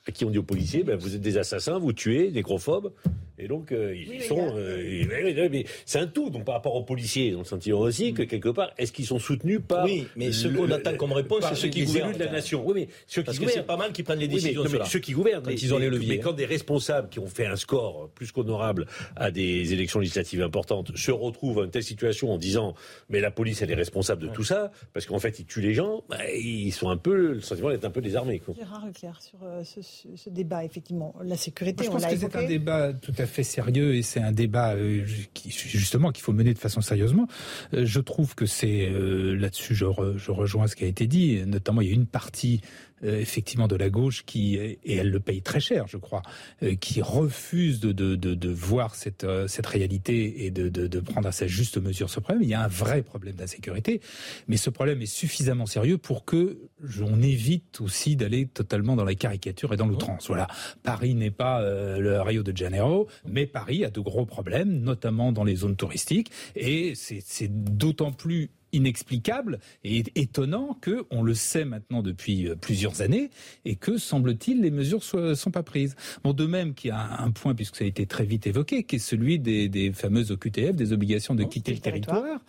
À 0.06 0.12
qui 0.12 0.26
on 0.26 0.30
dit 0.30 0.38
aux 0.38 0.42
policiers, 0.42 0.84
ben, 0.84 0.96
vous 0.96 1.14
êtes 1.14 1.22
des 1.22 1.38
assassins, 1.38 1.78
vous 1.78 1.94
tuez, 1.94 2.30
nécrophobes. 2.30 2.92
Et 3.38 3.48
donc, 3.48 3.72
euh, 3.72 3.94
ils 3.96 4.08
Oui, 4.08 4.20
sont. 4.22 4.36
gars. 4.36 4.52
euh, 4.54 4.78
et- 4.80 5.06
mais- 5.06 5.34
mais- 5.34 5.48
mais 5.48 5.64
c'est 5.84 5.98
un 5.98 6.06
tout. 6.06 6.30
Donc, 6.30 6.44
par 6.44 6.54
rapport 6.54 6.74
aux 6.76 6.84
policiers, 6.84 7.34
on 7.34 7.38
le 7.40 7.44
sentiment 7.44 7.80
aussi 7.80 8.12
que 8.14 8.22
quelque 8.22 8.48
part, 8.48 8.70
est-ce 8.78 8.92
qu'ils 8.92 9.06
sont 9.06 9.18
soutenus 9.18 9.60
par. 9.66 9.84
Oui, 9.84 10.06
mais 10.14 10.30
ce 10.30 10.46
le- 10.48 10.56
qu'on 10.58 10.70
attend 10.70 10.96
comme 10.96 11.12
réponse, 11.12 11.44
c'est 11.48 11.54
ceux 11.56 11.68
qui 11.68 11.80
les 11.80 11.86
gouvernent. 11.86 12.10
élus 12.10 12.18
de 12.20 12.24
la 12.24 12.30
nation. 12.32 12.62
Oui, 12.64 12.72
mais 12.74 12.88
ceux 13.08 13.24
Parce 13.24 13.38
qui 13.38 13.44
que 13.44 13.50
c'est 13.50 13.66
pas 13.66 13.76
mal 13.76 13.92
qu'ils 13.92 14.04
prennent 14.04 14.18
les 14.20 14.26
Oui, 14.26 14.34
mais- 14.34 14.40
décisions, 14.40 14.60
non, 14.62 14.64
mais 14.68 14.72
ceux-là. 14.74 14.84
ceux 14.84 14.98
qui 15.00 15.12
gouvernent. 15.12 15.42
Quand 15.42 15.50
mais- 15.50 15.56
ils 15.56 15.74
ont 15.74 15.78
les 15.78 15.90
leviers, 15.90 16.16
Mais 16.16 16.20
quand 16.20 16.32
des 16.32 16.44
responsables 16.46 17.08
qui 17.08 17.18
ont 17.18 17.26
fait 17.26 17.46
un 17.46 17.56
score 17.56 18.08
plus 18.14 18.30
qu'honorable 18.30 18.86
à 19.16 19.30
des 19.32 19.72
élections 19.72 19.98
législatives 20.00 20.42
importantes 20.42 20.96
se 20.96 21.10
retrouvent 21.10 21.56
dans 21.56 21.64
une 21.64 21.70
telle 21.70 21.82
situation 21.82 22.30
en 22.32 22.38
disant 22.38 22.74
mais 23.08 23.20
la 23.20 23.30
police 23.32 23.62
elle 23.62 23.70
est 23.70 23.74
responsable 23.74 24.22
de 24.22 24.28
tout 24.28 24.44
ça 24.44 24.70
parce 24.92 25.06
qu'en 25.06 25.18
fait 25.18 25.38
ils 25.40 25.44
tuent 25.44 25.60
les 25.60 25.74
gens, 25.74 26.04
bah, 26.08 26.18
ils 26.32 26.70
sont 26.72 26.88
un 26.88 26.96
peu 26.96 27.14
le 27.34 27.40
sentiment 27.40 27.70
d'être 27.70 27.84
un 27.84 27.90
peu 27.90 28.00
désarmés. 28.00 28.38
Quoi. 28.38 28.54
Gérard 28.56 28.86
Leclerc, 28.86 29.20
sur 29.20 29.38
euh, 29.42 29.64
ce, 29.64 29.82
ce- 29.82 30.08
ce 30.16 30.30
débat, 30.30 30.64
effectivement, 30.64 31.14
la 31.24 31.36
sécurité, 31.36 31.84
Moi, 31.84 31.98
je 31.98 32.04
on 32.04 32.08
pense 32.08 32.14
que 32.14 32.20
c'est 32.20 32.36
un 32.36 32.46
débat 32.46 32.92
tout 32.92 33.12
à 33.18 33.23
fait 33.26 33.42
sérieux 33.42 33.94
et 33.94 34.02
c'est 34.02 34.20
un 34.20 34.32
débat 34.32 34.74
euh, 34.74 35.04
qui, 35.32 35.50
justement 35.50 36.12
qu'il 36.12 36.22
faut 36.22 36.32
mener 36.32 36.54
de 36.54 36.58
façon 36.58 36.80
sérieusement. 36.80 37.28
Euh, 37.72 37.84
je 37.84 38.00
trouve 38.00 38.34
que 38.34 38.46
c'est 38.46 38.88
euh, 38.88 39.34
là-dessus, 39.36 39.74
je, 39.74 39.86
je 40.16 40.30
rejoins 40.30 40.66
ce 40.66 40.76
qui 40.76 40.84
a 40.84 40.88
été 40.88 41.06
dit. 41.06 41.42
Notamment, 41.46 41.80
il 41.80 41.88
y 41.88 41.90
a 41.90 41.94
une 41.94 42.06
partie 42.06 42.60
euh, 43.04 43.20
effectivement 43.20 43.68
de 43.68 43.76
la 43.76 43.90
gauche 43.90 44.24
qui 44.24 44.56
et 44.56 44.78
elle 44.86 45.10
le 45.10 45.20
paye 45.20 45.42
très 45.42 45.60
cher, 45.60 45.86
je 45.88 45.96
crois, 45.96 46.22
euh, 46.62 46.74
qui 46.74 47.02
refuse 47.02 47.80
de, 47.80 47.92
de, 47.92 48.16
de, 48.16 48.48
voir 48.50 48.94
cette 48.94 49.24
euh, 49.24 49.46
cette 49.48 49.66
réalité 49.66 50.46
et 50.46 50.50
de, 50.50 50.68
de, 50.68 51.00
prendre 51.00 51.28
à 51.28 51.32
sa 51.32 51.46
juste 51.46 51.78
mesure 51.78 52.08
ce 52.08 52.20
problème. 52.20 52.42
Il 52.42 52.48
y 52.48 52.54
a 52.54 52.62
un 52.62 52.68
vrai 52.68 53.02
problème 53.02 53.34
d'insécurité, 53.34 54.00
mais 54.48 54.56
ce 54.56 54.70
problème 54.70 55.02
est 55.02 55.06
suffisamment 55.06 55.66
sérieux 55.66 55.98
pour 55.98 56.24
que 56.24 56.58
on 57.02 57.22
évite 57.22 57.80
aussi 57.80 58.16
d'aller 58.16 58.46
totalement 58.46 58.96
dans 58.96 59.04
la 59.04 59.14
caricature 59.14 59.72
et 59.72 59.76
dans 59.76 59.86
l'outrance. 59.86 60.26
Voilà, 60.28 60.46
Paris 60.82 61.14
n'est 61.14 61.30
pas 61.30 61.62
le 61.62 62.20
Rio 62.20 62.42
de 62.42 62.56
Janeiro, 62.56 63.08
mais 63.26 63.46
Paris 63.46 63.84
a 63.84 63.90
de 63.90 64.00
gros 64.00 64.26
problèmes, 64.26 64.80
notamment 64.80 65.32
dans 65.32 65.44
les 65.44 65.56
zones 65.56 65.76
touristiques, 65.76 66.30
et 66.56 66.94
c'est 66.94 67.48
d'autant 67.48 68.12
plus 68.12 68.50
inexplicable 68.74 69.58
et 69.84 70.04
étonnant 70.14 70.76
que 70.80 71.04
on 71.10 71.22
le 71.22 71.34
sait 71.34 71.64
maintenant 71.64 72.02
depuis 72.02 72.48
euh, 72.48 72.56
plusieurs 72.56 73.02
années 73.02 73.30
et 73.64 73.76
que 73.76 73.98
semble-t-il 73.98 74.60
les 74.60 74.70
mesures 74.70 75.02
soient, 75.02 75.36
sont 75.36 75.50
pas 75.50 75.62
prises. 75.62 75.96
Bon, 76.22 76.32
de 76.32 76.46
même 76.46 76.74
qu'il 76.74 76.88
y 76.88 76.92
a 76.92 77.22
un, 77.22 77.30
point 77.30 77.54
puisque 77.54 77.76
ça 77.76 77.84
a 77.84 77.86
été 77.86 78.06
très 78.06 78.24
vite 78.24 78.46
évoqué, 78.46 78.84
qui 78.84 78.96
est 78.96 78.98
celui 78.98 79.38
des, 79.38 79.68
des 79.68 79.92
fameuses 79.92 80.30
OQTF, 80.30 80.74
des 80.74 80.92
obligations 80.92 81.34
de 81.34 81.44
quitter 81.44 81.72
le 81.72 81.78
territoire. 81.78 82.40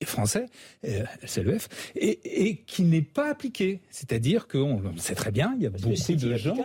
et 0.00 0.04
français, 0.04 0.46
euh, 0.84 1.04
SLEF, 1.24 1.68
et, 1.94 2.48
et 2.48 2.56
qui 2.56 2.82
n'est 2.82 3.02
pas 3.02 3.30
appliqué. 3.30 3.80
C'est-à-dire 3.90 4.48
qu'on 4.48 4.80
le 4.80 4.96
sait 4.98 5.14
très 5.14 5.30
bien, 5.30 5.54
il 5.56 5.62
y 5.62 5.66
a 5.66 5.70
beaucoup 5.70 5.88
de 5.90 6.36
gens. 6.36 6.56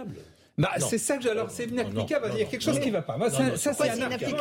Bah, 0.60 0.72
c'est 0.80 0.98
ça 0.98 1.18
que 1.18 1.24
je, 1.24 1.30
alors 1.30 1.52
c'est 1.52 1.66
inapplicable. 1.66 2.30
non, 2.30 2.34
il 2.36 2.40
y 2.40 2.42
a 2.42 2.46
quelque 2.46 2.64
chose 2.64 2.78
non. 2.78 2.82
qui 2.82 2.90
va 2.90 3.04
pas. 3.04 3.18
Ça, 3.58 3.74
c'est 3.74 3.90
un 3.92 4.02
argument. 4.02 4.38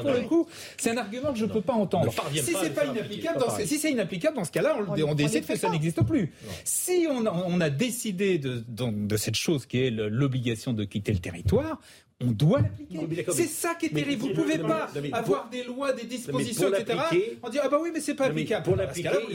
pour 0.00 0.04
Non. 0.04 0.12
le 0.14 0.20
coup, 0.28 0.46
c'est 0.78 0.90
un 0.90 0.96
argument 0.96 1.32
que 1.32 1.38
je 1.40 1.44
ne 1.44 1.50
peux 1.50 1.60
pas 1.60 1.72
entendre. 1.72 2.12
Ne 2.32 2.36
Si 2.40 2.52
c'est 2.54 2.70
pas 2.70 2.84
inapplicable, 2.84 3.38
dans 3.40 3.46
ce, 3.46 3.50
pareil. 3.50 3.66
si 3.66 3.78
c'est 3.78 3.90
inapplicable, 3.90 4.36
dans 4.36 4.44
ce 4.44 4.52
cas-là, 4.52 4.76
on, 4.78 4.92
On- 4.92 5.02
on 5.06 5.10
on 5.10 5.14
décide 5.16 5.44
que 5.44 5.56
ça 5.56 5.68
n'existe 5.70 6.02
plus. 6.04 6.32
Si 6.64 7.08
on 7.10 7.26
a, 7.26 7.32
on 7.32 7.60
a 7.60 7.68
décidé 7.70 8.38
de, 8.38 8.62
donc, 8.68 9.08
de 9.08 9.16
cette 9.16 9.34
chose 9.34 9.66
qui 9.66 9.82
est 9.82 9.90
l'obligation 9.90 10.72
de 10.72 10.84
quitter 10.84 11.12
le 11.12 11.18
territoire, 11.18 11.80
on 12.22 12.30
doit 12.30 12.60
l'appliquer. 12.60 13.26
C'est 13.32 13.46
ça 13.48 13.74
qui 13.74 13.86
est 13.86 13.92
mais- 13.92 14.02
terrible. 14.02 14.22
Vous 14.22 14.28
ne 14.28 14.34
pouvez 14.34 14.58
non, 14.58 14.68
pas 14.68 14.88
mais- 14.94 15.00
non, 15.00 15.08
mais 15.10 15.18
avoir 15.18 15.48
des 15.50 15.64
lois, 15.64 15.92
des 15.92 16.04
dispositions, 16.06 16.72
etc. 16.72 16.98
On 17.42 17.48
dit 17.48 17.58
ah 17.60 17.68
bah 17.68 17.78
oui, 17.82 17.90
mais 17.92 18.00
c'est 18.00 18.14
pas 18.14 18.26
Non, 18.26 18.30
applicable. 18.30 18.64
pour 18.64 18.76
l'appliquer, 18.76 19.10
il 19.30 19.34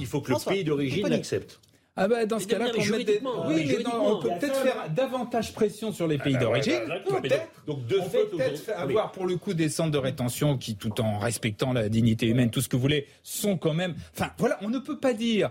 il 0.00 0.06
faut 0.06 0.20
que 0.22 0.32
le 0.32 0.38
pays 0.48 0.64
d'origine 0.64 1.06
l'accepte. 1.08 1.60
Ah 1.98 2.08
bah 2.08 2.26
dans 2.26 2.38
ce 2.38 2.46
cas-là, 2.46 2.66
non, 2.66 2.72
mais 2.76 2.84
qu'on 2.84 2.90
mette 2.92 3.06
des- 3.06 3.12
juridiquement, 3.14 3.46
oui, 3.48 3.64
mais 3.66 3.76
mais 3.78 3.82
non, 3.84 4.16
on 4.16 4.20
peut 4.20 4.28
peut-être 4.38 4.56
faire 4.56 4.90
davantage 4.94 5.54
pression 5.54 5.92
sur 5.92 6.06
les 6.06 6.18
pays 6.18 6.34
Ah 6.36 6.40
bah 6.40 6.44
d'origine. 6.44 6.80
mais 6.88 7.00
Peut-être. 7.20 7.48
donc- 7.66 7.78
donc, 7.78 7.86
de 7.86 7.98
on 7.98 8.02
fait, 8.10 8.24
peut 8.26 8.36
peut-être 8.36 8.70
avoir 8.76 9.12
pour 9.12 9.26
le 9.26 9.36
coup 9.36 9.54
des 9.54 9.68
centres 9.70 9.92
de 9.92 9.98
rétention 9.98 10.58
qui, 10.58 10.76
tout 10.76 11.00
en 11.00 11.18
respectant 11.18 11.72
la 11.72 11.88
dignité 11.88 12.26
humaine, 12.26 12.50
tout 12.50 12.60
ce 12.60 12.68
que 12.68 12.76
vous 12.76 12.82
voulez, 12.82 13.06
sont 13.22 13.56
quand 13.56 13.72
même. 13.72 13.94
Enfin, 14.14 14.30
voilà, 14.38 14.58
on 14.62 14.68
ne 14.68 14.78
peut 14.78 14.98
pas 14.98 15.14
dire. 15.14 15.50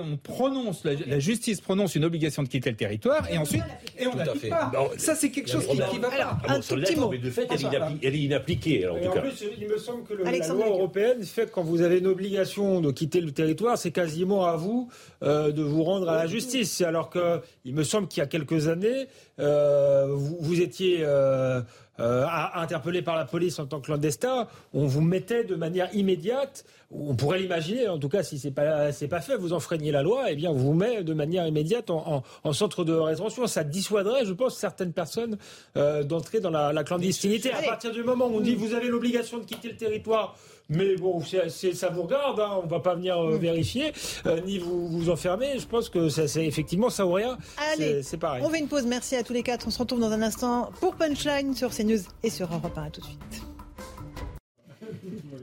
On 0.00 0.16
prononce, 0.16 0.84
la, 0.84 1.18
justice 1.18 1.60
prononce 1.60 1.94
une 1.94 2.04
obligation 2.04 2.42
de 2.42 2.48
quitter 2.48 2.70
le 2.70 2.76
territoire 2.76 3.30
et 3.30 3.38
ensuite, 3.38 3.62
et 3.98 4.06
on 4.06 4.16
l'applique 4.16 4.50
pas. 4.50 4.72
ça, 4.96 5.14
c'est 5.14 5.30
quelque 5.30 5.50
chose 5.50 5.66
qui, 5.66 5.76
ne 5.76 5.82
va 5.82 5.88
pas. 6.08 6.54
un 6.54 6.60
tout 6.60 6.74
petit 6.76 6.96
mot. 6.96 7.10
Mais 7.10 7.18
de 7.18 7.30
fait, 7.30 7.48
elle, 7.50 8.14
est 8.14 8.18
inappliquée. 8.18 8.88
en, 8.88 8.98
tout 8.98 9.10
cas. 9.10 9.20
plus, 9.20 9.44
il 9.58 9.68
me 9.68 9.78
semble 9.78 10.04
que 10.04 10.14
la 10.14 10.48
loi 10.48 10.66
européenne 10.66 11.22
fait 11.22 11.46
que 11.46 11.50
quand 11.50 11.62
vous 11.62 11.82
avez 11.82 11.98
une 11.98 12.06
obligation 12.06 12.80
de 12.80 12.90
quitter 12.90 13.20
le 13.20 13.32
territoire, 13.32 13.78
c'est 13.78 13.92
quasiment 13.92 14.46
à 14.46 14.56
vous 14.56 14.88
euh, 15.22 15.52
de 15.52 15.62
vous 15.62 15.82
rendre 15.82 16.08
à 16.08 16.16
la 16.16 16.26
justice. 16.26 16.80
Alors 16.80 17.10
que, 17.10 17.40
il 17.64 17.74
me 17.74 17.84
semble 17.84 18.08
qu'il 18.08 18.20
y 18.20 18.24
a 18.24 18.26
quelques 18.26 18.68
années, 18.68 19.06
vous, 19.38 20.36
vous, 20.40 20.60
étiez 20.60 20.98
euh, 21.00 21.62
euh, 22.00 22.26
interpellé 22.54 23.02
par 23.02 23.16
la 23.16 23.24
police 23.24 23.58
en 23.58 23.66
tant 23.66 23.78
que 23.78 23.86
clandestin, 23.86 24.48
on 24.72 24.86
vous 24.86 25.02
mettait 25.02 25.44
de 25.44 25.54
manière 25.54 25.94
immédiate, 25.94 26.64
on 26.90 27.14
pourrait 27.14 27.38
l'imaginer, 27.38 27.86
en 27.86 27.98
tout 27.98 28.08
cas 28.08 28.22
si 28.22 28.38
c'est 28.38 28.50
pas 28.50 28.92
c'est 28.92 29.08
pas 29.08 29.20
fait, 29.20 29.36
vous 29.36 29.52
enfreignez 29.52 29.92
la 29.92 30.02
loi, 30.02 30.30
et 30.30 30.32
eh 30.32 30.36
bien 30.36 30.50
on 30.50 30.56
vous 30.56 30.72
met 30.72 31.04
de 31.04 31.14
manière 31.14 31.46
immédiate 31.46 31.90
en, 31.90 32.22
centre 32.52 32.84
de 32.84 32.92
rétention. 32.94 33.46
Ça 33.46 33.62
dissuaderait, 33.62 34.24
je 34.24 34.32
pense, 34.32 34.56
certaines 34.56 34.92
personnes 34.92 35.36
euh, 35.76 36.02
d'entrer 36.02 36.40
dans 36.40 36.50
la, 36.50 36.72
la 36.72 36.82
clandestinité. 36.82 37.52
À 37.52 37.62
partir 37.62 37.92
du 37.92 38.02
moment 38.02 38.26
où 38.26 38.36
on 38.36 38.40
dit 38.40 38.54
vous 38.54 38.74
avez 38.74 38.88
l'obligation 38.88 39.38
de 39.38 39.44
quitter 39.44 39.68
le 39.68 39.76
territoire 39.76 40.36
mais 40.72 40.96
bon, 40.96 41.22
ça 41.22 41.88
vous 41.90 42.02
regarde, 42.02 42.40
hein, 42.40 42.60
on 42.62 42.66
ne 42.66 42.70
va 42.70 42.80
pas 42.80 42.94
venir 42.94 43.18
euh, 43.18 43.36
vérifier, 43.36 43.92
euh, 44.26 44.40
ni 44.40 44.58
vous 44.58 44.88
vous 44.88 45.10
enfermer. 45.10 45.58
Je 45.58 45.66
pense 45.66 45.88
que 45.88 46.08
ça, 46.08 46.26
c'est 46.26 46.44
effectivement 46.44 46.90
ça 46.90 47.06
ou 47.06 47.12
rien. 47.12 47.38
Allez, 47.72 48.02
c'est 48.02 48.16
pareil. 48.16 48.42
On 48.44 48.50
fait 48.50 48.58
une 48.58 48.68
pause. 48.68 48.86
Merci 48.86 49.16
à 49.16 49.22
tous 49.22 49.32
les 49.32 49.42
quatre. 49.42 49.66
On 49.66 49.70
se 49.70 49.78
retrouve 49.78 50.00
dans 50.00 50.12
un 50.12 50.22
instant 50.22 50.70
pour 50.80 50.96
Punchline 50.96 51.54
sur 51.54 51.70
CNews 51.70 52.00
et 52.22 52.30
sur 52.30 52.52
Europe 52.52 52.76
1. 52.76 52.82
À 52.82 52.90
tout 52.90 53.00
de 53.00 53.06
suite. 53.06 53.42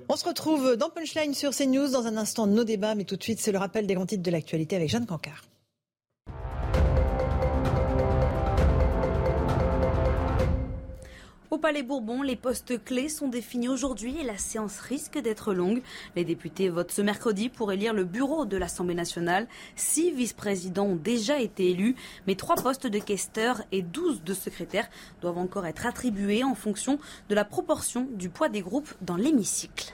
On 0.09 0.15
se 0.15 0.25
retrouve 0.25 0.75
dans 0.75 0.89
Punchline 0.89 1.33
sur 1.33 1.51
CNews 1.51 1.91
dans 1.91 2.07
un 2.07 2.17
instant 2.17 2.47
nos 2.47 2.63
débats, 2.63 2.95
mais 2.95 3.03
tout 3.03 3.15
de 3.15 3.23
suite 3.23 3.39
c'est 3.39 3.51
le 3.51 3.59
rappel 3.59 3.85
des 3.85 3.93
grands 3.93 4.07
titres 4.07 4.23
de 4.23 4.31
l'actualité 4.31 4.75
avec 4.75 4.89
Jeanne 4.89 5.05
Cancard. 5.05 5.43
Palais 11.59 11.83
Bourbon, 11.83 12.21
les 12.21 12.37
postes 12.37 12.81
clés 12.85 13.09
sont 13.09 13.27
définis 13.27 13.67
aujourd'hui 13.67 14.17
et 14.17 14.23
la 14.23 14.37
séance 14.37 14.79
risque 14.79 15.17
d'être 15.19 15.53
longue. 15.53 15.81
Les 16.15 16.23
députés 16.23 16.69
votent 16.69 16.91
ce 16.91 17.01
mercredi 17.01 17.49
pour 17.49 17.73
élire 17.73 17.93
le 17.93 18.05
bureau 18.05 18.45
de 18.45 18.55
l'Assemblée 18.55 18.95
nationale. 18.95 19.45
Six 19.75 20.11
vice-présidents 20.11 20.85
ont 20.85 20.95
déjà 20.95 21.39
été 21.39 21.69
élus, 21.71 21.95
mais 22.27 22.35
trois 22.35 22.55
postes 22.55 22.87
de 22.87 22.99
questeurs 22.99 23.61
et 23.73 23.81
douze 23.81 24.23
de 24.23 24.33
secrétaires 24.33 24.89
doivent 25.21 25.37
encore 25.37 25.65
être 25.65 25.85
attribués 25.85 26.45
en 26.45 26.55
fonction 26.55 26.97
de 27.27 27.35
la 27.35 27.43
proportion 27.43 28.07
du 28.13 28.29
poids 28.29 28.47
des 28.47 28.61
groupes 28.61 28.93
dans 29.01 29.17
l'hémicycle. 29.17 29.93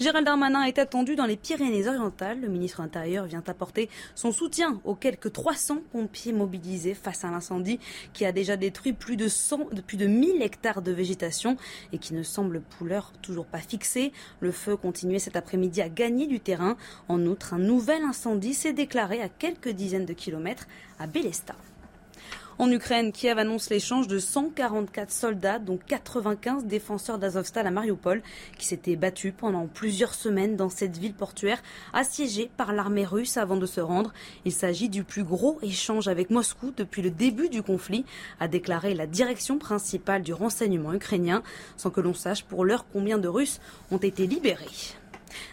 Gérald 0.00 0.26
Darmanin 0.26 0.64
est 0.64 0.78
attendu 0.78 1.16
dans 1.16 1.26
les 1.26 1.36
Pyrénées-Orientales. 1.36 2.40
Le 2.40 2.48
ministre 2.48 2.80
intérieur 2.80 3.26
vient 3.26 3.42
apporter 3.46 3.88
son 4.14 4.32
soutien 4.32 4.80
aux 4.84 4.94
quelques 4.94 5.32
300 5.32 5.78
pompiers 5.92 6.32
mobilisés 6.32 6.94
face 6.94 7.24
à 7.24 7.30
l'incendie 7.30 7.78
qui 8.12 8.24
a 8.24 8.32
déjà 8.32 8.56
détruit 8.56 8.92
plus 8.92 9.16
de 9.16 9.28
100, 9.28 9.68
plus 9.86 9.96
de 9.96 10.06
1000 10.06 10.42
hectares 10.42 10.82
de 10.82 10.92
végétation 10.92 11.56
et 11.92 11.98
qui 11.98 12.14
ne 12.14 12.22
semble 12.22 12.60
pour 12.60 12.86
l'heure 12.86 13.12
toujours 13.22 13.46
pas 13.46 13.58
fixé. 13.58 14.12
Le 14.40 14.52
feu 14.52 14.76
continuait 14.76 15.18
cet 15.18 15.36
après-midi 15.36 15.82
à 15.82 15.88
gagner 15.88 16.26
du 16.26 16.40
terrain. 16.40 16.76
En 17.08 17.24
outre, 17.26 17.54
un 17.54 17.58
nouvel 17.58 18.02
incendie 18.02 18.54
s'est 18.54 18.72
déclaré 18.72 19.20
à 19.22 19.28
quelques 19.28 19.70
dizaines 19.70 20.06
de 20.06 20.12
kilomètres 20.12 20.66
à 20.98 21.06
Bélesta. 21.06 21.54
En 22.62 22.70
Ukraine, 22.70 23.10
Kiev 23.10 23.40
annonce 23.40 23.70
l'échange 23.70 24.06
de 24.06 24.20
144 24.20 25.10
soldats, 25.10 25.58
dont 25.58 25.80
95 25.84 26.64
défenseurs 26.64 27.18
d'Azovstal 27.18 27.66
à 27.66 27.72
Mariupol, 27.72 28.22
qui 28.56 28.66
s'étaient 28.66 28.94
battus 28.94 29.34
pendant 29.36 29.66
plusieurs 29.66 30.14
semaines 30.14 30.54
dans 30.54 30.68
cette 30.68 30.96
ville 30.96 31.12
portuaire 31.12 31.60
assiégée 31.92 32.48
par 32.56 32.72
l'armée 32.72 33.04
russe 33.04 33.36
avant 33.36 33.56
de 33.56 33.66
se 33.66 33.80
rendre. 33.80 34.12
Il 34.44 34.52
s'agit 34.52 34.88
du 34.88 35.02
plus 35.02 35.24
gros 35.24 35.58
échange 35.62 36.06
avec 36.06 36.30
Moscou 36.30 36.72
depuis 36.76 37.02
le 37.02 37.10
début 37.10 37.48
du 37.48 37.64
conflit, 37.64 38.04
a 38.38 38.46
déclaré 38.46 38.94
la 38.94 39.08
direction 39.08 39.58
principale 39.58 40.22
du 40.22 40.32
renseignement 40.32 40.94
ukrainien, 40.94 41.42
sans 41.76 41.90
que 41.90 42.00
l'on 42.00 42.14
sache 42.14 42.44
pour 42.44 42.64
l'heure 42.64 42.86
combien 42.92 43.18
de 43.18 43.26
Russes 43.26 43.60
ont 43.90 43.98
été 43.98 44.28
libérés. 44.28 45.01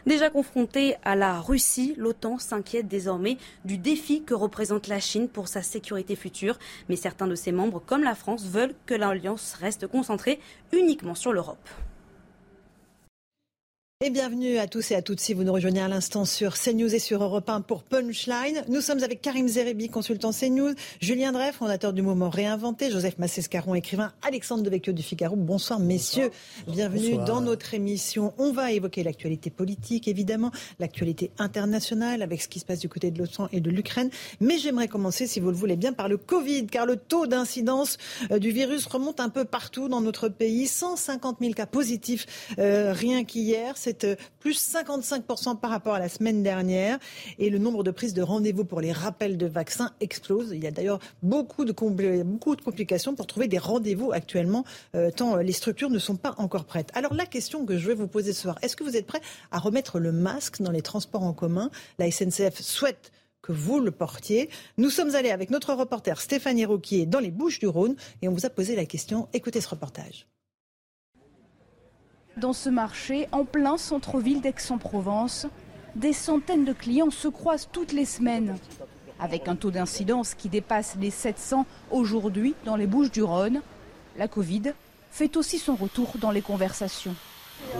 Déjà 0.05 0.29
confrontée 0.29 0.95
à 1.03 1.15
la 1.15 1.39
Russie, 1.39 1.93
l'OTAN 1.97 2.37
s'inquiète 2.37 2.87
désormais 2.87 3.37
du 3.65 3.77
défi 3.77 4.23
que 4.23 4.33
représente 4.33 4.87
la 4.87 4.99
Chine 4.99 5.27
pour 5.27 5.47
sa 5.47 5.61
sécurité 5.61 6.15
future. 6.15 6.57
Mais 6.89 6.95
certains 6.95 7.27
de 7.27 7.35
ses 7.35 7.51
membres, 7.51 7.81
comme 7.85 8.03
la 8.03 8.15
France, 8.15 8.45
veulent 8.45 8.75
que 8.85 8.93
l'alliance 8.93 9.53
reste 9.59 9.87
concentrée 9.87 10.39
uniquement 10.71 11.15
sur 11.15 11.33
l'Europe. 11.33 11.69
Et 14.01 14.11
bienvenue 14.11 14.59
à 14.59 14.67
tous 14.67 14.91
et 14.91 14.95
à 14.95 15.01
toutes 15.01 15.19
si 15.19 15.33
vous 15.33 15.43
nous 15.43 15.51
rejoignez 15.51 15.81
à 15.81 15.89
l'instant 15.89 16.23
sur 16.23 16.53
CNews 16.57 16.95
et 16.95 16.99
sur 16.99 17.21
Europe 17.21 17.49
1 17.49 17.59
pour 17.59 17.83
Punchline. 17.83 18.63
Nous 18.69 18.79
sommes 18.79 19.03
avec 19.03 19.21
Karim 19.21 19.49
Zerebi, 19.49 19.89
consultant 19.89 20.31
CNews, 20.31 20.73
Julien 21.01 21.33
Drey, 21.33 21.51
fondateur 21.51 21.91
du 21.91 22.01
mouvement 22.01 22.29
Réinventé, 22.29 22.91
Joseph 22.91 23.17
Massescaron, 23.17 23.75
écrivain, 23.75 24.13
Alexandre 24.21 24.63
Devecchio 24.63 24.93
du 24.93 25.03
Figaro. 25.03 25.35
Bonsoir 25.35 25.81
messieurs, 25.81 26.31
bienvenue 26.65 27.17
dans 27.27 27.41
notre 27.41 27.73
émission. 27.73 28.33
On 28.37 28.53
va 28.53 28.71
évoquer 28.71 29.03
l'actualité 29.03 29.49
politique 29.49 30.07
évidemment, 30.07 30.51
l'actualité 30.79 31.31
internationale 31.37 32.21
avec 32.21 32.41
ce 32.41 32.47
qui 32.47 32.59
se 32.59 32.65
passe 32.65 32.79
du 32.79 32.87
côté 32.87 33.11
de 33.11 33.19
l'OTAN 33.19 33.49
et 33.51 33.59
de 33.59 33.69
l'Ukraine. 33.69 34.11
Mais 34.39 34.59
j'aimerais 34.59 34.87
commencer, 34.87 35.27
si 35.27 35.41
vous 35.41 35.49
le 35.49 35.57
voulez 35.57 35.75
bien, 35.75 35.91
par 35.91 36.07
le 36.07 36.15
Covid, 36.15 36.67
car 36.67 36.85
le 36.85 36.95
taux 36.95 37.27
d'incidence 37.27 37.97
euh, 38.31 38.39
du 38.39 38.51
virus 38.51 38.85
remonte 38.85 39.19
un 39.19 39.27
peu 39.27 39.43
partout 39.43 39.89
dans 39.89 39.99
notre 39.99 40.29
pays. 40.29 40.67
150 40.67 41.39
000 41.41 41.51
cas 41.51 41.65
positifs 41.65 42.55
euh, 42.59 42.93
rien 42.93 43.25
qu'hier 43.25 43.75
c'est 43.88 43.88
euh, 44.03 44.15
plus 44.39 44.73
55% 44.73 45.59
par 45.59 45.71
rapport 45.71 45.95
à 45.95 45.99
la 45.99 46.09
semaine 46.09 46.43
dernière. 46.43 46.99
Et 47.37 47.49
le 47.49 47.57
nombre 47.57 47.83
de 47.83 47.91
prises 47.91 48.13
de 48.13 48.21
rendez-vous 48.21 48.65
pour 48.65 48.81
les 48.81 48.91
rappels 48.91 49.37
de 49.37 49.45
vaccins 49.45 49.91
explose. 49.99 50.51
Il 50.51 50.63
y 50.63 50.67
a 50.67 50.71
d'ailleurs 50.71 50.99
beaucoup 51.23 51.65
de, 51.65 51.71
complications 51.71 53.15
pour 53.15 53.27
trouver 53.27 53.47
des 53.47 53.57
rendez-vous 53.57 54.11
actuellement, 54.11 54.65
euh, 54.95 55.11
tant 55.11 55.37
les 55.37 55.51
structures 55.51 55.89
ne 55.89 55.99
sont 55.99 56.15
pas 56.15 56.35
encore 56.37 56.65
prêtes. 56.65 56.89
Alors 56.93 57.13
la 57.13 57.25
question 57.25 57.65
que 57.65 57.77
je 57.77 57.87
vais 57.87 57.95
vous 57.95 58.07
poser 58.07 58.33
ce 58.33 58.41
soir, 58.41 58.57
est-ce 58.61 58.75
que 58.75 58.83
vous 58.83 58.95
êtes 58.95 59.05
prêt 59.05 59.21
à 59.51 59.59
remettre 59.59 59.99
le 59.99 60.11
masque 60.11 60.61
dans 60.61 60.71
les 60.71 60.81
transports 60.81 61.23
en 61.23 61.33
commun? 61.33 61.69
La 61.97 62.09
SNCF 62.09 62.61
souhaite 62.61 63.11
que 63.41 63.51
vous 63.51 63.79
le 63.79 63.91
portiez. 63.91 64.49
Nous 64.77 64.89
sommes 64.89 65.15
allés 65.15 65.31
avec 65.31 65.49
notre 65.49 65.73
reporter 65.73 66.19
Stéphanie 66.19 66.65
Rouquier 66.65 67.05
dans 67.05 67.19
les 67.19 67.31
Bouches 67.31 67.59
du 67.59 67.67
Rhône 67.67 67.95
et 68.21 68.27
on 68.27 68.33
vous 68.33 68.45
a 68.45 68.49
posé 68.49 68.75
la 68.75 68.85
question. 68.85 69.27
Écoutez 69.33 69.61
ce 69.61 69.69
reportage 69.69 70.27
dans 72.39 72.53
ce 72.53 72.69
marché 72.69 73.27
en 73.31 73.45
plein 73.45 73.77
centre-ville 73.77 74.41
d'Aix-en-Provence. 74.41 75.47
Des 75.95 76.13
centaines 76.13 76.65
de 76.65 76.73
clients 76.73 77.11
se 77.11 77.27
croisent 77.27 77.69
toutes 77.71 77.91
les 77.91 78.05
semaines. 78.05 78.57
Avec 79.19 79.47
un 79.47 79.55
taux 79.55 79.71
d'incidence 79.71 80.33
qui 80.33 80.49
dépasse 80.49 80.95
les 80.99 81.09
700 81.09 81.65
aujourd'hui 81.91 82.55
dans 82.65 82.75
les 82.75 82.87
Bouches 82.87 83.11
du 83.11 83.21
Rhône, 83.21 83.61
la 84.17 84.27
Covid 84.27 84.73
fait 85.11 85.35
aussi 85.35 85.57
son 85.57 85.75
retour 85.75 86.13
dans 86.19 86.31
les 86.31 86.41
conversations. 86.41 87.15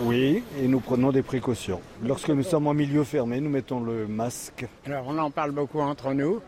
Oui, 0.02 0.42
et 0.58 0.68
nous 0.68 0.80
prenons 0.80 1.10
des 1.10 1.22
précautions. 1.22 1.80
Lorsque 2.04 2.28
nous 2.28 2.42
sommes 2.42 2.66
en 2.66 2.74
milieu 2.74 3.02
fermé, 3.04 3.40
nous 3.40 3.48
mettons 3.48 3.80
le 3.80 4.06
masque. 4.06 4.66
Alors 4.84 5.06
on 5.08 5.16
en 5.16 5.30
parle 5.30 5.52
beaucoup 5.52 5.80
entre 5.80 6.12
nous. 6.12 6.40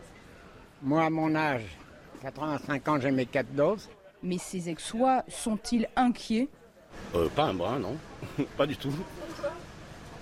Moi, 0.83 1.03
à 1.03 1.09
mon 1.09 1.33
âge, 1.33 1.63
85 2.21 2.87
ans, 2.87 2.99
j'ai 2.99 3.11
mes 3.11 3.25
quatre 3.25 3.53
doses. 3.55 3.89
Mais 4.21 4.37
ces 4.37 4.69
ex-sois 4.69 5.23
sont-ils 5.27 5.87
inquiets? 5.95 6.49
Euh, 7.15 7.27
pas 7.29 7.43
un 7.43 7.53
brin, 7.53 7.79
non. 7.79 7.95
pas 8.57 8.65
du 8.65 8.77
tout. 8.77 8.93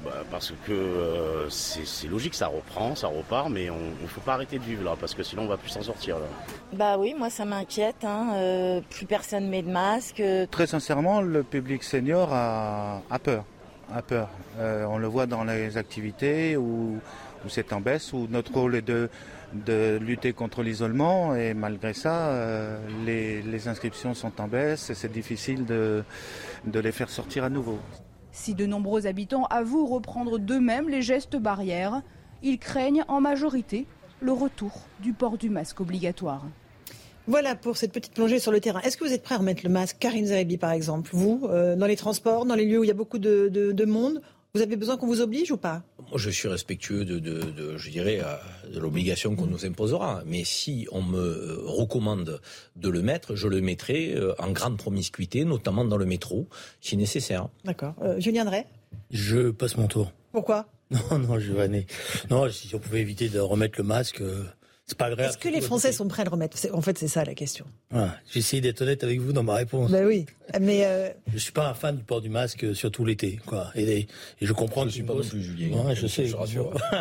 Bah, 0.03 0.23
parce 0.31 0.51
que 0.65 0.71
euh, 0.71 1.49
c'est 1.49 2.07
logique, 2.07 2.33
ça 2.33 2.47
reprend, 2.47 2.95
ça 2.95 3.07
repart, 3.07 3.49
mais 3.49 3.69
on 3.69 3.77
ne 4.01 4.07
faut 4.07 4.21
pas 4.21 4.33
arrêter 4.33 4.57
de 4.57 4.63
vivre 4.63 4.83
là, 4.83 4.95
parce 4.99 5.13
que 5.13 5.21
sinon 5.21 5.43
on 5.43 5.47
va 5.47 5.57
plus 5.57 5.69
s'en 5.69 5.83
sortir 5.83 6.17
là. 6.17 6.25
Bah 6.73 6.97
oui, 6.97 7.13
moi 7.15 7.29
ça 7.29 7.45
m'inquiète. 7.45 8.03
Hein, 8.03 8.31
euh, 8.33 8.81
plus 8.89 9.05
personne 9.05 9.47
met 9.47 9.61
de 9.61 9.69
masque. 9.69 10.23
Très 10.49 10.65
sincèrement, 10.65 11.21
le 11.21 11.43
public 11.43 11.83
senior 11.83 12.29
a, 12.33 13.01
peur. 13.23 13.45
A 13.93 14.01
peur. 14.01 14.29
on 14.57 14.97
le 14.97 15.07
voit 15.07 15.27
dans 15.27 15.43
les 15.43 15.77
activités 15.77 16.57
où, 16.57 16.99
où 17.45 17.49
c'est 17.49 17.71
en 17.71 17.79
baisse, 17.79 18.11
où 18.11 18.25
notre 18.29 18.53
rôle 18.53 18.75
est 18.75 18.81
de 18.81 19.07
de 19.53 19.99
lutter 20.01 20.33
contre 20.33 20.63
l'isolement 20.63 21.35
et 21.35 21.53
malgré 21.53 21.93
ça, 21.93 22.29
euh, 22.29 22.77
les, 23.05 23.67
inscriptions 23.67 24.13
sont 24.13 24.41
en 24.41 24.47
baisse 24.47 24.89
et 24.89 24.95
c'est 24.95 25.11
difficile 25.11 25.65
de, 25.65 26.03
de 26.65 26.79
les 26.79 26.91
faire 26.91 27.09
sortir 27.09 27.43
à 27.43 27.49
nouveau. 27.49 27.79
Si 28.31 28.53
de 28.53 28.65
nombreux 28.65 29.07
habitants 29.07 29.45
avouent 29.45 29.87
reprendre 29.87 30.39
d'eux-mêmes 30.39 30.89
les 30.89 31.01
gestes 31.01 31.35
barrières, 31.35 32.01
ils 32.43 32.59
craignent 32.59 33.03
en 33.07 33.21
majorité 33.21 33.85
le 34.21 34.31
retour 34.31 34.71
du 34.99 35.13
port 35.13 35.37
du 35.37 35.49
masque 35.49 35.81
obligatoire. 35.81 36.45
Voilà 37.27 37.55
pour 37.55 37.77
cette 37.77 37.91
petite 37.91 38.13
plongée 38.13 38.39
sur 38.39 38.51
le 38.51 38.59
terrain. 38.59 38.81
Est-ce 38.81 38.97
que 38.97 39.03
vous 39.03 39.13
êtes 39.13 39.23
prêt 39.23 39.35
à 39.35 39.37
remettre 39.39 39.63
le 39.63 39.69
masque 39.69 39.97
Karim 39.99 40.25
Zarebi, 40.25 40.57
par 40.57 40.71
exemple, 40.71 41.11
vous, 41.13 41.41
euh, 41.45 41.75
dans 41.75 41.85
les 41.85 41.95
transports, 41.95 42.45
dans 42.45 42.55
les 42.55 42.65
lieux 42.65 42.79
où 42.79 42.83
il 42.83 42.87
y 42.87 42.91
a 42.91 42.95
beaucoup 42.95 43.19
de 43.19 43.85
monde 43.85 44.21
vous 44.53 44.61
avez 44.61 44.75
besoin 44.75 44.97
qu'on 44.97 45.07
vous 45.07 45.21
oblige 45.21 45.51
ou 45.51 45.57
pas? 45.57 45.81
Moi, 46.09 46.17
je 46.17 46.29
suis 46.29 46.49
respectueux 46.49 47.05
de, 47.05 47.77
je 47.77 47.89
dirais, 47.89 48.19
de 48.69 48.79
l'obligation 48.79 49.35
qu'on 49.35 49.45
nous 49.45 49.65
imposera. 49.65 50.23
Mais 50.25 50.43
si 50.43 50.87
on 50.91 51.01
me 51.01 51.19
euh, 51.19 51.57
recommande 51.63 52.41
de 52.75 52.89
le 52.89 53.01
mettre, 53.01 53.35
je 53.35 53.47
le 53.47 53.61
mettrai 53.61 54.13
euh, 54.13 54.33
en 54.39 54.51
grande 54.51 54.77
promiscuité, 54.77 55.45
notamment 55.45 55.85
dans 55.85 55.95
le 55.95 56.05
métro, 56.05 56.47
si 56.81 56.97
nécessaire. 56.97 57.47
D'accord. 57.63 57.95
Euh, 58.01 58.19
Julien 58.19 58.43
Drey? 58.43 58.65
Je 59.09 59.51
passe 59.51 59.77
mon 59.77 59.87
tour. 59.87 60.11
Pourquoi? 60.33 60.67
Non, 60.91 61.19
non, 61.19 61.39
Giovanni. 61.39 61.85
Non, 62.29 62.49
si 62.49 62.75
on 62.75 62.79
pouvait 62.79 62.99
éviter 62.99 63.29
de 63.29 63.39
remettre 63.39 63.75
le 63.77 63.85
masque, 63.85 64.21
c'est 64.85 64.97
pas 64.97 65.05
agréable. 65.05 65.29
Est-ce 65.29 65.37
que 65.37 65.49
les 65.49 65.61
Français 65.61 65.91
sont 65.91 66.07
prêts 66.07 66.21
à 66.21 66.25
le 66.25 66.31
remettre 66.31 66.57
En 66.73 66.81
fait, 66.81 66.97
c'est 66.97 67.07
ça 67.07 67.23
la 67.23 67.33
question. 67.33 67.65
Voilà. 67.89 68.17
J'ai 68.31 68.39
essayé 68.39 68.61
d'être 68.61 68.81
honnête 68.81 69.03
avec 69.03 69.19
vous 69.19 69.33
dans 69.33 69.43
ma 69.43 69.55
réponse. 69.55 69.91
Ben 69.91 70.05
oui, 70.05 70.25
mais 70.59 70.85
euh... 70.85 71.09
je 71.33 71.37
suis 71.37 71.51
pas 71.51 71.69
un 71.69 71.73
fan 71.73 71.97
du 71.97 72.03
port 72.03 72.21
du 72.21 72.29
masque, 72.29 72.75
surtout 72.75 73.05
l'été, 73.05 73.39
quoi. 73.45 73.71
Et, 73.75 73.99
et, 73.99 74.07
je 74.41 74.53
comprends 74.53 74.81
je 74.81 74.87
que 74.87 74.93
suis 74.93 75.03
pas 75.03 75.13
non 75.13 75.21
plus 75.21 75.41
Julien. 75.41 75.77
Ouais, 75.85 75.95
je 75.95 76.07
sais. 76.07 76.25
Je 76.25 76.35
rassure. 76.35 76.73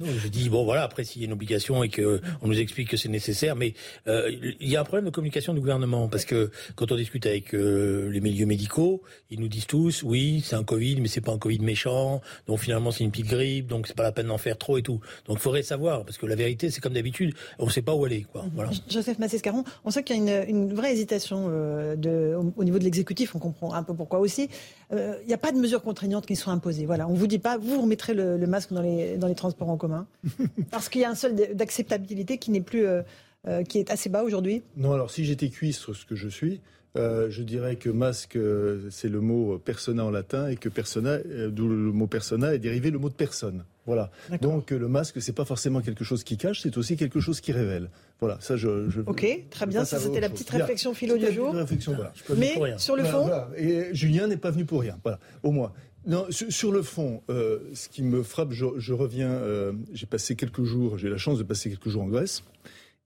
non, 0.00 0.06
je 0.18 0.28
dis 0.28 0.48
bon, 0.48 0.64
voilà. 0.64 0.82
Après, 0.82 1.04
s'il 1.04 1.22
y 1.22 1.24
a 1.24 1.26
une 1.26 1.32
obligation 1.32 1.82
et 1.82 1.88
que 1.88 2.20
on 2.42 2.48
nous 2.48 2.58
explique 2.58 2.88
que 2.90 2.96
c'est 2.96 3.08
nécessaire, 3.08 3.54
mais 3.54 3.74
euh, 4.08 4.30
il 4.60 4.68
y 4.68 4.76
a 4.76 4.80
un 4.80 4.84
problème 4.84 5.04
de 5.04 5.10
communication 5.10 5.54
du 5.54 5.60
gouvernement 5.60 6.08
parce 6.08 6.24
que 6.24 6.50
quand 6.74 6.90
on 6.90 6.96
discute 6.96 7.26
avec 7.26 7.54
euh, 7.54 8.08
les 8.10 8.20
milieux 8.20 8.46
médicaux, 8.46 9.02
ils 9.30 9.40
nous 9.40 9.48
disent 9.48 9.66
tous, 9.66 10.02
oui, 10.02 10.42
c'est 10.44 10.56
un 10.56 10.64
Covid, 10.64 11.00
mais 11.00 11.08
c'est 11.08 11.20
pas 11.20 11.32
un 11.32 11.38
Covid 11.38 11.60
méchant. 11.60 12.20
Donc 12.46 12.58
finalement, 12.58 12.90
c'est 12.90 13.04
une 13.04 13.10
petite 13.10 13.28
grippe, 13.28 13.68
donc 13.68 13.86
c'est 13.86 13.96
pas 13.96 14.02
la 14.02 14.12
peine 14.12 14.26
d'en 14.26 14.38
faire 14.38 14.58
trop 14.58 14.78
et 14.78 14.82
tout. 14.82 15.00
Donc, 15.26 15.38
faudrait 15.38 15.62
savoir 15.62 16.04
parce 16.04 16.18
que 16.18 16.26
la 16.26 16.34
vérité, 16.34 16.70
c'est 16.70 16.80
comme 16.80 16.94
d'habitude, 16.94 17.34
on 17.58 17.68
sait 17.68 17.82
pas 17.82 17.94
où 17.94 18.04
aller. 18.04 18.26
Quoi. 18.30 18.44
Voilà. 18.54 18.70
Joseph 18.88 19.18
Massescaron, 19.18 19.64
on 19.84 19.90
sait 19.90 20.02
qu'il 20.02 20.16
y 20.16 20.30
a 20.30 20.44
une, 20.44 20.56
une 20.56 20.74
vraie 20.74 20.92
hésitation 20.92 21.46
euh, 21.48 21.96
de, 21.96 22.34
au, 22.36 22.52
au, 22.56 22.64
niveau 22.64 22.78
de 22.78 22.84
l'exécutif, 22.84 23.34
on 23.34 23.38
comprend 23.38 23.74
un 23.74 23.82
peu 23.82 23.94
pourquoi 23.94 24.18
aussi. 24.18 24.48
Euh, 24.92 25.16
il 25.22 25.28
n'y 25.28 25.34
a 25.34 25.38
pas 25.38 25.52
de 25.52 25.58
mesures 25.58 25.82
contraignantes 25.82 26.26
qui 26.26 26.36
sont 26.36 26.50
imposées. 26.50 26.86
Voilà, 26.86 27.08
on 27.08 27.12
ne 27.12 27.18
vous 27.18 27.26
dit 27.26 27.38
pas, 27.38 27.58
vous 27.58 27.80
remettrez 27.80 28.14
le, 28.14 28.36
le, 28.36 28.46
masque 28.46 28.72
dans 28.72 28.82
les, 28.82 29.16
dans 29.16 29.28
les 29.28 29.34
transports 29.34 29.68
en 29.68 29.76
commun, 29.76 30.06
parce 30.70 30.88
qu'il 30.88 31.00
y 31.00 31.04
a 31.04 31.10
un 31.10 31.14
seuil 31.14 31.34
d'acceptabilité 31.54 32.38
qui 32.38 32.50
n'est 32.50 32.60
plus, 32.60 32.86
euh, 32.86 33.02
qui 33.68 33.78
est 33.78 33.90
assez 33.90 34.08
bas 34.08 34.22
aujourd'hui. 34.22 34.62
Non, 34.76 34.92
alors 34.92 35.10
si 35.10 35.24
j'étais 35.24 35.48
cuistre, 35.48 35.94
ce 35.94 36.04
que 36.04 36.16
je 36.16 36.28
suis, 36.28 36.60
euh, 36.96 37.30
je 37.30 37.42
dirais 37.42 37.76
que 37.76 37.90
masque, 37.90 38.36
euh, 38.36 38.88
c'est 38.90 39.08
le 39.08 39.20
mot 39.20 39.58
persona 39.58 40.04
en 40.04 40.10
latin 40.10 40.48
et 40.48 40.56
que 40.56 40.68
persona, 40.68 41.10
euh, 41.10 41.50
d'où 41.50 41.68
le 41.68 41.92
mot 41.92 42.06
persona 42.06 42.54
est 42.54 42.58
dérivé 42.58 42.90
le 42.90 42.98
mot 42.98 43.08
de 43.08 43.14
personne. 43.14 43.64
Voilà. 43.86 44.10
Donc 44.40 44.70
le 44.70 44.88
masque, 44.88 45.22
c'est 45.22 45.32
pas 45.32 45.44
forcément 45.44 45.80
quelque 45.80 46.04
chose 46.04 46.24
qui 46.24 46.36
cache, 46.36 46.60
c'est 46.62 46.76
aussi 46.76 46.96
quelque 46.96 47.20
chose 47.20 47.40
qui 47.40 47.52
révèle. 47.52 47.90
Voilà, 48.20 48.38
ça 48.40 48.56
je. 48.56 48.88
je 48.90 49.00
ok, 49.00 49.26
très 49.50 49.66
bien. 49.66 49.84
Ça, 49.84 49.98
c'était 49.98 50.20
la 50.20 50.28
petite 50.28 50.50
réflexion 50.50 50.94
philo 50.94 51.16
du 51.16 51.32
jour. 51.32 51.54
Réflexion, 51.54 51.94
voilà. 51.94 52.12
Mais 52.36 52.54
sur 52.78 52.96
le 52.96 53.04
fond. 53.04 53.22
Voilà. 53.22 53.48
Et 53.56 53.94
Julien 53.94 54.26
n'est 54.26 54.36
pas 54.36 54.50
venu 54.50 54.64
pour 54.64 54.80
rien. 54.80 54.98
Voilà, 55.02 55.18
au 55.42 55.50
moins. 55.50 55.72
Non, 56.06 56.26
sur, 56.30 56.70
le 56.70 56.82
fond, 56.82 57.24
euh, 57.30 57.58
ce 57.74 57.88
qui 57.88 58.02
me 58.02 58.22
frappe, 58.22 58.52
je, 58.52 58.66
je 58.76 58.92
reviens. 58.92 59.32
Euh, 59.32 59.72
j'ai 59.92 60.06
passé 60.06 60.36
quelques 60.36 60.62
jours, 60.62 60.98
j'ai 60.98 61.08
eu 61.08 61.10
la 61.10 61.16
chance 61.16 61.36
de 61.36 61.42
passer 61.42 61.68
quelques 61.68 61.88
jours 61.88 62.02
en 62.02 62.06
Grèce, 62.06 62.44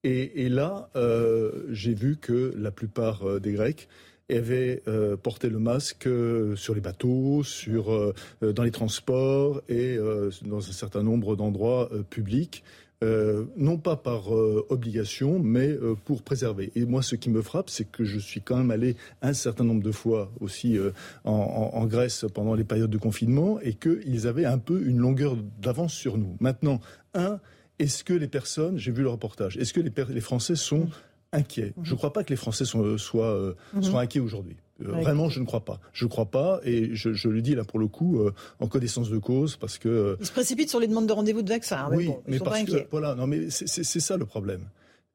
et, 0.02 0.44
et 0.44 0.48
là, 0.48 0.90
euh, 0.96 1.64
j'ai 1.70 1.94
vu 1.94 2.16
que 2.16 2.54
la 2.56 2.70
plupart 2.70 3.26
euh, 3.28 3.40
des 3.40 3.52
Grecs 3.52 3.88
avaient 4.36 4.82
euh, 4.88 5.16
porté 5.16 5.48
le 5.48 5.58
masque 5.58 6.06
euh, 6.06 6.56
sur 6.56 6.74
les 6.74 6.80
bateaux, 6.80 7.42
sur, 7.42 7.92
euh, 7.92 8.14
dans 8.40 8.62
les 8.62 8.70
transports 8.70 9.62
et 9.68 9.98
dans 10.44 10.58
un 10.58 10.72
certain 10.72 11.02
nombre 11.02 11.36
d'endroits 11.36 11.90
publics. 12.10 12.62
Euh, 13.02 13.46
non 13.56 13.78
pas 13.78 13.96
par 13.96 14.34
euh, 14.34 14.66
obligation, 14.68 15.38
mais 15.38 15.68
euh, 15.68 15.94
pour 16.04 16.22
préserver. 16.22 16.70
Et 16.74 16.84
moi, 16.84 17.02
ce 17.02 17.16
qui 17.16 17.30
me 17.30 17.40
frappe, 17.40 17.70
c'est 17.70 17.90
que 17.90 18.04
je 18.04 18.18
suis 18.18 18.42
quand 18.42 18.58
même 18.58 18.70
allé 18.70 18.94
un 19.22 19.32
certain 19.32 19.64
nombre 19.64 19.82
de 19.82 19.90
fois 19.90 20.30
aussi 20.40 20.78
en, 21.24 21.86
Grèce 21.86 22.26
pendant 22.34 22.54
les 22.54 22.64
périodes 22.64 22.90
de 22.90 22.98
confinement 22.98 23.58
et 23.60 23.72
qu'ils 23.72 24.26
avaient 24.26 24.44
un 24.44 24.58
peu 24.58 24.82
une 24.86 24.98
longueur 24.98 25.36
d'avance 25.62 25.94
sur 25.94 26.18
nous. 26.18 26.36
Maintenant, 26.40 26.80
un, 27.14 27.40
est-ce 27.78 28.04
que 28.04 28.12
les 28.12 28.28
personnes, 28.28 28.76
j'ai 28.76 28.92
vu 28.92 29.02
le 29.02 29.08
reportage, 29.08 29.56
est-ce 29.56 29.72
que 29.72 29.80
les, 29.80 29.92
les 30.10 30.20
Français 30.20 30.54
sont 30.54 30.86
inquiets 31.32 31.72
Je 31.82 31.92
ne 31.92 31.96
crois 31.96 32.12
pas 32.12 32.24
que 32.24 32.30
les 32.30 32.36
Français 32.36 32.64
sont, 32.64 32.98
soient, 32.98 33.34
euh, 33.34 33.54
mmh. 33.74 33.82
soient 33.82 34.00
inquiets 34.00 34.20
aujourd'hui. 34.20 34.56
Euh, 34.82 34.92
ouais. 34.92 35.02
Vraiment, 35.02 35.28
je 35.28 35.40
ne 35.40 35.44
crois 35.44 35.64
pas. 35.64 35.80
Je 35.92 36.04
ne 36.04 36.10
crois 36.10 36.26
pas, 36.26 36.60
et 36.64 36.94
je, 36.94 37.12
je, 37.12 37.28
le 37.28 37.42
dis 37.42 37.54
là 37.54 37.64
pour 37.64 37.78
le 37.78 37.86
coup 37.86 38.20
euh, 38.20 38.32
en 38.60 38.66
connaissance 38.66 39.10
de 39.10 39.18
cause, 39.18 39.56
parce 39.56 39.78
que 39.78 39.88
euh, 39.88 40.16
ils 40.20 40.26
se 40.26 40.32
précipitent 40.32 40.70
sur 40.70 40.80
les 40.80 40.88
demandes 40.88 41.06
de 41.06 41.12
rendez-vous 41.12 41.42
de 41.42 41.48
vaccin. 41.48 41.88
Oui, 41.90 41.96
mais, 41.96 42.06
bon, 42.06 42.22
mais 42.26 42.38
sont 42.38 42.44
parce 42.44 42.58
pas 42.58 42.64
que 42.64 42.72
inquiets. 42.72 42.88
voilà, 42.90 43.14
non, 43.14 43.26
mais 43.26 43.50
c'est 43.50 44.00
ça 44.00 44.16
le 44.16 44.24
problème. 44.26 44.66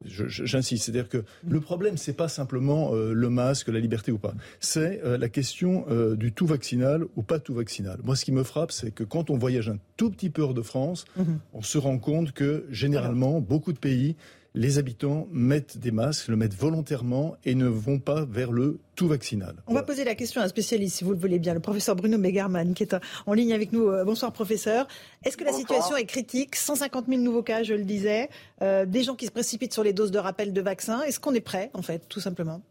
J'insiste, 0.03 0.85
c'est-à-dire 0.85 1.07
que 1.07 1.19
mmh. 1.19 1.23
le 1.47 1.61
problème, 1.61 1.97
c'est 1.97 2.13
pas 2.13 2.27
simplement 2.27 2.93
euh, 2.93 3.13
le 3.13 3.29
masque, 3.29 3.69
la 3.69 3.79
liberté 3.79 4.11
ou 4.11 4.17
pas. 4.17 4.35
C'est 4.59 5.01
euh, 5.03 5.17
la 5.17 5.29
question 5.29 5.85
euh, 5.89 6.15
du 6.15 6.33
tout 6.33 6.45
vaccinal 6.45 7.05
ou 7.15 7.23
pas 7.23 7.39
tout 7.39 7.53
vaccinal. 7.53 7.99
Moi, 8.03 8.15
ce 8.15 8.25
qui 8.25 8.33
me 8.33 8.43
frappe, 8.43 8.71
c'est 8.71 8.91
que 8.91 9.03
quand 9.03 9.29
on 9.29 9.37
voyage 9.37 9.69
un 9.69 9.77
tout 9.95 10.11
petit 10.11 10.29
peu 10.29 10.41
hors 10.41 10.53
de 10.53 10.61
France, 10.61 11.05
on 11.53 11.61
se 11.61 11.77
rend 11.77 11.97
compte 11.97 12.33
que 12.33 12.65
généralement, 12.69 13.39
beaucoup 13.39 13.71
de 13.71 13.79
pays 13.79 14.15
les 14.55 14.79
habitants 14.79 15.27
mettent 15.31 15.77
des 15.77 15.91
masques, 15.91 16.29
le 16.29 16.37
mettent 16.37 16.55
volontairement 16.55 17.35
et 17.43 17.55
ne 17.55 17.67
vont 17.67 17.99
pas 17.99 18.23
vers 18.25 18.51
le 18.51 18.79
tout 18.95 19.07
vaccinal. 19.07 19.55
On 19.67 19.73
voilà. 19.73 19.81
va 19.81 19.85
poser 19.85 20.05
la 20.05 20.15
question 20.15 20.41
à 20.41 20.45
un 20.45 20.47
spécialiste, 20.47 20.97
si 20.97 21.03
vous 21.03 21.11
le 21.11 21.17
voulez 21.17 21.39
bien, 21.39 21.53
le 21.53 21.59
professeur 21.59 21.95
Bruno 21.95 22.17
Megerman, 22.17 22.73
qui 22.73 22.83
est 22.83 22.95
en 23.25 23.33
ligne 23.33 23.53
avec 23.53 23.73
nous. 23.73 23.91
Bonsoir, 24.05 24.31
professeur. 24.31 24.87
Est-ce 25.25 25.35
que 25.35 25.43
la 25.43 25.51
Bonsoir. 25.51 25.67
situation 25.67 25.97
est 25.97 26.05
critique? 26.05 26.55
150 26.55 27.07
000 27.07 27.21
nouveaux 27.21 27.43
cas, 27.43 27.63
je 27.63 27.73
le 27.73 27.83
disais, 27.83 28.29
euh, 28.61 28.85
des 28.85 29.03
gens 29.03 29.15
qui 29.15 29.25
se 29.25 29.31
précipitent 29.31 29.73
sur 29.73 29.83
les 29.83 29.91
doses 29.91 30.11
de 30.11 30.19
rappel 30.19 30.53
de 30.53 30.61
vaccins. 30.61 31.01
Est-ce 31.01 31.19
qu'on 31.19 31.33
est 31.33 31.41
prêt, 31.41 31.69
en 31.73 31.81
fait, 31.81 32.07
tout 32.07 32.21
simplement? 32.21 32.61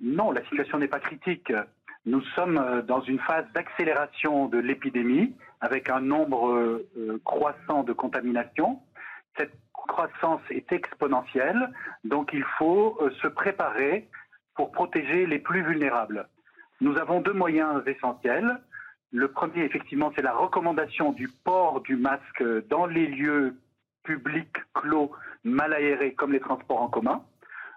Non, 0.00 0.30
la 0.30 0.44
situation 0.44 0.78
n'est 0.78 0.88
pas 0.88 1.00
critique. 1.00 1.52
Nous 2.06 2.22
sommes 2.36 2.84
dans 2.86 3.02
une 3.02 3.18
phase 3.18 3.44
d'accélération 3.52 4.46
de 4.46 4.58
l'épidémie, 4.58 5.34
avec 5.60 5.90
un 5.90 6.00
nombre 6.00 6.52
euh, 6.52 7.20
croissant 7.24 7.82
de 7.82 7.92
contaminations. 7.92 8.78
Cette 9.36 9.52
croissance 9.88 10.40
est 10.50 10.70
exponentielle, 10.70 11.72
donc 12.04 12.30
il 12.32 12.44
faut 12.58 12.96
euh, 13.00 13.10
se 13.20 13.26
préparer 13.26 14.08
pour 14.54 14.70
protéger 14.70 15.26
les 15.26 15.40
plus 15.40 15.62
vulnérables. 15.64 16.28
Nous 16.80 16.96
avons 16.98 17.20
deux 17.20 17.32
moyens 17.32 17.82
essentiels. 17.86 18.60
Le 19.10 19.28
premier, 19.28 19.64
effectivement, 19.64 20.12
c'est 20.14 20.22
la 20.22 20.34
recommandation 20.34 21.10
du 21.12 21.28
port 21.28 21.80
du 21.80 21.96
masque 21.96 22.44
dans 22.68 22.86
les 22.86 23.06
lieux 23.06 23.56
publics 24.04 24.58
clos, 24.74 25.10
mal 25.42 25.72
aérés, 25.72 26.14
comme 26.14 26.32
les 26.32 26.40
transports 26.40 26.82
en 26.82 26.88
commun. 26.88 27.24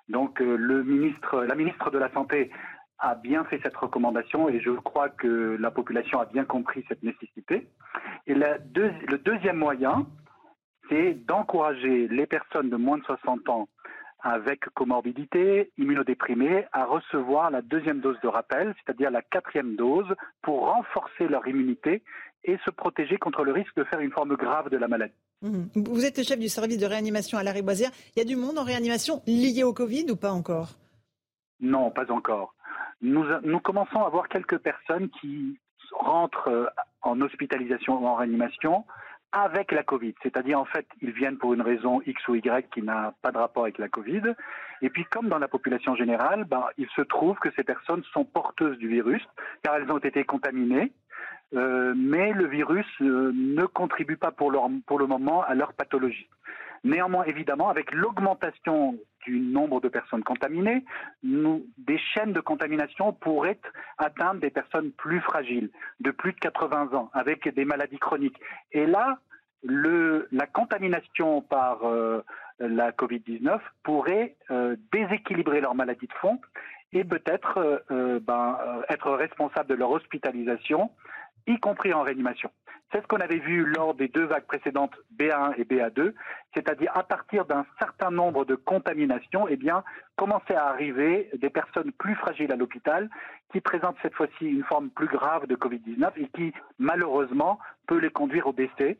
Donc, 0.09 0.41
euh, 0.41 0.55
le 0.55 0.83
ministre, 0.83 1.43
la 1.43 1.55
ministre 1.55 1.89
de 1.89 1.97
la 1.97 2.11
Santé 2.11 2.51
a 2.99 3.15
bien 3.15 3.43
fait 3.45 3.59
cette 3.63 3.75
recommandation 3.77 4.47
et 4.47 4.59
je 4.59 4.69
crois 4.69 5.09
que 5.09 5.57
la 5.59 5.71
population 5.71 6.19
a 6.19 6.25
bien 6.25 6.45
compris 6.45 6.85
cette 6.87 7.01
nécessité. 7.01 7.67
Et 8.27 8.35
le 8.35 9.17
deuxième 9.17 9.57
moyen, 9.57 10.05
c'est 10.91 11.13
d'encourager 11.25 12.07
les 12.09 12.25
personnes 12.25 12.69
de 12.69 12.75
moins 12.75 12.97
de 12.97 13.03
60 13.03 13.47
ans 13.49 13.69
avec 14.23 14.65
comorbidité, 14.75 15.71
immunodéprimés, 15.77 16.65
à 16.73 16.85
recevoir 16.85 17.49
la 17.49 17.61
deuxième 17.61 18.01
dose 18.01 18.19
de 18.21 18.27
rappel, 18.27 18.75
c'est-à-dire 18.77 19.09
la 19.09 19.23
quatrième 19.23 19.75
dose, 19.75 20.13
pour 20.43 20.67
renforcer 20.67 21.27
leur 21.27 21.47
immunité 21.47 22.03
et 22.43 22.57
se 22.63 22.69
protéger 22.69 23.17
contre 23.17 23.43
le 23.43 23.51
risque 23.51 23.75
de 23.75 23.83
faire 23.85 23.99
une 23.99 24.11
forme 24.11 24.35
grave 24.35 24.69
de 24.69 24.77
la 24.77 24.87
maladie. 24.87 25.13
Mmh. 25.41 25.63
Vous 25.75 26.05
êtes 26.05 26.17
le 26.17 26.23
chef 26.23 26.37
du 26.37 26.49
service 26.49 26.77
de 26.77 26.85
réanimation 26.85 27.39
à 27.39 27.43
la 27.43 27.51
Riboisière. 27.51 27.89
Il 28.15 28.19
y 28.19 28.21
a 28.21 28.25
du 28.25 28.35
monde 28.35 28.59
en 28.59 28.63
réanimation 28.63 29.23
lié 29.25 29.63
au 29.63 29.73
Covid 29.73 30.05
ou 30.11 30.15
pas 30.15 30.31
encore? 30.31 30.69
Non, 31.59 31.89
pas 31.89 32.11
encore. 32.11 32.53
Nous, 33.01 33.25
nous 33.43 33.59
commençons 33.59 34.03
à 34.03 34.09
voir 34.09 34.27
quelques 34.27 34.59
personnes 34.59 35.09
qui 35.19 35.57
rentrent 35.93 36.71
en 37.01 37.19
hospitalisation 37.21 38.03
ou 38.03 38.05
en 38.05 38.15
réanimation 38.15 38.85
avec 39.31 39.71
la 39.71 39.83
Covid. 39.83 40.13
C'est-à-dire, 40.21 40.59
en 40.59 40.65
fait, 40.65 40.85
ils 41.01 41.11
viennent 41.11 41.37
pour 41.37 41.53
une 41.53 41.61
raison 41.61 42.01
X 42.05 42.27
ou 42.27 42.35
Y 42.35 42.69
qui 42.71 42.81
n'a 42.81 43.13
pas 43.21 43.31
de 43.31 43.37
rapport 43.37 43.63
avec 43.63 43.77
la 43.77 43.87
Covid. 43.87 44.33
Et 44.81 44.89
puis, 44.89 45.05
comme 45.05 45.29
dans 45.29 45.39
la 45.39 45.47
population 45.47 45.95
générale, 45.95 46.43
ben, 46.45 46.65
il 46.77 46.87
se 46.95 47.01
trouve 47.01 47.37
que 47.39 47.49
ces 47.55 47.63
personnes 47.63 48.03
sont 48.13 48.25
porteuses 48.25 48.77
du 48.77 48.87
virus, 48.87 49.23
car 49.63 49.75
elles 49.75 49.91
ont 49.91 49.99
été 49.99 50.23
contaminées. 50.23 50.91
Euh, 51.53 51.93
mais 51.95 52.31
le 52.31 52.47
virus 52.47 52.85
euh, 53.01 53.31
ne 53.33 53.65
contribue 53.65 54.15
pas 54.15 54.31
pour, 54.31 54.51
leur, 54.51 54.69
pour 54.85 54.99
le 54.99 55.07
moment 55.07 55.43
à 55.43 55.53
leur 55.53 55.73
pathologie. 55.73 56.29
Néanmoins, 56.83 57.25
évidemment, 57.25 57.69
avec 57.69 57.91
l'augmentation 57.91 58.97
du 59.25 59.39
nombre 59.39 59.81
de 59.81 59.87
personnes 59.87 60.23
contaminées, 60.23 60.83
des 61.23 61.97
chaînes 62.13 62.33
de 62.33 62.39
contamination 62.39 63.13
pourraient 63.13 63.59
atteindre 63.99 64.41
des 64.41 64.49
personnes 64.49 64.91
plus 64.91 65.19
fragiles, 65.21 65.69
de 65.99 66.11
plus 66.11 66.33
de 66.33 66.39
80 66.39 66.93
ans, 66.93 67.11
avec 67.13 67.47
des 67.53 67.65
maladies 67.65 67.99
chroniques. 67.99 68.39
Et 68.71 68.87
là, 68.87 69.19
la 69.63 70.47
contamination 70.47 71.41
par 71.41 71.85
euh, 71.87 72.23
la 72.59 72.91
Covid-19 72.91 73.59
pourrait 73.83 74.35
euh, 74.49 74.75
déséquilibrer 74.91 75.61
leur 75.61 75.75
maladie 75.75 76.07
de 76.07 76.13
fond 76.13 76.39
et 76.93 77.03
peut-être 77.03 77.83
euh, 77.91 78.19
ben, 78.19 78.57
être 78.89 79.11
responsable 79.11 79.69
de 79.69 79.75
leur 79.75 79.91
hospitalisation, 79.91 80.91
y 81.47 81.59
compris 81.59 81.93
en 81.93 82.03
réanimation. 82.03 82.51
C'est 82.91 83.01
ce 83.01 83.07
qu'on 83.07 83.21
avait 83.21 83.39
vu 83.39 83.65
lors 83.65 83.93
des 83.93 84.09
deux 84.09 84.25
vagues 84.25 84.45
précédentes 84.45 84.93
BA1 85.17 85.53
et 85.57 85.63
BA2, 85.63 86.13
c'est-à-dire 86.53 86.91
à 86.93 87.03
partir 87.03 87.45
d'un 87.45 87.65
certain 87.79 88.11
nombre 88.11 88.43
de 88.43 88.55
contaminations, 88.55 89.47
eh 89.47 89.55
bien, 89.55 89.83
commençaient 90.17 90.55
à 90.55 90.67
arriver 90.67 91.29
des 91.37 91.49
personnes 91.49 91.93
plus 91.93 92.15
fragiles 92.15 92.51
à 92.51 92.57
l'hôpital 92.57 93.09
qui 93.53 93.61
présentent 93.61 93.95
cette 94.01 94.15
fois-ci 94.15 94.45
une 94.45 94.63
forme 94.63 94.89
plus 94.89 95.07
grave 95.07 95.47
de 95.47 95.55
Covid-19 95.55 96.11
et 96.17 96.27
qui, 96.35 96.53
malheureusement, 96.79 97.59
peut 97.87 97.97
les 97.97 98.09
conduire 98.09 98.47
au 98.47 98.53
décès. 98.53 98.97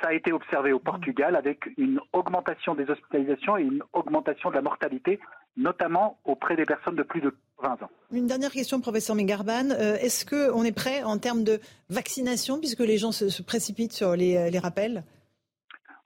Ça 0.00 0.08
a 0.08 0.14
été 0.14 0.32
observé 0.32 0.72
au 0.72 0.78
Portugal 0.78 1.36
avec 1.36 1.68
une 1.76 2.00
augmentation 2.12 2.74
des 2.74 2.88
hospitalisations 2.88 3.58
et 3.58 3.62
une 3.62 3.82
augmentation 3.92 4.48
de 4.48 4.54
la 4.54 4.62
mortalité 4.62 5.20
notamment 5.58 6.18
auprès 6.24 6.56
des 6.56 6.64
personnes 6.64 6.94
de 6.94 7.02
plus 7.02 7.20
de 7.20 7.34
20 7.60 7.82
ans. 7.82 7.90
Une 8.12 8.26
dernière 8.26 8.52
question, 8.52 8.80
professeur 8.80 9.16
Megarban. 9.16 9.70
Euh, 9.72 9.96
est-ce 9.96 10.24
qu'on 10.24 10.62
est 10.62 10.74
prêt 10.74 11.02
en 11.02 11.18
termes 11.18 11.44
de 11.44 11.60
vaccination, 11.90 12.58
puisque 12.58 12.80
les 12.80 12.96
gens 12.96 13.12
se, 13.12 13.42
précipitent 13.42 13.92
sur 13.92 14.14
les, 14.16 14.58
rappels? 14.58 15.02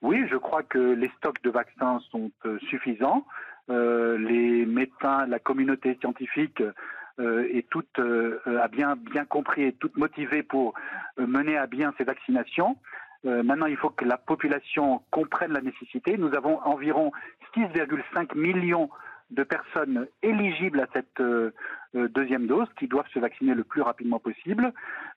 Oui, 0.01 0.25
je 0.29 0.35
crois 0.35 0.63
que 0.63 0.79
les 0.79 1.09
stocks 1.17 1.41
de 1.43 1.49
vaccins 1.49 2.01
sont 2.11 2.31
euh, 2.45 2.57
suffisants. 2.69 3.25
Euh, 3.69 4.17
les 4.17 4.65
médecins, 4.65 5.25
la 5.27 5.39
communauté 5.39 5.97
scientifique 6.01 6.61
est 7.19 7.69
toute 7.69 7.99
a 7.99 8.67
bien 8.69 8.95
bien 8.95 9.23
compris 9.23 9.65
et 9.65 9.73
toute 9.73 9.95
motivée 9.97 10.41
pour 10.41 10.73
mener 11.19 11.55
à 11.57 11.67
bien 11.67 11.93
ces 11.99 12.03
vaccinations. 12.03 12.75
maintenant, 13.23 13.67
il 13.67 13.77
faut 13.77 13.91
que 13.91 14.03
la 14.03 14.17
population 14.17 15.03
comprenne 15.11 15.53
la 15.53 15.61
nécessité. 15.61 16.17
Nous 16.17 16.33
avons 16.33 16.59
environ 16.63 17.11
6,5 17.55 18.35
millions 18.35 18.85
de 18.85 18.93
personnes 19.41 20.07
éligibles 20.21 20.79
à 20.79 20.87
cette 20.93 21.19
euh, 21.19 21.51
euh, 21.95 22.07
deuxième 22.09 22.45
dose 22.45 22.67
qui 22.77 22.87
doivent 22.87 23.07
se 23.11 23.17
vacciner 23.17 23.55
le 23.55 23.63
plus 23.63 23.81
rapidement 23.81 24.19
possible, 24.19 24.71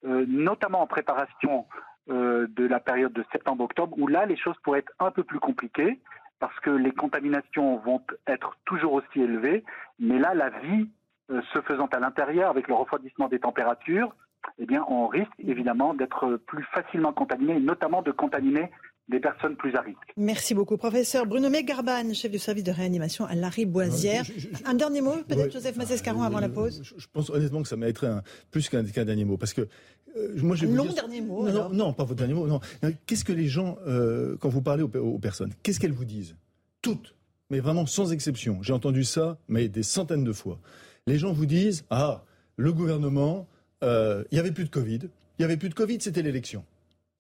euh, 0.07 0.25
notamment 0.27 0.81
en 0.81 0.87
préparation 0.87 1.67
de 2.09 2.69
la 2.69 2.79
période 2.79 3.13
de 3.13 3.25
septembre-octobre, 3.33 3.99
où 3.99 4.07
là, 4.07 4.27
les 4.27 4.37
choses 4.37 4.55
pourraient 4.63 4.79
être 4.79 4.93
un 5.01 5.11
peu 5.11 5.25
plus 5.25 5.41
compliquées 5.41 5.99
parce 6.39 6.57
que 6.61 6.71
les 6.71 6.93
contaminations 6.93 7.79
vont 7.79 8.01
être 8.29 8.57
toujours 8.65 8.93
aussi 8.93 9.21
élevées, 9.21 9.65
mais 9.99 10.21
là, 10.21 10.33
la 10.33 10.51
vie 10.51 10.89
se 11.29 11.61
faisant 11.63 11.87
à 11.87 11.99
l'intérieur 11.99 12.49
avec 12.49 12.69
le 12.69 12.75
refroidissement 12.75 13.27
des 13.27 13.41
températures, 13.41 14.15
eh 14.61 14.67
bien, 14.67 14.85
on 14.89 15.09
risque 15.09 15.33
évidemment 15.41 15.95
d'être 15.95 16.37
plus 16.47 16.63
facilement 16.73 17.13
contaminé, 17.13 17.59
notamment 17.59 18.03
de 18.03 18.13
contaminer 18.13 18.71
des 19.09 19.21
personnes 19.21 19.57
plus 19.57 19.75
à 19.77 19.81
risque. 19.83 20.13
Merci 20.17 20.55
beaucoup, 20.55 20.77
professeur 20.77 21.27
Bruno 21.27 21.49
Megarban, 21.49 22.13
chef 22.13 22.31
du 22.31 22.39
service 22.39 22.65
de 22.65 22.73
réanimation 22.73 23.25
à 23.25 23.35
Larry 23.35 23.65
Boisière. 23.65 24.25
un 24.65 24.75
dernier 24.75 25.01
mot, 25.01 25.15
peut-être 25.29 25.53
Joseph 25.53 25.77
Massescaron 25.77 26.23
avant 26.23 26.41
la 26.41 26.49
pause. 26.49 26.83
Je, 26.83 27.07
pense 27.13 27.31
honnêtement 27.31 27.63
que 27.63 27.69
ça 27.69 27.77
mériterait 27.77 28.09
un, 28.09 28.23
plus 28.51 28.69
qu'un 28.69 28.83
dernier 28.83 29.25
mot, 29.25 29.37
parce 29.37 29.53
que 29.53 29.69
euh, 30.17 30.35
moi, 30.43 30.57
un 30.61 30.67
long 30.67 30.93
dernier 30.93 31.21
mot. 31.21 31.49
Non, 31.49 31.71
non, 31.71 31.93
pas 31.93 32.05
votre 32.05 32.19
dernier 32.19 32.35
mot. 32.35 32.47
Non. 32.47 32.61
Qu'est-ce 33.07 33.25
que 33.25 33.33
les 33.33 33.47
gens, 33.47 33.79
euh, 33.87 34.37
quand 34.41 34.49
vous 34.49 34.63
parlez 34.63 34.83
aux, 34.83 35.19
personnes, 35.19 35.53
qu'est-ce 35.63 35.79
qu'elles 35.79 35.93
vous 35.93 36.05
disent? 36.05 36.35
Toutes, 36.83 37.15
mais 37.51 37.61
vraiment 37.61 37.87
sans 37.87 38.13
exception. 38.13 38.63
J'ai 38.63 38.73
entendu 38.73 39.05
ça, 39.05 39.39
mais 39.49 39.69
des 39.69 39.83
centaines 39.83 40.25
de 40.25 40.33
fois. 40.33 40.59
Les 41.07 41.19
gens 41.19 41.33
vous 41.33 41.47
disent 41.47 41.85
ah, 41.91 42.25
le 42.57 42.73
gouvernement, 42.73 43.47
euh, 43.85 44.25
il 44.31 44.35
n'y 44.35 44.41
avait 44.41 44.53
plus 44.53 44.65
de 44.65 44.71
Covid. 44.71 45.01
Il 45.39 45.43
n'y 45.43 45.45
avait 45.45 45.57
plus 45.57 45.69
de 45.69 45.75
Covid, 45.75 46.01
c'était 46.01 46.23
l'élection. 46.23 46.65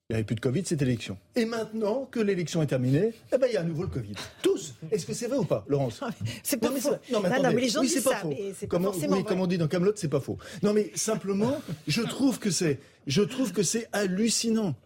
Il 0.08 0.12
n'y 0.12 0.18
avait 0.18 0.24
plus 0.24 0.36
de 0.36 0.40
Covid, 0.40 0.64
cette 0.64 0.82
élection. 0.82 1.18
Et 1.34 1.44
maintenant 1.44 2.06
que 2.08 2.20
l'élection 2.20 2.62
est 2.62 2.68
terminée, 2.68 3.12
eh 3.34 3.38
ben, 3.38 3.48
il 3.48 3.54
y 3.54 3.56
a 3.56 3.62
à 3.62 3.64
nouveau 3.64 3.82
le 3.82 3.88
Covid. 3.88 4.14
Tous. 4.40 4.76
Est-ce 4.92 5.04
que 5.04 5.12
c'est 5.12 5.26
vrai 5.26 5.36
ou 5.38 5.44
pas, 5.44 5.64
Laurence 5.66 6.00
C'est 6.44 6.58
pas 6.58 6.70
faux. 6.70 6.90
Non, 7.10 7.18
mais, 7.20 7.28
non, 7.28 7.50
mais 7.52 7.60
les 7.62 7.68
gens 7.68 7.80
oui, 7.80 7.88
disent 7.88 8.04
ça, 8.04 8.14
faux. 8.18 8.32
comme, 8.68 8.86
oui, 8.86 9.24
comme 9.24 9.40
on 9.40 9.48
dit 9.48 9.58
dans 9.58 9.66
Camelot, 9.66 9.94
c'est 9.96 10.06
pas 10.06 10.20
faux. 10.20 10.38
Non, 10.62 10.72
mais 10.72 10.92
simplement, 10.94 11.60
je 11.88 12.02
trouve 12.02 12.38
que 12.38 12.52
c'est, 12.52 12.78
je 13.08 13.22
trouve 13.22 13.50
que 13.50 13.64
c'est 13.64 13.88
hallucinant. 13.92 14.76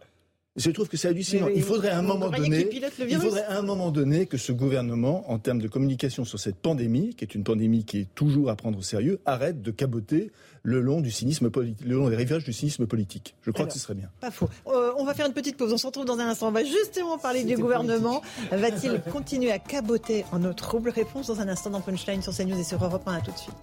Je 0.57 0.69
trouve 0.69 0.89
que 0.89 0.97
c'est 0.97 1.07
hallucinant. 1.07 1.47
il 1.47 1.63
faudrait 1.63 1.89
à 1.89 1.99
un 1.99 2.01
moment 2.01 2.29
donné, 2.29 2.67
il 2.99 3.17
faudrait 3.17 3.45
à 3.45 3.57
un 3.57 3.61
moment 3.61 3.89
donné 3.89 4.25
que 4.25 4.37
ce 4.37 4.51
gouvernement, 4.51 5.31
en 5.31 5.39
termes 5.39 5.61
de 5.61 5.69
communication 5.69 6.25
sur 6.25 6.39
cette 6.39 6.57
pandémie, 6.57 7.15
qui 7.15 7.23
est 7.23 7.35
une 7.35 7.45
pandémie 7.45 7.85
qui 7.85 7.99
est 7.99 8.15
toujours 8.15 8.49
à 8.49 8.57
prendre 8.57 8.77
au 8.77 8.81
sérieux, 8.81 9.21
arrête 9.25 9.61
de 9.61 9.71
caboter 9.71 10.31
le 10.63 10.81
long 10.81 10.99
du 10.99 11.09
cynisme 11.09 11.49
le 11.55 11.95
long 11.95 12.09
des 12.09 12.17
rivages 12.17 12.43
du 12.43 12.51
cynisme 12.51 12.85
politique. 12.85 13.35
Je 13.43 13.51
crois 13.51 13.65
que 13.65 13.73
ce 13.73 13.79
serait 13.79 13.95
bien. 13.95 14.09
Pas 14.19 14.29
faux. 14.29 14.49
Euh, 14.67 14.91
on 14.97 15.05
va 15.05 15.13
faire 15.13 15.25
une 15.25 15.33
petite 15.33 15.55
pause. 15.55 15.71
On 15.71 15.77
se 15.77 15.87
retrouve 15.87 16.05
dans 16.05 16.19
un 16.19 16.27
instant. 16.27 16.49
On 16.49 16.51
va 16.51 16.65
justement 16.65 17.17
parler 17.17 17.45
du 17.45 17.55
gouvernement. 17.55 18.21
Va-t-il 18.51 19.01
continuer 19.11 19.51
à 19.51 19.59
caboter 19.59 20.25
en 20.33 20.43
eau 20.43 20.53
trouble? 20.53 20.89
Réponse 20.89 21.27
dans 21.27 21.39
un 21.39 21.47
instant 21.47 21.69
dans 21.69 21.81
Punchline 21.81 22.21
sur 22.21 22.35
CNews 22.35 22.59
et 22.59 22.63
sur 22.63 22.83
Europe 22.83 23.07
1. 23.07 23.13
À 23.13 23.21
tout 23.21 23.31
de 23.31 23.37
suite. 23.37 23.55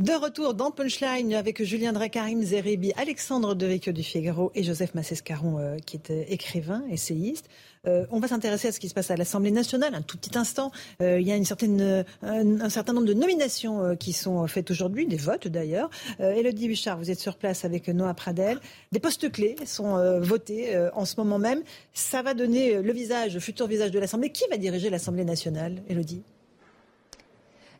De 0.00 0.12
retour 0.12 0.54
dans 0.54 0.70
Punchline 0.70 1.34
avec 1.34 1.62
Julien 1.62 1.92
Karim 2.08 2.42
Zerebi, 2.42 2.90
Alexandre 2.96 3.54
Devecchio 3.54 3.92
du 3.92 4.02
Figaro 4.02 4.50
et 4.54 4.62
Joseph 4.62 4.94
Massescaron, 4.94 5.58
euh, 5.58 5.76
qui 5.76 5.98
est 5.98 6.10
euh, 6.10 6.24
écrivain, 6.26 6.82
essayiste. 6.90 7.50
Euh, 7.86 8.06
on 8.10 8.18
va 8.18 8.26
s'intéresser 8.26 8.68
à 8.68 8.72
ce 8.72 8.80
qui 8.80 8.88
se 8.88 8.94
passe 8.94 9.10
à 9.10 9.16
l'Assemblée 9.16 9.50
nationale 9.50 9.94
un 9.94 10.00
tout 10.00 10.16
petit 10.16 10.38
instant. 10.38 10.72
il 11.00 11.20
y 11.20 11.32
a 11.32 11.34
un, 11.34 12.70
certain 12.70 12.92
nombre 12.94 13.08
de 13.08 13.12
nominations 13.12 13.94
qui 13.96 14.14
sont 14.14 14.46
faites 14.46 14.70
aujourd'hui, 14.70 15.06
des 15.06 15.18
votes 15.18 15.48
d'ailleurs. 15.48 15.90
Elodie 16.18 16.68
Bouchard, 16.68 16.96
vous 16.96 17.10
êtes 17.10 17.20
sur 17.20 17.36
place 17.36 17.66
avec 17.66 17.86
Noah 17.88 18.14
Pradel. 18.14 18.58
Des 18.92 19.00
postes 19.00 19.30
clés 19.30 19.56
sont 19.66 20.20
votés 20.20 20.78
en 20.94 21.04
ce 21.04 21.16
moment 21.18 21.38
même. 21.38 21.62
Ça 21.92 22.22
va 22.22 22.32
donner 22.32 22.80
le 22.80 22.92
visage, 22.92 23.34
le 23.34 23.40
futur 23.40 23.66
visage 23.66 23.90
de 23.90 23.98
l'Assemblée. 23.98 24.30
Qui 24.30 24.44
va 24.50 24.56
diriger 24.56 24.88
l'Assemblée 24.88 25.24
nationale, 25.24 25.82
Elodie 25.88 26.22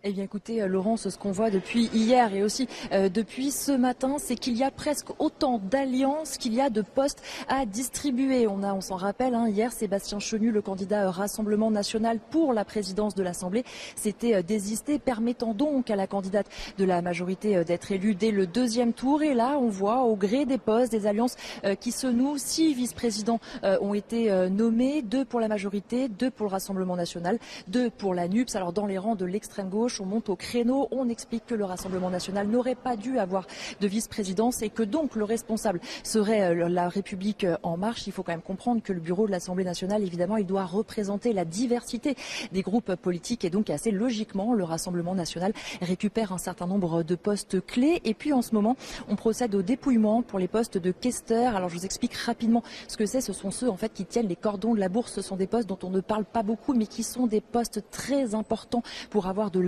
eh 0.02 0.12
bien 0.12 0.24
écoutez, 0.24 0.62
euh, 0.62 0.66
Laurence, 0.66 1.10
ce 1.10 1.18
qu'on 1.18 1.30
voit 1.30 1.50
depuis 1.50 1.90
hier 1.92 2.34
et 2.34 2.42
aussi 2.42 2.68
euh, 2.92 3.10
depuis 3.10 3.50
ce 3.50 3.72
matin, 3.72 4.16
c'est 4.18 4.34
qu'il 4.34 4.56
y 4.56 4.64
a 4.64 4.70
presque 4.70 5.08
autant 5.18 5.58
d'alliances 5.58 6.38
qu'il 6.38 6.54
y 6.54 6.60
a 6.62 6.70
de 6.70 6.80
postes 6.80 7.22
à 7.48 7.66
distribuer. 7.66 8.46
On 8.46 8.60
on 8.62 8.80
s'en 8.80 8.96
rappelle, 8.96 9.34
hein, 9.34 9.48
hier, 9.48 9.72
Sébastien 9.72 10.18
Chenu, 10.18 10.52
le 10.52 10.62
candidat 10.62 11.04
euh, 11.04 11.10
Rassemblement 11.10 11.70
national 11.70 12.18
pour 12.30 12.54
la 12.54 12.64
présidence 12.64 13.14
de 13.14 13.22
l'Assemblée, 13.22 13.64
s'était 13.94 14.42
désisté, 14.42 14.98
permettant 14.98 15.52
donc 15.52 15.90
à 15.90 15.96
la 15.96 16.06
candidate 16.06 16.46
de 16.78 16.84
la 16.84 17.02
majorité 17.02 17.62
d'être 17.64 17.92
élue 17.92 18.14
dès 18.14 18.30
le 18.30 18.46
deuxième 18.46 18.94
tour. 18.94 19.22
Et 19.22 19.34
là, 19.34 19.58
on 19.58 19.68
voit 19.68 20.04
au 20.04 20.16
gré 20.16 20.46
des 20.46 20.58
postes, 20.58 20.92
des 20.92 21.06
alliances 21.06 21.36
qui 21.80 21.92
se 21.92 22.06
nouent. 22.06 22.38
Six 22.38 22.74
vice-présidents 22.74 23.40
ont 23.62 23.94
été 23.94 24.30
nommés, 24.50 25.02
deux 25.02 25.24
pour 25.24 25.40
la 25.40 25.48
majorité, 25.48 26.08
deux 26.08 26.30
pour 26.30 26.46
le 26.46 26.52
Rassemblement 26.52 26.96
national, 26.96 27.38
deux 27.68 27.90
pour 27.90 28.14
la 28.14 28.28
NUPS. 28.28 28.56
Alors 28.56 28.72
dans 28.72 28.86
les 28.86 28.98
rangs 28.98 29.16
de 29.16 29.24
l'extrême 29.24 29.68
gauche, 29.68 29.89
on 29.98 30.04
monte 30.04 30.28
au 30.28 30.36
créneau, 30.36 30.88
on 30.90 31.08
explique 31.08 31.46
que 31.46 31.54
le 31.54 31.64
Rassemblement 31.64 32.10
national 32.10 32.46
n'aurait 32.46 32.74
pas 32.74 32.96
dû 32.96 33.18
avoir 33.18 33.46
de 33.80 33.88
vice-présidence 33.88 34.62
et 34.62 34.68
que 34.68 34.82
donc 34.82 35.16
le 35.16 35.24
responsable 35.24 35.80
serait 36.04 36.54
euh, 36.54 36.68
la 36.68 36.88
République 36.88 37.46
en 37.62 37.76
marche. 37.76 38.06
Il 38.06 38.12
faut 38.12 38.22
quand 38.22 38.32
même 38.32 38.42
comprendre 38.42 38.82
que 38.82 38.92
le 38.92 39.00
bureau 39.00 39.26
de 39.26 39.32
l'Assemblée 39.32 39.64
nationale, 39.64 40.02
évidemment, 40.02 40.36
il 40.36 40.46
doit 40.46 40.66
représenter 40.66 41.32
la 41.32 41.44
diversité 41.44 42.14
des 42.52 42.62
groupes 42.62 42.94
politiques 42.94 43.44
et 43.44 43.50
donc 43.50 43.70
assez 43.70 43.90
logiquement, 43.90 44.52
le 44.52 44.64
Rassemblement 44.64 45.14
national 45.14 45.52
récupère 45.80 46.32
un 46.32 46.38
certain 46.38 46.66
nombre 46.66 47.02
de 47.02 47.14
postes 47.14 47.64
clés. 47.64 48.00
Et 48.04 48.14
puis 48.14 48.32
en 48.32 48.42
ce 48.42 48.54
moment, 48.54 48.76
on 49.08 49.16
procède 49.16 49.54
au 49.54 49.62
dépouillement 49.62 50.22
pour 50.22 50.38
les 50.38 50.48
postes 50.48 50.78
de 50.78 50.90
caisteur. 50.90 51.56
Alors 51.56 51.68
je 51.68 51.76
vous 51.76 51.84
explique 51.84 52.14
rapidement 52.14 52.62
ce 52.88 52.96
que 52.96 53.06
c'est. 53.06 53.20
Ce 53.20 53.32
sont 53.32 53.50
ceux 53.50 53.68
en 53.68 53.76
fait 53.76 53.92
qui 53.92 54.04
tiennent 54.04 54.28
les 54.28 54.36
cordons 54.36 54.74
de 54.74 54.80
la 54.80 54.88
bourse. 54.88 55.12
Ce 55.12 55.22
sont 55.22 55.36
des 55.36 55.46
postes 55.46 55.68
dont 55.68 55.78
on 55.82 55.90
ne 55.90 56.00
parle 56.00 56.24
pas 56.24 56.42
beaucoup, 56.42 56.74
mais 56.74 56.86
qui 56.86 57.02
sont 57.02 57.26
des 57.26 57.40
postes 57.40 57.82
très 57.90 58.34
importants 58.34 58.82
pour 59.10 59.26
avoir 59.26 59.50
de 59.50 59.60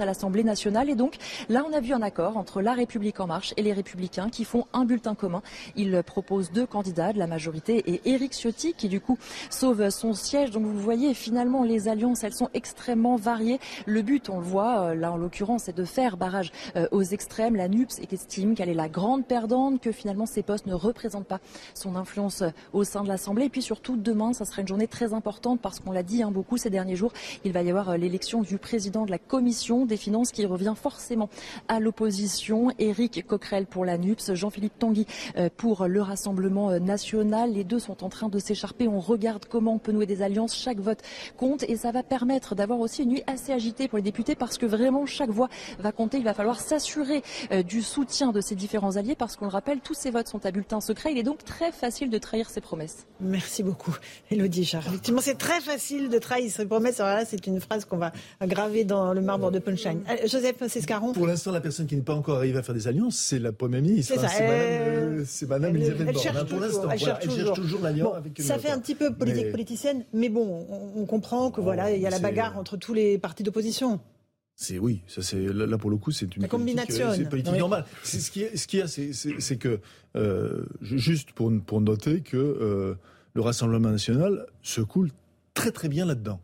à 0.00 0.04
l'Assemblée 0.04 0.44
nationale. 0.44 0.88
Et 0.88 0.94
donc 0.94 1.16
là, 1.48 1.64
on 1.68 1.72
a 1.72 1.80
vu 1.80 1.92
un 1.92 2.02
accord 2.02 2.36
entre 2.36 2.62
La 2.62 2.72
République 2.72 3.20
en 3.20 3.26
marche 3.26 3.52
et 3.56 3.62
les 3.62 3.72
Républicains 3.72 4.28
qui 4.30 4.44
font 4.44 4.66
un 4.72 4.84
bulletin 4.84 5.14
commun. 5.14 5.42
Ils 5.76 6.02
proposent 6.04 6.50
deux 6.52 6.66
candidats 6.66 7.12
de 7.12 7.18
la 7.18 7.26
majorité 7.26 7.82
et 7.86 8.00
Éric 8.10 8.32
Ciotti 8.32 8.72
qui 8.72 8.88
du 8.88 9.00
coup 9.00 9.18
sauve 9.50 9.90
son 9.90 10.14
siège. 10.14 10.50
Donc 10.50 10.64
vous 10.64 10.78
voyez, 10.78 11.14
finalement, 11.14 11.64
les 11.64 11.88
alliances, 11.88 12.24
elles 12.24 12.32
sont 12.32 12.48
extrêmement 12.54 13.16
variées. 13.16 13.60
Le 13.86 14.02
but, 14.02 14.30
on 14.30 14.38
le 14.38 14.44
voit, 14.44 14.80
euh, 14.80 14.94
là 14.94 15.12
en 15.12 15.16
l'occurrence, 15.16 15.64
c'est 15.64 15.76
de 15.76 15.84
faire 15.84 16.16
barrage 16.16 16.52
euh, 16.76 16.86
aux 16.90 17.02
extrêmes. 17.02 17.56
La 17.56 17.68
NUPS 17.68 18.00
estime 18.10 18.54
qu'elle 18.54 18.68
est 18.68 18.74
la 18.74 18.88
grande 18.88 19.26
perdante, 19.26 19.80
que 19.80 19.92
finalement 19.92 20.26
ces 20.26 20.42
postes 20.42 20.66
ne 20.66 20.74
représentent 20.74 21.26
pas 21.26 21.40
son 21.74 21.96
influence 21.96 22.42
euh, 22.42 22.50
au 22.72 22.84
sein 22.84 23.02
de 23.02 23.08
l'Assemblée. 23.08 23.46
Et 23.46 23.50
puis 23.50 23.62
surtout, 23.62 23.96
demain, 23.96 24.32
ça 24.32 24.44
sera 24.44 24.62
une 24.62 24.68
journée 24.68 24.88
très 24.88 25.12
importante 25.14 25.60
parce 25.60 25.80
qu'on 25.80 25.92
l'a 25.92 26.02
dit 26.02 26.22
hein, 26.22 26.30
beaucoup 26.30 26.56
ces 26.56 26.70
derniers 26.70 26.96
jours, 26.96 27.12
il 27.44 27.52
va 27.52 27.62
y 27.62 27.70
avoir 27.70 27.96
l'élection 27.96 28.42
du 28.42 28.58
président 28.58 29.04
de 29.04 29.10
la 29.10 29.18
Commission 29.18 29.41
commission 29.42 29.86
des 29.86 29.96
finances 29.96 30.30
qui 30.30 30.46
revient 30.46 30.74
forcément 30.80 31.28
à 31.66 31.80
l'opposition. 31.80 32.70
Éric 32.78 33.26
Coquerel 33.26 33.66
pour 33.66 33.84
la 33.84 33.98
NUPS, 33.98 34.34
Jean-Philippe 34.34 34.78
Tanguy 34.78 35.04
euh, 35.36 35.48
pour 35.56 35.88
le 35.88 36.00
Rassemblement 36.00 36.70
euh, 36.70 36.78
national. 36.78 37.54
Les 37.54 37.64
deux 37.64 37.80
sont 37.80 38.04
en 38.04 38.08
train 38.08 38.28
de 38.28 38.38
s'écharper. 38.38 38.86
On 38.86 39.00
regarde 39.00 39.46
comment 39.46 39.74
on 39.74 39.78
peut 39.80 39.90
nouer 39.90 40.06
des 40.06 40.22
alliances. 40.22 40.56
Chaque 40.56 40.78
vote 40.78 41.00
compte 41.36 41.64
et 41.64 41.74
ça 41.74 41.90
va 41.90 42.04
permettre 42.04 42.54
d'avoir 42.54 42.78
aussi 42.78 43.02
une 43.02 43.08
nuit 43.08 43.24
assez 43.26 43.52
agitée 43.52 43.88
pour 43.88 43.98
les 43.98 44.04
députés 44.04 44.36
parce 44.36 44.58
que 44.58 44.66
vraiment 44.66 45.06
chaque 45.06 45.30
voix 45.30 45.48
va 45.80 45.90
compter. 45.90 46.18
Il 46.18 46.24
va 46.24 46.34
falloir 46.34 46.60
s'assurer 46.60 47.24
euh, 47.50 47.64
du 47.64 47.82
soutien 47.82 48.30
de 48.30 48.40
ces 48.40 48.54
différents 48.54 48.94
alliés 48.94 49.16
parce 49.16 49.34
qu'on 49.34 49.46
le 49.46 49.50
rappelle, 49.50 49.80
tous 49.80 49.94
ces 49.94 50.12
votes 50.12 50.28
sont 50.28 50.46
à 50.46 50.52
bulletin 50.52 50.80
secret. 50.80 51.10
Il 51.10 51.18
est 51.18 51.24
donc 51.24 51.44
très 51.44 51.72
facile 51.72 52.10
de 52.10 52.18
trahir 52.18 52.48
ses 52.48 52.60
promesses. 52.60 53.08
Merci 53.18 53.64
beaucoup, 53.64 53.96
Elodie 54.30 54.64
Char. 54.64 54.86
Effectivement, 54.86 55.20
c'est 55.20 55.38
très 55.38 55.60
facile 55.60 56.10
de 56.10 56.18
trahir 56.18 56.48
ses 56.48 56.64
promesses. 56.64 57.00
Alors 57.00 57.16
là, 57.16 57.24
c'est 57.24 57.44
une 57.48 57.60
phrase 57.60 57.86
qu'on 57.86 57.98
va 57.98 58.12
graver 58.40 58.84
dans 58.84 59.12
le 59.12 59.20
marbre 59.38 59.50
de 59.50 59.58
Punchline. 59.58 60.02
Euh, 60.08 60.26
Joseph 60.26 60.66
Sescaron. 60.68 61.12
Pour 61.12 61.26
l'instant, 61.26 61.52
la 61.52 61.60
personne 61.60 61.86
qui 61.86 61.96
n'est 61.96 62.02
pas 62.02 62.14
encore 62.14 62.38
arrivée 62.38 62.58
à 62.58 62.62
faire 62.62 62.74
des 62.74 62.88
alliances, 62.88 63.16
c'est 63.16 63.38
la 63.38 63.52
première 63.52 63.82
ministre. 63.82 64.14
C'est 64.14 64.20
ça. 64.20 65.46
Madame, 65.46 65.76
Elisabeth 65.76 66.12
Borne. 66.12 66.46
Pour 66.46 66.60
l'instant, 66.60 66.90
elle, 66.90 66.98
cherche 66.98 67.54
toujours 67.54 67.80
l'alliance 67.80 68.16
avec 68.16 68.40
Ça 68.40 68.58
fait 68.58 68.70
un 68.70 68.78
petit 68.78 68.94
peu 68.94 69.12
politique 69.12 69.50
politicienne, 69.50 70.04
mais 70.12 70.28
bon, 70.28 70.66
on, 70.96 71.06
comprend 71.06 71.50
que 71.50 71.60
voilà, 71.60 71.90
il 71.90 72.00
y 72.00 72.06
a 72.06 72.10
la 72.10 72.18
bagarre 72.18 72.56
entre 72.58 72.76
tous 72.76 72.94
les 72.94 73.18
partis 73.18 73.42
d'opposition. 73.42 74.00
C'est 74.54 74.78
oui, 74.78 75.02
ça 75.08 75.22
c'est 75.22 75.40
là, 75.40 75.78
pour 75.78 75.90
le 75.90 75.96
coup 75.96 76.10
c'est 76.10 76.36
une 76.36 76.46
politique, 76.46 76.92
c'est 76.92 77.28
politique 77.28 77.56
normale. 77.56 77.84
C'est 78.02 78.20
ce 78.20 78.30
qui 78.30 78.44
ce 78.54 78.66
qu'il 78.66 78.78
y 78.80 78.82
a, 78.82 78.86
c'est 78.86 79.56
que 79.56 79.80
euh, 80.14 80.64
juste 80.82 81.32
pour 81.32 81.50
pour 81.66 81.80
noter 81.80 82.20
que 82.20 82.36
euh, 82.36 82.94
le 83.34 83.40
Rassemblement 83.40 83.90
national 83.90 84.46
se 84.62 84.82
coule 84.82 85.10
très 85.54 85.72
très 85.72 85.88
bien 85.88 86.04
là-dedans 86.04 86.38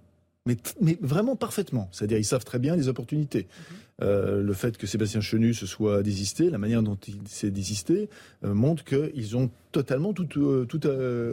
mais, 0.49 0.57
mais 0.81 0.99
vraiment 1.01 1.37
parfaitement. 1.37 1.89
C'est-à-dire, 1.93 2.19
ils 2.19 2.25
savent 2.25 2.45
très 2.45 2.59
bien 2.59 2.75
les 2.75 2.89
opportunités. 2.89 3.47
Euh, 4.01 4.43
le 4.43 4.53
fait 4.55 4.79
que 4.79 4.87
Sébastien 4.87 5.21
Chenu 5.21 5.53
se 5.53 5.67
soit 5.67 6.03
désisté, 6.03 6.51
la 6.51 6.59
manière 6.59 6.83
dont 6.83 6.99
il 7.07 7.29
s'est 7.29 7.51
désisté, 7.51 8.09
euh, 8.45 8.55
montre 8.55 8.83
qu'ils 8.83 9.37
ont 9.37 9.51
totalement, 9.73 10.15
tout, 10.15 10.27
euh, 10.39 10.65
tout 10.65 10.81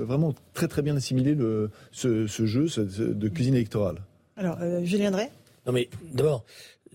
vraiment 0.05 0.35
très 0.53 0.67
très 0.67 0.81
bien 0.81 0.95
assimilé 0.97 1.33
le, 1.33 1.69
ce, 1.91 2.27
ce 2.27 2.45
jeu 2.45 2.65
de 2.67 3.29
cuisine 3.29 3.55
électorale. 3.55 4.01
Alors, 4.35 4.57
Julien 4.83 5.11
Drey? 5.11 5.31
Non 5.65 5.71
mais 5.73 5.89
d'abord, 6.13 6.45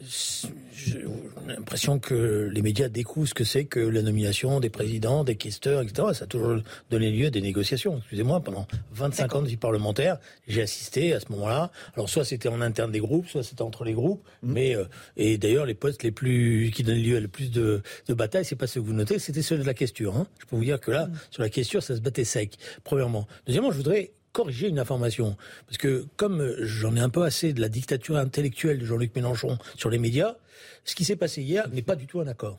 j'ai 0.03 1.05
l'impression 1.47 1.99
que 1.99 2.49
les 2.53 2.63
médias 2.63 2.89
découvrent 2.89 3.29
ce 3.29 3.35
que 3.35 3.45
c'est 3.45 3.65
que 3.65 3.81
la 3.81 4.03
nomination 4.03 4.61
des 4.61 4.71
présidents, 4.71 5.25
des 5.25 5.37
questeurs, 5.37 5.83
etc. 5.83 6.09
Ça 6.15 6.25
a 6.25 6.27
toujours 6.27 6.59
donné 6.91 7.11
lieu 7.11 7.27
à 7.27 7.31
des 7.31 7.41
négociations. 7.41 7.99
Excusez-moi, 7.99 8.41
pendant 8.41 8.67
25 8.93 9.35
ans 9.35 9.43
de 9.43 9.49
vie 9.49 9.57
parlementaire, 9.57 10.19
j'ai 10.49 10.63
assisté 10.63 11.13
à 11.13 11.21
ce 11.21 11.27
moment-là. 11.33 11.71
Alors 11.95 12.09
soit 12.09 12.25
c'était 12.25 12.49
en 12.49 12.61
interne 12.61 12.93
des 12.93 13.01
groupes, 13.01 13.29
soit 13.29 13.43
c'était 13.43 13.63
entre 13.63 13.85
les 13.85 13.93
groupes. 13.93 14.25
Mmh. 14.43 14.53
Mais 14.53 14.77
euh, 14.77 14.85
et 15.17 15.39
d'ailleurs 15.39 15.67
les 15.67 15.75
postes 15.75 16.03
les 16.03 16.13
plus 16.13 16.71
qui 16.75 16.83
donnaient 16.83 17.01
lieu 17.01 17.17
à 17.17 17.21
le 17.21 17.29
plus 17.29 17.51
de, 17.51 17.83
de 18.09 18.15
batailles, 18.15 18.45
c'est 18.45 18.57
pas 18.57 18.67
ceux 18.67 18.81
que 18.81 18.87
vous 18.87 18.93
notez, 18.93 19.19
c'était 19.19 19.43
ceux 19.43 19.59
de 19.59 19.65
la 19.65 19.75
question. 19.75 20.15
Hein. 20.17 20.27
Je 20.41 20.47
peux 20.47 20.57
vous 20.57 20.65
dire 20.65 20.81
que 20.81 20.91
là, 20.91 21.07
mmh. 21.07 21.13
sur 21.31 21.43
la 21.43 21.51
question, 21.51 21.81
ça 21.81 21.95
se 21.95 22.01
battait 22.01 22.25
sec. 22.25 22.59
Premièrement. 22.85 23.27
Deuxièmement, 23.47 23.71
je 23.71 23.77
voudrais 23.77 24.13
corriger 24.33 24.69
une 24.69 24.79
information. 24.79 25.37
Parce 25.67 25.79
que 25.79 26.07
comme 26.17 26.55
j'en 26.61 26.97
ai 26.97 27.01
un 27.01 27.11
peu 27.11 27.23
assez 27.23 27.53
de 27.53 27.61
la 27.61 27.69
dictature 27.69 28.17
intellectuelle 28.17 28.79
de 28.79 28.85
Jean-Luc 28.85 29.15
Mélenchon 29.15 29.59
sur 29.77 29.91
les 29.91 29.99
médias, 29.99 30.37
ce 30.85 30.95
qui 30.95 31.05
s'est 31.05 31.17
passé 31.17 31.43
hier 31.43 31.69
n'est 31.71 31.83
pas 31.83 31.97
du 31.97 32.07
tout 32.07 32.21
un 32.21 32.27
accord 32.27 32.59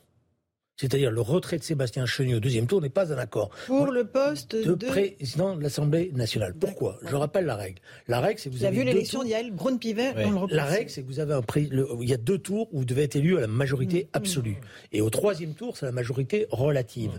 c'est-à-dire 0.81 1.11
le 1.11 1.21
retrait 1.21 1.59
de 1.59 1.63
Sébastien 1.63 2.07
Chenu 2.07 2.33
au 2.33 2.39
deuxième 2.39 2.65
tour, 2.65 2.81
n'est 2.81 2.89
pas 2.89 3.13
un 3.13 3.17
accord. 3.19 3.51
Pour 3.67 3.91
le 3.91 4.03
poste 4.03 4.55
de, 4.55 4.73
président 4.73 5.55
de 5.55 5.61
l'Assemblée 5.61 6.11
nationale. 6.15 6.55
Pourquoi? 6.59 6.97
Je 7.07 7.15
rappelle 7.15 7.45
la 7.45 7.55
règle. 7.55 7.79
La 8.07 8.19
règle, 8.19 8.39
c'est 8.39 8.49
que 8.49 8.55
vous, 8.55 8.63
avez 8.63 8.77
vu 8.77 8.83
l'élection 8.83 9.23
d'Yael 9.23 9.51
Braun-Pivet 9.51 10.15
La 10.49 10.65
règle, 10.65 10.89
c'est 10.89 11.03
que 11.03 11.07
vous 11.07 11.19
avez 11.19 11.35
un 11.35 11.43
prix. 11.43 11.69
il 12.01 12.09
y 12.09 12.13
a 12.13 12.17
deux 12.17 12.39
tours 12.39 12.67
où 12.73 12.79
vous 12.79 12.85
devez 12.85 13.03
être 13.03 13.15
élu 13.15 13.37
à 13.37 13.41
la 13.41 13.47
majorité 13.47 14.05
mm. 14.05 14.17
absolue. 14.17 14.57
Et 14.91 15.01
au 15.01 15.11
troisième 15.11 15.53
tour, 15.53 15.77
c'est 15.77 15.85
la 15.85 15.91
majorité 15.91 16.47
relative. 16.49 17.11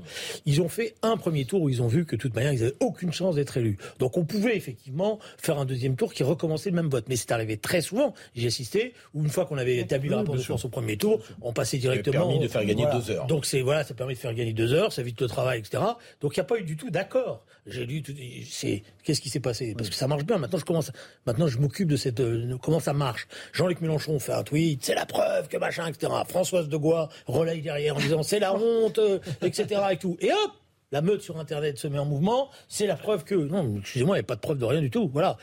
Ils 0.44 0.60
ont 0.60 0.68
fait 0.68 0.96
un 1.02 1.16
premier 1.16 1.44
tour 1.44 1.62
où 1.62 1.68
ils 1.68 1.82
ont 1.82 1.88
vu 1.88 2.04
que 2.04 2.16
de 2.16 2.20
toute 2.20 2.34
manière, 2.34 2.52
ils 2.52 2.60
n'avaient 2.60 2.74
aucune 2.80 3.12
chance 3.12 3.36
d'être 3.36 3.56
élus. 3.58 3.78
Donc 4.00 4.16
on 4.16 4.24
pouvait 4.24 4.56
effectivement 4.56 5.20
faire 5.38 5.58
un 5.58 5.66
deuxième 5.66 5.94
tour 5.94 6.12
qui 6.12 6.24
recommençait 6.24 6.70
le 6.70 6.76
même 6.76 6.88
vote. 6.88 7.04
Mais 7.08 7.14
c'est 7.14 7.30
arrivé 7.30 7.58
très 7.58 7.80
souvent. 7.80 8.12
J'ai 8.34 8.48
assisté 8.48 8.92
où 9.14 9.22
une 9.22 9.30
fois 9.30 9.46
qu'on 9.46 9.58
avait 9.58 9.76
établi 9.76 10.08
le 10.08 10.16
rapport 10.16 10.34
de 10.34 10.40
force 10.40 10.64
au 10.64 10.68
premier 10.68 10.96
tour, 10.96 11.20
on 11.42 11.52
passait 11.52 11.78
directement. 11.78 12.26
Permis 12.26 12.40
de 12.40 12.48
faire 12.48 12.64
gagner 12.64 12.86
deux 12.92 13.12
heures. 13.12 13.26
Donc 13.28 13.46
voilà, 13.60 13.84
ça 13.84 13.94
permet 13.94 14.14
de 14.14 14.18
faire 14.18 14.32
gagner 14.32 14.52
deux 14.52 14.72
heures, 14.72 14.92
ça 14.92 15.02
évite 15.02 15.20
le 15.20 15.28
travail, 15.28 15.58
etc. 15.58 15.82
Donc 16.20 16.36
il 16.36 16.40
n'y 16.40 16.44
a 16.44 16.44
pas 16.44 16.58
eu 16.58 16.62
du 16.62 16.76
tout 16.76 16.90
d'accord. 16.90 17.44
J'ai 17.66 17.84
lu, 17.84 18.02
c'est 18.50 18.82
qu'est-ce 19.04 19.20
qui 19.20 19.28
s'est 19.28 19.40
passé? 19.40 19.74
Parce 19.76 19.90
que 19.90 19.94
ça 19.94 20.08
marche 20.08 20.24
bien. 20.24 20.38
Maintenant 20.38 20.58
je 20.58 20.64
commence, 20.64 20.90
maintenant 21.26 21.46
je 21.46 21.58
m'occupe 21.58 21.88
de 21.88 21.96
cette 21.96 22.20
euh, 22.20 22.56
comment 22.62 22.80
ça 22.80 22.92
marche? 22.92 23.28
Jean-Luc 23.52 23.80
Mélenchon 23.80 24.18
fait 24.18 24.32
un 24.32 24.42
tweet, 24.42 24.84
c'est 24.84 24.94
la 24.94 25.06
preuve 25.06 25.48
que 25.48 25.56
machin, 25.58 25.86
etc. 25.86 26.12
Françoise 26.26 26.68
de 26.68 26.76
Gois 26.76 27.08
relaye 27.26 27.60
derrière 27.60 27.96
en 27.96 28.00
disant 28.00 28.22
c'est 28.22 28.40
la 28.40 28.54
honte, 28.54 28.98
euh, 28.98 29.18
etc. 29.42 29.80
et 29.92 29.96
tout. 29.96 30.16
Et 30.20 30.32
hop, 30.32 30.52
la 30.92 31.00
meute 31.00 31.22
sur 31.22 31.38
Internet 31.38 31.78
se 31.78 31.88
met 31.88 31.98
en 31.98 32.04
mouvement, 32.04 32.50
c'est 32.68 32.86
la 32.86 32.96
preuve 32.96 33.24
que 33.24 33.34
non, 33.34 33.78
excusez-moi, 33.78 34.16
il 34.16 34.20
n'y 34.20 34.24
a 34.24 34.26
pas 34.26 34.36
de 34.36 34.40
preuve 34.40 34.58
de 34.58 34.64
rien 34.64 34.80
du 34.80 34.90
tout. 34.90 35.08
Voilà, 35.12 35.38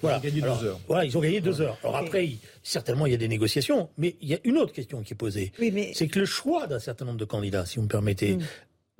voilà. 0.00 0.20
Ils 0.22 0.26
ont 0.26 0.30
gagné 0.30 0.40
deux 0.40 0.64
heures. 0.64 0.80
Voilà, 0.86 1.04
ils 1.04 1.18
ont 1.18 1.20
gagné 1.20 1.40
deux 1.40 1.60
heures. 1.60 1.76
Alors 1.82 1.96
après, 1.96 2.30
certainement, 2.62 3.06
il 3.06 3.12
y 3.12 3.14
a 3.14 3.18
des 3.18 3.28
négociations, 3.28 3.90
mais 3.98 4.16
il 4.20 4.28
y 4.28 4.34
a 4.34 4.38
une 4.44 4.56
autre 4.56 4.72
question 4.72 5.02
qui 5.02 5.12
est 5.12 5.16
posée. 5.16 5.52
C'est 5.92 6.08
que 6.08 6.20
le 6.20 6.26
choix 6.26 6.66
d'un 6.66 6.78
certain 6.78 7.04
nombre 7.04 7.18
de 7.18 7.24
candidats, 7.24 7.66
si 7.66 7.76
vous 7.76 7.82
me 7.82 7.88
permettez. 7.88 8.36
Hmm. 8.36 8.44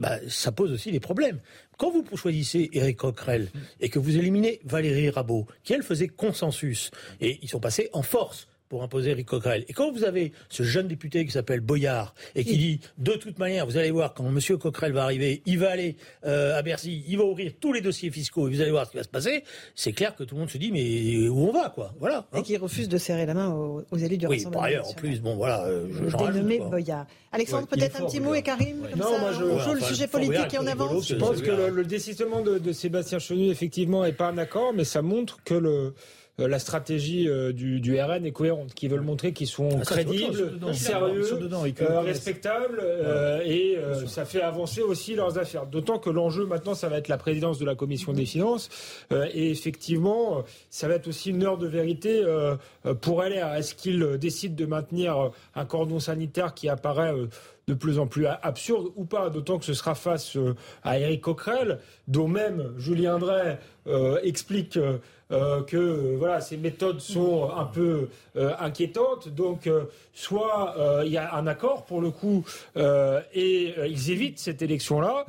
Bah, 0.00 0.18
ça 0.28 0.52
pose 0.52 0.70
aussi 0.70 0.92
des 0.92 1.00
problèmes. 1.00 1.40
Quand 1.76 1.90
vous 1.90 2.04
choisissez 2.16 2.70
Éric 2.72 2.98
Coquerel 2.98 3.48
et 3.80 3.88
que 3.88 3.98
vous 3.98 4.16
éliminez 4.16 4.60
Valérie 4.64 5.10
Rabault, 5.10 5.46
qui 5.64 5.72
elle 5.72 5.82
faisait 5.82 6.06
consensus, 6.06 6.92
et 7.20 7.40
ils 7.42 7.48
sont 7.48 7.58
passés 7.58 7.90
en 7.92 8.02
force 8.02 8.46
pour 8.68 8.82
imposer 8.82 9.10
Eric 9.10 9.26
Coquerel. 9.26 9.64
Et 9.68 9.72
quand 9.72 9.90
vous 9.92 10.04
avez 10.04 10.32
ce 10.48 10.62
jeune 10.62 10.88
député 10.88 11.24
qui 11.24 11.32
s'appelle 11.32 11.60
Boyard 11.60 12.14
et 12.34 12.44
qui 12.44 12.56
dit 12.56 12.80
de 12.98 13.12
toute 13.12 13.38
manière, 13.38 13.66
vous 13.66 13.76
allez 13.76 13.90
voir 13.90 14.14
quand 14.14 14.26
M. 14.26 14.38
Coquerel 14.58 14.92
va 14.92 15.04
arriver, 15.04 15.42
il 15.46 15.58
va 15.58 15.70
aller 15.70 15.96
euh, 16.24 16.58
à 16.58 16.62
Bercy, 16.62 17.04
il 17.08 17.18
va 17.18 17.24
ouvrir 17.24 17.52
tous 17.60 17.72
les 17.72 17.80
dossiers 17.80 18.10
fiscaux 18.10 18.48
et 18.48 18.50
vous 18.50 18.60
allez 18.60 18.70
voir 18.70 18.86
ce 18.86 18.90
qui 18.92 18.96
va 18.96 19.02
se 19.02 19.08
passer. 19.08 19.44
C'est 19.74 19.92
clair 19.92 20.14
que 20.14 20.24
tout 20.24 20.34
le 20.34 20.40
monde 20.40 20.50
se 20.50 20.58
dit 20.58 20.70
mais 20.72 21.28
où 21.28 21.48
on 21.48 21.52
va 21.52 21.70
quoi 21.70 21.94
Voilà. 21.98 22.26
Et 22.36 22.42
qui 22.42 22.56
refuse 22.56 22.88
de 22.88 22.98
serrer 22.98 23.26
la 23.26 23.34
main 23.34 23.48
aux, 23.48 23.84
élus 23.96 24.18
du 24.18 24.26
oui, 24.26 24.36
Rassemblement. 24.36 24.60
par 24.60 24.68
ailleurs, 24.68 24.88
en 24.88 24.92
plus, 24.92 25.20
bon 25.20 25.36
voilà. 25.36 25.64
Euh, 25.64 25.86
je, 25.90 26.16
dénommé 26.16 26.58
Boyard. 26.58 27.06
Alexandre, 27.32 27.66
peut-être 27.66 28.00
un 28.02 28.06
petit 28.06 28.20
mot 28.20 28.34
et 28.34 28.42
Karim. 28.42 28.86
Comme 28.90 29.00
non, 29.00 29.12
ça, 29.12 29.18
moi 29.18 29.32
je 29.32 29.44
on 29.44 29.58
joue 29.58 29.74
le 29.74 29.80
sujet 29.80 30.06
politique 30.06 30.54
et 30.54 30.58
on 30.58 30.66
avance. 30.66 31.08
Je 31.08 31.14
pense 31.14 31.40
que 31.40 31.50
le, 31.50 31.70
le 31.70 31.84
désistement 31.84 32.42
de, 32.42 32.58
de 32.58 32.72
Sébastien 32.72 33.18
Chenu 33.18 33.48
effectivement 33.50 34.04
n'est 34.04 34.12
pas 34.12 34.28
un 34.28 34.38
accord, 34.38 34.72
mais 34.74 34.84
ça 34.84 35.02
montre 35.02 35.38
que 35.44 35.54
le 35.54 35.94
la 36.46 36.58
stratégie 36.60 37.28
euh, 37.28 37.52
du, 37.52 37.80
du, 37.80 38.00
RN 38.00 38.24
est 38.24 38.30
cohérente, 38.32 38.72
qui 38.74 38.86
veulent 38.86 39.00
montrer 39.00 39.32
qu'ils 39.32 39.48
sont 39.48 39.68
ah, 39.72 39.84
crédibles, 39.84 40.52
sérieux, 40.72 41.24
euh, 41.32 42.00
respectables, 42.00 42.82
et 43.44 43.78
ça 44.06 44.24
fait 44.24 44.42
avancer 44.42 44.82
aussi 44.82 45.14
leurs 45.14 45.38
affaires. 45.38 45.66
D'autant 45.66 45.98
que 45.98 46.10
l'enjeu 46.10 46.46
maintenant, 46.46 46.74
ça 46.74 46.88
va 46.88 46.98
être 46.98 47.08
la 47.08 47.18
présidence 47.18 47.58
de 47.58 47.64
la 47.64 47.74
commission 47.74 48.12
des 48.12 48.26
finances, 48.26 48.68
et 49.32 49.50
effectivement, 49.50 50.44
ça 50.70 50.86
va 50.86 50.94
être 50.94 51.08
aussi 51.08 51.30
une 51.30 51.42
heure 51.42 51.58
de 51.58 51.66
vérité 51.66 52.22
pour 53.00 53.22
LR. 53.22 53.54
Est-ce 53.54 53.74
qu'ils 53.74 54.18
décident 54.18 54.54
de 54.54 54.66
maintenir 54.66 55.30
un 55.54 55.64
cordon 55.64 55.98
sanitaire 55.98 56.54
qui 56.54 56.68
apparaît 56.68 57.14
de 57.66 57.74
plus 57.74 57.98
en 57.98 58.06
plus 58.06 58.26
absurde 58.26 58.88
ou 58.96 59.04
pas, 59.04 59.28
d'autant 59.28 59.58
que 59.58 59.64
ce 59.64 59.74
sera 59.74 59.94
face 59.94 60.36
à 60.84 60.98
Eric 60.98 61.22
Coquerel, 61.22 61.80
dont 62.06 62.28
même 62.28 62.72
Julien 62.78 63.18
Drey 63.18 63.58
explique 64.22 64.78
euh, 65.30 65.62
que 65.62 65.76
euh, 65.76 66.16
voilà, 66.16 66.40
ces 66.40 66.56
méthodes 66.56 67.00
sont 67.00 67.50
un 67.54 67.66
peu 67.66 68.08
euh, 68.36 68.54
inquiétantes. 68.60 69.28
Donc, 69.28 69.68
soit 70.14 70.74
il 71.04 71.12
y 71.12 71.18
a 71.18 71.34
un 71.34 71.46
accord 71.46 71.84
pour 71.84 72.00
le 72.00 72.10
coup 72.10 72.44
et 72.76 73.74
ils 73.86 74.10
évitent 74.10 74.38
cette 74.38 74.62
élection-là, 74.62 75.26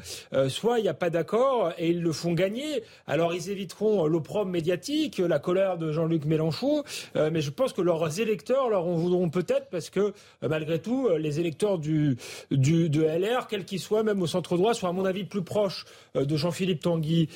soit 0.47 0.79
il 0.79 0.83
n'y 0.83 0.89
a 0.89 0.95
pas 0.95 1.09
d'accord 1.09 1.73
et 1.77 1.89
ils 1.89 2.01
le 2.01 2.11
font 2.11 2.33
gagner. 2.33 2.83
Alors, 3.05 3.33
ils 3.35 3.51
éviteront 3.51 4.07
l'opprobre 4.07 4.49
médiatique, 4.49 5.19
la 5.19 5.37
colère 5.37 5.77
de 5.77 5.91
Jean-Luc 5.91 6.25
Mélenchon, 6.25 6.83
mais 7.15 7.41
je 7.41 7.51
pense 7.51 7.73
que 7.73 7.81
leurs 7.81 8.19
électeurs 8.19 8.69
leur 8.69 8.85
en 8.87 8.95
voudront 8.95 9.29
peut-être 9.29 9.67
parce 9.69 9.91
que 9.91 10.13
malgré 10.41 10.79
tout, 10.79 11.09
les 11.17 11.39
électeurs 11.39 11.77
du, 11.77 12.17
du 12.49 12.89
de 12.89 13.03
LR, 13.03 13.47
quels 13.47 13.65
qu'ils 13.65 13.79
soient, 13.79 14.03
même 14.03 14.21
au 14.21 14.27
centre 14.27 14.57
droit, 14.57 14.73
sont 14.73 14.87
à 14.87 14.91
mon 14.91 15.05
avis 15.05 15.23
plus 15.23 15.43
proches 15.43 15.85
de 16.15 16.35
Jean-Philippe 16.35 16.81
Tanguy 16.81 17.29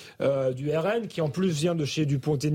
du 0.55 0.75
RN, 0.75 1.07
qui 1.07 1.21
en 1.21 1.29
plus 1.29 1.49
vient 1.49 1.75
de 1.75 1.85
chez 1.85 2.05
Dupont-Aignan 2.07 2.52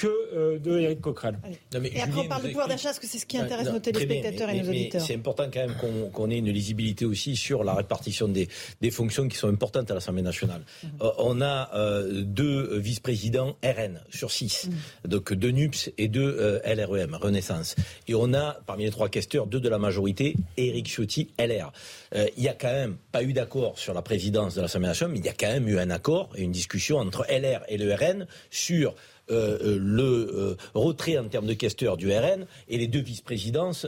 que 0.00 0.06
euh, 0.06 0.58
de 0.58 0.78
Eric 0.78 1.02
Coquerel. 1.02 1.36
et 1.74 2.00
après, 2.00 2.20
on 2.20 2.28
parle 2.28 2.42
de 2.44 2.48
pouvoir 2.48 2.68
d'achat, 2.68 2.88
parce 2.88 2.98
que 2.98 3.06
c'est 3.06 3.18
ce 3.18 3.26
qui 3.26 3.36
intéresse 3.36 3.70
nos 3.70 3.80
téléspectateurs 3.80 4.48
et 4.48 4.62
nos 4.62 4.68
auditeurs. 4.70 5.02
C'est 5.02 5.14
important 5.14 5.44
quand 5.52 5.60
même 5.60 6.10
qu'on 6.12 6.30
ait 6.30 6.38
une 6.38 6.50
lisibilité 6.50 7.04
aussi 7.04 7.36
sur 7.36 7.64
la 7.64 7.74
répartition 7.74 8.26
des, 8.26 8.48
des 8.80 8.90
fonctions 8.90 9.28
qui 9.28 9.36
sont 9.36 9.48
importantes 9.48 9.90
à 9.90 9.94
l'Assemblée 9.94 10.22
nationale. 10.22 10.62
Mhm. 10.82 10.90
Euh, 11.02 11.10
on 11.18 11.42
a 11.42 11.70
euh, 11.74 12.22
deux 12.22 12.78
vice-présidents 12.78 13.56
RN 13.62 14.00
sur 14.08 14.30
six, 14.30 14.68
mhm. 14.68 15.10
donc 15.10 15.34
deux 15.34 15.50
NUPS 15.50 15.90
et 15.98 16.08
deux 16.08 16.60
LREM, 16.64 17.14
Renaissance. 17.14 17.76
Et 18.08 18.14
on 18.14 18.32
a, 18.32 18.56
parmi 18.66 18.84
les 18.84 18.90
trois 18.90 19.10
questeurs, 19.10 19.46
deux 19.46 19.60
de 19.60 19.68
la 19.68 19.78
majorité, 19.78 20.34
Éric 20.56 20.88
Ciotti, 20.88 21.28
LR. 21.38 21.72
Il 22.14 22.42
n'y 22.42 22.48
a 22.48 22.54
quand 22.54 22.72
même 22.72 22.96
pas 23.12 23.22
eu 23.22 23.34
d'accord 23.34 23.78
sur 23.78 23.92
la 23.92 24.02
présidence 24.02 24.54
de 24.54 24.62
l'Assemblée 24.62 24.88
nationale, 24.88 25.12
mais 25.12 25.20
il 25.20 25.26
y 25.26 25.28
a 25.28 25.34
quand 25.34 25.48
même 25.48 25.68
eu 25.68 25.78
un 25.78 25.90
accord 25.90 26.30
et 26.36 26.42
une 26.42 26.52
discussion 26.52 26.96
entre 26.96 27.26
LR 27.30 27.60
et 27.68 27.76
le 27.76 27.92
RN 27.92 28.26
sur 28.50 28.94
euh, 29.30 29.58
euh, 29.62 29.78
le 29.80 30.02
euh, 30.02 30.56
retrait 30.74 31.18
en 31.18 31.24
termes 31.24 31.46
de 31.46 31.54
questeurs 31.54 31.96
du 31.96 32.10
RN 32.10 32.46
et 32.68 32.78
les 32.78 32.86
deux 32.86 33.00
vice-présidences 33.00 33.86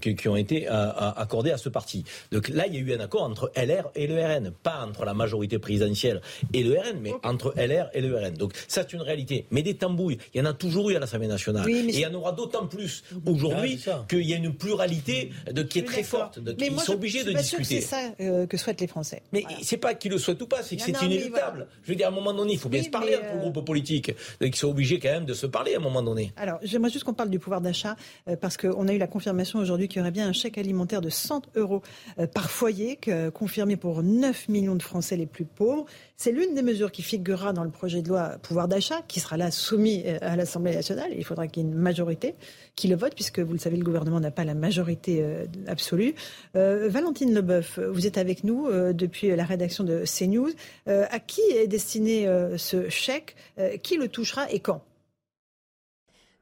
qui 0.00 0.28
ont 0.28 0.36
été 0.36 0.68
accordées 0.68 1.50
à 1.50 1.58
ce 1.58 1.68
parti. 1.68 2.04
Donc 2.32 2.48
là, 2.48 2.66
il 2.66 2.74
y 2.74 2.76
a 2.76 2.80
eu 2.80 2.94
un 2.94 3.00
accord 3.00 3.22
entre 3.22 3.52
LR 3.56 3.90
et 3.94 4.06
le 4.06 4.20
RN, 4.22 4.50
pas 4.62 4.84
entre 4.86 5.04
la 5.04 5.14
majorité 5.14 5.58
présidentielle 5.58 6.20
et 6.52 6.62
le 6.62 6.78
RN, 6.78 6.98
mais 7.00 7.12
entre 7.22 7.54
LR 7.56 7.88
et 7.94 8.00
le 8.00 8.16
RN. 8.16 8.34
Donc 8.34 8.52
ça, 8.68 8.82
c'est 8.82 8.92
une 8.94 9.02
réalité. 9.02 9.46
Mais 9.50 9.62
des 9.62 9.74
tambouilles, 9.74 10.18
il 10.34 10.38
y 10.38 10.40
en 10.40 10.46
a 10.46 10.52
toujours 10.52 10.90
eu 10.90 10.96
à 10.96 11.00
l'Assemblée 11.00 11.28
nationale. 11.28 11.68
et 11.68 11.72
il 11.72 12.00
y 12.00 12.06
en 12.06 12.14
aura 12.14 12.32
d'autant 12.32 12.66
plus 12.66 13.02
aujourd'hui 13.26 13.80
qu'il 14.08 14.28
y 14.28 14.34
a 14.34 14.36
une 14.36 14.54
pluralité 14.54 15.30
de, 15.50 15.62
qui 15.62 15.80
est 15.80 15.82
très 15.82 16.02
forte. 16.02 16.38
De, 16.38 16.54
ils 16.58 16.80
sont 16.80 16.94
obligés 16.94 17.24
de 17.24 17.32
discuter. 17.32 17.80
C'est 17.80 17.80
ça 17.80 18.10
que 18.18 18.56
souhaitent 18.56 18.80
les 18.80 18.86
Français. 18.86 19.22
Mais 19.32 19.44
c'est 19.62 19.76
pas 19.76 19.94
qu'ils 19.94 20.12
le 20.12 20.18
souhaitent 20.18 20.42
ou 20.42 20.46
pas, 20.46 20.62
c'est 20.62 20.76
que 20.76 20.82
c'est 20.82 21.02
inéluctable. 21.02 21.66
Je 21.84 21.90
veux 21.90 21.96
dire, 21.96 22.06
à 22.06 22.10
un 22.10 22.14
moment 22.14 22.32
donné, 22.32 22.54
il 22.54 22.58
faut 22.58 22.68
bien 22.68 22.82
se 22.82 22.90
parler 22.90 23.16
entre 23.16 23.38
groupes 23.38 23.64
politiques. 23.64 24.12
Donc, 24.40 24.54
ils 24.54 24.56
sont 24.56 24.68
obligés 24.78 25.00
quand 25.00 25.10
même 25.10 25.24
de 25.24 25.34
se 25.34 25.44
parler 25.44 25.74
à 25.74 25.78
un 25.78 25.82
moment 25.82 26.02
donné. 26.02 26.32
Alors, 26.36 26.60
j'aimerais 26.62 26.90
juste 26.90 27.04
qu'on 27.04 27.12
parle 27.12 27.30
du 27.30 27.40
pouvoir 27.40 27.60
d'achat, 27.60 27.96
euh, 28.28 28.36
parce 28.36 28.56
qu'on 28.56 28.86
a 28.86 28.92
eu 28.92 28.98
la 28.98 29.08
confirmation 29.08 29.58
aujourd'hui 29.58 29.88
qu'il 29.88 29.98
y 29.98 30.00
aurait 30.00 30.12
bien 30.12 30.28
un 30.28 30.32
chèque 30.32 30.56
alimentaire 30.56 31.00
de 31.00 31.10
100 31.10 31.48
euros 31.56 31.82
euh, 32.20 32.28
par 32.28 32.48
foyer, 32.48 32.96
confirmé 33.34 33.76
pour 33.76 34.04
9 34.04 34.48
millions 34.48 34.76
de 34.76 34.82
Français 34.82 35.16
les 35.16 35.26
plus 35.26 35.44
pauvres. 35.44 35.84
C'est 36.20 36.32
l'une 36.32 36.52
des 36.52 36.62
mesures 36.62 36.90
qui 36.90 37.02
figurera 37.02 37.52
dans 37.52 37.62
le 37.62 37.70
projet 37.70 38.02
de 38.02 38.08
loi 38.08 38.38
pouvoir 38.42 38.66
d'achat, 38.66 39.02
qui 39.06 39.20
sera 39.20 39.36
là 39.36 39.52
soumis 39.52 40.02
euh, 40.04 40.18
à 40.20 40.34
l'Assemblée 40.34 40.74
nationale. 40.74 41.12
Il 41.16 41.24
faudra 41.24 41.46
qu'il 41.46 41.62
y 41.62 41.66
ait 41.66 41.70
une 41.70 41.76
majorité 41.78 42.34
qui 42.74 42.88
le 42.88 42.96
vote, 42.96 43.14
puisque 43.14 43.38
vous 43.38 43.52
le 43.52 43.60
savez, 43.60 43.76
le 43.76 43.84
gouvernement 43.84 44.18
n'a 44.18 44.32
pas 44.32 44.42
la 44.42 44.54
majorité 44.54 45.24
absolue. 45.68 46.14
Valentine 46.54 47.32
Leboeuf, 47.32 47.78
vous 47.78 48.06
êtes 48.06 48.18
avec 48.18 48.42
nous 48.42 48.68
depuis 48.92 49.34
la 49.34 49.44
rédaction 49.44 49.84
de 49.84 50.04
CNews. 50.04 50.50
à 50.86 51.18
qui 51.20 51.40
est 51.54 51.66
destiné 51.66 52.26
ce 52.56 52.88
chèque? 52.88 53.36
Qui 53.82 53.96
le 53.96 54.08
touchera 54.08 54.50
et 54.50 54.60
quand? 54.60 54.82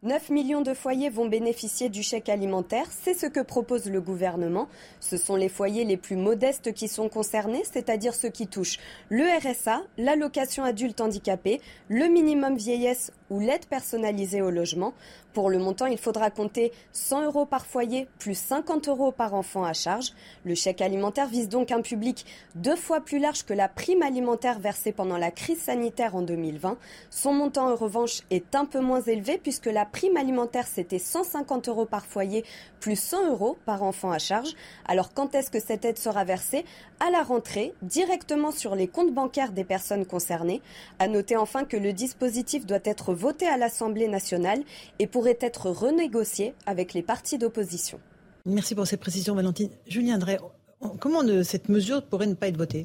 9 0.07 0.31
millions 0.31 0.61
de 0.61 0.73
foyers 0.73 1.11
vont 1.11 1.27
bénéficier 1.27 1.89
du 1.89 2.05
chèque 2.05 2.29
alimentaire, 2.29 2.87
c'est 2.93 3.13
ce 3.13 3.27
que 3.27 3.41
propose 3.41 3.87
le 3.87 4.01
gouvernement. 4.01 4.69
Ce 5.01 5.17
sont 5.17 5.35
les 5.35 5.49
foyers 5.49 5.85
les 5.85 5.97
plus 5.97 6.15
modestes 6.15 6.73
qui 6.73 6.87
sont 6.87 7.09
concernés, 7.09 7.65
c'est-à-dire 7.65 8.15
ceux 8.15 8.29
qui 8.29 8.47
touchent 8.47 8.79
le 9.09 9.25
RSA, 9.25 9.83
l'allocation 9.99 10.63
adulte 10.63 11.01
handicapé, 11.01 11.61
le 11.89 12.07
minimum 12.07 12.55
vieillesse 12.55 13.11
ou 13.31 13.41
l'aide 13.41 13.67
personnalisée 13.67 14.43
au 14.43 14.51
logement. 14.51 14.93
Pour 15.33 15.51
le 15.51 15.59
montant, 15.59 15.87
il 15.87 15.99
faudra 15.99 16.31
compter 16.31 16.73
100 16.93 17.25
euros 17.25 17.45
par 17.45 17.67
foyer 17.67 18.09
plus 18.19 18.37
50 18.39 18.89
euros 18.89 19.13
par 19.13 19.35
enfant 19.35 19.65
à 19.65 19.73
charge. 19.73 20.13
Le 20.45 20.55
chèque 20.55 20.81
alimentaire 20.81 21.29
vise 21.29 21.49
donc 21.49 21.73
un 21.73 21.83
public 21.83 22.25
deux 22.55 22.77
fois 22.77 23.01
plus 23.01 23.19
large 23.19 23.45
que 23.45 23.53
la 23.53 23.69
prime 23.69 24.03
alimentaire 24.03 24.59
versée 24.59 24.93
pendant 24.93 25.19
la 25.19 25.31
crise 25.31 25.61
sanitaire 25.61 26.17
en 26.17 26.23
2020. 26.23 26.79
Son 27.11 27.35
montant, 27.35 27.71
en 27.71 27.77
revanche, 27.77 28.23
est 28.31 28.55
un 28.55 28.65
peu 28.65 28.81
moins 28.81 29.03
élevé 29.03 29.39
puisque 29.39 29.67
la 29.67 29.85
prime 29.85 30.17
alimentaire, 30.17 30.67
c'était 30.67 30.99
150 30.99 31.69
euros 31.69 31.85
par 31.85 32.07
foyer 32.07 32.45
plus 32.81 32.99
100 32.99 33.31
euros 33.31 33.59
par 33.67 33.83
enfant 33.83 34.11
à 34.11 34.19
charge. 34.19 34.55
Alors 34.87 35.13
quand 35.13 35.35
est-ce 35.35 35.51
que 35.51 35.61
cette 35.61 35.85
aide 35.85 35.99
sera 35.99 36.25
versée? 36.25 36.65
À 37.01 37.11
la 37.11 37.23
rentrée, 37.23 37.75
directement 37.83 38.53
sur 38.53 38.75
les 38.75 38.89
comptes 38.89 39.13
bancaires 39.13 39.53
des 39.53 39.65
personnes 39.65 40.07
concernées. 40.07 40.63
À 40.99 41.09
noter 41.09 41.37
enfin 41.37 41.65
que 41.65 41.77
le 41.77 41.93
dispositif 41.93 42.65
doit 42.65 42.79
être 42.85 43.13
voté 43.17 43.47
à 43.49 43.57
l'Assemblée 43.57 44.09
nationale 44.09 44.63
et 44.99 45.07
pourrait 45.07 45.39
être 45.41 45.71
renégocié 45.71 46.55
avec 46.67 46.95
les 46.95 47.03
partis 47.03 47.39
d'opposition. 47.39 47.99
Merci 48.45 48.75
pour 48.75 48.87
ces 48.87 48.97
précisions, 48.97 49.35
Valentine. 49.35 49.71
Julien 49.89 50.19
Drey, 50.19 50.39
comment 51.01 51.23
cette 51.43 51.69
mesure 51.69 52.05
pourrait 52.05 52.27
ne 52.27 52.35
pas 52.35 52.49
être 52.49 52.57
votée? 52.57 52.85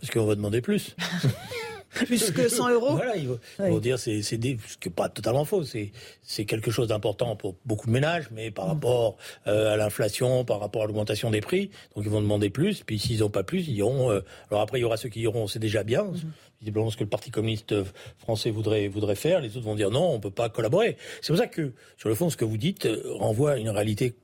Parce 0.00 0.10
qu'on 0.10 0.26
va 0.26 0.34
demander 0.34 0.60
plus. 0.60 0.96
plus 2.06 2.30
que 2.30 2.48
100 2.48 2.70
euros. 2.72 2.94
Voilà, 2.96 3.16
il 3.16 3.28
faut, 3.56 3.80
dire 3.80 3.98
c'est 3.98 4.22
c'est 4.22 4.36
ce 4.36 4.78
qui 4.78 4.88
n'est 4.88 4.94
pas 4.94 5.08
totalement 5.08 5.44
faux. 5.44 5.62
C'est 5.64 5.92
c'est 6.22 6.44
quelque 6.44 6.70
chose 6.70 6.88
d'important 6.88 7.36
pour 7.36 7.56
beaucoup 7.64 7.86
de 7.86 7.92
ménages, 7.92 8.28
mais 8.30 8.50
par 8.50 8.66
mm. 8.66 8.68
rapport 8.68 9.16
euh, 9.46 9.74
à 9.74 9.76
l'inflation, 9.76 10.44
par 10.44 10.60
rapport 10.60 10.82
à 10.82 10.86
l'augmentation 10.86 11.30
des 11.30 11.40
prix, 11.40 11.70
donc 11.94 12.04
ils 12.04 12.10
vont 12.10 12.22
demander 12.22 12.50
plus. 12.50 12.82
Puis 12.82 12.98
s'ils 12.98 13.20
n'ont 13.20 13.30
pas 13.30 13.42
plus, 13.42 13.68
ils 13.68 13.76
iront. 13.76 14.10
Euh, 14.10 14.20
alors 14.50 14.62
après, 14.62 14.78
il 14.78 14.82
y 14.82 14.84
aura 14.84 14.96
ceux 14.96 15.08
qui 15.08 15.20
iront, 15.20 15.46
c'est 15.46 15.58
déjà 15.58 15.82
bien. 15.82 16.04
Mm. 16.04 16.32
Visiblement, 16.60 16.90
ce 16.90 16.96
que 16.96 17.04
le 17.04 17.10
Parti 17.10 17.30
communiste 17.30 17.74
français 18.18 18.50
voudrait 18.50 18.88
voudrait 18.88 19.16
faire, 19.16 19.40
les 19.40 19.56
autres 19.56 19.66
vont 19.66 19.74
dire 19.74 19.90
non, 19.90 20.12
on 20.12 20.20
peut 20.20 20.30
pas 20.30 20.48
collaborer. 20.48 20.96
C'est 21.20 21.32
pour 21.32 21.38
ça 21.38 21.46
que 21.46 21.72
sur 21.98 22.08
le 22.08 22.14
fond, 22.14 22.30
ce 22.30 22.36
que 22.36 22.44
vous 22.44 22.56
dites 22.56 22.86
euh, 22.86 23.02
renvoie 23.18 23.52
à 23.52 23.56
une 23.56 23.70
réalité 23.70 24.14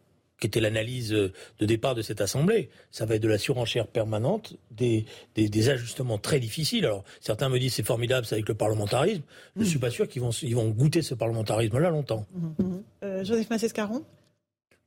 qui 0.41 0.47
était 0.47 0.61
l'analyse 0.61 1.11
de 1.11 1.33
départ 1.67 1.95
de 1.95 2.03
cette 2.03 2.21
Assemblée. 2.21 2.71
Ça 2.91 3.07
va 3.07 3.17
être 3.17 3.23
de 3.23 3.29
la 3.29 3.39
surenchère 3.39 3.87
permanente, 3.87 4.57
des, 4.71 5.05
des, 5.35 5.69
ajustements 5.69 6.19
très 6.19 6.41
difficiles. 6.41 6.85
Alors, 6.85 7.05
certains 7.21 7.49
me 7.49 7.59
disent 7.59 7.75
c'est 7.75 7.87
formidable, 7.87 8.27
c'est 8.27 8.35
avec 8.35 8.49
le 8.49 8.55
parlementarisme. 8.55 9.23
Je 9.57 9.63
ne 9.63 9.67
suis 9.67 9.79
pas 9.79 9.91
sûr 9.91 10.09
qu'ils 10.09 10.23
vont, 10.23 10.31
ils 10.31 10.55
vont 10.55 10.69
goûter 10.69 11.03
ce 11.03 11.15
parlementarisme-là 11.15 11.91
longtemps. 11.91 12.27
Mmh, 12.33 12.63
mmh. 12.63 12.83
Euh, 13.05 13.25
Joseph 13.25 13.51
Massescaron? 13.51 14.05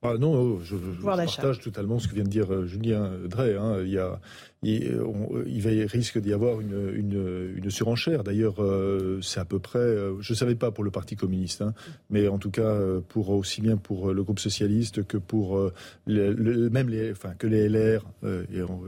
Ah 0.04 0.18
non, 0.18 0.34
oh, 0.34 0.60
je, 0.64 0.76
partage 1.04 1.60
totalement 1.60 2.00
ce 2.00 2.08
que 2.08 2.16
vient 2.16 2.24
de 2.24 2.30
dire 2.30 2.52
euh, 2.52 2.66
Julien 2.66 3.12
Drey. 3.26 3.56
Hein. 3.56 3.84
Il, 3.84 3.92
y 3.92 4.00
a, 4.00 4.20
il, 4.64 5.00
il 5.46 5.86
risque 5.86 6.18
d'y 6.18 6.34
avoir 6.34 6.60
une, 6.60 6.92
une, 6.96 7.54
une 7.56 7.70
surenchère. 7.70 8.24
D'ailleurs, 8.24 8.64
euh, 8.64 9.20
c'est 9.22 9.40
à 9.40 9.46
peu 9.46 9.60
près, 9.60 9.78
euh, 9.78 10.20
je 10.20 10.34
ne 10.34 10.38
savais 10.38 10.56
pas 10.56 10.72
pour 10.72 10.84
le 10.84 10.90
Parti 10.90 11.16
communiste, 11.16 11.62
hein, 11.62 11.76
mais 12.10 12.28
en 12.28 12.40
tout 12.40 12.50
cas 12.50 12.76
pour 13.10 13.30
aussi 13.30 13.62
bien 13.62 13.78
pour 13.78 14.12
le 14.12 14.24
groupe 14.24 14.40
socialiste 14.40 15.06
que 15.06 15.18
pour 15.18 15.72
le, 16.08 16.70
même 16.70 16.90
les, 16.90 17.12
enfin 17.12 17.36
que 17.36 17.46
les 17.46 17.70
LR 17.70 18.04
et 18.52 18.64
en 18.64 18.82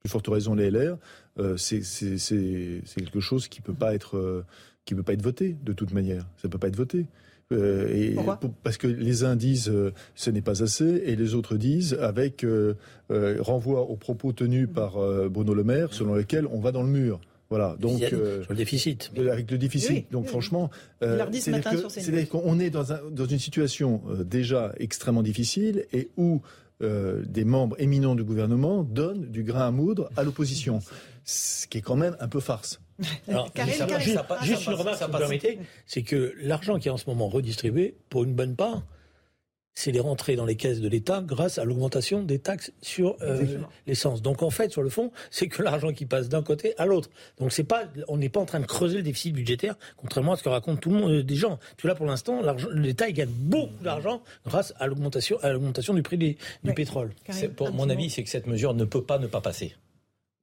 plus 0.00 0.10
forte 0.10 0.28
raison 0.28 0.54
les 0.54 0.70
LR, 0.70 0.98
c'est 1.56 1.80
quelque 1.80 3.20
chose 3.20 3.48
qui 3.48 3.62
peut 3.62 3.72
pas 3.72 3.94
être 3.94 4.44
qui 4.84 4.94
peut 4.94 5.02
pas 5.02 5.14
être 5.14 5.22
voté 5.22 5.56
de 5.62 5.72
toute 5.72 5.92
manière. 5.92 6.26
Ça 6.36 6.50
peut 6.50 6.58
pas 6.58 6.68
être 6.68 6.76
voté. 6.76 7.06
Euh, 7.50 7.88
et 7.94 8.14
parce 8.62 8.76
que 8.76 8.86
les 8.86 9.24
uns 9.24 9.34
disent 9.34 9.70
euh, 9.70 9.94
ce 10.14 10.28
n'est 10.30 10.42
pas 10.42 10.62
assez 10.62 10.84
et 10.84 11.16
les 11.16 11.34
autres 11.34 11.56
disent 11.56 11.94
avec 11.94 12.44
euh, 12.44 12.74
renvoi 13.08 13.80
aux 13.88 13.96
propos 13.96 14.32
tenus 14.32 14.68
par 14.72 14.98
Bruno 15.30 15.54
Le 15.54 15.64
Maire 15.64 15.94
selon 15.94 16.14
lesquels 16.14 16.46
on 16.46 16.60
va 16.60 16.72
dans 16.72 16.82
le 16.82 16.90
mur. 16.90 17.20
Voilà, 17.50 17.76
donc 17.80 18.00
sur 18.00 18.18
le 18.18 18.54
déficit. 18.54 19.10
Avec 19.16 19.50
le 19.50 19.56
déficit. 19.56 20.12
donc 20.12 20.26
franchement, 20.26 20.68
c'est-à-dire 21.00 22.28
qu'on 22.28 22.58
est 22.58 22.68
dans, 22.68 22.92
un, 22.92 23.00
dans 23.10 23.24
une 23.24 23.38
situation 23.38 24.02
déjà 24.22 24.74
extrêmement 24.78 25.22
difficile 25.22 25.86
et 25.94 26.10
où 26.18 26.42
des 26.82 27.44
membres 27.44 27.76
éminents 27.80 28.14
du 28.14 28.24
gouvernement 28.24 28.82
donnent 28.82 29.24
du 29.24 29.44
grain 29.44 29.68
à 29.68 29.70
moudre 29.70 30.10
à 30.18 30.22
l'opposition, 30.24 30.80
ce 31.24 31.66
qui 31.66 31.78
est 31.78 31.82
quand 31.82 31.96
même 31.96 32.16
un 32.20 32.28
peu 32.28 32.40
farce. 32.40 32.80
Alors, 33.28 33.50
juste, 34.44 34.66
une 34.66 34.74
remarque, 34.74 34.98
si 34.98 35.10
vous 35.10 35.18
permettez, 35.18 35.58
c'est 35.86 36.02
que 36.02 36.34
l'argent 36.40 36.78
qui 36.78 36.88
est 36.88 36.90
en 36.90 36.96
ce 36.96 37.08
moment 37.08 37.28
redistribué, 37.28 37.94
pour 38.08 38.24
une 38.24 38.34
bonne 38.34 38.56
part, 38.56 38.82
c'est 39.78 39.92
les 39.92 40.00
rentrées 40.00 40.34
dans 40.34 40.44
les 40.44 40.56
caisses 40.56 40.80
de 40.80 40.88
l'État 40.88 41.22
grâce 41.24 41.58
à 41.58 41.64
l'augmentation 41.64 42.24
des 42.24 42.40
taxes 42.40 42.72
sur 42.82 43.16
euh, 43.22 43.58
l'essence. 43.86 44.22
Donc 44.22 44.42
en 44.42 44.50
fait, 44.50 44.72
sur 44.72 44.82
le 44.82 44.88
fond, 44.88 45.12
c'est 45.30 45.46
que 45.46 45.62
l'argent 45.62 45.92
qui 45.92 46.04
passe 46.04 46.28
d'un 46.28 46.42
côté 46.42 46.74
à 46.78 46.86
l'autre. 46.86 47.10
Donc 47.38 47.52
c'est 47.52 47.62
pas, 47.62 47.84
on 48.08 48.16
n'est 48.16 48.28
pas 48.28 48.40
en 48.40 48.44
train 48.44 48.58
de 48.58 48.66
creuser 48.66 48.96
le 48.96 49.02
déficit 49.04 49.32
budgétaire, 49.32 49.76
contrairement 49.96 50.32
à 50.32 50.36
ce 50.36 50.42
que 50.42 50.48
raconte 50.48 50.80
tout 50.80 50.90
le 50.90 50.96
monde 50.96 51.10
euh, 51.12 51.22
des 51.22 51.36
gens. 51.36 51.58
Parce 51.58 51.82
que 51.82 51.88
là, 51.88 51.94
pour 51.94 52.06
l'instant, 52.06 52.42
l'État 52.72 53.08
gagne 53.12 53.28
beaucoup 53.28 53.84
d'argent 53.84 54.20
grâce 54.44 54.74
à 54.80 54.88
l'augmentation, 54.88 55.38
à 55.42 55.52
l'augmentation 55.52 55.94
du 55.94 56.02
prix 56.02 56.18
du 56.18 56.36
pétrole. 56.74 57.12
Pour 57.54 57.72
mon 57.72 57.88
avis, 57.88 58.10
c'est 58.10 58.24
que 58.24 58.30
cette 58.30 58.48
mesure 58.48 58.74
ne 58.74 58.84
peut 58.84 59.04
pas 59.04 59.20
ne 59.20 59.28
pas 59.28 59.40
passer 59.40 59.76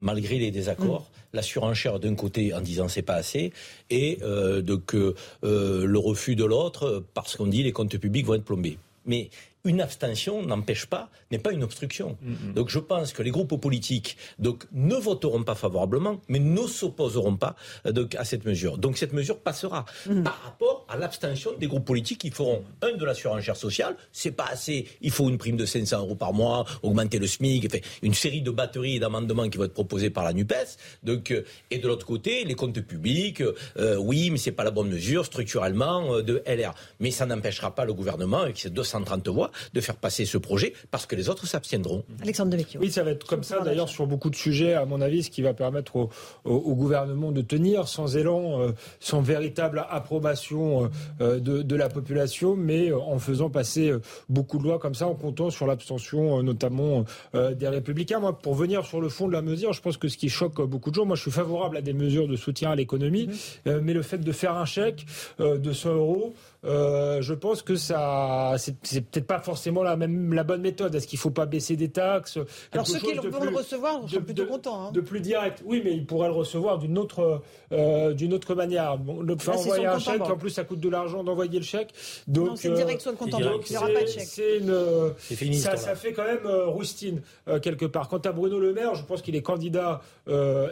malgré 0.02 0.38
les 0.38 0.52
désaccords, 0.52 1.02
mm. 1.02 1.36
la 1.36 1.42
surenchère 1.42 2.00
d'un 2.00 2.16
côté 2.16 2.54
en 2.54 2.62
disant 2.62 2.88
c'est 2.88 3.02
pas 3.02 3.16
assez, 3.16 3.52
et 3.90 4.20
euh, 4.22 4.62
de 4.62 4.76
que 4.76 5.16
euh, 5.44 5.86
le 5.86 6.00
refus 6.00 6.36
de 6.36 6.46
l'autre 6.46 7.04
parce 7.14 7.36
qu'on 7.36 7.48
dit 7.48 7.64
les 7.64 7.72
comptes 7.72 7.98
publics 7.98 8.26
vont 8.26 8.36
être 8.36 8.46
plombés. 8.46 8.78
Mais 9.06 9.30
une 9.66 9.82
abstention 9.82 10.42
n'empêche 10.44 10.86
pas, 10.86 11.10
n'est 11.32 11.40
pas 11.40 11.52
une 11.52 11.64
obstruction. 11.64 12.18
Mm, 12.22 12.32
mm. 12.32 12.54
Donc 12.54 12.70
je 12.70 12.80
pense 12.80 13.12
que 13.12 13.24
les 13.24 13.32
groupes 13.32 13.60
politiques 13.60 14.18
donc, 14.40 14.66
ne 14.72 14.96
voteront 14.96 15.44
pas 15.44 15.56
favorablement, 15.56 16.22
mais 16.30 16.40
ne 16.40 16.68
s'opposeront 16.68 17.36
pas 17.36 17.56
euh, 17.86 17.92
donc, 17.92 18.16
à 18.16 18.24
cette 18.24 18.46
mesure. 18.46 18.78
Donc 18.78 18.98
cette 18.98 19.14
mesure 19.14 19.40
passera. 19.40 19.86
Mm. 20.08 20.24
Par 20.24 20.42
rapport 20.44 20.86
à 20.88 20.98
l'abstention 20.98 21.52
des 21.60 21.68
groupes 21.68 21.86
politiques 21.86 22.20
qui 22.22 22.32
feront, 22.32 22.64
un, 22.82 22.96
de 22.96 23.04
la 23.04 23.14
surenchère 23.14 23.58
sociale, 23.58 23.98
c'est 24.12 24.32
pas 24.32 24.46
assez, 24.46 24.88
il 25.02 25.12
faut 25.12 25.28
une 25.30 25.38
prime 25.38 25.58
de 25.58 25.66
500 25.66 26.00
euros 26.00 26.16
par 26.16 26.34
mois, 26.34 26.66
augmenter 26.84 27.20
le 27.20 27.28
SMIC, 27.28 27.84
une 28.04 28.14
série 28.14 28.42
de 28.42 28.52
batteries 28.52 29.00
d'amendements 29.00 29.50
qui 29.50 29.58
vont 29.58 29.66
être 29.66 29.74
proposés 29.74 30.10
par 30.10 30.24
la 30.24 30.34
NUPES. 30.34 30.78
Donc, 31.04 31.32
euh, 31.32 31.44
et 31.72 31.80
de 31.80 31.88
l'autre 31.88 32.06
côté, 32.06 32.46
les 32.46 32.56
comptes 32.56 32.80
publics, 32.82 33.42
euh, 33.78 33.98
oui, 33.98 34.30
mais 34.30 34.38
c'est 34.38 34.52
pas 34.52 34.64
la 34.64 34.72
bonne 34.72 34.90
mesure 34.90 35.26
structurellement 35.26 36.22
de 36.22 36.44
LR. 36.46 36.74
Mais 37.00 37.12
ça 37.12 37.26
n'empêchera 37.26 37.74
pas 37.74 37.86
le 37.86 37.94
gouvernement, 37.94 38.42
avec 38.42 38.60
ses 38.60 38.70
230 38.70 39.28
voix, 39.30 39.52
de 39.73 39.82
faire 39.82 39.95
passer 39.95 40.26
ce 40.26 40.38
projet 40.38 40.73
parce 40.91 41.06
que 41.06 41.15
les 41.15 41.30
autres 41.30 41.48
s'abstiendront. 41.48 42.03
Alexandre 42.22 42.52
Devecchio. 42.52 42.80
Oui, 42.82 42.91
ça 42.91 43.03
va 43.03 43.11
être 43.11 43.26
comme 43.26 43.44
ça 43.44 43.60
d'ailleurs 43.61 43.90
sur 43.90 44.07
beaucoup 44.07 44.30
de 44.30 44.36
sujets, 44.36 44.73
à 44.73 44.86
mon 44.86 45.02
avis, 45.02 45.23
ce 45.23 45.30
qui 45.30 45.41
va 45.41 45.53
permettre 45.53 46.10
au, 46.45 46.76
gouvernement 46.76 47.32
de 47.32 47.41
tenir 47.41 47.88
sans 47.88 48.18
élan, 48.18 48.61
euh, 48.61 48.72
sans 48.99 49.22
véritable 49.22 49.86
approbation 49.90 50.90
euh, 51.22 51.40
de, 51.40 51.76
la 51.76 51.90
population, 51.90 52.56
mais 52.56 52.90
euh, 52.90 52.99
en 52.99 53.19
faisant 53.19 53.49
passer 53.49 53.91
beaucoup 54.30 54.57
de 54.57 54.64
lois 54.64 54.80
comme 54.80 54.95
ça, 54.95 55.07
en 55.07 55.15
comptant 55.15 55.49
sur 55.49 55.68
l'abstention 55.68 56.41
notamment 56.44 57.06
des 57.34 57.68
républicains. 57.68 58.19
Moi, 58.19 58.38
pour 58.38 58.56
venir 58.56 58.86
sur 58.86 59.02
le 59.02 59.10
fond 59.10 59.27
de 59.27 59.34
la 59.34 59.41
mesure, 59.41 59.73
je 59.73 59.82
pense 59.82 59.98
que 59.98 60.07
ce 60.07 60.18
qui 60.18 60.30
choque 60.30 60.61
beaucoup 60.61 60.90
de 60.90 60.95
gens, 60.95 61.06
moi 61.06 61.15
je 61.15 61.22
suis 61.22 61.32
favorable 61.32 61.77
à 61.77 61.82
des 61.82 61.94
mesures 61.94 62.27
de 62.27 62.36
soutien 62.36 62.72
à 62.72 62.76
l'économie, 62.76 63.30
mhm. 63.65 63.80
mais 63.82 63.94
le 63.94 64.02
fait 64.02 64.18
de 64.18 64.32
faire 64.32 64.56
un 64.56 64.65
chèque 64.65 65.06
de 65.40 65.73
100 65.73 65.94
euros, 65.94 66.34
euh, 66.66 67.22
je 67.22 67.34
pense 67.34 67.62
que 67.62 67.76
ça, 67.76 68.56
c'est 68.58 69.02
peut-être 69.02 69.28
pas 69.28 69.40
forcément 69.40 69.84
la 69.84 69.96
même 69.96 70.34
la 70.34 70.44
bonne 70.44 70.62
méthode. 70.62 70.96
Est-ce 70.96 71.08
qu'il 71.08 71.20
faut 71.20 71.30
pas 71.30 71.46
baisser 71.46 71.76
des 71.76 71.90
taxes 71.90 72.40
Alors 72.72 72.88
ceux 72.88 73.00
qui 73.00 73.14
vont 73.14 73.44
le 73.44 73.56
recevoir 73.56 74.10
sont 74.10 74.22
plutôt 74.22 74.46
contents. 74.46 74.88
Hein. 74.88 74.92
De 74.92 75.02
plus 75.02 75.20
direct, 75.20 75.62
oui, 75.66 75.82
mais 75.84 75.94
ils 75.94 76.06
pourraient 76.06 76.28
le 76.28 76.34
recevoir 76.34 76.80
d'une 76.80 76.98
autre 76.98 77.42
euh, 77.72 78.14
d'une 78.14 78.34
autre 78.34 78.56
manière. 78.56 78.98
le, 79.22 79.38
faire 79.38 79.60
envoyer 79.60 79.86
un 79.86 80.00
chèque, 80.00 80.22
en 80.22 80.38
plus 80.38 80.50
ça 80.50 80.64
coûte 80.64 80.80
de 80.80 80.90
l'argent 80.90 81.24
d'envoyer 81.24 81.60
le 81.60 81.66
chèque. 81.66 81.94
Donc 82.28 82.48
non, 82.48 82.56
c'est 82.56 82.74
direct 82.74 83.02
sur 83.02 83.12
le 83.12 83.18
compte 83.18 83.34
en 83.34 83.40
banque. 83.40 83.70
Il 83.70 83.74
n'y 83.74 83.78
aura 83.78 83.90
pas 83.90 84.02
de 84.02 84.08
chèque. 84.08 84.28
C'est 84.28 84.58
une, 84.58 85.54
ça, 85.54 85.78
ça, 85.78 85.96
fait 85.96 86.14
quand 86.14 86.26
même 86.26 86.46
euh, 86.46 86.66
roustine 86.68 87.22
quelque 87.62 87.86
part. 87.86 88.08
Quant 88.08 88.18
à 88.18 88.32
Bruno 88.32 88.60
Le 88.60 88.74
Maire, 88.74 88.96
je 88.96 89.04
pense 89.04 89.22
qu'il 89.22 89.36
est 89.36 89.42
candidat 89.42 90.02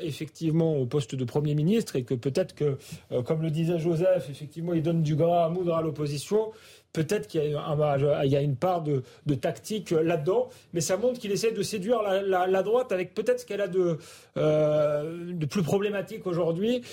effectivement 0.01 0.75
au 0.75 0.85
poste 0.85 1.13
de 1.15 1.23
premier 1.23 1.53
ministre 1.53 1.95
et 1.95 2.03
que 2.03 2.15
peut-être 2.15 2.55
que, 2.55 2.77
comme 3.25 3.41
le 3.41 3.51
disait 3.51 3.77
Joseph, 3.77 4.29
effectivement, 4.29 4.73
il 4.73 4.81
donne 4.81 5.03
du 5.03 5.15
gras 5.15 5.45
à 5.45 5.49
moudre 5.49 5.75
à 5.75 5.82
l'opposition 5.83 6.51
Peut-être 6.93 7.27
qu'il 7.27 7.43
y, 7.43 8.35
a 8.35 8.41
une 8.41 8.55
part 8.55 8.83
de, 8.83 9.01
tactique 9.33 9.89
là-dedans, 9.89 10.49
mais 10.73 10.81
ça 10.81 10.95
montre 10.95 11.19
qu'il 11.19 11.31
essaie 11.31 11.51
de 11.51 11.63
séduire 11.63 12.03
la, 12.03 12.63
droite 12.63 12.91
avec 12.91 13.15
peut-être 13.15 13.39
ce 13.39 13.45
qu'elle 13.47 13.61
a 13.61 13.67
de, 13.67 13.97
de 14.35 15.45
plus 15.47 15.63
problématique 15.63 16.27
aujourd'hui, 16.27 16.83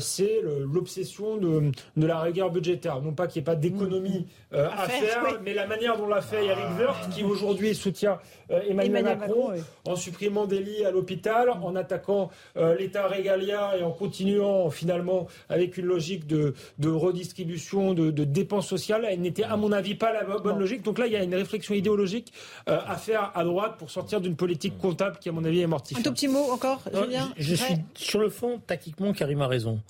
c'est 0.00 0.42
l'obsession 0.42 1.36
de, 1.36 1.70
de, 1.96 2.06
la 2.06 2.20
rigueur 2.20 2.50
budgétaire. 2.50 3.00
Non 3.00 3.12
pas 3.12 3.28
qu'il 3.28 3.40
n'y 3.40 3.44
ait 3.44 3.52
pas 3.52 3.54
d'économie 3.54 4.26
à, 4.52 4.88
faire, 4.88 5.40
mais 5.44 5.54
la 5.54 5.68
manière 5.68 5.96
dont 5.96 6.08
l'a 6.08 6.20
fait 6.20 6.46
Eric 6.46 6.78
Woerth, 6.78 7.10
qui 7.10 7.22
aujourd'hui 7.22 7.76
soutient 7.76 8.18
Emmanuel, 8.50 9.04
Macron, 9.04 9.52
en 9.86 9.94
supprimant 9.96 10.46
des 10.46 10.60
lits 10.60 10.84
à 10.84 10.90
l'hôpital, 10.90 11.48
en 11.50 11.76
attaquant 11.76 12.30
l'État 12.56 13.06
régalien 13.06 13.70
et 13.78 13.84
en 13.84 13.92
continuant 13.92 14.68
finalement 14.70 15.28
avec 15.48 15.76
une 15.76 15.86
logique 15.86 16.26
de, 16.26 16.54
redistribution, 16.84 17.94
de, 17.94 18.10
dépenses 18.24 18.68
sociales, 18.68 19.06
elle 19.08 19.20
n'était 19.20 19.43
à 19.44 19.56
mon 19.56 19.72
avis 19.72 19.94
pas 19.94 20.12
la 20.12 20.24
bonne 20.24 20.58
logique. 20.58 20.82
Donc 20.82 20.98
là, 20.98 21.06
il 21.06 21.12
y 21.12 21.16
a 21.16 21.22
une 21.22 21.34
réflexion 21.34 21.74
idéologique 21.74 22.32
euh, 22.68 22.78
à 22.86 22.96
faire 22.96 23.32
à 23.34 23.44
droite 23.44 23.76
pour 23.78 23.90
sortir 23.90 24.20
d'une 24.20 24.36
politique 24.36 24.78
comptable 24.78 25.18
qui, 25.18 25.28
à 25.28 25.32
mon 25.32 25.44
avis, 25.44 25.60
est 25.60 25.66
mortifère. 25.66 26.00
Un 26.00 26.02
tout 26.02 26.12
petit 26.12 26.28
mot 26.28 26.50
encore, 26.50 26.82
Julien 26.92 27.32
Je, 27.36 27.54
suis 27.54 27.76
sur 27.94 28.20
le 28.20 28.30
fond, 28.30 28.60
tactiquement, 28.66 29.12
Karim 29.12 29.40
a 29.42 29.46
raison. 29.46 29.80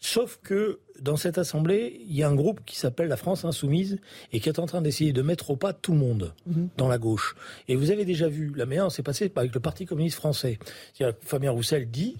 Sauf 0.00 0.38
que 0.42 0.78
dans 1.00 1.16
cette 1.16 1.38
assemblée, 1.38 2.00
il 2.08 2.14
y 2.14 2.22
a 2.22 2.28
un 2.28 2.34
groupe 2.34 2.60
qui 2.64 2.76
s'appelle 2.76 3.08
la 3.08 3.16
France 3.16 3.44
Insoumise 3.44 3.98
et 4.32 4.38
qui 4.38 4.48
est 4.48 4.60
en 4.60 4.66
train 4.66 4.80
d'essayer 4.80 5.12
de 5.12 5.22
mettre 5.22 5.50
au 5.50 5.56
pas 5.56 5.72
tout 5.72 5.92
le 5.92 5.98
monde 5.98 6.34
mhm. 6.46 6.68
dans 6.76 6.86
la 6.86 6.98
gauche. 6.98 7.34
Et 7.66 7.74
vous 7.74 7.90
avez 7.90 8.04
déjà 8.04 8.28
vu, 8.28 8.52
la 8.54 8.64
meilleure 8.64 8.92
s'est 8.92 9.02
passée 9.02 9.32
avec 9.34 9.54
le 9.54 9.60
Parti 9.60 9.86
communiste 9.86 10.16
français. 10.16 10.58
Fabien 11.22 11.50
Roussel 11.50 11.90
dit 11.90 12.16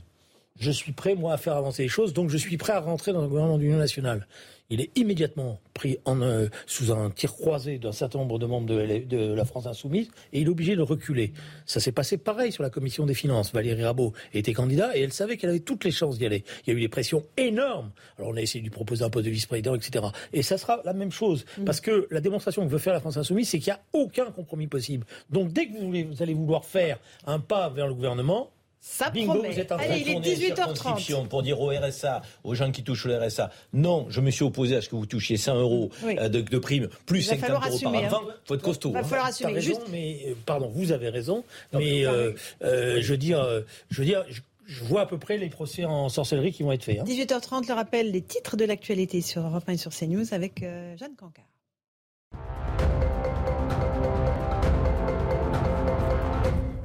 je 0.59 0.73
suis 0.73 0.93
prêt, 0.93 1.15
moi, 1.15 1.33
à 1.33 1.37
faire 1.37 1.55
avancer 1.55 1.85
les 1.85 1.89
choses, 1.89 2.13
donc 2.13 2.31
je 2.31 2.37
suis 2.37 2.57
prêt 2.57 2.73
à 2.73 2.81
rentrer 2.81 3.13
dans 3.13 3.23
le 3.23 3.29
gouvernement 3.29 3.59
d'union 3.59 3.79
nationale. 3.79 4.27
Il 4.71 4.83
est 4.83 4.91
immédiatement 4.99 5.61
pris 5.73 5.99
en, 6.05 6.21
euh, 6.21 6.49
sous 6.67 6.93
un 6.93 7.11
tir 7.11 7.33
croisé 7.33 7.79
d'un 7.79 7.93
certain 7.93 8.19
nombre 8.19 8.39
de 8.39 8.45
membres 8.45 8.67
de, 8.67 9.33
la 9.33 9.45
France 9.47 9.67
insoumise 9.67 10.11
et 10.35 10.41
il 10.41 10.47
est 10.47 10.51
obligé 10.51 10.77
de 10.77 10.83
reculer. 10.83 11.33
Ça 11.65 11.81
s'est 11.81 11.93
passé 11.93 12.19
pareil 12.19 12.53
sur 12.53 12.63
la 12.63 12.69
commission 12.69 13.07
des 13.07 13.15
finances. 13.15 13.53
Valérie 13.55 13.83
Rabault 13.83 14.13
était 14.35 14.53
candidate 14.53 14.95
et 14.95 15.01
elle 15.01 15.13
savait 15.15 15.39
qu'elle 15.39 15.51
avait 15.51 15.61
toutes 15.61 15.85
les 15.85 15.91
chances 15.91 16.19
d'y 16.19 16.27
aller. 16.27 16.45
Il 16.67 16.73
y 16.73 16.77
a 16.77 16.77
eu 16.77 16.83
des 16.83 16.89
pressions 16.89 17.25
énormes. 17.39 17.93
Alors 18.19 18.31
on 18.31 18.37
a 18.37 18.43
essayé 18.43 18.61
de 18.61 18.65
lui 18.65 18.71
proposer 18.71 19.05
un 19.05 19.11
poste 19.11 19.25
de 19.25 19.31
vice-président, 19.31 19.75
etc. 19.75 20.05
Et 20.35 20.43
ça 20.43 20.59
sera 20.59 20.83
la 20.85 20.93
même 20.93 21.13
chose 21.13 21.47
mm. 21.57 21.65
parce 21.65 21.81
que 21.81 22.07
la 22.11 22.21
démonstration 22.21 22.63
que 22.67 22.71
veut 22.71 22.79
faire 22.79 22.93
la 22.93 23.01
France 23.01 23.17
insoumise, 23.17 23.49
c'est 23.49 23.61
qu'il 23.61 23.73
n'y 23.73 23.79
a 23.79 23.83
aucun 23.95 24.31
compromis 24.33 24.67
possible. 24.67 25.07
Donc 25.31 25.51
dès 25.51 25.67
que 25.67 25.79
vous 25.79 26.23
allez 26.23 26.35
vouloir 26.35 26.67
faire 26.67 26.99
un 27.27 27.41
pas 27.41 27.71
vers 27.71 27.87
le 27.87 27.95
gouvernement, 27.95 28.51
ça 28.81 29.11
Bingo, 29.11 29.35
promet. 29.35 29.51
vous 29.51 29.59
êtes 29.59 29.73
en 29.73 29.77
train 29.77 29.87
Allez, 29.87 30.05
de 30.05 30.09
il 30.11 30.29
est 30.29 30.51
18h30. 30.55 31.29
pour 31.29 31.43
dire 31.43 31.61
au 31.61 31.69
RSA, 31.69 32.23
aux 32.45 32.55
gens 32.55 32.71
qui 32.71 32.83
touchent 32.83 33.07
le 33.07 33.19
RSA, 33.19 33.51
non, 33.73 34.07
je 34.09 34.21
me 34.21 34.31
suis 34.31 34.45
opposé 34.45 34.77
à 34.77 34.81
ce 34.81 34.89
que 34.89 34.97
vous 34.97 35.07
touchiez 35.07 35.37
100 35.37 35.57
euros 35.57 35.91
euh, 36.05 36.29
de, 36.29 36.41
de 36.41 36.59
prime, 36.59 36.89
plus 37.07 37.23
50 37.23 37.51
euros 37.51 37.61
par 37.61 37.95
an. 37.95 38.29
Hein. 38.29 38.35
faut 38.45 38.55
être 38.55 38.63
costaud. 38.63 38.91
Il 38.91 38.95
va 38.95 39.01
hein. 39.01 39.05
falloir 39.05 39.27
assumer. 39.27 39.53
Raison, 39.55 39.67
Juste... 39.67 39.89
mais, 39.91 40.21
euh, 40.27 40.35
pardon, 40.47 40.71
vous 40.73 40.93
avez 40.93 41.09
raison, 41.09 41.45
mais 41.73 42.07
euh, 42.07 42.33
euh, 42.63 42.99
je 43.01 43.11
veux 43.11 43.19
dire, 43.19 43.47
je 43.91 44.01
veux 44.01 44.07
dire, 44.07 44.25
je, 44.67 44.85
vois 44.85 45.03
à 45.03 45.07
peu 45.07 45.19
près 45.19 45.39
les 45.39 45.49
procès 45.49 45.85
en 45.85 46.09
sorcellerie 46.09 46.53
qui 46.53 46.63
vont 46.63 46.73
être 46.73 46.85
faits. 46.85 47.01
Hein. 47.01 47.05
18h30, 47.05 47.69
le 47.69 47.75
rappel 47.75 48.13
des 48.13 48.23
titres 48.23 48.57
de 48.57 48.65
l'actualité 48.65 49.21
sur 49.21 49.43
Europe 49.43 49.65
1 49.67 49.73
et 49.73 49.77
sur 49.77 49.93
CNews 49.93 50.33
avec 50.33 50.61
Jeanne 50.61 51.17
Cancard. 51.17 51.48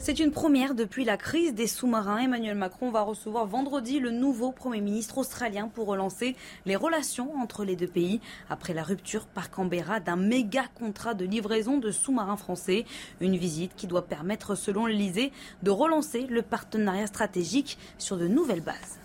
C'est 0.05 0.19
une 0.19 0.31
première 0.31 0.75
depuis 0.75 1.05
la 1.05 1.15
crise 1.15 1.53
des 1.53 1.65
sous-marins. 1.65 2.17
Emmanuel 2.17 2.57
Macron 2.57 2.91
va 2.91 3.03
recevoir 3.03 3.45
vendredi 3.45 4.01
le 4.01 4.11
nouveau 4.11 4.51
Premier 4.51 4.81
ministre 4.81 5.19
australien 5.19 5.69
pour 5.73 5.87
relancer 5.87 6.35
les 6.65 6.75
relations 6.75 7.33
entre 7.37 7.63
les 7.63 7.77
deux 7.77 7.87
pays 7.87 8.19
après 8.49 8.73
la 8.73 8.83
rupture 8.83 9.25
par 9.25 9.49
Canberra 9.49 10.01
d'un 10.01 10.17
méga 10.17 10.65
contrat 10.75 11.13
de 11.13 11.23
livraison 11.23 11.77
de 11.77 11.89
sous-marins 11.89 12.35
français. 12.35 12.83
Une 13.21 13.37
visite 13.37 13.77
qui 13.77 13.87
doit 13.87 14.05
permettre, 14.05 14.55
selon 14.55 14.87
l'Elysée, 14.87 15.31
de 15.63 15.71
relancer 15.71 16.27
le 16.27 16.41
partenariat 16.41 17.07
stratégique 17.07 17.77
sur 17.97 18.17
de 18.17 18.27
nouvelles 18.27 18.59
bases. 18.59 18.99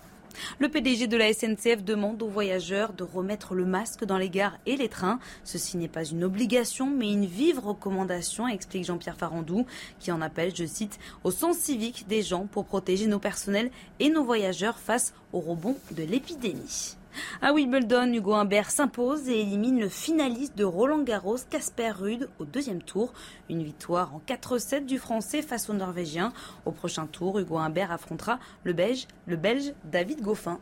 Le 0.59 0.69
PDG 0.69 1.07
de 1.07 1.17
la 1.17 1.33
SNCF 1.33 1.83
demande 1.85 2.23
aux 2.23 2.29
voyageurs 2.29 2.93
de 2.93 3.05
remettre 3.05 3.55
le 3.55 3.65
masque 3.65 4.05
dans 4.05 4.19
les 4.19 4.31
gares 4.31 4.59
et 4.67 4.77
les 4.77 4.89
trains. 4.89 5.19
Ceci 5.45 5.77
n'est 5.77 5.89
pas 5.89 6.05
une 6.05 6.25
obligation, 6.25 6.91
mais 6.91 7.13
une 7.13 7.27
vive 7.27 7.59
recommandation, 7.59 8.49
explique 8.49 8.85
Jean-Pierre 8.85 9.17
Farandou, 9.17 9.67
qui 10.01 10.13
en 10.13 10.21
appelle, 10.21 10.55
je 10.55 10.65
cite, 10.65 10.99
au 11.25 11.31
sens 11.31 11.57
civique 11.57 12.07
des 12.09 12.23
gens 12.23 12.47
pour 12.47 12.65
protéger 12.65 13.07
nos 13.07 13.19
personnels 13.19 13.71
et 14.01 14.11
nos 14.11 14.25
voyageurs 14.25 14.79
face 14.79 15.15
au 15.33 15.41
rebond 15.41 15.77
de 15.93 16.03
l'épidémie. 16.03 16.97
À 17.43 17.53
Wimbledon, 17.53 18.13
Hugo 18.13 18.35
Humbert 18.35 18.71
s'impose 18.71 19.29
et 19.29 19.41
élimine 19.41 19.81
le 19.81 19.89
finaliste 19.89 20.57
de 20.57 20.65
Roland 20.65 21.03
Garros, 21.03 21.39
Casper 21.51 21.91
Rude, 21.91 22.29
au 22.39 22.45
deuxième 22.45 22.83
tour. 22.83 23.13
Une 23.49 23.63
victoire 23.63 24.15
en 24.15 24.21
4-7 24.27 24.87
du 24.87 24.99
Français 24.99 25.43
face 25.43 25.71
au 25.71 25.73
Norvégien. 25.73 26.33
Au 26.67 26.73
prochain 26.73 27.07
tour, 27.07 27.39
Hugo 27.39 27.59
Humbert 27.59 27.93
affrontera 27.93 28.39
le 28.65 28.73
Belge, 28.73 29.07
le 29.27 29.37
Belge 29.37 29.73
David 29.85 30.21
Goffin. 30.21 30.59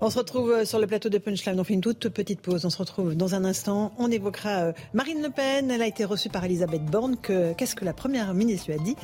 On 0.00 0.10
se 0.10 0.18
retrouve 0.18 0.64
sur 0.64 0.78
le 0.78 0.86
plateau 0.86 1.08
de 1.08 1.18
Punchline. 1.18 1.58
On 1.58 1.64
fait 1.64 1.74
une 1.74 1.80
toute 1.80 2.08
petite 2.10 2.40
pause. 2.40 2.64
On 2.64 2.70
se 2.70 2.78
retrouve 2.78 3.16
dans 3.16 3.34
un 3.34 3.44
instant. 3.44 3.92
On 3.98 4.08
évoquera 4.08 4.50
euh, 4.60 4.72
Marine 4.94 5.20
Le 5.20 5.28
Pen. 5.28 5.72
Elle 5.72 5.82
a 5.82 5.88
été 5.88 6.04
reçue 6.04 6.28
par 6.28 6.44
Elisabeth 6.44 6.84
Borne. 6.84 7.16
Qu'est-ce 7.16 7.74
que 7.74 7.84
la 7.84 7.92
première 7.92 8.32
ministre 8.32 8.68
lui 8.68 8.78
a 8.78 8.82
dit 8.82 8.94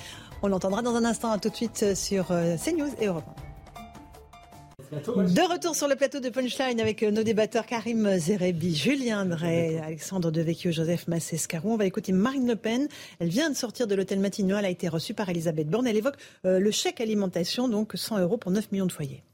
on 0.44 0.48
l'entendra 0.48 0.82
dans 0.82 0.94
un 0.94 1.04
instant. 1.04 1.32
À 1.32 1.38
tout 1.38 1.48
de 1.48 1.56
suite 1.56 1.94
sur 1.94 2.30
euh, 2.30 2.56
CNews 2.56 2.90
et 3.00 3.06
Europe 3.06 3.24
de 4.92 5.52
retour 5.52 5.74
sur 5.74 5.88
le 5.88 5.96
plateau 5.96 6.20
de 6.20 6.28
Punchline 6.28 6.80
avec 6.80 7.02
euh, 7.02 7.10
nos 7.10 7.24
débatteurs 7.24 7.66
Karim 7.66 8.16
Zerebi, 8.16 8.76
Julien 8.76 9.24
Drey, 9.24 9.80
Alexandre 9.84 10.30
Devecchio, 10.30 10.70
Joseph 10.70 11.08
Massescaron. 11.08 11.72
On 11.72 11.76
va 11.76 11.86
écouter 11.86 12.12
Marine 12.12 12.46
Le 12.46 12.54
Pen. 12.54 12.86
Elle 13.18 13.28
vient 13.28 13.50
de 13.50 13.56
sortir 13.56 13.88
de 13.88 13.94
l'hôtel 13.96 14.20
Matignon. 14.20 14.58
Elle 14.58 14.66
a 14.66 14.70
été 14.70 14.86
reçue 14.88 15.14
par 15.14 15.28
Elisabeth 15.28 15.68
Borne. 15.68 15.88
Elle 15.88 15.96
évoque 15.96 16.16
euh, 16.44 16.60
le 16.60 16.70
chèque 16.70 17.00
alimentation, 17.00 17.66
donc 17.66 17.92
100 17.94 18.20
euros 18.20 18.36
pour 18.36 18.52
9 18.52 18.70
millions 18.70 18.86
de 18.86 18.92
foyers. 18.92 19.24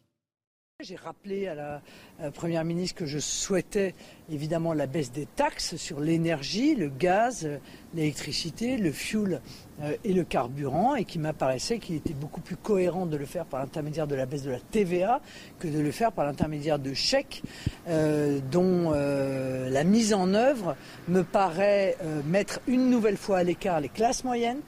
J'ai 0.83 0.97
rappelé 0.97 1.47
à 1.47 1.55
la 1.55 1.83
Première 2.31 2.65
ministre 2.65 2.97
que 2.97 3.05
je 3.05 3.19
souhaitais 3.19 3.95
évidemment 4.31 4.73
la 4.73 4.87
baisse 4.87 5.13
des 5.13 5.27
taxes 5.27 5.77
sur 5.77 6.01
l'énergie, 6.01 6.75
le 6.75 6.89
gaz, 6.89 7.47
l'électricité, 7.95 8.79
le 8.79 8.91
fuel 8.91 9.43
euh, 9.83 9.93
et 10.05 10.15
le 10.15 10.25
carburant 10.25 10.95
et 10.95 11.05
qui 11.05 11.19
m'apparaissait 11.19 11.79
qu'il 11.81 11.97
était 11.97 12.15
beaucoup 12.15 12.41
plus 12.41 12.57
cohérent 12.57 13.05
de 13.05 13.19
le 13.19 13.27
faire 13.27 13.45
par 13.45 13.61
l'intermédiaire 13.61 14.07
de 14.07 14.15
la 14.15 14.25
baisse 14.25 14.43
de 14.43 14.53
la 14.53 14.61
TVA 14.61 15.21
que 15.59 15.69
de 15.69 15.81
le 15.81 15.91
faire 15.91 16.13
par 16.13 16.25
l'intermédiaire 16.25 16.79
de 16.79 16.95
chèques 16.95 17.43
euh, 17.89 18.39
dont 18.51 18.93
euh, 18.95 19.69
la 19.69 19.85
mise 19.85 20.15
en 20.15 20.33
œuvre 20.33 20.77
me 21.09 21.23
paraît 21.23 21.97
mettre 22.25 22.61
une 22.69 22.89
nouvelle 22.89 23.19
fois 23.19 23.39
à 23.39 23.43
l'écart 23.43 23.81
les 23.81 23.89
classes 23.91 24.25
moyennes 24.25 24.61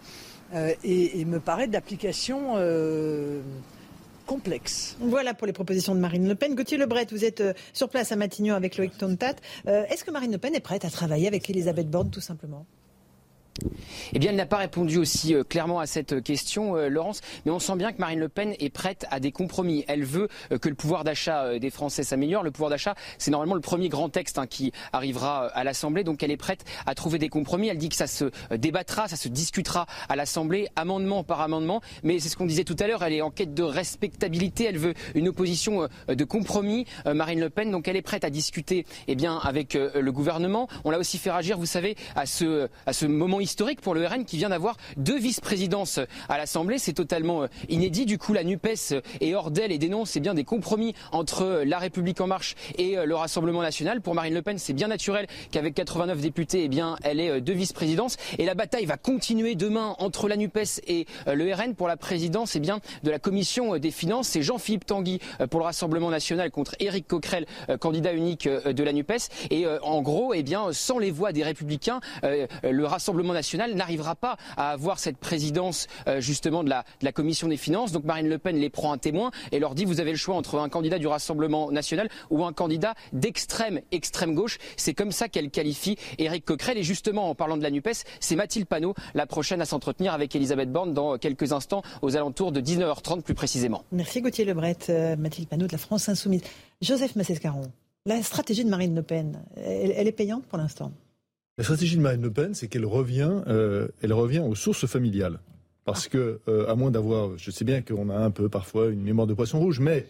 et, 0.85 1.21
et, 1.21 1.25
me 1.25 1.41
paraît 1.41 1.67
d'application 1.67 2.57
Voilà 5.01 5.35
pour 5.35 5.47
les 5.47 5.53
propositions 5.53 5.95
de 5.95 6.01
Marine 6.01 6.29
Le 6.29 6.35
Pen. 6.35 6.55
Gauthier 6.55 6.79
Lebret, 6.79 7.07
vous 7.11 7.25
êtes 7.25 7.41
euh, 7.41 7.53
sur 7.73 7.89
place 7.89 8.13
à 8.13 8.17
Matignon 8.17 8.55
avec 8.55 8.77
Loïc 8.77 8.97
Tontat. 8.97 9.35
Euh, 9.67 9.85
est-ce 9.91 10.05
que 10.05 10.11
Marine 10.11 10.33
Le 10.33 10.39
Pen 10.39 10.55
est 10.55 10.61
prête 10.61 10.85
à 10.85 10.91
travailler 10.91 11.29
avec 11.29 11.49
Elisabeth 11.51 11.91
Borne 11.91 12.11
tout 12.11 12.21
simplement? 12.21 12.67
Eh 14.13 14.19
bien, 14.19 14.31
elle 14.31 14.37
n'a 14.37 14.47
pas 14.47 14.59
répondu 14.59 14.99
aussi 14.99 15.35
euh, 15.35 15.45
clairement 15.45 15.79
à 15.81 15.87
cette 15.87 16.23
question, 16.23 16.77
euh, 16.77 16.89
Laurence, 16.89 17.21
mais 17.45 17.53
on 17.53 17.59
sent 17.59 17.77
bien 17.77 17.93
que 17.93 17.99
Marine 17.99 18.19
Le 18.19 18.29
Pen 18.29 18.55
est 18.59 18.71
prête 18.71 19.07
à 19.11 19.21
des 19.21 19.33
compromis. 19.33 19.85
Elle 19.89 20.05
veut 20.05 20.29
euh, 20.51 20.59
que 20.59 20.69
le 20.69 20.75
pouvoir 20.75 21.05
d'achat 21.05 21.59
des 21.59 21.71
Français 21.71 22.03
s'améliore. 22.03 22.43
Le 22.43 22.51
pouvoir 22.51 22.71
d'achat, 22.71 22.95
c'est 23.19 23.31
normalement 23.31 23.55
le 23.55 23.61
premier 23.61 23.89
grand 23.89 24.09
texte 24.09 24.39
hein, 24.39 24.47
qui 24.47 24.73
arrivera 24.93 25.47
à 25.47 25.65
l'Assemblée, 25.65 26.05
donc 26.05 26.23
elle 26.23 26.31
est 26.31 26.37
prête 26.37 26.65
à 26.87 26.95
trouver 26.95 27.19
des 27.19 27.29
compromis. 27.29 27.69
Elle 27.69 27.79
dit 27.79 27.89
que 27.89 27.97
ça 27.97 28.07
se 28.07 28.31
débattra, 28.55 29.09
ça 29.09 29.17
se 29.17 29.29
discutera 29.29 29.87
à 30.09 30.17
l'Assemblée, 30.17 30.69
amendement 30.77 31.25
par 31.25 31.41
amendement, 31.41 31.81
mais 32.03 32.19
c'est 32.19 32.29
ce 32.29 32.37
qu'on 32.37 32.47
disait 32.47 32.65
tout 32.65 32.77
à 32.79 32.87
l'heure, 32.87 33.03
elle 33.03 33.13
est 33.13 33.23
en 33.23 33.31
quête 33.31 33.55
de 33.55 33.63
respectabilité, 33.63 34.65
elle 34.65 34.79
veut 34.79 34.95
une 35.15 35.29
opposition 35.29 35.89
de 36.09 36.25
compromis, 36.25 36.87
Marine 37.07 37.41
Le 37.41 37.51
Pen, 37.51 37.71
donc 37.71 37.89
elle 37.89 37.97
est 37.97 38.03
prête 38.03 38.25
à 38.25 38.31
discuter 38.31 38.87
eh 39.09 39.15
bien, 39.15 39.39
avec 39.39 39.75
le 39.75 40.13
gouvernement. 40.13 40.69
On 40.85 40.91
l'a 40.91 40.99
aussi 40.99 41.19
fait 41.19 41.31
réagir, 41.31 41.59
vous 41.59 41.67
savez, 41.67 41.97
à 42.15 42.27
ce, 42.27 42.69
à 42.87 42.93
ce 42.93 43.07
moment 43.07 43.41
historique 43.43 43.81
pour 43.81 43.95
le 43.95 44.07
RN 44.07 44.25
qui 44.25 44.37
vient 44.37 44.49
d'avoir 44.49 44.77
deux 44.97 45.19
vice-présidences 45.19 46.01
à 46.29 46.39
l'Assemblée. 46.39 46.79
C'est 46.79 46.93
totalement 46.93 47.43
euh, 47.43 47.47
inédit. 47.69 48.07
Du 48.07 48.19
coup, 48.19 48.33
la 48.33 48.45
NUPES 48.45 49.03
est 49.21 49.35
hors 49.35 49.51
d'elle 49.51 49.73
et 49.73 49.79
dénonce 49.79 50.17
bien 50.19 50.35
des 50.35 50.45
compromis 50.45 50.95
entre 51.11 51.43
euh, 51.43 51.65
La 51.65 51.79
République 51.79 52.21
En 52.21 52.27
Marche 52.27 52.55
et 52.79 52.97
euh, 52.97 53.05
le 53.05 53.15
Rassemblement 53.15 53.63
National. 53.63 54.01
Pour 54.01 54.15
Marine 54.15 54.35
Le 54.35 54.43
Pen, 54.43 54.59
c'est 54.59 54.73
bien 54.73 54.89
naturel 54.89 55.27
qu'avec 55.51 55.75
89 55.75 56.21
députés, 56.21 56.65
eh 56.65 56.69
bien, 56.69 56.97
elle 57.03 57.21
ait 57.21 57.41
deux 57.41 57.53
vice-présidences. 57.53 58.17
Et 58.39 58.45
la 58.45 58.55
bataille 58.55 58.87
va 58.87 58.97
continuer 58.97 59.55
demain 59.55 59.97
entre 59.99 60.29
la 60.29 60.37
NUPES 60.37 60.81
et 60.87 61.07
le 61.27 61.53
RN 61.53 61.75
pour 61.75 61.89
la 61.89 61.97
présidence 61.97 62.57
eh 62.57 62.61
bien, 62.61 62.81
de 63.03 63.11
la 63.11 63.19
Commission 63.19 63.77
des 63.79 63.91
Finances. 63.91 64.29
C'est 64.29 64.43
Jean-Philippe 64.43 64.87
Tanguy 64.87 65.21
pour 65.51 65.61
le 65.61 65.67
Rassemblement 65.67 66.11
National 66.11 66.51
contre 66.51 66.75
Éric 66.81 67.07
Coquerel, 67.09 67.47
candidat 67.81 68.13
unique 68.13 68.49
de 68.49 68.83
la 68.85 68.93
NUPES. 68.93 69.51
Et 69.51 69.67
en 69.83 70.03
gros, 70.03 70.35
eh 70.35 70.43
bien, 70.43 70.73
sans 70.73 70.99
les 70.99 71.11
voix 71.11 71.33
des 71.33 71.43
Républicains, 71.43 72.01
le 72.23 72.85
Rassemblement 72.85 73.32
Rassemblement 73.33 73.35
national 73.35 73.75
n'arrivera 73.75 74.15
pas 74.15 74.37
à 74.57 74.71
avoir 74.71 74.99
cette 74.99 75.17
présidence 75.19 75.87
justement 76.19 76.65
de 76.65 76.71
la, 76.71 76.85
de 77.01 77.05
la 77.05 77.13
Commission 77.13 77.49
des 77.49 77.57
finances. 77.57 77.93
Donc 77.93 78.05
Marine 78.05 78.29
Le 78.29 78.39
Pen 78.39 78.57
les 78.57 78.71
prend 78.71 78.93
un 78.93 78.99
témoin 78.99 79.31
et 79.51 79.59
leur 79.59 79.75
dit 79.75 79.85
vous 79.85 80.01
avez 80.01 80.11
le 80.11 80.17
choix 80.17 80.37
entre 80.37 80.59
un 80.59 80.69
candidat 80.69 80.99
du 80.99 81.07
Rassemblement 81.07 81.71
national 81.71 82.09
ou 82.31 82.45
un 82.45 82.53
candidat 82.53 82.95
d'extrême 83.13 83.81
extrême 83.91 84.35
gauche. 84.35 84.59
C'est 84.77 84.95
comme 84.95 85.13
ça 85.13 85.29
qu'elle 85.29 85.51
qualifie 85.51 85.97
Éric 86.19 86.45
Coquerel. 86.45 86.79
Et 86.79 86.83
justement, 86.83 87.31
en 87.31 87.35
parlant 87.35 87.57
de 87.57 87.63
la 87.63 87.71
NUPES, 87.71 88.05
c'est 88.21 88.37
Mathilde 88.37 88.67
Panot, 88.67 88.95
la 89.15 89.27
prochaine 89.27 89.61
à 89.61 89.65
s'entretenir 89.65 90.13
avec 90.13 90.35
Elisabeth 90.35 90.71
Borne 90.71 90.93
dans 90.95 91.19
quelques 91.19 91.53
instants, 91.53 91.83
aux 92.03 92.17
alentours 92.17 92.53
de 92.53 92.61
19h30 92.61 93.23
plus 93.23 93.35
précisément. 93.35 93.85
Merci 93.93 94.21
Gauthier 94.21 94.45
Lebret, 94.45 94.77
euh, 94.89 95.17
Mathilde 95.17 95.49
Panot 95.49 95.67
de 95.67 95.73
la 95.73 95.79
France 95.79 96.09
Insoumise. 96.09 96.43
Joseph 96.81 97.17
Massescaron, 97.17 97.71
la 98.07 98.23
stratégie 98.23 98.65
de 98.65 98.71
Marine 98.71 98.95
Le 98.95 99.03
Pen, 99.03 99.45
elle, 99.57 100.09
est 100.09 100.13
payante 100.13 100.45
pour 100.47 100.59
l'instant? 100.59 100.93
La 101.59 101.65
stratégie 101.65 101.97
de 101.97 102.01
Marine 102.01 102.23
Le 102.23 102.31
Pen, 102.31 102.55
c'est 102.55 102.69
qu'elle 102.69 102.87
revient, 102.87 103.43
euh, 103.47 103.89
elle 104.03 104.13
revient 104.13 104.41
aux 104.41 104.55
sources 104.55 104.87
familiales. 104.87 105.39
Parce 105.85 106.07
que, 106.09 106.41
euh, 106.49 106.71
à 106.71 106.77
moins 106.77 106.91
d'avoir, 106.91 107.37
je 107.37 107.51
sais 107.51 107.65
bien 107.65 107.83
qu'on 107.83 108.09
a 108.09 108.17
un 108.17 108.31
peu 108.31 108.49
parfois 108.49 108.89
une 108.89 109.03
mémoire 109.03 109.27
de 109.27 109.35
poisson 109.35 109.59
rouge, 109.59 109.81
mais 109.81 110.07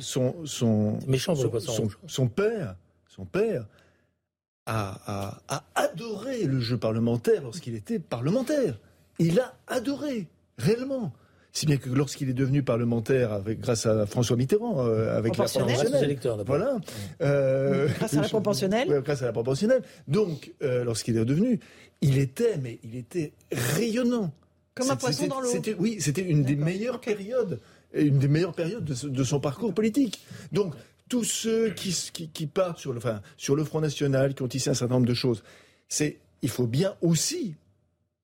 son, 0.00 0.34
son, 0.46 0.98
méchant 1.06 1.34
son, 1.34 1.60
son, 1.60 1.88
son, 2.06 2.28
père, 2.28 2.76
son 3.06 3.26
père 3.26 3.66
a, 4.66 5.40
adoré 5.74 6.44
le 6.44 6.60
jeu 6.60 6.78
parlementaire 6.78 7.42
lorsqu'il 7.42 7.74
était 7.74 7.98
parlementaire. 7.98 8.78
Il 9.18 9.38
a 9.40 9.54
adoré, 9.66 10.28
réellement. 10.58 11.12
Si 11.52 11.66
bien 11.66 11.78
que 11.78 11.88
lorsqu'il 11.90 12.28
est 12.30 12.34
devenu 12.34 12.62
parlementaire, 12.62 13.32
avec, 13.32 13.60
grâce 13.60 13.86
à 13.86 14.06
François 14.06 14.36
Mitterrand, 14.36 14.86
euh, 14.86 15.16
avec 15.16 15.36
la 15.36 15.46
proportionnelle, 15.46 16.18
voilà, 16.46 16.78
euh, 17.22 17.88
grâce 17.98 18.14
à 18.14 18.20
la 18.20 18.28
proportionnelle, 18.28 19.02
grâce 19.02 19.22
à 19.22 19.26
la 19.26 19.32
proportionnelle. 19.32 19.82
Donc, 20.06 20.52
euh, 20.62 20.84
lorsqu'il 20.84 21.16
est 21.16 21.24
devenu, 21.24 21.58
il 22.02 22.18
était, 22.18 22.56
mais 22.58 22.78
il 22.84 22.96
était 22.96 23.32
rayonnant. 23.50 24.32
Comme 24.74 24.90
un 24.90 24.96
poisson 24.96 25.26
dans 25.26 25.40
l'eau. 25.40 25.50
Oui, 25.78 25.96
c'était 26.00 26.22
une 26.22 26.44
des 26.44 26.54
meilleures 26.54 27.00
périodes, 27.00 27.58
une 27.92 28.18
des 28.20 28.28
meilleures 28.28 28.54
périodes 28.54 28.84
de, 28.84 29.24
son 29.24 29.40
parcours 29.40 29.74
politique. 29.74 30.24
Donc, 30.52 30.74
tous 31.08 31.24
ceux 31.24 31.70
qui, 31.70 31.92
qui, 32.32 32.46
partent 32.46 32.78
sur 32.78 32.92
le, 32.92 32.98
enfin, 32.98 33.20
sur 33.36 33.56
le 33.56 33.64
Front 33.64 33.80
National, 33.80 34.34
qui 34.34 34.42
ont 34.42 34.48
tissé 34.48 34.70
un 34.70 34.74
certain 34.74 34.94
nombre 34.94 35.08
de 35.08 35.14
choses, 35.14 35.42
c'est, 35.88 36.20
il 36.42 36.48
faut 36.48 36.68
bien 36.68 36.94
aussi 37.02 37.56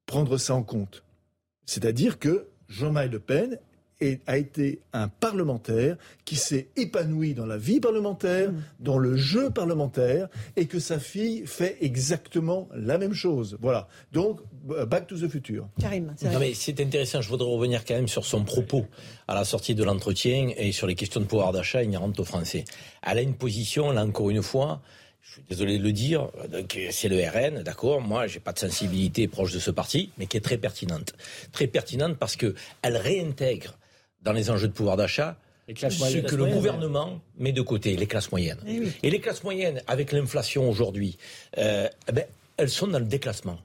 prendre 0.06 0.38
ça 0.38 0.54
en 0.54 0.62
compte. 0.62 1.02
C'est-à-dire 1.66 2.20
que 2.20 2.46
Jean-Marie 2.68 3.08
Le 3.08 3.20
Pen 3.20 3.58
a 4.26 4.36
été 4.36 4.80
un 4.92 5.08
parlementaire 5.08 5.96
qui 6.24 6.36
s'est 6.36 6.68
épanoui 6.76 7.32
dans 7.34 7.46
la 7.46 7.56
vie 7.56 7.80
parlementaire, 7.80 8.52
mm. 8.52 8.62
dans 8.80 8.98
le 8.98 9.16
jeu 9.16 9.50
parlementaire, 9.50 10.28
et 10.56 10.66
que 10.66 10.78
sa 10.78 10.98
fille 10.98 11.44
fait 11.46 11.78
exactement 11.80 12.68
la 12.74 12.98
même 12.98 13.14
chose. 13.14 13.56
Voilà. 13.60 13.88
Donc, 14.12 14.40
back 14.86 15.06
to 15.06 15.16
the 15.16 15.28
future. 15.28 15.66
Karim, 15.80 16.14
c'est 16.54 16.80
intéressant. 16.80 17.22
Je 17.22 17.28
voudrais 17.28 17.48
revenir 17.48 17.84
quand 17.84 17.94
même 17.94 18.08
sur 18.08 18.26
son 18.26 18.44
propos 18.44 18.86
à 19.28 19.34
la 19.34 19.44
sortie 19.44 19.74
de 19.74 19.82
l'entretien 19.82 20.50
et 20.56 20.72
sur 20.72 20.86
les 20.86 20.94
questions 20.94 21.20
de 21.20 21.26
pouvoir 21.26 21.52
d'achat 21.52 21.82
inhérentes 21.82 22.20
aux 22.20 22.24
Français. 22.24 22.64
Elle 23.02 23.18
a 23.18 23.22
une 23.22 23.34
position, 23.34 23.92
là 23.92 24.04
encore 24.04 24.28
une 24.28 24.42
fois, 24.42 24.82
je 25.26 25.32
suis 25.32 25.42
désolé 25.48 25.78
de 25.78 25.82
le 25.82 25.92
dire, 25.92 26.28
c'est 26.90 27.08
le 27.08 27.18
RN, 27.18 27.62
d'accord. 27.62 28.00
Moi, 28.00 28.26
j'ai 28.28 28.38
pas 28.38 28.52
de 28.52 28.58
sensibilité 28.58 29.26
proche 29.26 29.52
de 29.52 29.58
ce 29.58 29.72
parti, 29.72 30.10
mais 30.18 30.26
qui 30.26 30.36
est 30.36 30.40
très 30.40 30.56
pertinente, 30.56 31.14
très 31.52 31.66
pertinente 31.66 32.16
parce 32.16 32.36
que 32.36 32.54
elle 32.82 32.96
réintègre 32.96 33.76
dans 34.22 34.32
les 34.32 34.50
enjeux 34.50 34.68
de 34.68 34.72
pouvoir 34.72 34.96
d'achat 34.96 35.36
ce 35.68 36.20
que 36.20 36.36
le 36.36 36.46
gouvernement 36.46 37.20
met 37.38 37.52
de 37.52 37.60
côté, 37.60 37.96
les 37.96 38.06
classes 38.06 38.30
moyennes. 38.30 38.60
Eh 38.68 38.82
Et, 39.02 39.10
les 39.10 39.20
classes 39.20 39.42
moyennes, 39.42 39.82
avec 39.88 40.12
l'inflation 40.12 40.70
aujourd'hui, 40.70 41.18
euh, 41.58 41.88
eh 42.08 42.12
ben, 42.12 42.24
elles 42.56 42.70
sont 42.70 42.86
dans 42.86 43.00
le 43.00 43.04
déclassement. 43.04 43.58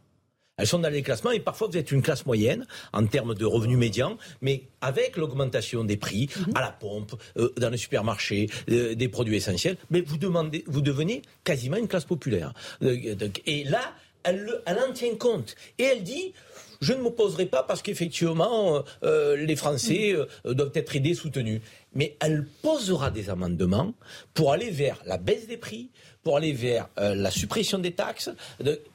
Elles 0.61 0.67
sont 0.67 0.77
dans 0.77 0.89
le 0.89 0.95
déclassement 0.95 1.31
et 1.31 1.39
parfois 1.39 1.67
vous 1.67 1.77
êtes 1.77 1.91
une 1.91 2.03
classe 2.03 2.27
moyenne 2.27 2.67
en 2.93 3.05
termes 3.07 3.33
de 3.33 3.45
revenus 3.45 3.79
médians, 3.79 4.17
mais 4.41 4.63
avec 4.81 5.17
l'augmentation 5.17 5.83
des 5.83 5.97
prix 5.97 6.29
mhm. 6.38 6.53
à 6.55 6.61
la 6.61 6.71
pompe, 6.71 7.15
euh, 7.38 7.51
dans 7.57 7.71
les 7.71 7.77
supermarchés, 7.77 8.47
euh, 8.69 8.93
des 8.93 9.07
produits 9.07 9.38
essentiels, 9.38 9.77
mais 9.89 10.01
vous, 10.01 10.17
demandez, 10.17 10.63
vous 10.67 10.81
devenez 10.81 11.23
quasiment 11.43 11.77
une 11.77 11.88
classe 11.88 12.05
populaire. 12.05 12.53
et 12.81 13.63
là, 13.63 13.81
elle, 14.23 14.61
elle 14.67 14.77
en 14.77 14.93
tient 14.93 15.15
compte. 15.15 15.55
Et 15.79 15.83
elle 15.83 16.03
dit, 16.03 16.33
je 16.81 16.93
ne 16.93 17.01
m'opposerai 17.01 17.45
pas 17.45 17.63
parce 17.63 17.81
qu'effectivement, 17.81 18.75
euh, 18.75 18.81
euh, 19.03 19.35
les 19.35 19.55
Français 19.55 20.13
euh, 20.13 20.53
doivent 20.53 20.71
être 20.73 20.95
aidés, 20.95 21.13
soutenus. 21.13 21.61
Mais 21.93 22.17
elle 22.19 22.47
posera 22.61 23.11
des 23.11 23.29
amendements 23.29 23.93
pour 24.33 24.51
aller 24.51 24.71
vers 24.71 24.97
la 25.05 25.17
baisse 25.17 25.47
des 25.47 25.57
prix, 25.57 25.91
pour 26.23 26.38
aller 26.38 26.53
vers 26.53 26.89
la 26.98 27.31
suppression 27.31 27.80
des 27.80 27.91
taxes, 27.91 28.30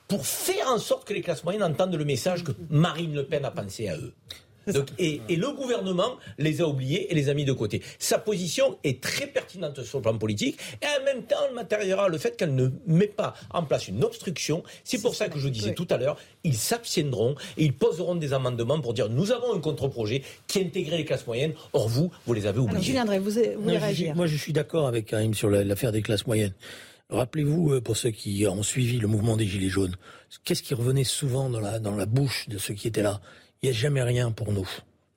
pour 0.09 0.27
faire 0.27 0.69
en 0.69 0.79
sorte 0.79 1.07
que 1.07 1.15
les 1.15 1.23
classes 1.23 1.45
moyennes 1.45 1.63
entendent 1.63 1.95
le 1.95 2.05
message 2.05 2.45
que 2.45 2.53
Marine 2.71 3.15
Le 3.15 3.25
Pen 3.25 3.45
a 3.45 3.51
pensé 3.51 3.89
à 3.89 3.97
eux 3.97 4.15
et, 4.99 5.21
le 5.37 5.53
gouvernement 5.53 6.17
les 6.39 6.61
a 6.61 6.69
oubliés 6.69 7.11
et 7.11 7.15
les 7.15 7.29
a 7.29 7.35
mis 7.35 7.45
de 7.45 7.53
côté. 7.53 7.83
Sa 7.99 8.19
position 8.19 8.79
est 8.85 9.03
très 9.03 9.27
pertinente 9.27 9.83
sur 9.83 9.99
le 9.99 10.03
plan 10.03 10.19
politique 10.19 10.59
et 10.83 11.01
en 11.01 11.05
même 11.05 11.23
temps, 11.25 11.37
elle 11.49 11.55
matérialisera 11.55 12.09
le 12.09 12.19
fait 12.19 12.37
qu'elle 12.37 12.55
ne 12.55 12.71
met 12.87 13.07
pas 13.07 13.35
en 13.51 13.63
place 13.63 13.89
une 13.89 14.03
obstruction. 14.05 14.63
C'est 14.85 15.01
pour 15.01 15.15
ça 15.15 15.29
que 15.29 15.39
je 15.39 15.49
disais 15.49 15.75
tout 15.75 15.87
à 15.91 15.97
l'heure, 15.97 16.19
ils 16.45 16.57
s'abstiendront 16.57 17.35
et 17.57 17.65
ils 17.65 17.75
poseront 17.75 18.15
des 18.15 18.33
amendements 18.33 18.81
pour 18.81 18.95
dire 18.95 19.09
nous 19.09 19.33
avons 19.33 19.55
un 19.55 19.61
contre-projet 19.61 20.23
qui 20.47 20.61
intégrait 20.61 20.99
les 20.99 21.05
classes 21.05 21.27
moyennes. 21.27 21.53
Or 21.73 21.89
vous, 21.89 22.11
vous 22.27 22.35
les 22.35 22.47
avez 22.47 22.59
oubliés. 22.59 22.83
Julien 22.83 23.05
Drey, 23.05 23.19
vous, 23.19 23.31
voulez 23.59 23.79
réagir 23.79 24.15
Moi, 24.15 24.27
je 24.27 24.37
suis 24.37 24.53
d'accord 24.53 24.87
avec 24.87 25.07
Karim 25.07 25.35
sur 25.35 25.51
l'affaire 25.51 25.93
des 25.93 26.03
classes 26.03 26.27
moyennes. 26.27 26.55
Rappelez-vous, 27.11 27.75
euh, 27.75 27.81
pour 27.81 27.97
ceux 27.97 28.11
qui 28.11 28.47
ont 28.47 28.63
suivi 28.63 28.99
le 28.99 29.07
mouvement 29.07 29.37
des 29.37 29.47
Gilets 29.47 29.69
jaunes, 29.69 29.97
qu'est-ce 30.45 30.63
qui 30.63 30.75
revenait 30.75 31.05
souvent 31.05 31.51
dans 31.51 31.61
la, 31.61 31.79
dans 31.79 31.95
la 31.95 32.07
bouche 32.07 32.49
de 32.49 32.59
ceux 32.59 32.75
qui 32.75 32.89
étaient 32.89 33.03
là? 33.03 33.21
Il 33.63 33.71
n'y 33.71 33.77
a 33.77 33.79
jamais 33.79 34.03
rien 34.03 34.33
pour 34.33 34.53
nous. 34.53 34.69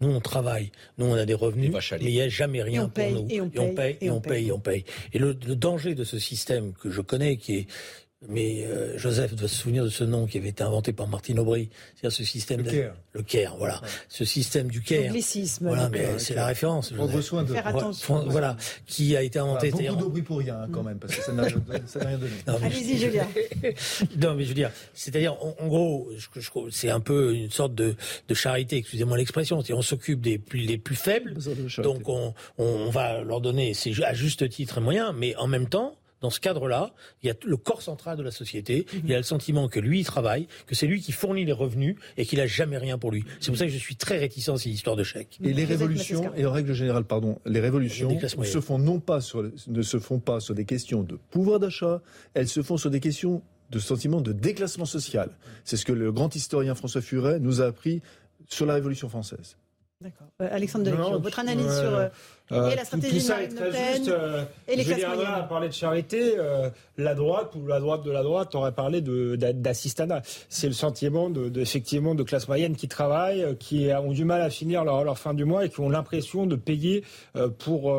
Nous, 0.01 0.09
on 0.09 0.21
travaille, 0.21 0.71
nous, 0.97 1.07
on 1.07 1.15
a 1.15 1.25
des 1.25 1.33
revenus, 1.33 1.73
mais 1.73 1.97
il 1.99 2.13
n'y 2.13 2.21
a 2.21 2.29
jamais 2.29 2.63
rien 2.63 2.87
pour 2.87 3.09
nous. 3.11 3.27
Et 3.29 3.41
on, 3.41 3.49
paye, 3.49 3.97
et 3.99 4.09
on 4.09 4.21
paye, 4.21 4.47
et 4.47 4.51
on 4.53 4.59
paye. 4.59 4.85
Et 5.11 5.19
le, 5.19 5.33
danger 5.33 5.93
de 5.93 6.05
ce 6.05 6.17
système 6.19 6.71
que 6.73 6.89
je 6.89 7.01
connais, 7.01 7.35
qui 7.35 7.57
est 7.57 7.67
mais 8.27 8.65
euh, 8.65 8.97
Joseph 8.97 9.33
doit 9.33 9.47
se 9.47 9.55
souvenir 9.55 9.85
de 9.85 9.89
ce 9.89 10.03
nom 10.03 10.27
qui 10.27 10.37
avait 10.37 10.49
été 10.49 10.61
inventé 10.61 10.91
par 10.91 11.07
Martine 11.07 11.39
Aubry, 11.39 11.69
c'est-à-dire 11.95 12.17
ce 12.17 12.25
système 12.25 12.61
le 12.61 12.69
CARE. 12.69 12.95
le 13.13 13.23
CARE, 13.23 13.57
voilà, 13.57 13.81
ce 14.09 14.25
système 14.25 14.67
du 14.67 14.81
CARE. 14.81 15.13
Voilà, 15.61 15.87
mais 15.89 16.19
c'est 16.19 16.35
la 16.35 16.45
référence. 16.45 16.91
Prendre 16.91 17.21
soin 17.21 17.43
de. 17.43 17.53
Faire 17.53 17.67
attention. 17.67 18.25
Voilà, 18.27 18.57
qui 18.85 19.15
a 19.15 19.23
été 19.23 19.39
inventé. 19.39 19.69
Voilà, 19.69 19.91
beaucoup 19.91 20.03
d'Aubry 20.03 20.21
pour 20.21 20.39
rien 20.39 20.67
quand 20.71 20.83
même, 20.83 20.99
parce 20.99 21.15
que 21.15 21.23
ça 21.23 21.31
n'a 21.31 21.43
rien 21.43 22.17
donné. 22.17 22.33
Allez-y, 22.61 22.97
Julien. 22.97 23.27
non, 24.17 24.35
mais 24.35 24.43
je 24.43 24.49
veux 24.49 24.55
dire, 24.55 24.71
c'est-à-dire, 24.93 25.37
en, 25.41 25.67
gros, 25.67 26.09
c'est 26.71 26.89
un 26.89 26.99
peu 26.99 27.33
une 27.33 27.51
sorte 27.51 27.73
de, 27.73 27.95
de 28.27 28.33
charité, 28.33 28.77
excusez-moi 28.77 29.17
l'expression. 29.17 29.63
On 29.69 29.81
s'occupe 29.81 30.19
des 30.19 30.37
plus, 30.37 30.59
les 30.59 30.77
plus 30.77 30.95
faibles, 30.95 31.35
donc 31.81 32.09
on, 32.09 32.33
on 32.57 32.89
va 32.89 33.21
leur 33.21 33.39
donner, 33.39 33.73
c'est 33.73 33.93
à 34.03 34.13
juste 34.13 34.49
titre 34.49 34.79
et 34.79 34.81
moyen, 34.81 35.13
mais 35.13 35.35
en 35.37 35.47
même 35.47 35.69
temps 35.69 35.98
dans 36.21 36.29
ce 36.29 36.39
cadre-là, 36.39 36.93
il 37.23 37.27
y 37.27 37.29
a 37.29 37.35
le 37.45 37.57
corps 37.57 37.81
central 37.81 38.17
de 38.17 38.23
la 38.23 38.31
société, 38.31 38.85
mhm. 38.93 39.01
il 39.05 39.13
a 39.13 39.17
le 39.17 39.23
sentiment 39.23 39.67
que 39.67 39.79
lui, 39.79 39.99
il 39.99 40.05
travaille, 40.05 40.47
que 40.67 40.75
c'est 40.75 40.87
lui 40.87 41.01
qui 41.01 41.11
fournit 41.11 41.45
les 41.45 41.53
revenus 41.53 41.95
et 42.17 42.25
qu'il 42.25 42.39
n'a 42.39 42.47
jamais 42.47 42.77
rien 42.77 42.97
pour 42.97 43.11
lui. 43.11 43.23
C'est 43.39 43.51
pour 43.51 43.57
ça 43.57 43.65
que 43.65 43.71
je 43.71 43.77
suis 43.77 43.95
très 43.95 44.17
réticent 44.17 44.49
à 44.49 44.57
ces 44.57 44.69
histoires 44.69 44.95
de 44.95 45.03
chèques. 45.03 45.39
Et 45.43 45.53
les 45.53 45.65
révolutions, 45.65 46.33
et 46.35 46.45
en 46.45 46.51
règle 46.51 46.73
générale, 46.73 47.03
pardon, 47.03 47.39
les 47.45 47.59
révolutions 47.59 48.17
se 48.43 48.61
font 48.61 48.79
non 48.79 48.99
pas 48.99 49.21
sur, 49.21 49.49
ne 49.67 49.81
se 49.81 49.99
font 49.99 50.19
pas 50.19 50.39
sur 50.39 50.55
des 50.55 50.65
questions 50.65 51.03
de 51.03 51.17
pouvoir 51.31 51.59
d'achat, 51.59 52.01
elles 52.33 52.47
se 52.47 52.61
font 52.61 52.77
sur 52.77 52.89
des 52.89 52.99
questions 52.99 53.41
de 53.69 53.79
sentiment 53.79 54.21
de 54.21 54.33
déclassement 54.33 54.85
social. 54.85 55.29
C'est 55.63 55.77
ce 55.77 55.85
que 55.85 55.91
le 55.91 56.11
grand 56.11 56.35
historien 56.35 56.75
François 56.75 57.01
Furet 57.01 57.39
nous 57.39 57.61
a 57.61 57.65
appris 57.65 58.01
sur 58.47 58.65
la 58.65 58.73
Révolution 58.73 59.09
française. 59.09 59.57
D'accord. 60.01 60.27
Euh, 60.41 60.47
Alexandre 60.49 60.85
Devecchio, 60.85 61.19
votre 61.19 61.39
analyse 61.39 61.65
sur 61.65 61.93
euh, 61.93 62.07
euh, 62.51 62.69
et 62.69 62.75
la 62.75 62.85
stratégie 62.85 63.15
tout, 63.15 63.19
ça 63.21 63.43
est 63.43 63.47
très 63.49 63.93
juste. 63.93 64.09
Euh, 64.09 64.43
et 64.67 64.75
les 64.75 64.83
classes 64.83 65.05
moyennes. 65.05 65.33
a 65.33 65.43
parlé 65.43 65.67
de 65.67 65.73
charité. 65.73 66.35
la 66.97 67.15
droite 67.15 67.53
ou 67.55 67.65
la 67.67 67.79
droite 67.79 68.03
de 68.03 68.11
la 68.11 68.23
droite 68.23 68.55
aurait 68.55 68.71
parlé 68.71 69.01
d'assistanat. 69.01 70.21
C'est 70.49 70.67
le 70.67 70.73
sentiment 70.73 71.29
de, 71.29 71.59
effectivement 71.59 72.15
de 72.15 72.23
classe 72.23 72.47
moyenne 72.47 72.75
qui 72.75 72.87
travaillent, 72.87 73.55
qui 73.59 73.89
ont 73.91 74.11
du 74.11 74.25
mal 74.25 74.41
à 74.41 74.49
finir 74.49 74.83
leur, 74.83 75.03
leur 75.03 75.17
fin 75.17 75.33
du 75.33 75.45
mois 75.45 75.65
et 75.65 75.69
qui 75.69 75.79
ont 75.79 75.89
l'impression 75.89 76.45
de 76.45 76.55
payer 76.55 77.03
pour 77.59 77.93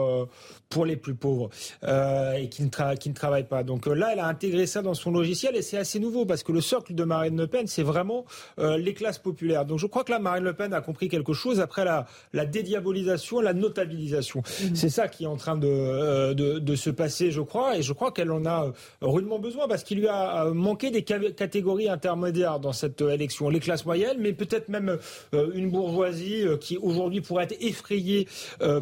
pour 0.70 0.86
les 0.86 0.96
plus 0.96 1.14
pauvres 1.14 1.50
et 1.82 2.48
qui 2.48 2.62
ne, 2.62 2.96
qui 2.96 3.08
ne 3.10 3.14
travaillent 3.14 3.48
pas. 3.48 3.62
Donc 3.62 3.86
là, 3.86 4.10
elle 4.12 4.20
a 4.20 4.26
intégré 4.26 4.66
ça 4.66 4.82
dans 4.82 4.94
son 4.94 5.10
logiciel 5.10 5.56
et 5.56 5.62
c'est 5.62 5.76
assez 5.76 5.98
nouveau 5.98 6.24
parce 6.24 6.42
que 6.42 6.52
le 6.52 6.60
socle 6.60 6.94
de 6.94 7.04
Marine 7.04 7.36
Le 7.36 7.46
Pen, 7.46 7.66
c'est 7.66 7.82
vraiment 7.82 8.24
les 8.58 8.94
classes 8.94 9.18
populaires. 9.18 9.64
Donc 9.66 9.78
je 9.78 9.86
crois 9.86 10.04
que 10.04 10.12
là, 10.12 10.18
Marine 10.18 10.44
Le 10.44 10.54
Pen 10.54 10.72
a 10.72 10.80
compris 10.80 11.08
quelque 11.08 11.32
chose 11.32 11.60
après 11.60 11.84
la, 11.84 12.06
la 12.32 12.46
dédiabolisation, 12.46 13.40
la 13.40 13.52
notabilisation. 13.52 14.42
Mhm. 14.62 14.76
C'est 14.76 14.88
ça 14.88 15.08
qui 15.08 15.24
est 15.24 15.26
en 15.26 15.36
train 15.36 15.60
euh, 15.62 16.34
de, 16.34 16.58
de, 16.58 16.74
se 16.74 16.90
passer, 16.90 17.30
je 17.30 17.40
crois, 17.40 17.76
et 17.76 17.82
je 17.82 17.92
crois 17.92 18.12
qu'elle 18.12 18.30
en 18.30 18.44
a 18.46 18.66
euh, 18.66 18.72
rudement 19.00 19.38
besoin 19.38 19.68
parce 19.68 19.84
qu'il 19.84 19.98
lui 19.98 20.08
a 20.08 20.46
euh, 20.46 20.54
manqué 20.54 20.90
des 20.90 21.02
catégories 21.02 21.88
intermédiaires 21.88 22.60
dans 22.60 22.72
cette 22.72 23.00
élection. 23.00 23.48
Les 23.48 23.60
classes 23.60 23.84
moyennes, 23.84 24.18
mais 24.18 24.32
peut-être 24.32 24.68
même 24.68 24.98
une 25.32 25.70
bourgeoisie 25.70 26.44
qui 26.60 26.76
aujourd'hui 26.78 27.20
pourrait 27.20 27.44
être 27.44 27.56
effrayée 27.60 28.28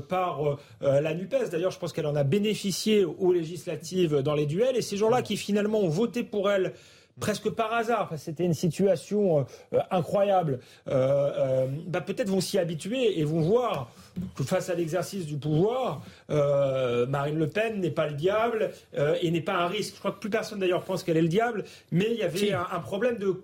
par 0.09 0.59
la 0.81 1.15
NUPES. 1.15 1.51
D'ailleurs, 1.51 1.73
je 1.78 1.80
pense 1.80 1.92
qu'elle 1.92 2.06
en 2.06 2.16
a 2.16 2.24
bénéficié 2.24 3.05
aux 3.05 3.32
législatives 3.32 4.16
dans 4.16 4.34
les 4.34 4.46
duels, 4.46 4.76
et 4.76 4.82
ces 4.82 4.96
gens-là 4.96 5.22
qui 5.22 5.36
finalement 5.36 5.78
ont 5.78 5.88
voté 5.88 6.24
pour 6.24 6.50
elle 6.50 6.72
presque 7.20 7.50
par 7.50 7.72
hasard, 7.72 8.12
c'était 8.16 8.44
une 8.44 8.55
situation 8.55 9.46
euh, 9.72 9.78
incroyable, 9.92 10.59
euh, 10.88 11.68
bah, 11.86 12.00
peut-être 12.00 12.28
vont 12.28 12.40
s'y 12.40 12.59
habituer 12.59 13.20
et 13.20 13.24
vont 13.24 13.40
voir 13.40 13.92
que 14.34 14.42
face 14.42 14.70
à 14.70 14.74
l'exercice 14.74 15.24
du 15.24 15.36
pouvoir, 15.36 16.02
Marine 16.28 17.38
Le 17.38 17.46
Pen 17.46 17.80
n'est 17.80 17.92
pas 17.92 18.09
le 18.09 18.14
diable 18.14 18.72
et 19.20 19.30
n'est 19.30 19.40
pas 19.40 19.55
un 19.55 19.68
risque. 19.68 19.94
Je 19.94 19.98
crois 20.00 20.10
que 20.10 20.18
plus 20.18 20.30
personne 20.30 20.59
d'ailleurs 20.59 20.82
pense 20.82 21.05
qu'elle 21.05 21.16
est 21.16 21.22
le 21.22 21.28
diable, 21.28 21.62
mais 21.92 22.09
il 22.10 22.16
y 22.16 22.24
avait 22.24 22.52
un, 22.52 22.80
problème 22.80 23.18
de 23.18 23.40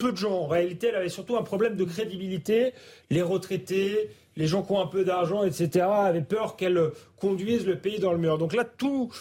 peu 0.00 0.10
de 0.12 0.16
gens. 0.16 0.32
En 0.32 0.46
réalité, 0.46 0.88
elle 0.88 0.96
avait 0.96 1.08
surtout 1.08 1.36
un 1.36 1.42
problème 1.42 1.76
de 1.76 1.84
crédibilité. 1.84 2.72
Les 3.10 3.22
retraités, 3.22 4.10
les 4.36 4.46
gens 4.46 4.62
qui 4.62 4.72
ont 4.72 4.80
un 4.80 4.86
peu 4.86 5.04
d'argent, 5.04 5.44
etc., 5.44 5.86
avaient 5.88 6.22
peur 6.22 6.56
qu'elle 6.56 6.90
conduise 7.20 7.66
le 7.66 7.78
pays 7.78 8.00
dans 8.00 8.12
le 8.12 8.18
mur. 8.18 8.38
Donc 8.38 8.54
là, 8.54 8.64
tout, 8.64 9.12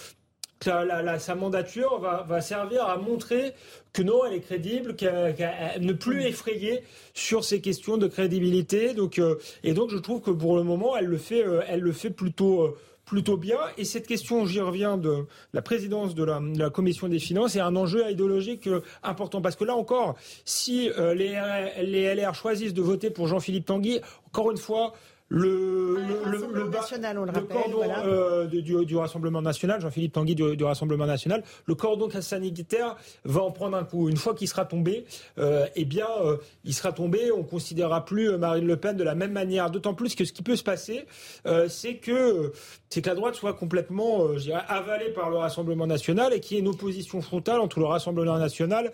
sa 0.61 1.35
mandature 1.35 1.99
va, 1.99 2.41
servir 2.41 2.85
à 2.85 2.97
montrer 2.97 3.53
que 3.93 4.01
non, 4.01 4.25
elle 4.25 4.33
est 4.33 4.41
crédible, 4.41 4.95
qu'elle 4.95 5.35
ne 5.81 5.93
plus 5.93 6.23
effrayée 6.23 6.83
sur 7.13 7.43
ces 7.43 7.59
questions 7.61 7.97
de 7.97 8.07
crédibilité. 8.07 8.93
Donc, 8.93 9.19
euh, 9.19 9.35
et 9.63 9.73
donc, 9.73 9.89
je 9.89 9.97
trouve 9.97 10.21
que 10.21 10.31
pour 10.31 10.55
le 10.55 10.63
moment, 10.63 10.95
elle 10.95 11.05
le 11.05 11.17
fait, 11.17 11.45
euh, 11.45 11.61
elle 11.67 11.81
le 11.81 11.91
fait 11.91 12.09
plutôt. 12.09 12.61
Euh, 12.61 12.77
plutôt 13.09 13.37
bien. 13.37 13.57
Et 13.77 13.83
cette 13.83 14.07
question, 14.07 14.45
j'y 14.45 14.61
reviens, 14.61 14.97
de 14.97 15.25
la 15.53 15.61
présidence 15.61 16.15
de 16.15 16.23
la, 16.23 16.69
Commission 16.69 17.07
des 17.09 17.19
finances 17.19 17.55
est 17.55 17.59
un 17.59 17.75
enjeu 17.75 18.09
idéologique 18.09 18.69
important. 19.03 19.41
Parce 19.41 19.55
que 19.55 19.63
là 19.65 19.75
encore, 19.75 20.15
si 20.45 20.89
les, 20.97 21.41
les 21.81 22.15
LR 22.15 22.35
choisissent 22.35 22.73
de 22.73 22.81
voter 22.81 23.09
pour 23.09 23.27
Jean-Philippe 23.27 23.65
Tanguy, 23.65 23.99
encore 24.27 24.51
une 24.51 24.57
fois, 24.57 24.93
le, 25.29 25.97
le, 26.25 26.47
le, 26.51 26.69
national, 26.69 27.19
on 27.19 27.25
le, 27.25 27.31
rappelle, 27.31 27.47
cordon 27.47 27.83
euh, 28.03 28.47
du, 28.47 28.63
du, 28.63 28.95
Rassemblement 28.97 29.43
national, 29.43 29.79
Jean-Philippe 29.79 30.13
Tanguy 30.13 30.33
du, 30.33 30.57
du, 30.57 30.63
Rassemblement 30.63 31.05
national, 31.05 31.43
le 31.67 31.75
cordon 31.75 32.09
sanitaire 32.19 32.95
va 33.25 33.41
en 33.41 33.51
prendre 33.51 33.77
un 33.77 33.83
coup. 33.83 34.09
Une 34.09 34.17
fois 34.17 34.33
qu'il 34.33 34.47
sera 34.47 34.65
tombé, 34.65 35.05
euh, 35.37 35.67
eh 35.75 35.85
bien, 35.85 36.07
euh, 36.23 36.37
il 36.65 36.73
sera 36.73 36.91
tombé. 36.93 37.31
On 37.31 37.43
considérera 37.43 38.05
plus 38.05 38.37
Marine 38.37 38.65
Le 38.65 38.77
Pen 38.77 38.97
de 38.97 39.03
la 39.03 39.13
même 39.13 39.31
manière. 39.31 39.69
D'autant 39.69 39.93
plus 39.93 40.15
que 40.15 40.25
ce 40.25 40.33
qui 40.33 40.41
peut 40.41 40.55
se 40.55 40.63
passer, 40.63 41.05
c'est 41.67 41.95
que 41.95 42.51
c'est 42.89 43.03
que 43.03 43.09
la 43.09 43.15
droite 43.15 43.35
soit 43.35 43.53
complètement, 43.53 44.33
je 44.33 44.39
dirais, 44.39 44.63
avalée 44.67 45.09
par 45.09 45.29
le 45.29 45.37
Rassemblement 45.37 45.85
national 45.85 46.33
et 46.33 46.39
qu'il 46.39 46.57
y 46.57 46.59
ait 46.59 46.63
une 46.63 46.69
opposition 46.69 47.21
frontale 47.21 47.59
entre 47.59 47.79
le 47.79 47.85
Rassemblement 47.85 48.39
national 48.39 48.91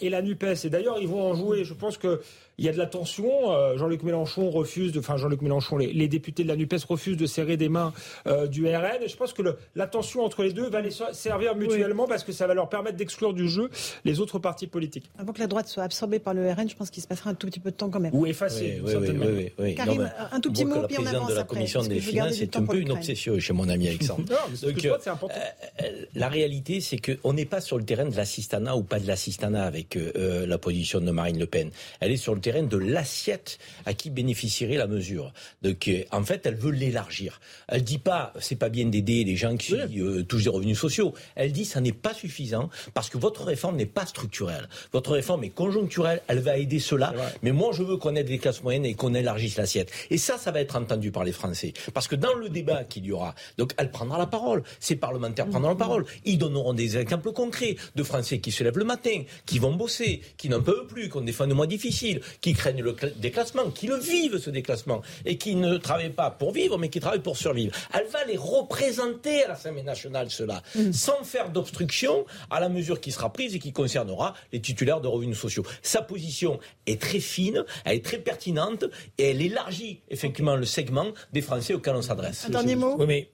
et 0.00 0.10
la 0.10 0.22
Nupes. 0.22 0.42
Et 0.64 0.70
d'ailleurs, 0.70 0.98
ils 1.00 1.08
vont 1.08 1.22
en 1.30 1.34
jouer. 1.34 1.64
Je 1.64 1.74
pense 1.74 1.98
que 1.98 2.20
il 2.58 2.64
y 2.64 2.68
a 2.68 2.72
de 2.72 2.78
la 2.78 2.86
tension. 2.86 3.52
Euh, 3.52 3.76
Jean-Luc 3.78 4.02
Mélenchon 4.02 4.50
refuse 4.50 4.92
de, 4.92 4.98
enfin 4.98 5.16
Jean-Luc 5.16 5.42
Mélenchon, 5.42 5.76
les, 5.76 6.08
députés 6.08 6.42
de 6.42 6.48
la 6.48 6.56
Nupes 6.56 6.74
refusent 6.88 7.16
de 7.16 7.26
serrer 7.26 7.56
des 7.56 7.68
mains 7.68 7.92
euh, 8.26 8.46
du 8.46 8.66
RN. 8.66 9.02
Et 9.02 9.08
je 9.08 9.16
pense 9.16 9.32
que 9.32 9.42
la 9.74 9.86
tension 9.86 10.24
entre 10.24 10.42
les 10.42 10.52
deux 10.52 10.68
va 10.68 10.80
les 10.80 10.90
servir 11.12 11.54
mutuellement 11.54 12.06
parce 12.06 12.24
que 12.24 12.32
ça 12.32 12.46
va 12.46 12.54
leur 12.54 12.68
permettre 12.68 12.96
d'exclure 12.96 13.32
du 13.32 13.48
jeu 13.48 13.70
les 14.04 14.20
autres 14.20 14.38
partis 14.38 14.66
politiques. 14.66 15.10
Avant 15.18 15.32
que 15.32 15.38
la 15.38 15.46
droite 15.46 15.68
soit 15.68 15.84
absorbée 15.84 16.18
par 16.18 16.34
le 16.34 16.50
RN, 16.50 16.68
je 16.68 16.74
pense 16.74 16.90
qu'il 16.90 17.02
se 17.02 17.08
passera 17.08 17.30
un 17.30 17.34
tout 17.34 17.46
petit 17.46 17.60
peu 17.60 17.70
de 17.70 17.76
temps 17.76 17.90
quand 17.90 18.00
même. 18.00 18.14
Ou 18.14 18.26
effacée. 18.26 18.82
Oui, 18.84 18.92
oui, 18.96 19.52
oui, 19.58 19.74
Karim, 19.74 20.10
un 20.32 20.40
tout 20.40 20.50
petit 20.50 20.64
mot, 20.64 20.86
puis 20.86 20.96
on 20.98 21.06
avance 21.06 21.30
de 21.30 21.34
la 21.34 21.44
commission 21.44 21.82
des 21.82 22.00
finances, 22.00 22.34
c'est 22.34 22.56
un 22.56 22.64
peu 22.64 22.78
une 22.78 22.90
obsession 22.90 23.38
chez 23.38 23.52
mon 23.52 23.68
ami 23.68 23.88
Alexandre. 23.88 24.24
Donc, 24.62 24.84
euh, 24.84 26.06
la 26.14 26.28
réalité, 26.28 26.80
c'est 26.80 26.98
qu'on 26.98 27.32
n'est 27.32 27.44
pas 27.44 27.60
sur 27.60 27.78
le 27.78 27.84
terrain 27.84 28.06
de 28.06 28.16
l'assistanat 28.16 28.76
ou 28.76 28.82
pas 28.82 28.98
de 28.98 29.06
l'assistanat 29.06 29.64
avec 29.64 29.96
la 30.14 30.58
position 30.58 31.00
de 31.00 31.10
Marine 31.10 31.38
Le 31.38 31.46
Pen. 31.46 31.70
Elle 32.00 32.12
est 32.12 32.16
sur 32.16 32.34
le 32.34 32.40
terrain 32.40 32.47
de 32.48 32.76
l'assiette 32.76 33.58
à 33.86 33.94
qui 33.94 34.10
bénéficierait 34.10 34.76
la 34.76 34.86
mesure. 34.86 35.32
Donc, 35.62 35.88
euh, 35.88 36.02
en 36.10 36.22
fait, 36.22 36.46
elle 36.46 36.54
veut 36.54 36.70
l'élargir. 36.70 37.40
Elle 37.68 37.84
dit 37.84 37.98
pas, 37.98 38.32
c'est 38.40 38.56
pas 38.56 38.68
bien 38.68 38.86
d'aider 38.86 39.24
les 39.24 39.36
gens 39.36 39.56
qui 39.56 39.74
euh, 39.74 40.22
touchent 40.22 40.44
des 40.44 40.50
revenus 40.50 40.78
sociaux. 40.78 41.14
Elle 41.34 41.52
dit, 41.52 41.64
ça 41.64 41.80
n'est 41.80 41.92
pas 41.92 42.14
suffisant 42.14 42.70
parce 42.94 43.10
que 43.10 43.18
votre 43.18 43.44
réforme 43.44 43.76
n'est 43.76 43.86
pas 43.86 44.06
structurelle. 44.06 44.68
Votre 44.92 45.12
réforme 45.12 45.44
est 45.44 45.50
conjoncturelle. 45.50 46.22
Elle 46.28 46.40
va 46.40 46.56
aider 46.56 46.78
cela. 46.78 47.12
Mais 47.42 47.52
moi, 47.52 47.70
je 47.72 47.82
veux 47.82 47.96
qu'on 47.96 48.14
aide 48.16 48.28
les 48.28 48.38
classes 48.38 48.62
moyennes 48.62 48.86
et 48.86 48.94
qu'on 48.94 49.14
élargisse 49.14 49.56
l'assiette. 49.56 49.90
Et 50.10 50.18
ça, 50.18 50.38
ça 50.38 50.50
va 50.50 50.60
être 50.60 50.76
entendu 50.76 51.10
par 51.10 51.24
les 51.24 51.32
Français. 51.32 51.72
Parce 51.92 52.08
que 52.08 52.16
dans 52.16 52.34
le 52.34 52.48
débat 52.48 52.84
qu'il 52.84 53.04
y 53.04 53.12
aura, 53.12 53.34
donc 53.58 53.72
elle 53.76 53.90
prendra 53.90 54.18
la 54.18 54.26
parole. 54.26 54.62
Ces 54.80 54.96
parlementaires 54.96 55.46
prendront 55.46 55.70
la 55.70 55.76
parole. 55.76 56.04
Ils 56.24 56.38
donneront 56.38 56.72
des 56.72 56.96
exemples 56.96 57.32
concrets 57.32 57.76
de 57.94 58.02
Français 58.02 58.38
qui 58.40 58.52
se 58.52 58.64
lèvent 58.64 58.78
le 58.78 58.84
matin, 58.84 59.22
qui 59.46 59.58
vont 59.58 59.74
bosser, 59.74 60.22
qui 60.36 60.48
n'en 60.48 60.62
peuvent 60.62 60.86
plus, 60.86 61.08
qui 61.10 61.16
ont 61.16 61.22
des 61.22 61.32
fins 61.32 61.46
de 61.46 61.54
mois 61.54 61.66
difficiles, 61.66 62.20
qui 62.40 62.52
craignent 62.52 62.82
le 62.82 62.94
déclassement, 63.16 63.70
qui 63.70 63.86
le 63.86 63.96
vivent 63.96 64.38
ce 64.38 64.50
déclassement, 64.50 65.02
et 65.24 65.38
qui 65.38 65.54
ne 65.54 65.76
travaillent 65.76 66.10
pas 66.10 66.30
pour 66.30 66.52
vivre, 66.52 66.78
mais 66.78 66.88
qui 66.88 67.00
travaillent 67.00 67.22
pour 67.22 67.36
survivre. 67.36 67.74
Elle 67.94 68.06
va 68.08 68.24
les 68.24 68.36
représenter 68.36 69.44
à 69.44 69.48
l'Assemblée 69.48 69.82
nationale, 69.82 70.30
cela, 70.30 70.62
mm. 70.74 70.92
sans 70.92 71.24
faire 71.24 71.50
d'obstruction 71.50 72.24
à 72.50 72.60
la 72.60 72.68
mesure 72.68 73.00
qui 73.00 73.12
sera 73.12 73.32
prise 73.32 73.54
et 73.54 73.58
qui 73.58 73.72
concernera 73.72 74.34
les 74.52 74.60
titulaires 74.60 75.00
de 75.00 75.08
revenus 75.08 75.38
sociaux. 75.38 75.64
Sa 75.82 76.02
position 76.02 76.60
est 76.86 77.00
très 77.00 77.20
fine, 77.20 77.64
elle 77.84 77.96
est 77.96 78.04
très 78.04 78.18
pertinente, 78.18 78.84
et 79.18 79.30
elle 79.30 79.42
élargit 79.42 80.00
effectivement 80.08 80.56
le 80.56 80.64
segment 80.64 81.06
des 81.32 81.42
Français 81.42 81.74
auxquels 81.74 81.96
on 81.96 82.02
s'adresse. 82.02 82.44
Un 82.46 82.50
dernier 82.50 82.76
mot 82.76 82.96
oui, 82.98 83.06
mais 83.06 83.30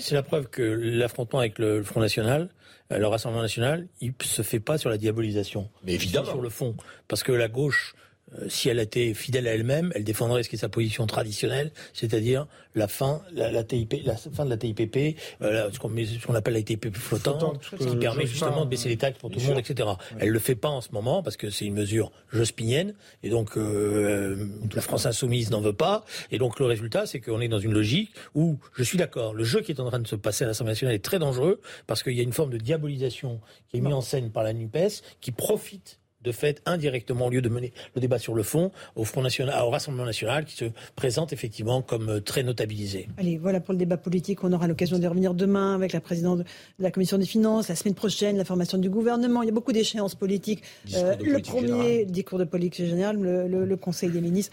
c'est 0.00 0.14
la 0.14 0.22
preuve 0.22 0.48
que 0.48 0.62
l'affrontement 0.62 1.40
avec 1.40 1.58
le 1.58 1.82
Front 1.82 2.00
National, 2.00 2.48
euh, 2.92 2.98
le 2.98 3.06
Rassemblement 3.06 3.42
National, 3.42 3.88
il 4.00 4.14
se 4.22 4.42
fait 4.42 4.60
pas 4.60 4.78
sur 4.78 4.88
la 4.90 4.96
diabolisation. 4.96 5.68
Mais 5.84 5.94
évidemment. 5.94 6.26
Sur 6.26 6.40
le 6.40 6.48
fond. 6.48 6.76
Parce 7.08 7.22
que 7.22 7.32
la 7.32 7.48
gauche 7.48 7.94
euh, 7.94 8.03
si 8.48 8.68
elle 8.68 8.78
était 8.78 9.14
fidèle 9.14 9.46
à 9.48 9.54
elle-même, 9.54 9.92
elle 9.94 10.04
défendrait 10.04 10.42
ce 10.42 10.48
qui 10.48 10.56
est 10.56 10.58
sa 10.58 10.68
position 10.68 11.06
traditionnelle, 11.06 11.72
c'est-à-dire 11.92 12.46
la 12.74 12.88
fin, 12.88 13.22
la, 13.32 13.62
TIP, 13.62 13.94
la 14.04 14.16
fin 14.16 14.44
de 14.44 14.50
la 14.50 14.56
TIPP, 14.56 15.16
euh, 15.42 15.70
ce 15.72 15.78
qu'on 15.78 16.34
appelle 16.34 16.54
la 16.54 16.62
TIPP 16.62 16.96
flottante, 16.96 17.60
qui 17.78 17.96
permet 17.96 18.26
justement 18.26 18.64
de 18.64 18.70
baisser 18.70 18.88
les 18.88 18.96
taxes 18.96 19.18
pour 19.18 19.30
tout 19.30 19.38
le 19.38 19.46
monde, 19.46 19.58
etc. 19.58 19.88
Elle 20.18 20.30
le 20.30 20.38
fait 20.38 20.56
pas 20.56 20.68
en 20.68 20.80
ce 20.80 20.90
moment 20.92 21.22
parce 21.22 21.36
que 21.36 21.50
c'est 21.50 21.66
une 21.66 21.74
mesure 21.74 22.10
jospinienne 22.32 22.94
et 23.22 23.30
donc 23.30 23.56
euh, 23.56 24.48
la 24.74 24.82
France 24.82 25.06
insoumise 25.06 25.50
n'en 25.50 25.60
veut 25.60 25.72
pas. 25.72 26.04
Et 26.32 26.38
donc 26.38 26.58
le 26.58 26.66
résultat, 26.66 27.06
c'est 27.06 27.20
qu'on 27.20 27.40
est 27.40 27.48
dans 27.48 27.58
une 27.58 27.72
logique 27.72 28.12
où, 28.34 28.58
je 28.74 28.82
suis 28.82 28.98
d'accord, 28.98 29.34
le 29.34 29.44
jeu 29.44 29.60
qui 29.60 29.72
est 29.72 29.80
en 29.80 29.88
train 29.88 30.00
de 30.00 30.08
se 30.08 30.16
passer 30.16 30.44
à 30.44 30.48
l'Assemblée 30.48 30.72
nationale 30.72 30.94
est 30.94 31.04
très 31.04 31.18
dangereux 31.18 31.60
parce 31.86 32.02
qu'il 32.02 32.14
y 32.14 32.20
a 32.20 32.24
une 32.24 32.32
forme 32.32 32.50
de 32.50 32.58
diabolisation 32.58 33.40
qui 33.68 33.78
est 33.78 33.80
mise 33.80 33.94
en 33.94 34.00
scène 34.00 34.30
par 34.30 34.42
la 34.42 34.52
Nupes 34.52 34.74
qui 35.20 35.30
profite 35.30 36.00
de 36.24 36.32
fait 36.32 36.62
indirectement 36.66 37.26
au 37.26 37.30
lieu 37.30 37.42
de 37.42 37.48
mener 37.48 37.72
le 37.94 38.00
débat 38.00 38.18
sur 38.18 38.34
le 38.34 38.42
fond 38.42 38.72
au 38.96 39.04
Front 39.04 39.22
national, 39.22 39.62
au 39.62 39.70
Rassemblement 39.70 40.06
national 40.06 40.44
qui 40.44 40.56
se 40.56 40.64
présente 40.96 41.32
effectivement 41.32 41.82
comme 41.82 42.08
euh, 42.08 42.20
très 42.20 42.42
notabilisé. 42.42 43.08
Allez, 43.18 43.36
voilà 43.36 43.60
pour 43.60 43.72
le 43.72 43.78
débat 43.78 43.96
politique. 43.96 44.42
On 44.42 44.52
aura 44.52 44.66
l'occasion 44.66 44.98
d'y 44.98 45.06
revenir 45.06 45.34
demain 45.34 45.74
avec 45.74 45.92
la 45.92 46.00
présidente 46.00 46.38
de 46.40 46.44
la 46.78 46.90
Commission 46.90 47.18
des 47.18 47.26
finances, 47.26 47.68
la 47.68 47.76
semaine 47.76 47.94
prochaine, 47.94 48.36
la 48.36 48.44
formation 48.44 48.78
du 48.78 48.88
gouvernement. 48.88 49.42
Il 49.42 49.46
y 49.46 49.50
a 49.50 49.54
beaucoup 49.54 49.72
d'échéances 49.72 50.14
politiques. 50.14 50.62
Euh, 50.94 51.14
le 51.20 51.38
premier 51.40 52.04
discours 52.06 52.38
de 52.38 52.44
politique 52.44 52.86
générale, 52.86 53.18
le 53.18 53.76
Conseil 53.76 54.10
des 54.10 54.20
ministres 54.20 54.52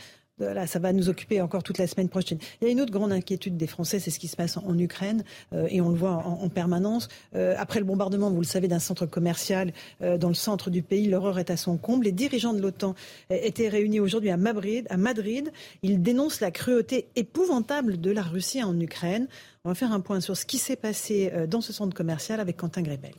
ça 0.66 0.80
va 0.80 0.94
nous 0.94 1.10
occuper 1.10 1.42
encore 1.42 1.64
toute 1.64 1.78
la 1.78 1.88
semaine 1.88 2.10
prochaine. 2.10 2.40
Il 2.62 2.66
y 2.66 2.68
a 2.68 2.72
une 2.72 2.82
autre 2.82 2.92
grande 2.92 3.12
inquiétude 3.12 3.58
des 3.58 3.68
Français, 3.68 4.00
c'est 4.00 4.12
ce 4.12 4.20
qui 4.20 4.28
se 4.28 4.36
passe 4.36 4.58
en, 4.58 4.78
Ukraine, 4.78 5.24
euh, 5.54 5.68
et 5.70 5.82
on 5.82 5.90
le 5.90 5.96
voit 5.96 6.26
en, 6.26 6.50
permanence. 6.50 7.08
Euh, 7.36 7.56
après 7.58 7.80
le 7.80 7.86
bombardement, 7.86 8.30
vous 8.30 8.42
le 8.42 8.46
savez, 8.46 8.68
d'un 8.68 8.80
centre 8.80 9.06
commercial 9.06 9.74
euh, 10.02 10.18
dans 10.18 10.30
le 10.30 10.34
centre 10.34 10.70
du 10.70 10.82
pays, 10.82 11.08
l'horreur 11.08 11.40
est 11.40 11.50
à 11.50 11.58
son 11.58 11.78
comble. 11.78 12.06
Les 12.06 12.12
dirigeants 12.12 12.54
de 12.54 12.62
l'OTAN 12.62 12.96
étaient 13.30 13.70
réunis 13.70 14.00
aujourd'hui 14.00 14.30
à 14.30 14.38
Madrid, 14.38 14.88
à 14.90 14.98
Madrid. 14.98 15.52
Ils 15.84 16.02
dénoncent 16.02 16.42
la 16.42 16.52
cruauté 16.52 17.08
épouvantable 17.16 18.00
de 18.00 18.12
la 18.12 18.24
Russie 18.24 18.64
en 18.64 18.78
Ukraine. 18.80 19.28
On 19.64 19.70
va 19.70 19.76
faire 19.76 19.92
un 19.92 20.00
point 20.00 20.22
sur 20.22 20.36
ce 20.36 20.46
qui 20.46 20.58
s'est 20.58 20.76
passé 20.76 21.32
dans 21.48 21.62
ce 21.62 21.72
centre 21.74 21.96
commercial 21.96 22.40
avec 22.40 22.58
Quentin 22.58 22.82
Grébel. 22.82 23.14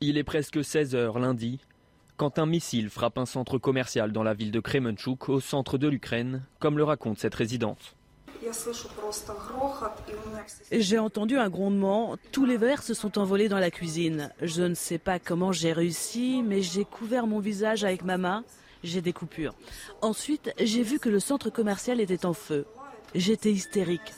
Il 0.00 0.16
est 0.16 0.24
presque 0.24 0.64
16 0.64 0.94
heures 0.94 1.18
lundi 1.18 1.60
quand 2.20 2.38
un 2.38 2.44
missile 2.44 2.90
frappe 2.90 3.16
un 3.16 3.24
centre 3.24 3.56
commercial 3.56 4.12
dans 4.12 4.22
la 4.22 4.34
ville 4.34 4.50
de 4.50 4.60
Kremenchuk, 4.60 5.30
au 5.30 5.40
centre 5.40 5.78
de 5.78 5.88
l'Ukraine, 5.88 6.42
comme 6.58 6.76
le 6.76 6.84
raconte 6.84 7.18
cette 7.18 7.34
résidente. 7.34 7.96
J'ai 10.70 10.98
entendu 10.98 11.38
un 11.38 11.48
grondement, 11.48 12.18
tous 12.30 12.44
les 12.44 12.58
verres 12.58 12.82
se 12.82 12.92
sont 12.92 13.16
envolés 13.16 13.48
dans 13.48 13.58
la 13.58 13.70
cuisine. 13.70 14.30
Je 14.42 14.64
ne 14.64 14.74
sais 14.74 14.98
pas 14.98 15.18
comment 15.18 15.50
j'ai 15.50 15.72
réussi, 15.72 16.42
mais 16.46 16.60
j'ai 16.60 16.84
couvert 16.84 17.26
mon 17.26 17.40
visage 17.40 17.84
avec 17.84 18.04
ma 18.04 18.18
main, 18.18 18.44
j'ai 18.84 19.00
des 19.00 19.14
coupures. 19.14 19.54
Ensuite, 20.02 20.52
j'ai 20.60 20.82
vu 20.82 20.98
que 20.98 21.08
le 21.08 21.20
centre 21.20 21.48
commercial 21.48 22.02
était 22.02 22.26
en 22.26 22.34
feu. 22.34 22.66
J'étais 23.14 23.50
hystérique. 23.50 24.12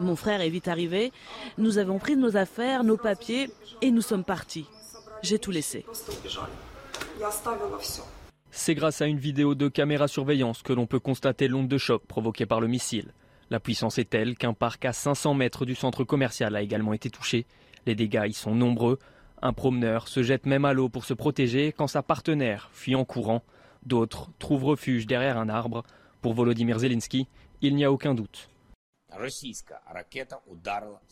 Mon 0.00 0.16
frère 0.16 0.40
est 0.40 0.50
vite 0.50 0.66
arrivé, 0.66 1.12
nous 1.56 1.78
avons 1.78 2.00
pris 2.00 2.16
nos 2.16 2.36
affaires, 2.36 2.82
nos 2.82 2.96
papiers, 2.96 3.48
et 3.80 3.92
nous 3.92 4.02
sommes 4.02 4.24
partis. 4.24 4.66
J'ai 5.22 5.38
tout 5.38 5.52
laissé. 5.52 5.86
C'est 8.50 8.74
grâce 8.74 9.00
à 9.00 9.06
une 9.06 9.18
vidéo 9.18 9.54
de 9.54 9.68
caméra 9.68 10.08
surveillance 10.08 10.62
que 10.62 10.72
l'on 10.72 10.86
peut 10.86 11.00
constater 11.00 11.48
l'onde 11.48 11.68
de 11.68 11.78
choc 11.78 12.04
provoquée 12.06 12.46
par 12.46 12.60
le 12.60 12.66
missile. 12.66 13.12
La 13.50 13.60
puissance 13.60 13.98
est 13.98 14.10
telle 14.10 14.36
qu'un 14.36 14.52
parc 14.52 14.84
à 14.84 14.92
500 14.92 15.34
mètres 15.34 15.64
du 15.64 15.74
centre 15.74 16.04
commercial 16.04 16.56
a 16.56 16.62
également 16.62 16.92
été 16.92 17.10
touché. 17.10 17.46
Les 17.86 17.94
dégâts 17.94 18.26
y 18.28 18.32
sont 18.32 18.54
nombreux. 18.54 18.98
Un 19.42 19.52
promeneur 19.52 20.08
se 20.08 20.22
jette 20.22 20.46
même 20.46 20.64
à 20.64 20.72
l'eau 20.72 20.88
pour 20.88 21.04
se 21.04 21.14
protéger 21.14 21.72
quand 21.72 21.86
sa 21.86 22.02
partenaire 22.02 22.70
fuit 22.72 22.94
en 22.94 23.04
courant. 23.04 23.42
D'autres 23.84 24.30
trouvent 24.38 24.64
refuge 24.64 25.06
derrière 25.06 25.38
un 25.38 25.48
arbre. 25.48 25.82
Pour 26.22 26.34
Volodymyr 26.34 26.78
Zelensky, 26.78 27.28
il 27.60 27.76
n'y 27.76 27.84
a 27.84 27.92
aucun 27.92 28.14
doute. 28.14 28.48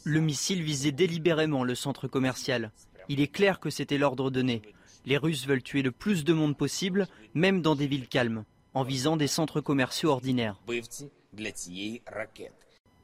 Le 0.05 0.20
missile 0.20 0.62
visait 0.62 0.93
délibérément 0.93 1.65
le 1.65 1.74
centre 1.74 2.09
commercial. 2.09 2.73
Il 3.09 3.20
est 3.20 3.33
clair 3.33 3.61
que 3.61 3.70
c'était 3.70 3.99
l'ordre 3.99 4.31
donné. 4.31 4.62
Les 5.05 5.16
Russes 5.16 5.47
veulent 5.47 5.62
tuer 5.62 5.83
le 5.83 5.91
plus 5.91 6.24
de 6.24 6.33
monde 6.33 6.57
possible, 6.57 7.07
même 7.35 7.61
dans 7.61 7.74
des 7.74 7.87
villes 7.87 8.09
calmes, 8.09 8.45
en 8.74 8.85
visant 8.85 9.16
des 9.16 9.27
centres 9.27 9.61
commerciaux 9.61 10.11
ordinaires. 10.11 10.61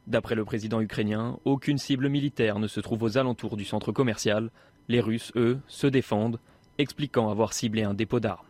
D'après 0.07 0.35
le 0.35 0.45
président 0.45 0.81
ukrainien, 0.81 1.39
aucune 1.45 1.79
cible 1.79 2.09
militaire 2.09 2.59
ne 2.59 2.67
se 2.67 2.81
trouve 2.81 3.03
aux 3.03 3.19
alentours 3.19 3.57
du 3.57 3.65
centre 3.65 3.93
commercial. 3.93 4.51
Les 4.89 5.01
Russes, 5.01 5.33
eux, 5.37 5.59
se 5.67 5.87
défendent, 5.87 6.39
expliquant 6.79 7.31
avoir 7.31 7.53
ciblé 7.53 7.83
un 7.83 7.95
dépôt 7.95 8.21
d'armes. 8.21 8.47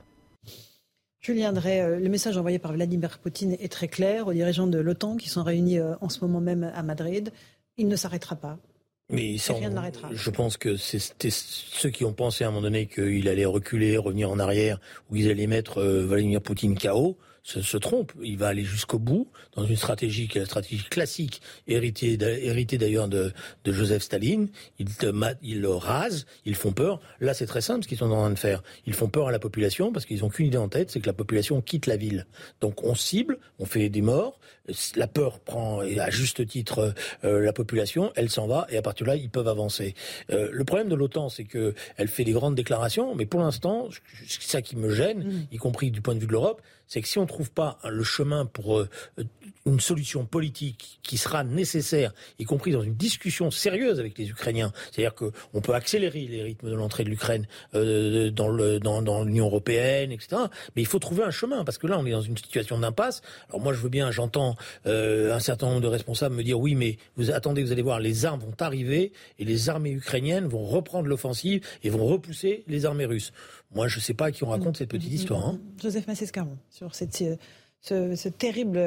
Julien 1.20 1.52
Drey, 1.52 1.80
euh, 1.80 1.98
le 1.98 2.08
message 2.08 2.36
envoyé 2.36 2.60
par 2.60 2.72
Vladimir 2.72 3.18
Poutine 3.18 3.56
est 3.58 3.72
très 3.72 3.88
clair 3.88 4.28
aux 4.28 4.32
dirigeants 4.32 4.68
de 4.68 4.78
l'OTAN 4.78 5.16
qui 5.16 5.28
sont 5.28 5.42
réunis 5.42 5.78
euh, 5.78 5.96
en 6.00 6.08
ce 6.08 6.20
moment 6.20 6.40
même 6.40 6.70
à 6.74 6.82
Madrid. 6.82 7.32
Il 7.76 7.88
ne 7.88 7.96
s'arrêtera 7.96 8.36
pas. 8.36 8.58
Mais 9.10 9.36
rien 9.48 9.72
je 10.12 10.30
pense 10.30 10.58
que 10.58 10.76
c'était 10.76 11.30
ceux 11.30 11.88
qui 11.88 12.04
ont 12.04 12.12
pensé 12.12 12.44
à 12.44 12.48
un 12.48 12.50
moment 12.50 12.62
donné 12.62 12.86
qu'il 12.86 13.26
allait 13.28 13.46
reculer, 13.46 13.96
revenir 13.96 14.30
en 14.30 14.38
arrière, 14.38 14.80
ou 15.08 15.14
qu'ils 15.14 15.30
allaient 15.30 15.46
mettre 15.46 15.78
euh, 15.78 16.04
Vladimir 16.04 16.42
Poutine 16.42 16.78
KO 16.78 17.16
se, 17.48 17.62
se, 17.62 17.76
trompe. 17.78 18.12
Il 18.22 18.36
va 18.36 18.48
aller 18.48 18.64
jusqu'au 18.64 18.98
bout 18.98 19.28
dans 19.56 19.64
une 19.64 19.76
stratégie 19.76 20.28
qui 20.28 20.36
est 20.36 20.42
la 20.42 20.46
stratégie 20.46 20.84
classique, 20.84 21.40
héritée, 21.66 22.16
d'ailleurs 22.16 23.08
de, 23.08 23.32
de, 23.64 23.72
Joseph 23.72 24.02
Staline. 24.02 24.48
Ils, 24.78 24.94
te, 24.94 25.06
ils 25.42 25.60
le 25.60 25.70
rasent, 25.70 26.26
ils 26.44 26.54
font 26.54 26.72
peur. 26.72 27.00
Là, 27.20 27.32
c'est 27.32 27.46
très 27.46 27.62
simple 27.62 27.84
ce 27.84 27.88
qu'ils 27.88 27.98
sont 27.98 28.10
en 28.10 28.20
train 28.20 28.30
de 28.30 28.38
faire. 28.38 28.62
Ils 28.86 28.92
font 28.92 29.08
peur 29.08 29.28
à 29.28 29.32
la 29.32 29.38
population 29.38 29.92
parce 29.92 30.04
qu'ils 30.04 30.20
n'ont 30.20 30.28
qu'une 30.28 30.46
idée 30.46 30.58
en 30.58 30.68
tête, 30.68 30.90
c'est 30.90 31.00
que 31.00 31.06
la 31.06 31.14
population 31.14 31.62
quitte 31.62 31.86
la 31.86 31.96
ville. 31.96 32.26
Donc 32.60 32.84
on 32.84 32.94
cible, 32.94 33.38
on 33.58 33.64
fait 33.64 33.88
des 33.88 34.02
morts. 34.02 34.38
La 34.96 35.06
peur 35.06 35.40
prend, 35.40 35.80
et 35.80 35.98
à 35.98 36.10
juste 36.10 36.46
titre, 36.46 36.92
euh, 37.24 37.40
la 37.40 37.54
population. 37.54 38.12
Elle 38.14 38.28
s'en 38.28 38.46
va 38.46 38.66
et 38.68 38.76
à 38.76 38.82
partir 38.82 39.06
de 39.06 39.12
là, 39.12 39.16
ils 39.16 39.30
peuvent 39.30 39.48
avancer. 39.48 39.94
Euh, 40.30 40.50
le 40.52 40.64
problème 40.64 40.90
de 40.90 40.94
l'OTAN, 40.94 41.30
c'est 41.30 41.44
que 41.44 41.74
elle 41.96 42.08
fait 42.08 42.24
des 42.24 42.32
grandes 42.32 42.54
déclarations, 42.54 43.14
mais 43.14 43.24
pour 43.24 43.40
l'instant, 43.40 43.88
c'est 44.26 44.42
ça 44.42 44.60
qui 44.60 44.76
me 44.76 44.90
gêne, 44.90 45.24
mmh. 45.24 45.46
y 45.52 45.56
compris 45.56 45.90
du 45.90 46.02
point 46.02 46.14
de 46.14 46.20
vue 46.20 46.26
de 46.26 46.32
l'Europe, 46.32 46.60
c'est 46.88 47.02
que 47.02 47.08
si 47.08 47.18
on 47.18 47.22
ne 47.22 47.28
trouve 47.28 47.50
pas 47.50 47.78
le 47.88 48.02
chemin 48.02 48.46
pour 48.46 48.78
euh, 48.78 48.88
une 49.66 49.80
solution 49.80 50.24
politique 50.24 50.98
qui 51.02 51.18
sera 51.18 51.44
nécessaire, 51.44 52.12
y 52.38 52.44
compris 52.44 52.72
dans 52.72 52.82
une 52.82 52.94
discussion 52.94 53.50
sérieuse 53.50 54.00
avec 54.00 54.16
les 54.18 54.28
Ukrainiens, 54.28 54.72
c'est-à-dire 54.90 55.14
qu'on 55.14 55.60
peut 55.60 55.74
accélérer 55.74 56.26
les 56.26 56.42
rythmes 56.42 56.70
de 56.70 56.74
l'entrée 56.74 57.04
de 57.04 57.10
l'Ukraine 57.10 57.46
euh, 57.74 58.30
dans 58.30 58.50
l'Union 58.50 58.80
dans, 58.80 59.48
européenne, 59.48 60.12
etc. 60.12 60.42
Mais 60.74 60.82
il 60.82 60.86
faut 60.86 60.98
trouver 60.98 61.22
un 61.22 61.30
chemin, 61.30 61.64
parce 61.64 61.78
que 61.78 61.86
là, 61.86 61.98
on 61.98 62.06
est 62.06 62.10
dans 62.10 62.22
une 62.22 62.36
situation 62.36 62.78
d'impasse. 62.78 63.22
Alors 63.50 63.60
moi, 63.60 63.72
je 63.72 63.78
veux 63.78 63.88
bien, 63.88 64.10
j'entends 64.10 64.56
euh, 64.86 65.34
un 65.34 65.40
certain 65.40 65.66
nombre 65.66 65.82
de 65.82 65.88
responsables 65.88 66.34
me 66.34 66.42
dire, 66.42 66.58
oui, 66.58 66.74
mais 66.74 66.98
vous 67.16 67.30
attendez, 67.30 67.62
vous 67.62 67.72
allez 67.72 67.82
voir, 67.82 68.00
les 68.00 68.24
armes 68.24 68.40
vont 68.40 68.54
arriver 68.60 69.12
et 69.38 69.44
les 69.44 69.68
armées 69.68 69.90
ukrainiennes 69.90 70.46
vont 70.46 70.64
reprendre 70.64 71.08
l'offensive 71.08 71.64
et 71.82 71.90
vont 71.90 72.06
repousser 72.06 72.64
les 72.66 72.86
armées 72.86 73.06
russes. 73.06 73.32
Moi, 73.74 73.88
je 73.88 73.96
ne 73.98 74.00
sais 74.00 74.14
pas 74.14 74.26
à 74.26 74.32
qui 74.32 74.44
on 74.44 74.48
raconte 74.48 74.78
cette 74.78 74.90
petite 74.90 75.12
histoire. 75.12 75.46
Hein. 75.46 75.60
Joseph 75.80 76.06
Massescaron, 76.06 76.56
sur 76.70 76.94
cette, 76.94 77.16
ce, 77.80 78.16
ce, 78.16 78.28
terrible, 78.28 78.80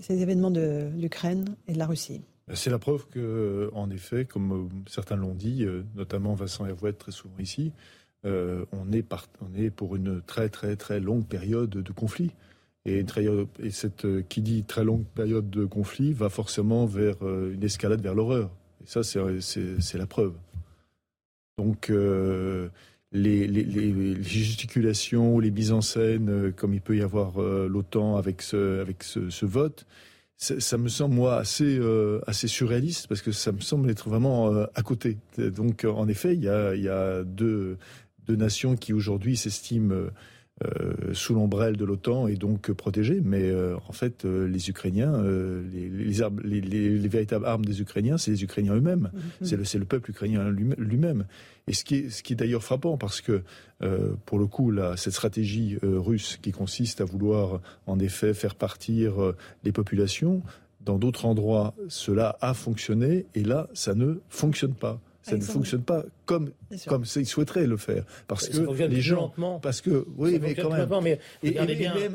ces 0.00 0.22
événements 0.22 0.50
de 0.50 0.88
l'Ukraine 0.96 1.54
et 1.68 1.74
de 1.74 1.78
la 1.78 1.86
Russie. 1.86 2.22
C'est 2.54 2.70
la 2.70 2.78
preuve 2.78 3.06
que, 3.08 3.70
en 3.74 3.90
effet, 3.90 4.24
comme 4.24 4.52
euh, 4.52 4.68
certains 4.88 5.16
l'ont 5.16 5.34
dit, 5.34 5.64
euh, 5.64 5.84
notamment 5.94 6.34
Vincent 6.34 6.66
Hervouet 6.66 6.92
très 6.92 7.12
souvent 7.12 7.38
ici, 7.38 7.72
euh, 8.24 8.64
on, 8.72 8.92
est 8.92 9.04
on 9.40 9.54
est 9.54 9.70
pour 9.70 9.96
une 9.96 10.20
très 10.22 10.48
très 10.48 10.76
très 10.76 11.00
longue 11.00 11.26
période 11.26 11.70
de 11.70 11.92
conflit. 11.92 12.30
Et, 12.84 13.04
et 13.60 13.70
cette, 13.70 14.06
qui 14.28 14.42
dit 14.42 14.64
très 14.64 14.82
longue 14.82 15.04
période 15.04 15.48
de 15.50 15.64
conflit 15.64 16.12
va 16.12 16.28
forcément 16.28 16.84
vers 16.84 17.14
une 17.22 17.62
escalade 17.62 18.00
vers 18.00 18.14
l'horreur. 18.14 18.50
Et 18.82 18.88
ça, 18.88 19.04
c'est 19.04 19.98
la 19.98 20.06
preuve. 20.06 20.34
Donc, 21.58 21.92
les, 23.12 24.22
gesticulations, 24.22 25.38
les 25.38 25.50
mises 25.50 25.72
en 25.72 25.80
scène, 25.80 26.28
euh, 26.28 26.52
comme 26.52 26.74
il 26.74 26.80
peut 26.80 26.96
y 26.96 27.02
avoir 27.02 27.40
euh, 27.40 27.68
l'OTAN 27.68 28.16
avec 28.16 28.42
ce, 28.42 28.80
avec 28.80 29.02
ce, 29.02 29.44
vote, 29.44 29.86
ça, 30.36 30.76
me 30.78 30.88
semble 30.88 31.14
moi 31.14 31.36
assez 31.36 31.78
euh, 31.78 32.20
assez 32.26 32.48
surréaliste 32.48 33.06
parce 33.06 33.22
que 33.22 33.30
ça 33.30 33.52
me 33.52 33.60
semble 33.60 33.90
être 33.90 34.08
vraiment 34.08 34.52
à 34.74 34.82
côté. 34.82 35.18
Donc 35.38 35.84
en 35.84 36.08
effet, 36.08 36.34
il 36.34 36.42
y 36.42 36.48
a, 36.48 36.74
y 36.74 36.88
a 36.88 37.22
deux, 37.22 37.78
deux 38.26 38.36
nations 38.36 38.74
qui 38.74 38.92
aujourd'hui 38.92 39.36
s'estiment 39.36 39.94
sous 41.12 41.34
l'ombrelle 41.34 41.76
de 41.76 41.84
l'OTAN 41.84 42.28
et 42.28 42.36
donc 42.36 42.72
protégés. 42.72 43.20
Mais 43.24 43.50
euh, 43.50 43.76
en 43.88 43.92
fait, 43.92 44.24
euh, 44.24 44.46
les 44.46 44.70
Ukrainiens, 44.70 45.22
les, 45.72 45.88
les, 45.88 46.60
les, 46.60 47.08
véritables 47.08 47.46
armes 47.46 47.64
des 47.64 47.80
Ukrainiens, 47.80 48.18
c'est 48.18 48.30
les 48.30 48.44
Ukrainiens 48.44 48.74
eux-mêmes. 48.74 49.10
Mm-hmm. 49.14 49.44
C'est 49.44 49.56
le, 49.56 49.80
le, 49.80 49.86
peuple 49.86 50.10
ukrainien 50.10 50.48
lui-même. 50.50 51.26
Et 51.66 51.72
ce 51.72 51.84
qui 51.84 51.96
est, 51.96 52.10
ce 52.10 52.22
qui 52.22 52.32
est 52.32 52.36
d'ailleurs 52.36 52.62
frappant, 52.62 52.96
parce 52.96 53.20
que 53.20 53.42
pour 54.26 54.38
le 54.38 54.46
coup, 54.46 54.70
là, 54.70 54.96
cette 54.96 55.12
stratégie 55.12 55.76
russe 55.82 56.38
qui 56.40 56.52
consiste 56.52 57.00
à 57.00 57.04
vouloir 57.04 57.60
en 57.86 57.98
effet 57.98 58.32
faire 58.34 58.54
partir 58.54 59.34
les 59.64 59.72
populations, 59.72 60.42
dans 60.80 60.98
d'autres 60.98 61.26
endroits, 61.26 61.74
cela 61.88 62.36
a 62.40 62.54
fonctionné, 62.54 63.26
et 63.34 63.44
là, 63.44 63.68
ça 63.74 63.94
ne 63.94 64.20
fonctionne 64.28 64.74
pas 64.74 65.00
ça 65.22 65.36
ne 65.36 65.42
fonctionne 65.42 65.82
pas 65.82 66.04
comme 66.26 66.50
comme 66.86 67.04
ils 67.16 67.26
souhaiteraient 67.26 67.66
le 67.66 67.76
faire 67.76 68.04
parce 68.26 68.48
que 68.48 68.84
les 68.84 69.00
gens 69.00 69.32
parce 69.60 69.80
que 69.80 70.06
oui 70.16 70.38
mais 70.40 70.54
quand 70.54 70.70
même. 70.70 70.88
mais 71.02 71.18
et, 71.42 71.56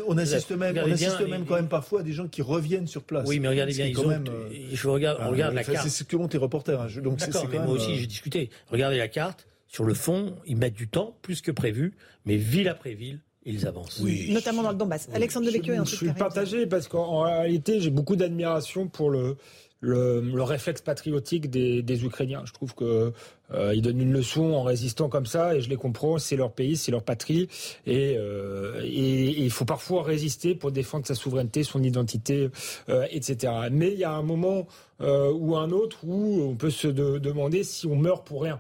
on 0.08 0.18
assiste 0.18 0.52
même 0.52 0.78
on 0.78 0.92
assiste 0.92 1.28
même 1.28 1.46
quand 1.46 1.56
même 1.56 1.70
parfois 1.70 2.02
à 2.02 2.04
des 2.04 2.14
gens 2.14 2.28
qui 2.28 2.42
reviennent 2.42 2.88
sur 2.88 3.04
place. 3.04 3.28
Oui 3.28 3.40
mais 3.40 3.48
regardez 3.48 3.74
bien 3.74 3.86
ils 3.86 4.00
ont, 4.00 4.08
même, 4.08 4.26
je 4.72 4.88
regarde 4.88 5.20
on 5.22 5.30
regarde 5.30 5.54
la 5.54 5.64
carte. 5.64 5.84
c'est 5.84 5.90
ce 5.90 6.04
que 6.04 6.16
montrent 6.16 6.36
les 6.36 6.42
reporters 6.42 6.82
hein. 6.82 6.88
donc 7.02 7.20
c'est 7.20 7.34
mais 7.50 7.60
moi 7.60 7.74
aussi 7.74 7.92
euh, 7.92 7.96
j'ai 7.96 8.08
discuté. 8.08 8.50
Regardez 8.70 8.98
la 8.98 9.08
carte 9.08 9.48
sur 9.68 9.84
le 9.84 9.94
fond 9.94 10.36
ils 10.46 10.58
mettent 10.58 10.74
du 10.74 10.88
temps 10.88 11.18
plus 11.22 11.42
que 11.42 11.52
prévu 11.52 11.94
mais 12.26 12.36
ville 12.36 12.68
après 12.68 12.94
ville 12.94 13.22
ils 13.50 13.66
avancent. 13.66 14.02
Oui. 14.04 14.30
Notamment 14.30 14.62
dans 14.62 14.72
le 14.72 14.78
Donbass. 14.78 15.08
Alexandre 15.14 15.46
Devecchio 15.46 15.74
Je, 15.86 15.90
je 15.90 15.96
suis 15.96 16.12
partagé 16.12 16.68
parce 16.68 16.90
qu'en 16.90 17.22
réalité, 17.22 17.80
j'ai 17.80 17.90
beaucoup 17.90 18.18
d'admiration 18.18 18.90
pour 18.90 19.10
le, 19.10 19.38
le, 19.80 20.42
réflexe 20.42 20.82
patriotique 20.82 21.50
des, 21.50 22.06
Ukrainiens. 22.06 22.44
Je 22.46 22.54
trouve 22.54 22.74
que 22.76 23.14
euh, 23.54 23.80
donnent 23.82 24.02
une 24.02 24.14
leçon 24.14 24.54
en 24.54 24.64
résistant 24.64 25.10
comme 25.10 25.26
ça, 25.26 25.56
et 25.56 25.62
je 25.62 25.70
les 25.70 25.76
comprends. 25.76 26.18
C'est 26.18 26.36
leur 26.36 26.52
pays, 26.52 26.78
c'est 26.78 26.92
leur 26.92 27.04
patrie, 27.04 27.48
et, 27.86 28.16
euh, 28.18 28.82
il 28.86 29.50
faut 29.52 29.66
parfois 29.66 30.04
résister 30.04 30.56
pour 30.56 30.72
défendre 30.72 31.06
sa 31.06 31.16
souveraineté, 31.16 31.64
son 31.64 31.84
identité, 31.84 32.50
euh, 32.90 33.06
etc. 33.12 33.54
Mais 33.72 33.92
il 33.92 34.00
y 34.00 34.04
a 34.04 34.12
un 34.12 34.24
moment 34.24 34.68
ou 35.00 35.56
un 35.56 35.70
autre 35.70 36.00
où 36.06 36.42
on 36.42 36.56
peut 36.56 36.72
se 36.72 36.88
demander 36.88 37.64
si 37.64 37.86
on 37.86 37.96
meurt 37.96 38.26
pour 38.26 38.42
rien. 38.42 38.60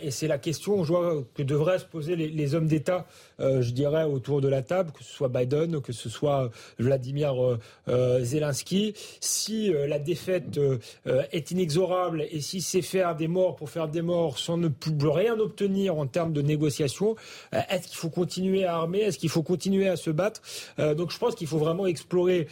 et 0.00 0.10
c'est 0.10 0.26
la 0.26 0.38
question 0.38 0.82
que 0.82 1.42
devraient 1.42 1.78
se 1.78 1.84
poser 1.84 2.16
les 2.16 2.54
hommes 2.54 2.66
d'État 2.66 3.06
je 3.42 3.70
dirais, 3.72 4.04
autour 4.04 4.40
de 4.40 4.48
la 4.48 4.62
table, 4.62 4.92
que 4.92 5.02
ce 5.04 5.12
soit 5.12 5.28
Biden, 5.28 5.80
que 5.80 5.92
ce 5.92 6.08
soit 6.08 6.50
Vladimir 6.78 7.42
euh, 7.42 7.58
euh, 7.88 8.22
Zelensky. 8.22 8.94
Si 9.20 9.72
la 9.72 9.98
défaite 9.98 10.60
est 11.06 11.50
inexorable 11.50 12.26
et 12.30 12.40
si 12.40 12.60
c'est 12.60 12.82
faire 12.82 13.16
des 13.16 13.28
morts 13.28 13.56
pour 13.56 13.70
faire 13.70 13.88
des 13.88 14.02
morts 14.02 14.38
sans 14.38 14.56
ne 14.56 14.68
plus 14.68 15.08
rien 15.08 15.38
obtenir 15.38 15.96
en 15.96 16.06
termes 16.06 16.32
de 16.32 16.42
négociation, 16.42 17.16
est-ce 17.52 17.88
qu'il 17.88 17.96
faut 17.96 18.10
continuer 18.10 18.64
à 18.64 18.76
armer? 18.76 19.00
Est-ce 19.00 19.18
qu'il 19.18 19.28
faut 19.28 19.42
continuer 19.42 19.88
à 19.88 19.96
se 19.96 20.10
battre? 20.10 20.42
Donc 20.78 21.10
je 21.10 21.18
pense 21.18 21.34
qu'il 21.34 21.46
faut 21.46 21.58
vraiment 21.58 21.86
explorer 21.86 22.48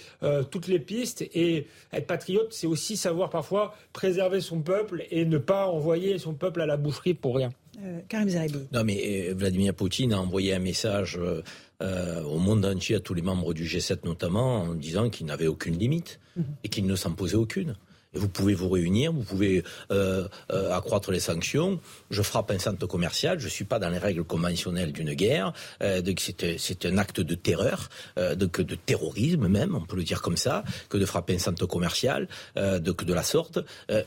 toutes 0.51 0.69
les 0.69 0.79
pistes 0.79 1.23
et 1.35 1.67
être 1.93 2.07
patriote, 2.07 2.53
c'est 2.53 2.67
aussi 2.67 2.97
savoir 2.97 3.31
parfois 3.31 3.75
préserver 3.93 4.41
son 4.41 4.61
peuple 4.61 5.05
et 5.11 5.25
ne 5.25 5.39
pas 5.39 5.67
envoyer 5.67 6.19
son 6.19 6.35
peuple 6.35 6.61
à 6.61 6.67
la 6.67 6.77
boucherie 6.77 7.15
pour 7.15 7.37
rien. 7.37 7.51
Euh, 7.83 8.01
Karim 8.09 8.29
Non, 8.73 8.85
mais 8.85 9.29
euh, 9.29 9.35
Vladimir 9.35 9.75
Poutine 9.75 10.13
a 10.13 10.21
envoyé 10.21 10.55
un 10.55 10.59
message 10.59 11.19
euh, 11.83 12.23
au 12.25 12.39
monde 12.39 12.65
entier, 12.65 12.97
à 12.97 13.01
tous 13.01 13.15
les 13.15 13.23
membres 13.23 13.55
du 13.55 13.65
G7 13.65 14.05
notamment, 14.05 14.63
en 14.63 14.75
disant 14.75 15.09
qu'il 15.09 15.27
n'avait 15.27 15.47
aucune 15.47 15.79
limite 15.79 16.21
mhm. 16.37 16.45
et 16.65 16.69
qu'il 16.69 16.87
ne 16.87 16.97
s'en 16.97 17.13
posait 17.13 17.37
aucune. 17.37 17.77
Vous 18.13 18.29
pouvez 18.29 18.55
vous 18.55 18.69
réunir, 18.69 19.13
vous 19.13 19.23
pouvez 19.23 19.63
euh, 19.93 20.27
euh, 20.51 20.73
accroître 20.73 21.13
les 21.13 21.21
sanctions. 21.21 21.81
Je 22.11 22.23
frappe 22.23 22.51
un 22.51 22.59
centre 22.59 22.85
commercial, 22.87 23.39
je 23.39 23.47
suis 23.47 23.65
pas 23.65 23.79
dans 23.79 23.89
les 23.89 23.99
règles 23.99 24.25
conventionnelles 24.25 24.93
d'une 24.93 25.15
guerre. 25.15 25.53
Euh, 25.81 26.03
c'est 26.59 26.87
un 26.87 26.99
acte 26.99 27.21
de 27.21 27.35
terreur, 27.37 27.89
de, 28.17 28.47
terrorisme 28.75 29.47
même, 29.47 29.77
on 29.77 29.83
peut 29.83 29.97
le 29.97 30.03
dire 30.03 30.23
comme 30.23 30.37
ça, 30.37 30.65
que 30.89 30.99
de 30.99 31.07
frapper 31.07 31.37
un 31.37 31.39
centre 31.39 31.67
commercial, 31.67 32.29
de, 32.57 32.79
de 32.79 33.15
la 33.15 33.23
sorte. 33.23 33.61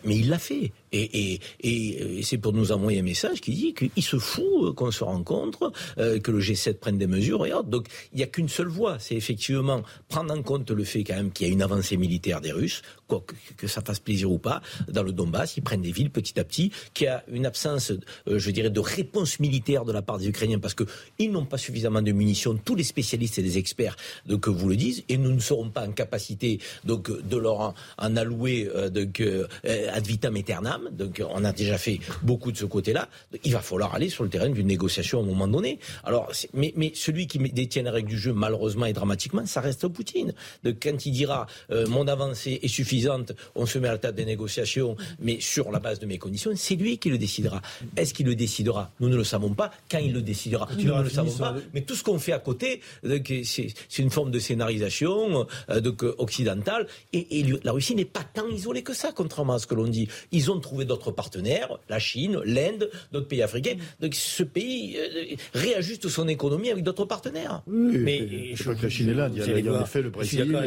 Mais 0.04 0.18
il 0.18 0.30
l'a 0.30 0.40
fait. 0.40 0.74
Et, 0.94 1.34
et, 1.34 1.40
et, 1.62 2.20
et 2.20 2.24
c'est 2.24 2.38
pour 2.38 2.54
nous 2.54 2.72
envoyer 2.72 3.00
un 3.00 3.04
message 3.04 3.42
qui 3.42 3.52
dit 3.52 3.74
qu'il 3.74 4.04
se 4.04 4.18
fout 4.18 4.74
qu'on 4.76 4.92
se 4.92 5.04
rencontre, 5.04 5.72
que 5.98 6.32
le 6.32 6.40
G7 6.40 6.76
prenne 6.76 6.98
des 6.98 7.08
mesures 7.08 7.46
et 7.46 7.54
autres. 7.54 7.70
Donc 7.70 7.88
il 8.14 8.18
n'y 8.18 8.24
a 8.24 8.28
qu'une 8.28 8.50
seule 8.50 8.68
voie, 8.68 8.98
c'est 9.00 9.16
effectivement 9.16 9.82
prendre 10.08 10.34
en 10.34 10.42
compte 10.42 10.70
le 10.72 10.84
fait 10.84 11.04
quand 11.04 11.16
même 11.16 11.32
qu'il 11.32 11.48
y 11.48 11.50
a 11.50 11.54
une 11.54 11.62
avancée 11.62 11.98
militaire 11.98 12.42
des 12.42 12.52
Russes, 12.52 12.82
quoi 13.08 13.24
que, 13.58 13.68
ça 13.68 13.82
fasse 13.82 14.00
plaisir 14.00 14.32
ou 14.32 14.38
pas, 14.38 14.62
dans 14.88 15.04
le 15.04 15.12
Donbass, 15.12 15.58
ils 15.58 15.62
prennent 15.62 15.82
des 15.82 15.92
villes 15.92 16.10
petit 16.10 16.40
à 16.40 16.44
petit, 16.44 16.72
qui 16.94 17.08
a 17.08 17.24
une 17.28 17.46
absence, 17.46 17.92
euh, 18.28 18.40
je 18.40 18.52
dirais, 18.52 18.70
de 18.70 18.80
réponse 18.80 19.40
militaire 19.40 19.86
de 19.86 19.92
la 19.92 20.02
part 20.02 20.18
des 20.18 20.28
Ukrainiens 20.28 20.60
parce 20.60 20.76
qu'ils 20.76 21.32
n'ont 21.32 21.46
pas 21.46 21.58
suffisamment 21.58 22.02
de 22.02 22.12
munitions. 22.12 22.58
Tous 22.64 22.76
les 22.76 22.84
spécialistes 22.84 23.38
et 23.40 23.42
les 23.42 23.58
experts 23.58 23.96
donc, 24.26 24.48
vous 24.48 24.70
le 24.70 24.76
disent, 24.76 25.04
et 25.10 25.18
nous 25.18 25.32
ne 25.32 25.40
serons 25.40 25.70
pas 25.70 25.88
en 25.88 25.92
capacité 25.92 26.60
donc, 26.84 27.10
de 27.12 27.38
leur 27.38 27.74
en, 27.98 28.16
allouer 28.16 28.70
euh, 28.74 28.90
donc, 28.90 29.20
euh, 29.20 29.48
ad 29.64 30.06
vitam 30.06 30.36
aeternam. 30.36 30.83
Donc, 30.92 31.22
on 31.30 31.44
a 31.44 31.54
déjà 31.54 31.78
fait 31.78 32.00
beaucoup 32.22 32.52
de 32.52 32.58
ce 32.58 32.66
côté-là. 32.66 33.10
Il 33.44 33.54
va 33.54 33.62
falloir 33.62 33.94
aller 33.96 34.10
sur 34.10 34.24
le 34.24 34.30
terrain 34.30 34.50
d'une 34.50 34.68
négociation 34.68 35.20
à 35.20 35.24
un 35.24 35.26
moment 35.26 35.48
donné. 35.48 35.80
Alors, 36.04 36.32
mais, 36.54 36.74
mais 36.76 36.92
celui 36.96 37.28
qui 37.28 37.40
détient 37.40 37.84
la 37.84 37.92
règle 37.92 38.10
du 38.10 38.18
jeu, 38.18 38.34
malheureusement 38.34 38.86
et 38.86 38.94
dramatiquement, 38.94 39.46
ça 39.46 39.62
reste 39.62 39.88
Poutine. 39.88 40.34
Donc, 40.64 40.78
quand 40.82 41.06
il 41.06 41.12
dira 41.12 41.48
mon 41.70 42.08
avancée 42.08 42.60
est 42.62 42.68
suffisante, 42.68 43.34
on 43.56 43.66
se 43.66 43.80
met 43.80 43.88
à 43.88 43.94
la 43.94 43.98
table 43.98 44.18
des 44.18 44.26
négociations, 44.26 44.96
mais 45.20 45.40
sur 45.40 45.72
la 45.72 45.80
base 45.80 46.00
de 46.00 46.06
mes 46.06 46.18
conditions, 46.18 46.52
c'est 46.56 46.76
lui 46.76 46.98
qui 46.98 47.10
le 47.10 47.18
décidera. 47.18 47.62
Est-ce 47.96 48.14
qu'il 48.14 48.26
le 48.26 48.36
décidera? 48.36 48.92
Nous 49.00 49.10
ne 49.10 49.16
le 49.16 49.24
savons 49.24 49.54
pas. 49.54 49.72
Quand 49.90 50.00
il 50.00 50.14
le 50.14 50.22
décidera, 50.22 50.68
nous 50.78 50.96
ne 50.96 51.04
le 51.04 51.10
savons 51.10 51.38
pas. 51.38 51.56
Mais 51.74 51.82
tout 51.82 51.96
ce 51.96 52.04
qu'on 52.04 52.20
fait 52.20 52.34
à 52.34 52.40
côté, 52.40 52.82
c'est 53.04 54.00
une 54.00 54.10
forme 54.10 54.32
de 54.32 54.40
scénarisation 54.40 55.48
euh, 55.70 55.92
occidentale. 56.18 56.88
Et, 57.12 57.44
la 57.64 57.72
Russie 57.72 57.96
n'est 57.96 58.06
pas 58.06 58.24
tant 58.24 58.48
isolée 58.48 58.84
que 58.84 58.94
ça, 58.94 59.12
contrairement 59.14 59.54
à 59.54 59.60
ce 59.60 59.68
que 59.68 59.76
l'on 59.76 59.88
dit. 59.88 60.08
Ils 60.32 60.52
ont 60.52 60.60
trouvé 60.60 60.73
d'autres 60.82 61.12
partenaires, 61.12 61.78
la 61.90 62.00
Chine, 62.00 62.40
l'Inde, 62.46 62.90
d'autres 63.12 63.28
pays 63.28 63.42
africains. 63.42 63.76
Donc 64.00 64.16
ce 64.16 64.44
pays 64.44 64.98
euh, 64.98 65.36
réajuste 65.54 66.10
son 66.10 66.28
économie 66.28 66.70
avec 66.70 66.84
d'autres 66.84 67.06
partenaires. 67.06 67.62
mais 67.68 68.56
je 68.56 68.64
crois 68.64 68.76
que 68.76 68.84
la 68.84 68.90
Chine 68.90 69.10
et 69.10 69.14
l'Inde, 69.14 69.34
il 69.36 69.66
y 69.66 69.70
a, 69.70 69.74
en 69.74 69.84
effet 69.84 70.02
le 70.02 70.10
Brésil. 70.10 70.58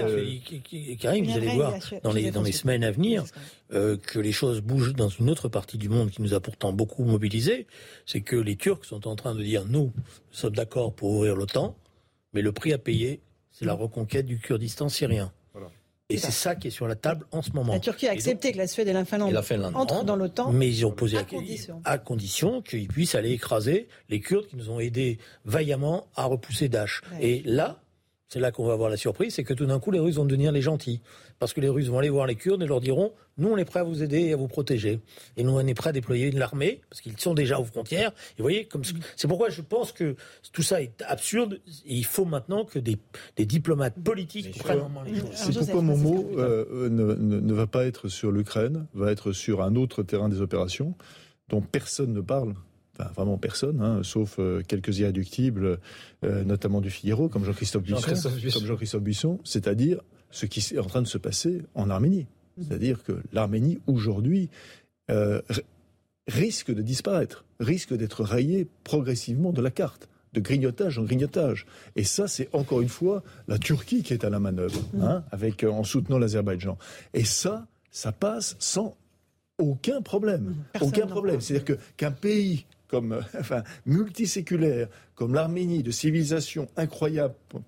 Karim, 1.00 1.24
vous 1.26 1.36
allez 1.36 1.48
voir 1.48 1.74
dans 2.02 2.12
les, 2.12 2.30
dans 2.30 2.42
les 2.42 2.52
semaines 2.52 2.84
à 2.84 2.90
venir 2.90 3.24
euh, 3.72 3.96
que 3.96 4.18
les 4.18 4.32
choses 4.32 4.60
bougent 4.60 4.94
dans 4.94 5.08
une 5.08 5.28
autre 5.28 5.48
partie 5.48 5.78
du 5.78 5.88
monde 5.88 6.10
qui 6.10 6.22
nous 6.22 6.34
a 6.34 6.40
pourtant 6.40 6.72
beaucoup 6.72 7.04
mobilisés. 7.04 7.66
C'est 8.04 8.20
que 8.20 8.36
les 8.36 8.56
Turcs 8.56 8.84
sont 8.84 9.08
en 9.08 9.16
train 9.16 9.34
de 9.34 9.42
dire 9.42 9.64
nous, 9.68 9.92
sommes 10.30 10.54
d'accord 10.54 10.94
pour 10.94 11.10
ouvrir 11.10 11.34
l'OTAN, 11.34 11.76
mais 12.32 12.42
le 12.42 12.52
prix 12.52 12.72
à 12.72 12.78
payer, 12.78 13.20
c'est 13.50 13.64
la 13.64 13.72
reconquête 13.72 14.26
du 14.26 14.38
Kurdistan 14.38 14.88
syrien. 14.88 15.32
Et 16.08 16.18
c'est 16.18 16.30
ça 16.30 16.54
qui 16.54 16.68
est 16.68 16.70
sur 16.70 16.86
la 16.86 16.94
table 16.94 17.26
en 17.32 17.42
ce 17.42 17.50
moment. 17.50 17.72
La 17.72 17.80
Turquie 17.80 18.06
a 18.06 18.12
accepté 18.12 18.52
que 18.52 18.58
la 18.58 18.68
Suède 18.68 18.86
et 18.86 18.92
la 18.92 19.04
Finlande, 19.04 19.34
entrent 19.74 20.04
dans 20.04 20.14
l'OTAN. 20.14 20.52
Mais 20.52 20.68
ils 20.68 20.86
ont 20.86 20.92
posé 20.92 21.18
à 21.18 21.24
condition, 21.24 21.80
à 21.84 21.98
condition 21.98 22.62
qu'ils 22.62 22.86
puissent 22.86 23.16
aller 23.16 23.32
écraser 23.32 23.88
les 24.08 24.20
Kurdes 24.20 24.46
qui 24.46 24.56
nous 24.56 24.70
ont 24.70 24.78
aidés 24.78 25.18
vaillamment 25.44 26.06
à 26.14 26.26
repousser 26.26 26.68
Daesh. 26.68 27.02
Et 27.20 27.42
là, 27.44 27.80
c'est 28.28 28.40
là 28.40 28.50
qu'on 28.50 28.64
va 28.64 28.72
avoir 28.72 28.90
la 28.90 28.96
surprise, 28.96 29.34
c'est 29.34 29.44
que 29.44 29.54
tout 29.54 29.66
d'un 29.66 29.78
coup, 29.78 29.90
les 29.90 30.00
Russes 30.00 30.16
vont 30.16 30.24
devenir 30.24 30.50
les 30.50 30.62
gentils. 30.62 31.00
Parce 31.38 31.52
que 31.52 31.60
les 31.60 31.68
Russes 31.68 31.88
vont 31.88 31.98
aller 31.98 32.08
voir 32.08 32.26
les 32.26 32.34
Kurdes 32.34 32.62
et 32.62 32.66
leur 32.66 32.80
diront 32.80 33.12
Nous, 33.38 33.48
on 33.48 33.56
est 33.56 33.64
prêts 33.64 33.80
à 33.80 33.84
vous 33.84 34.02
aider 34.02 34.20
et 34.20 34.32
à 34.32 34.36
vous 34.36 34.48
protéger. 34.48 35.00
Et 35.36 35.44
nous, 35.44 35.52
on 35.52 35.60
est 35.60 35.74
prêts 35.74 35.90
à 35.90 35.92
déployer 35.92 36.30
l'armée, 36.32 36.80
parce 36.90 37.00
qu'ils 37.00 37.18
sont 37.18 37.34
déjà 37.34 37.60
aux 37.60 37.64
frontières. 37.64 38.10
Et 38.10 38.38
vous 38.38 38.44
voyez, 38.44 38.68
c'est 39.14 39.28
pourquoi 39.28 39.50
je 39.50 39.62
pense 39.62 39.92
que 39.92 40.16
tout 40.52 40.62
ça 40.62 40.82
est 40.82 41.02
absurde. 41.06 41.60
Et 41.86 41.94
il 41.94 42.04
faut 42.04 42.24
maintenant 42.24 42.64
que 42.64 42.78
des, 42.78 42.98
diplomates 43.38 43.94
politiques 44.02 44.58
prennent 44.58 44.80
en 44.80 44.88
main 44.88 45.04
les 45.04 45.20
choses. 45.20 45.30
C'est 45.34 45.52
pourquoi 45.52 45.82
mon 45.82 45.96
mot 45.96 46.28
euh, 46.36 46.88
ne, 46.88 47.14
ne 47.14 47.54
va 47.54 47.66
pas 47.66 47.86
être 47.86 48.08
sur 48.08 48.32
l'Ukraine, 48.32 48.86
va 48.94 49.12
être 49.12 49.32
sur 49.32 49.62
un 49.62 49.76
autre 49.76 50.02
terrain 50.02 50.28
des 50.28 50.40
opérations 50.40 50.94
dont 51.48 51.60
personne 51.60 52.12
ne 52.12 52.20
parle 52.20 52.54
vraiment 53.04 53.38
personne, 53.38 53.80
hein, 53.80 54.00
sauf 54.02 54.36
euh, 54.38 54.62
quelques 54.66 54.98
irréductibles, 54.98 55.78
euh, 56.24 56.44
notamment 56.44 56.80
du 56.80 56.90
Figaro, 56.90 57.28
comme 57.28 57.44
Jean-Christophe 57.44 57.82
Buisson, 57.82 58.00
comme 58.52 58.66
Jean-Christophe 58.66 59.02
Buisson, 59.02 59.38
c'est-à-dire 59.44 60.00
ce 60.30 60.46
qui 60.46 60.60
est 60.74 60.78
en 60.78 60.86
train 60.86 61.02
de 61.02 61.06
se 61.06 61.18
passer 61.18 61.62
en 61.74 61.90
Arménie. 61.90 62.26
Mhm. 62.56 62.64
C'est-à-dire 62.64 63.02
que 63.02 63.20
l'Arménie, 63.32 63.78
aujourd'hui, 63.86 64.50
euh, 65.10 65.40
risque 66.28 66.72
de 66.72 66.82
disparaître, 66.82 67.44
risque 67.60 67.94
d'être 67.94 68.22
rayée 68.24 68.66
progressivement 68.84 69.52
de 69.52 69.62
la 69.62 69.70
carte 69.70 70.08
de 70.32 70.40
grignotage 70.40 70.98
en 70.98 71.04
grignotage. 71.04 71.66
Et 71.94 72.04
ça, 72.04 72.28
c'est 72.28 72.48
encore 72.52 72.82
une 72.82 72.90
fois 72.90 73.22
la 73.48 73.58
Turquie 73.58 74.02
qui 74.02 74.12
est 74.12 74.24
à 74.24 74.30
la 74.30 74.38
manœuvre, 74.38 74.82
mhm. 74.92 75.02
hein, 75.02 75.24
avec, 75.30 75.64
en 75.64 75.84
soutenant 75.84 76.18
l'Azerbaïdjan. 76.18 76.76
Et 77.14 77.24
ça, 77.24 77.66
ça 77.90 78.12
passe 78.12 78.56
sans 78.58 78.96
aucun 79.58 80.02
problème. 80.02 80.54
Mhm. 80.74 80.82
aucun 80.82 81.06
problème. 81.06 81.40
C'est-à-dire 81.40 81.64
que, 81.64 81.82
qu'un 81.96 82.12
pays 82.12 82.66
comme, 82.88 83.12
euh, 83.12 83.20
enfin, 83.40 83.62
multiséculaire, 83.84 84.88
comme 85.14 85.34
l'Arménie, 85.34 85.82
de 85.82 85.90
civilisation 85.90 86.68
incroyable 86.76 87.34
pour, 87.48 87.62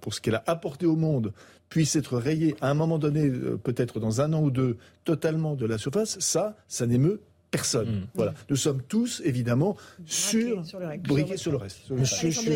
pour, 0.00 0.14
ce 0.14 0.20
qu'elle 0.20 0.36
a 0.36 0.44
apporté 0.46 0.86
au 0.86 0.96
monde, 0.96 1.32
puisse 1.68 1.96
être 1.96 2.16
rayée 2.16 2.56
à 2.60 2.70
un 2.70 2.74
moment 2.74 2.98
donné, 2.98 3.26
euh, 3.26 3.58
peut-être 3.62 4.00
dans 4.00 4.20
un 4.20 4.32
an 4.32 4.42
ou 4.42 4.50
deux, 4.50 4.78
totalement 5.04 5.54
de 5.54 5.66
la 5.66 5.78
surface, 5.78 6.18
ça, 6.18 6.56
ça 6.66 6.86
n'émeut 6.86 7.20
personne. 7.50 7.88
Mm. 7.88 8.06
Voilà. 8.14 8.34
Nous 8.50 8.56
sommes 8.56 8.82
tous, 8.82 9.22
évidemment, 9.24 9.76
sur, 10.04 10.64
sur, 10.64 10.78
le, 10.78 11.36
sur 11.36 11.50
le 11.50 11.56
reste. 11.56 11.78
Je, 11.90 12.04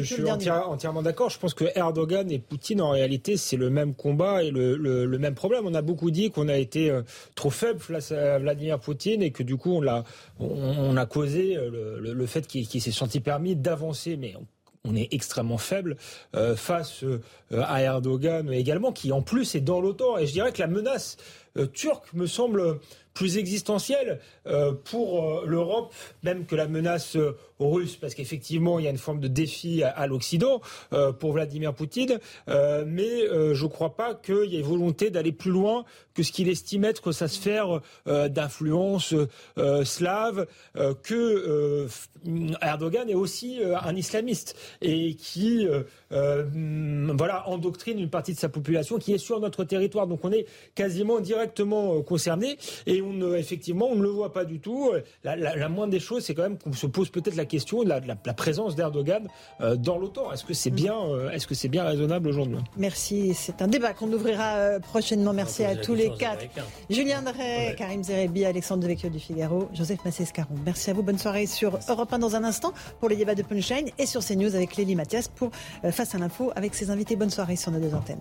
suis 0.04 0.30
entièrement 0.30 1.02
d'accord. 1.02 1.30
Je 1.30 1.38
pense 1.38 1.54
que 1.54 1.64
Erdogan 1.74 2.30
et 2.30 2.38
Poutine, 2.38 2.80
en 2.80 2.90
réalité, 2.90 3.36
c'est 3.36 3.56
le 3.56 3.70
même 3.70 3.94
combat 3.94 4.42
et 4.42 4.50
le, 4.50 5.06
même 5.18 5.34
problème. 5.34 5.66
On 5.66 5.74
a 5.74 5.82
beaucoup 5.82 6.10
dit 6.10 6.30
qu'on 6.30 6.48
a 6.48 6.56
été 6.56 6.90
euh, 6.90 7.02
trop 7.34 7.50
faible 7.50 7.80
face 7.80 8.12
à 8.12 8.38
Vladimir 8.38 8.78
Poutine 8.78 9.22
et 9.22 9.30
que 9.30 9.42
du 9.42 9.56
coup, 9.56 9.72
on, 9.72 9.86
a, 9.86 10.04
on, 10.38 10.96
a 10.96 11.06
causé 11.06 11.56
euh, 11.56 11.98
le, 12.00 12.26
fait 12.26 12.46
qu'il 12.46 12.66
s'est 12.66 12.90
senti 12.90 13.20
permis 13.20 13.56
d'avancer. 13.56 14.16
Mais 14.16 14.34
on 14.84 14.96
est 14.96 15.08
extrêmement 15.12 15.58
faible 15.58 15.96
euh, 16.34 16.56
face 16.56 17.04
à 17.52 17.82
Erdogan 17.82 18.52
également, 18.52 18.92
qui 18.92 19.12
en 19.12 19.22
plus 19.22 19.54
est 19.54 19.60
dans 19.60 19.80
l'OTAN. 19.80 20.18
Et 20.18 20.26
je 20.26 20.32
dirais 20.32 20.52
que 20.52 20.60
la 20.60 20.66
menace 20.66 21.16
turque 21.74 22.14
me 22.14 22.26
semble 22.26 22.80
plus 23.14 23.38
existentielle 23.38 24.20
euh, 24.46 24.72
pour 24.72 25.22
euh, 25.22 25.44
l'Europe, 25.46 25.94
même 26.22 26.46
que 26.46 26.56
la 26.56 26.66
menace 26.66 27.16
euh, 27.16 27.36
russe, 27.58 27.96
parce 27.96 28.14
qu'effectivement, 28.14 28.78
il 28.78 28.84
y 28.84 28.88
a 28.88 28.90
une 28.90 28.98
forme 28.98 29.20
de 29.20 29.28
défi 29.28 29.82
à, 29.84 30.06
l'Occident 30.08 30.60
pour 31.20 31.32
Vladimir 31.32 31.72
Poutine, 31.74 32.18
mais 32.48 33.26
je 33.28 33.62
ne 33.62 33.68
crois 33.68 33.94
pas 33.94 34.16
qu'il 34.16 34.46
y 34.46 34.58
ait 34.58 34.62
volonté 34.62 35.10
d'aller 35.10 35.30
plus 35.30 35.52
loin 35.52 35.84
que 36.12 36.24
ce 36.24 36.32
qu'il 36.32 36.48
estime 36.48 36.84
être 36.84 37.12
sa 37.12 37.28
sphère 37.28 37.80
d'influence 38.04 39.14
slave, 39.84 40.48
que 41.04 41.86
Erdogan 42.60 43.08
est 43.08 43.14
aussi 43.14 43.60
un 43.62 43.94
islamiste 43.94 44.56
et 44.80 45.14
qui 45.14 45.68
voilà, 46.10 47.48
endoctrine 47.48 48.00
une 48.00 48.10
partie 48.10 48.34
de 48.34 48.38
sa 48.38 48.48
population 48.48 48.98
qui 48.98 49.12
est 49.12 49.18
sur 49.18 49.38
notre 49.38 49.62
territoire. 49.62 50.08
Donc 50.08 50.24
on 50.24 50.32
est 50.32 50.46
quasiment 50.74 51.20
directement 51.20 52.02
concerné. 52.02 52.58
Effectivement, 53.36 53.88
on 53.90 53.96
ne 53.96 54.02
le 54.02 54.08
voit 54.08 54.32
pas 54.32 54.44
du 54.44 54.60
tout. 54.60 54.92
La, 55.24 55.68
moindre 55.68 55.92
des 55.92 56.00
choses, 56.00 56.24
c'est 56.24 56.34
quand 56.34 56.42
même 56.42 56.58
qu'on 56.58 56.72
se 56.72 56.86
pose 56.86 57.10
peut-être 57.10 57.36
la 57.36 57.44
question 57.44 57.82
de 57.82 57.88
la, 57.88 58.34
présence 58.34 58.74
d'Erdogan 58.74 59.28
euh, 59.60 59.76
dans 59.76 59.98
l'OTAN. 59.98 60.32
Est-ce 60.32 60.44
que 60.44 60.54
c'est 60.54 60.70
bien, 60.70 60.98
euh, 60.98 61.30
est-ce 61.30 61.46
que 61.46 61.54
c'est 61.54 61.68
bien 61.68 61.84
raisonnable 61.84 62.28
aujourd'hui? 62.28 62.58
Merci. 62.76 63.34
C'est 63.34 63.62
un 63.62 63.68
débat 63.68 63.92
qu'on 63.92 64.12
ouvrira 64.12 64.56
euh, 64.56 64.80
prochainement. 64.80 65.32
Merci 65.32 65.64
à 65.64 65.76
tous 65.76 65.94
les 65.94 66.10
quatre. 66.10 66.44
Julien 66.90 67.22
Drey, 67.22 67.74
Karim 67.76 68.02
Zerebi, 68.02 68.44
Alexandre 68.44 68.82
Devecchio 68.82 69.08
du 69.08 69.20
Figaro, 69.20 69.68
Joseph 69.72 70.04
Massescaron. 70.04 70.54
Merci 70.64 70.90
à 70.90 70.94
vous. 70.94 71.02
Bonne 71.02 71.18
soirée 71.18 71.46
sur 71.46 71.78
Europe 71.88 72.12
1 72.12 72.18
dans 72.18 72.36
un 72.36 72.44
instant 72.44 72.72
pour 73.00 73.08
les 73.08 73.16
débats 73.16 73.34
de 73.34 73.42
Punchline 73.42 73.88
et 73.98 74.06
sur 74.06 74.24
CNews 74.24 74.54
avec 74.54 74.76
Lélie 74.76 74.94
Mathias 74.94 75.28
pour 75.28 75.50
Face 75.90 76.14
à 76.14 76.18
l'info 76.18 76.52
avec 76.56 76.74
ses 76.74 76.90
invités. 76.90 77.16
Bonne 77.16 77.30
soirée 77.30 77.56
sur 77.56 77.70
nos 77.70 77.80
deux 77.80 77.94
antennes. 77.94 78.20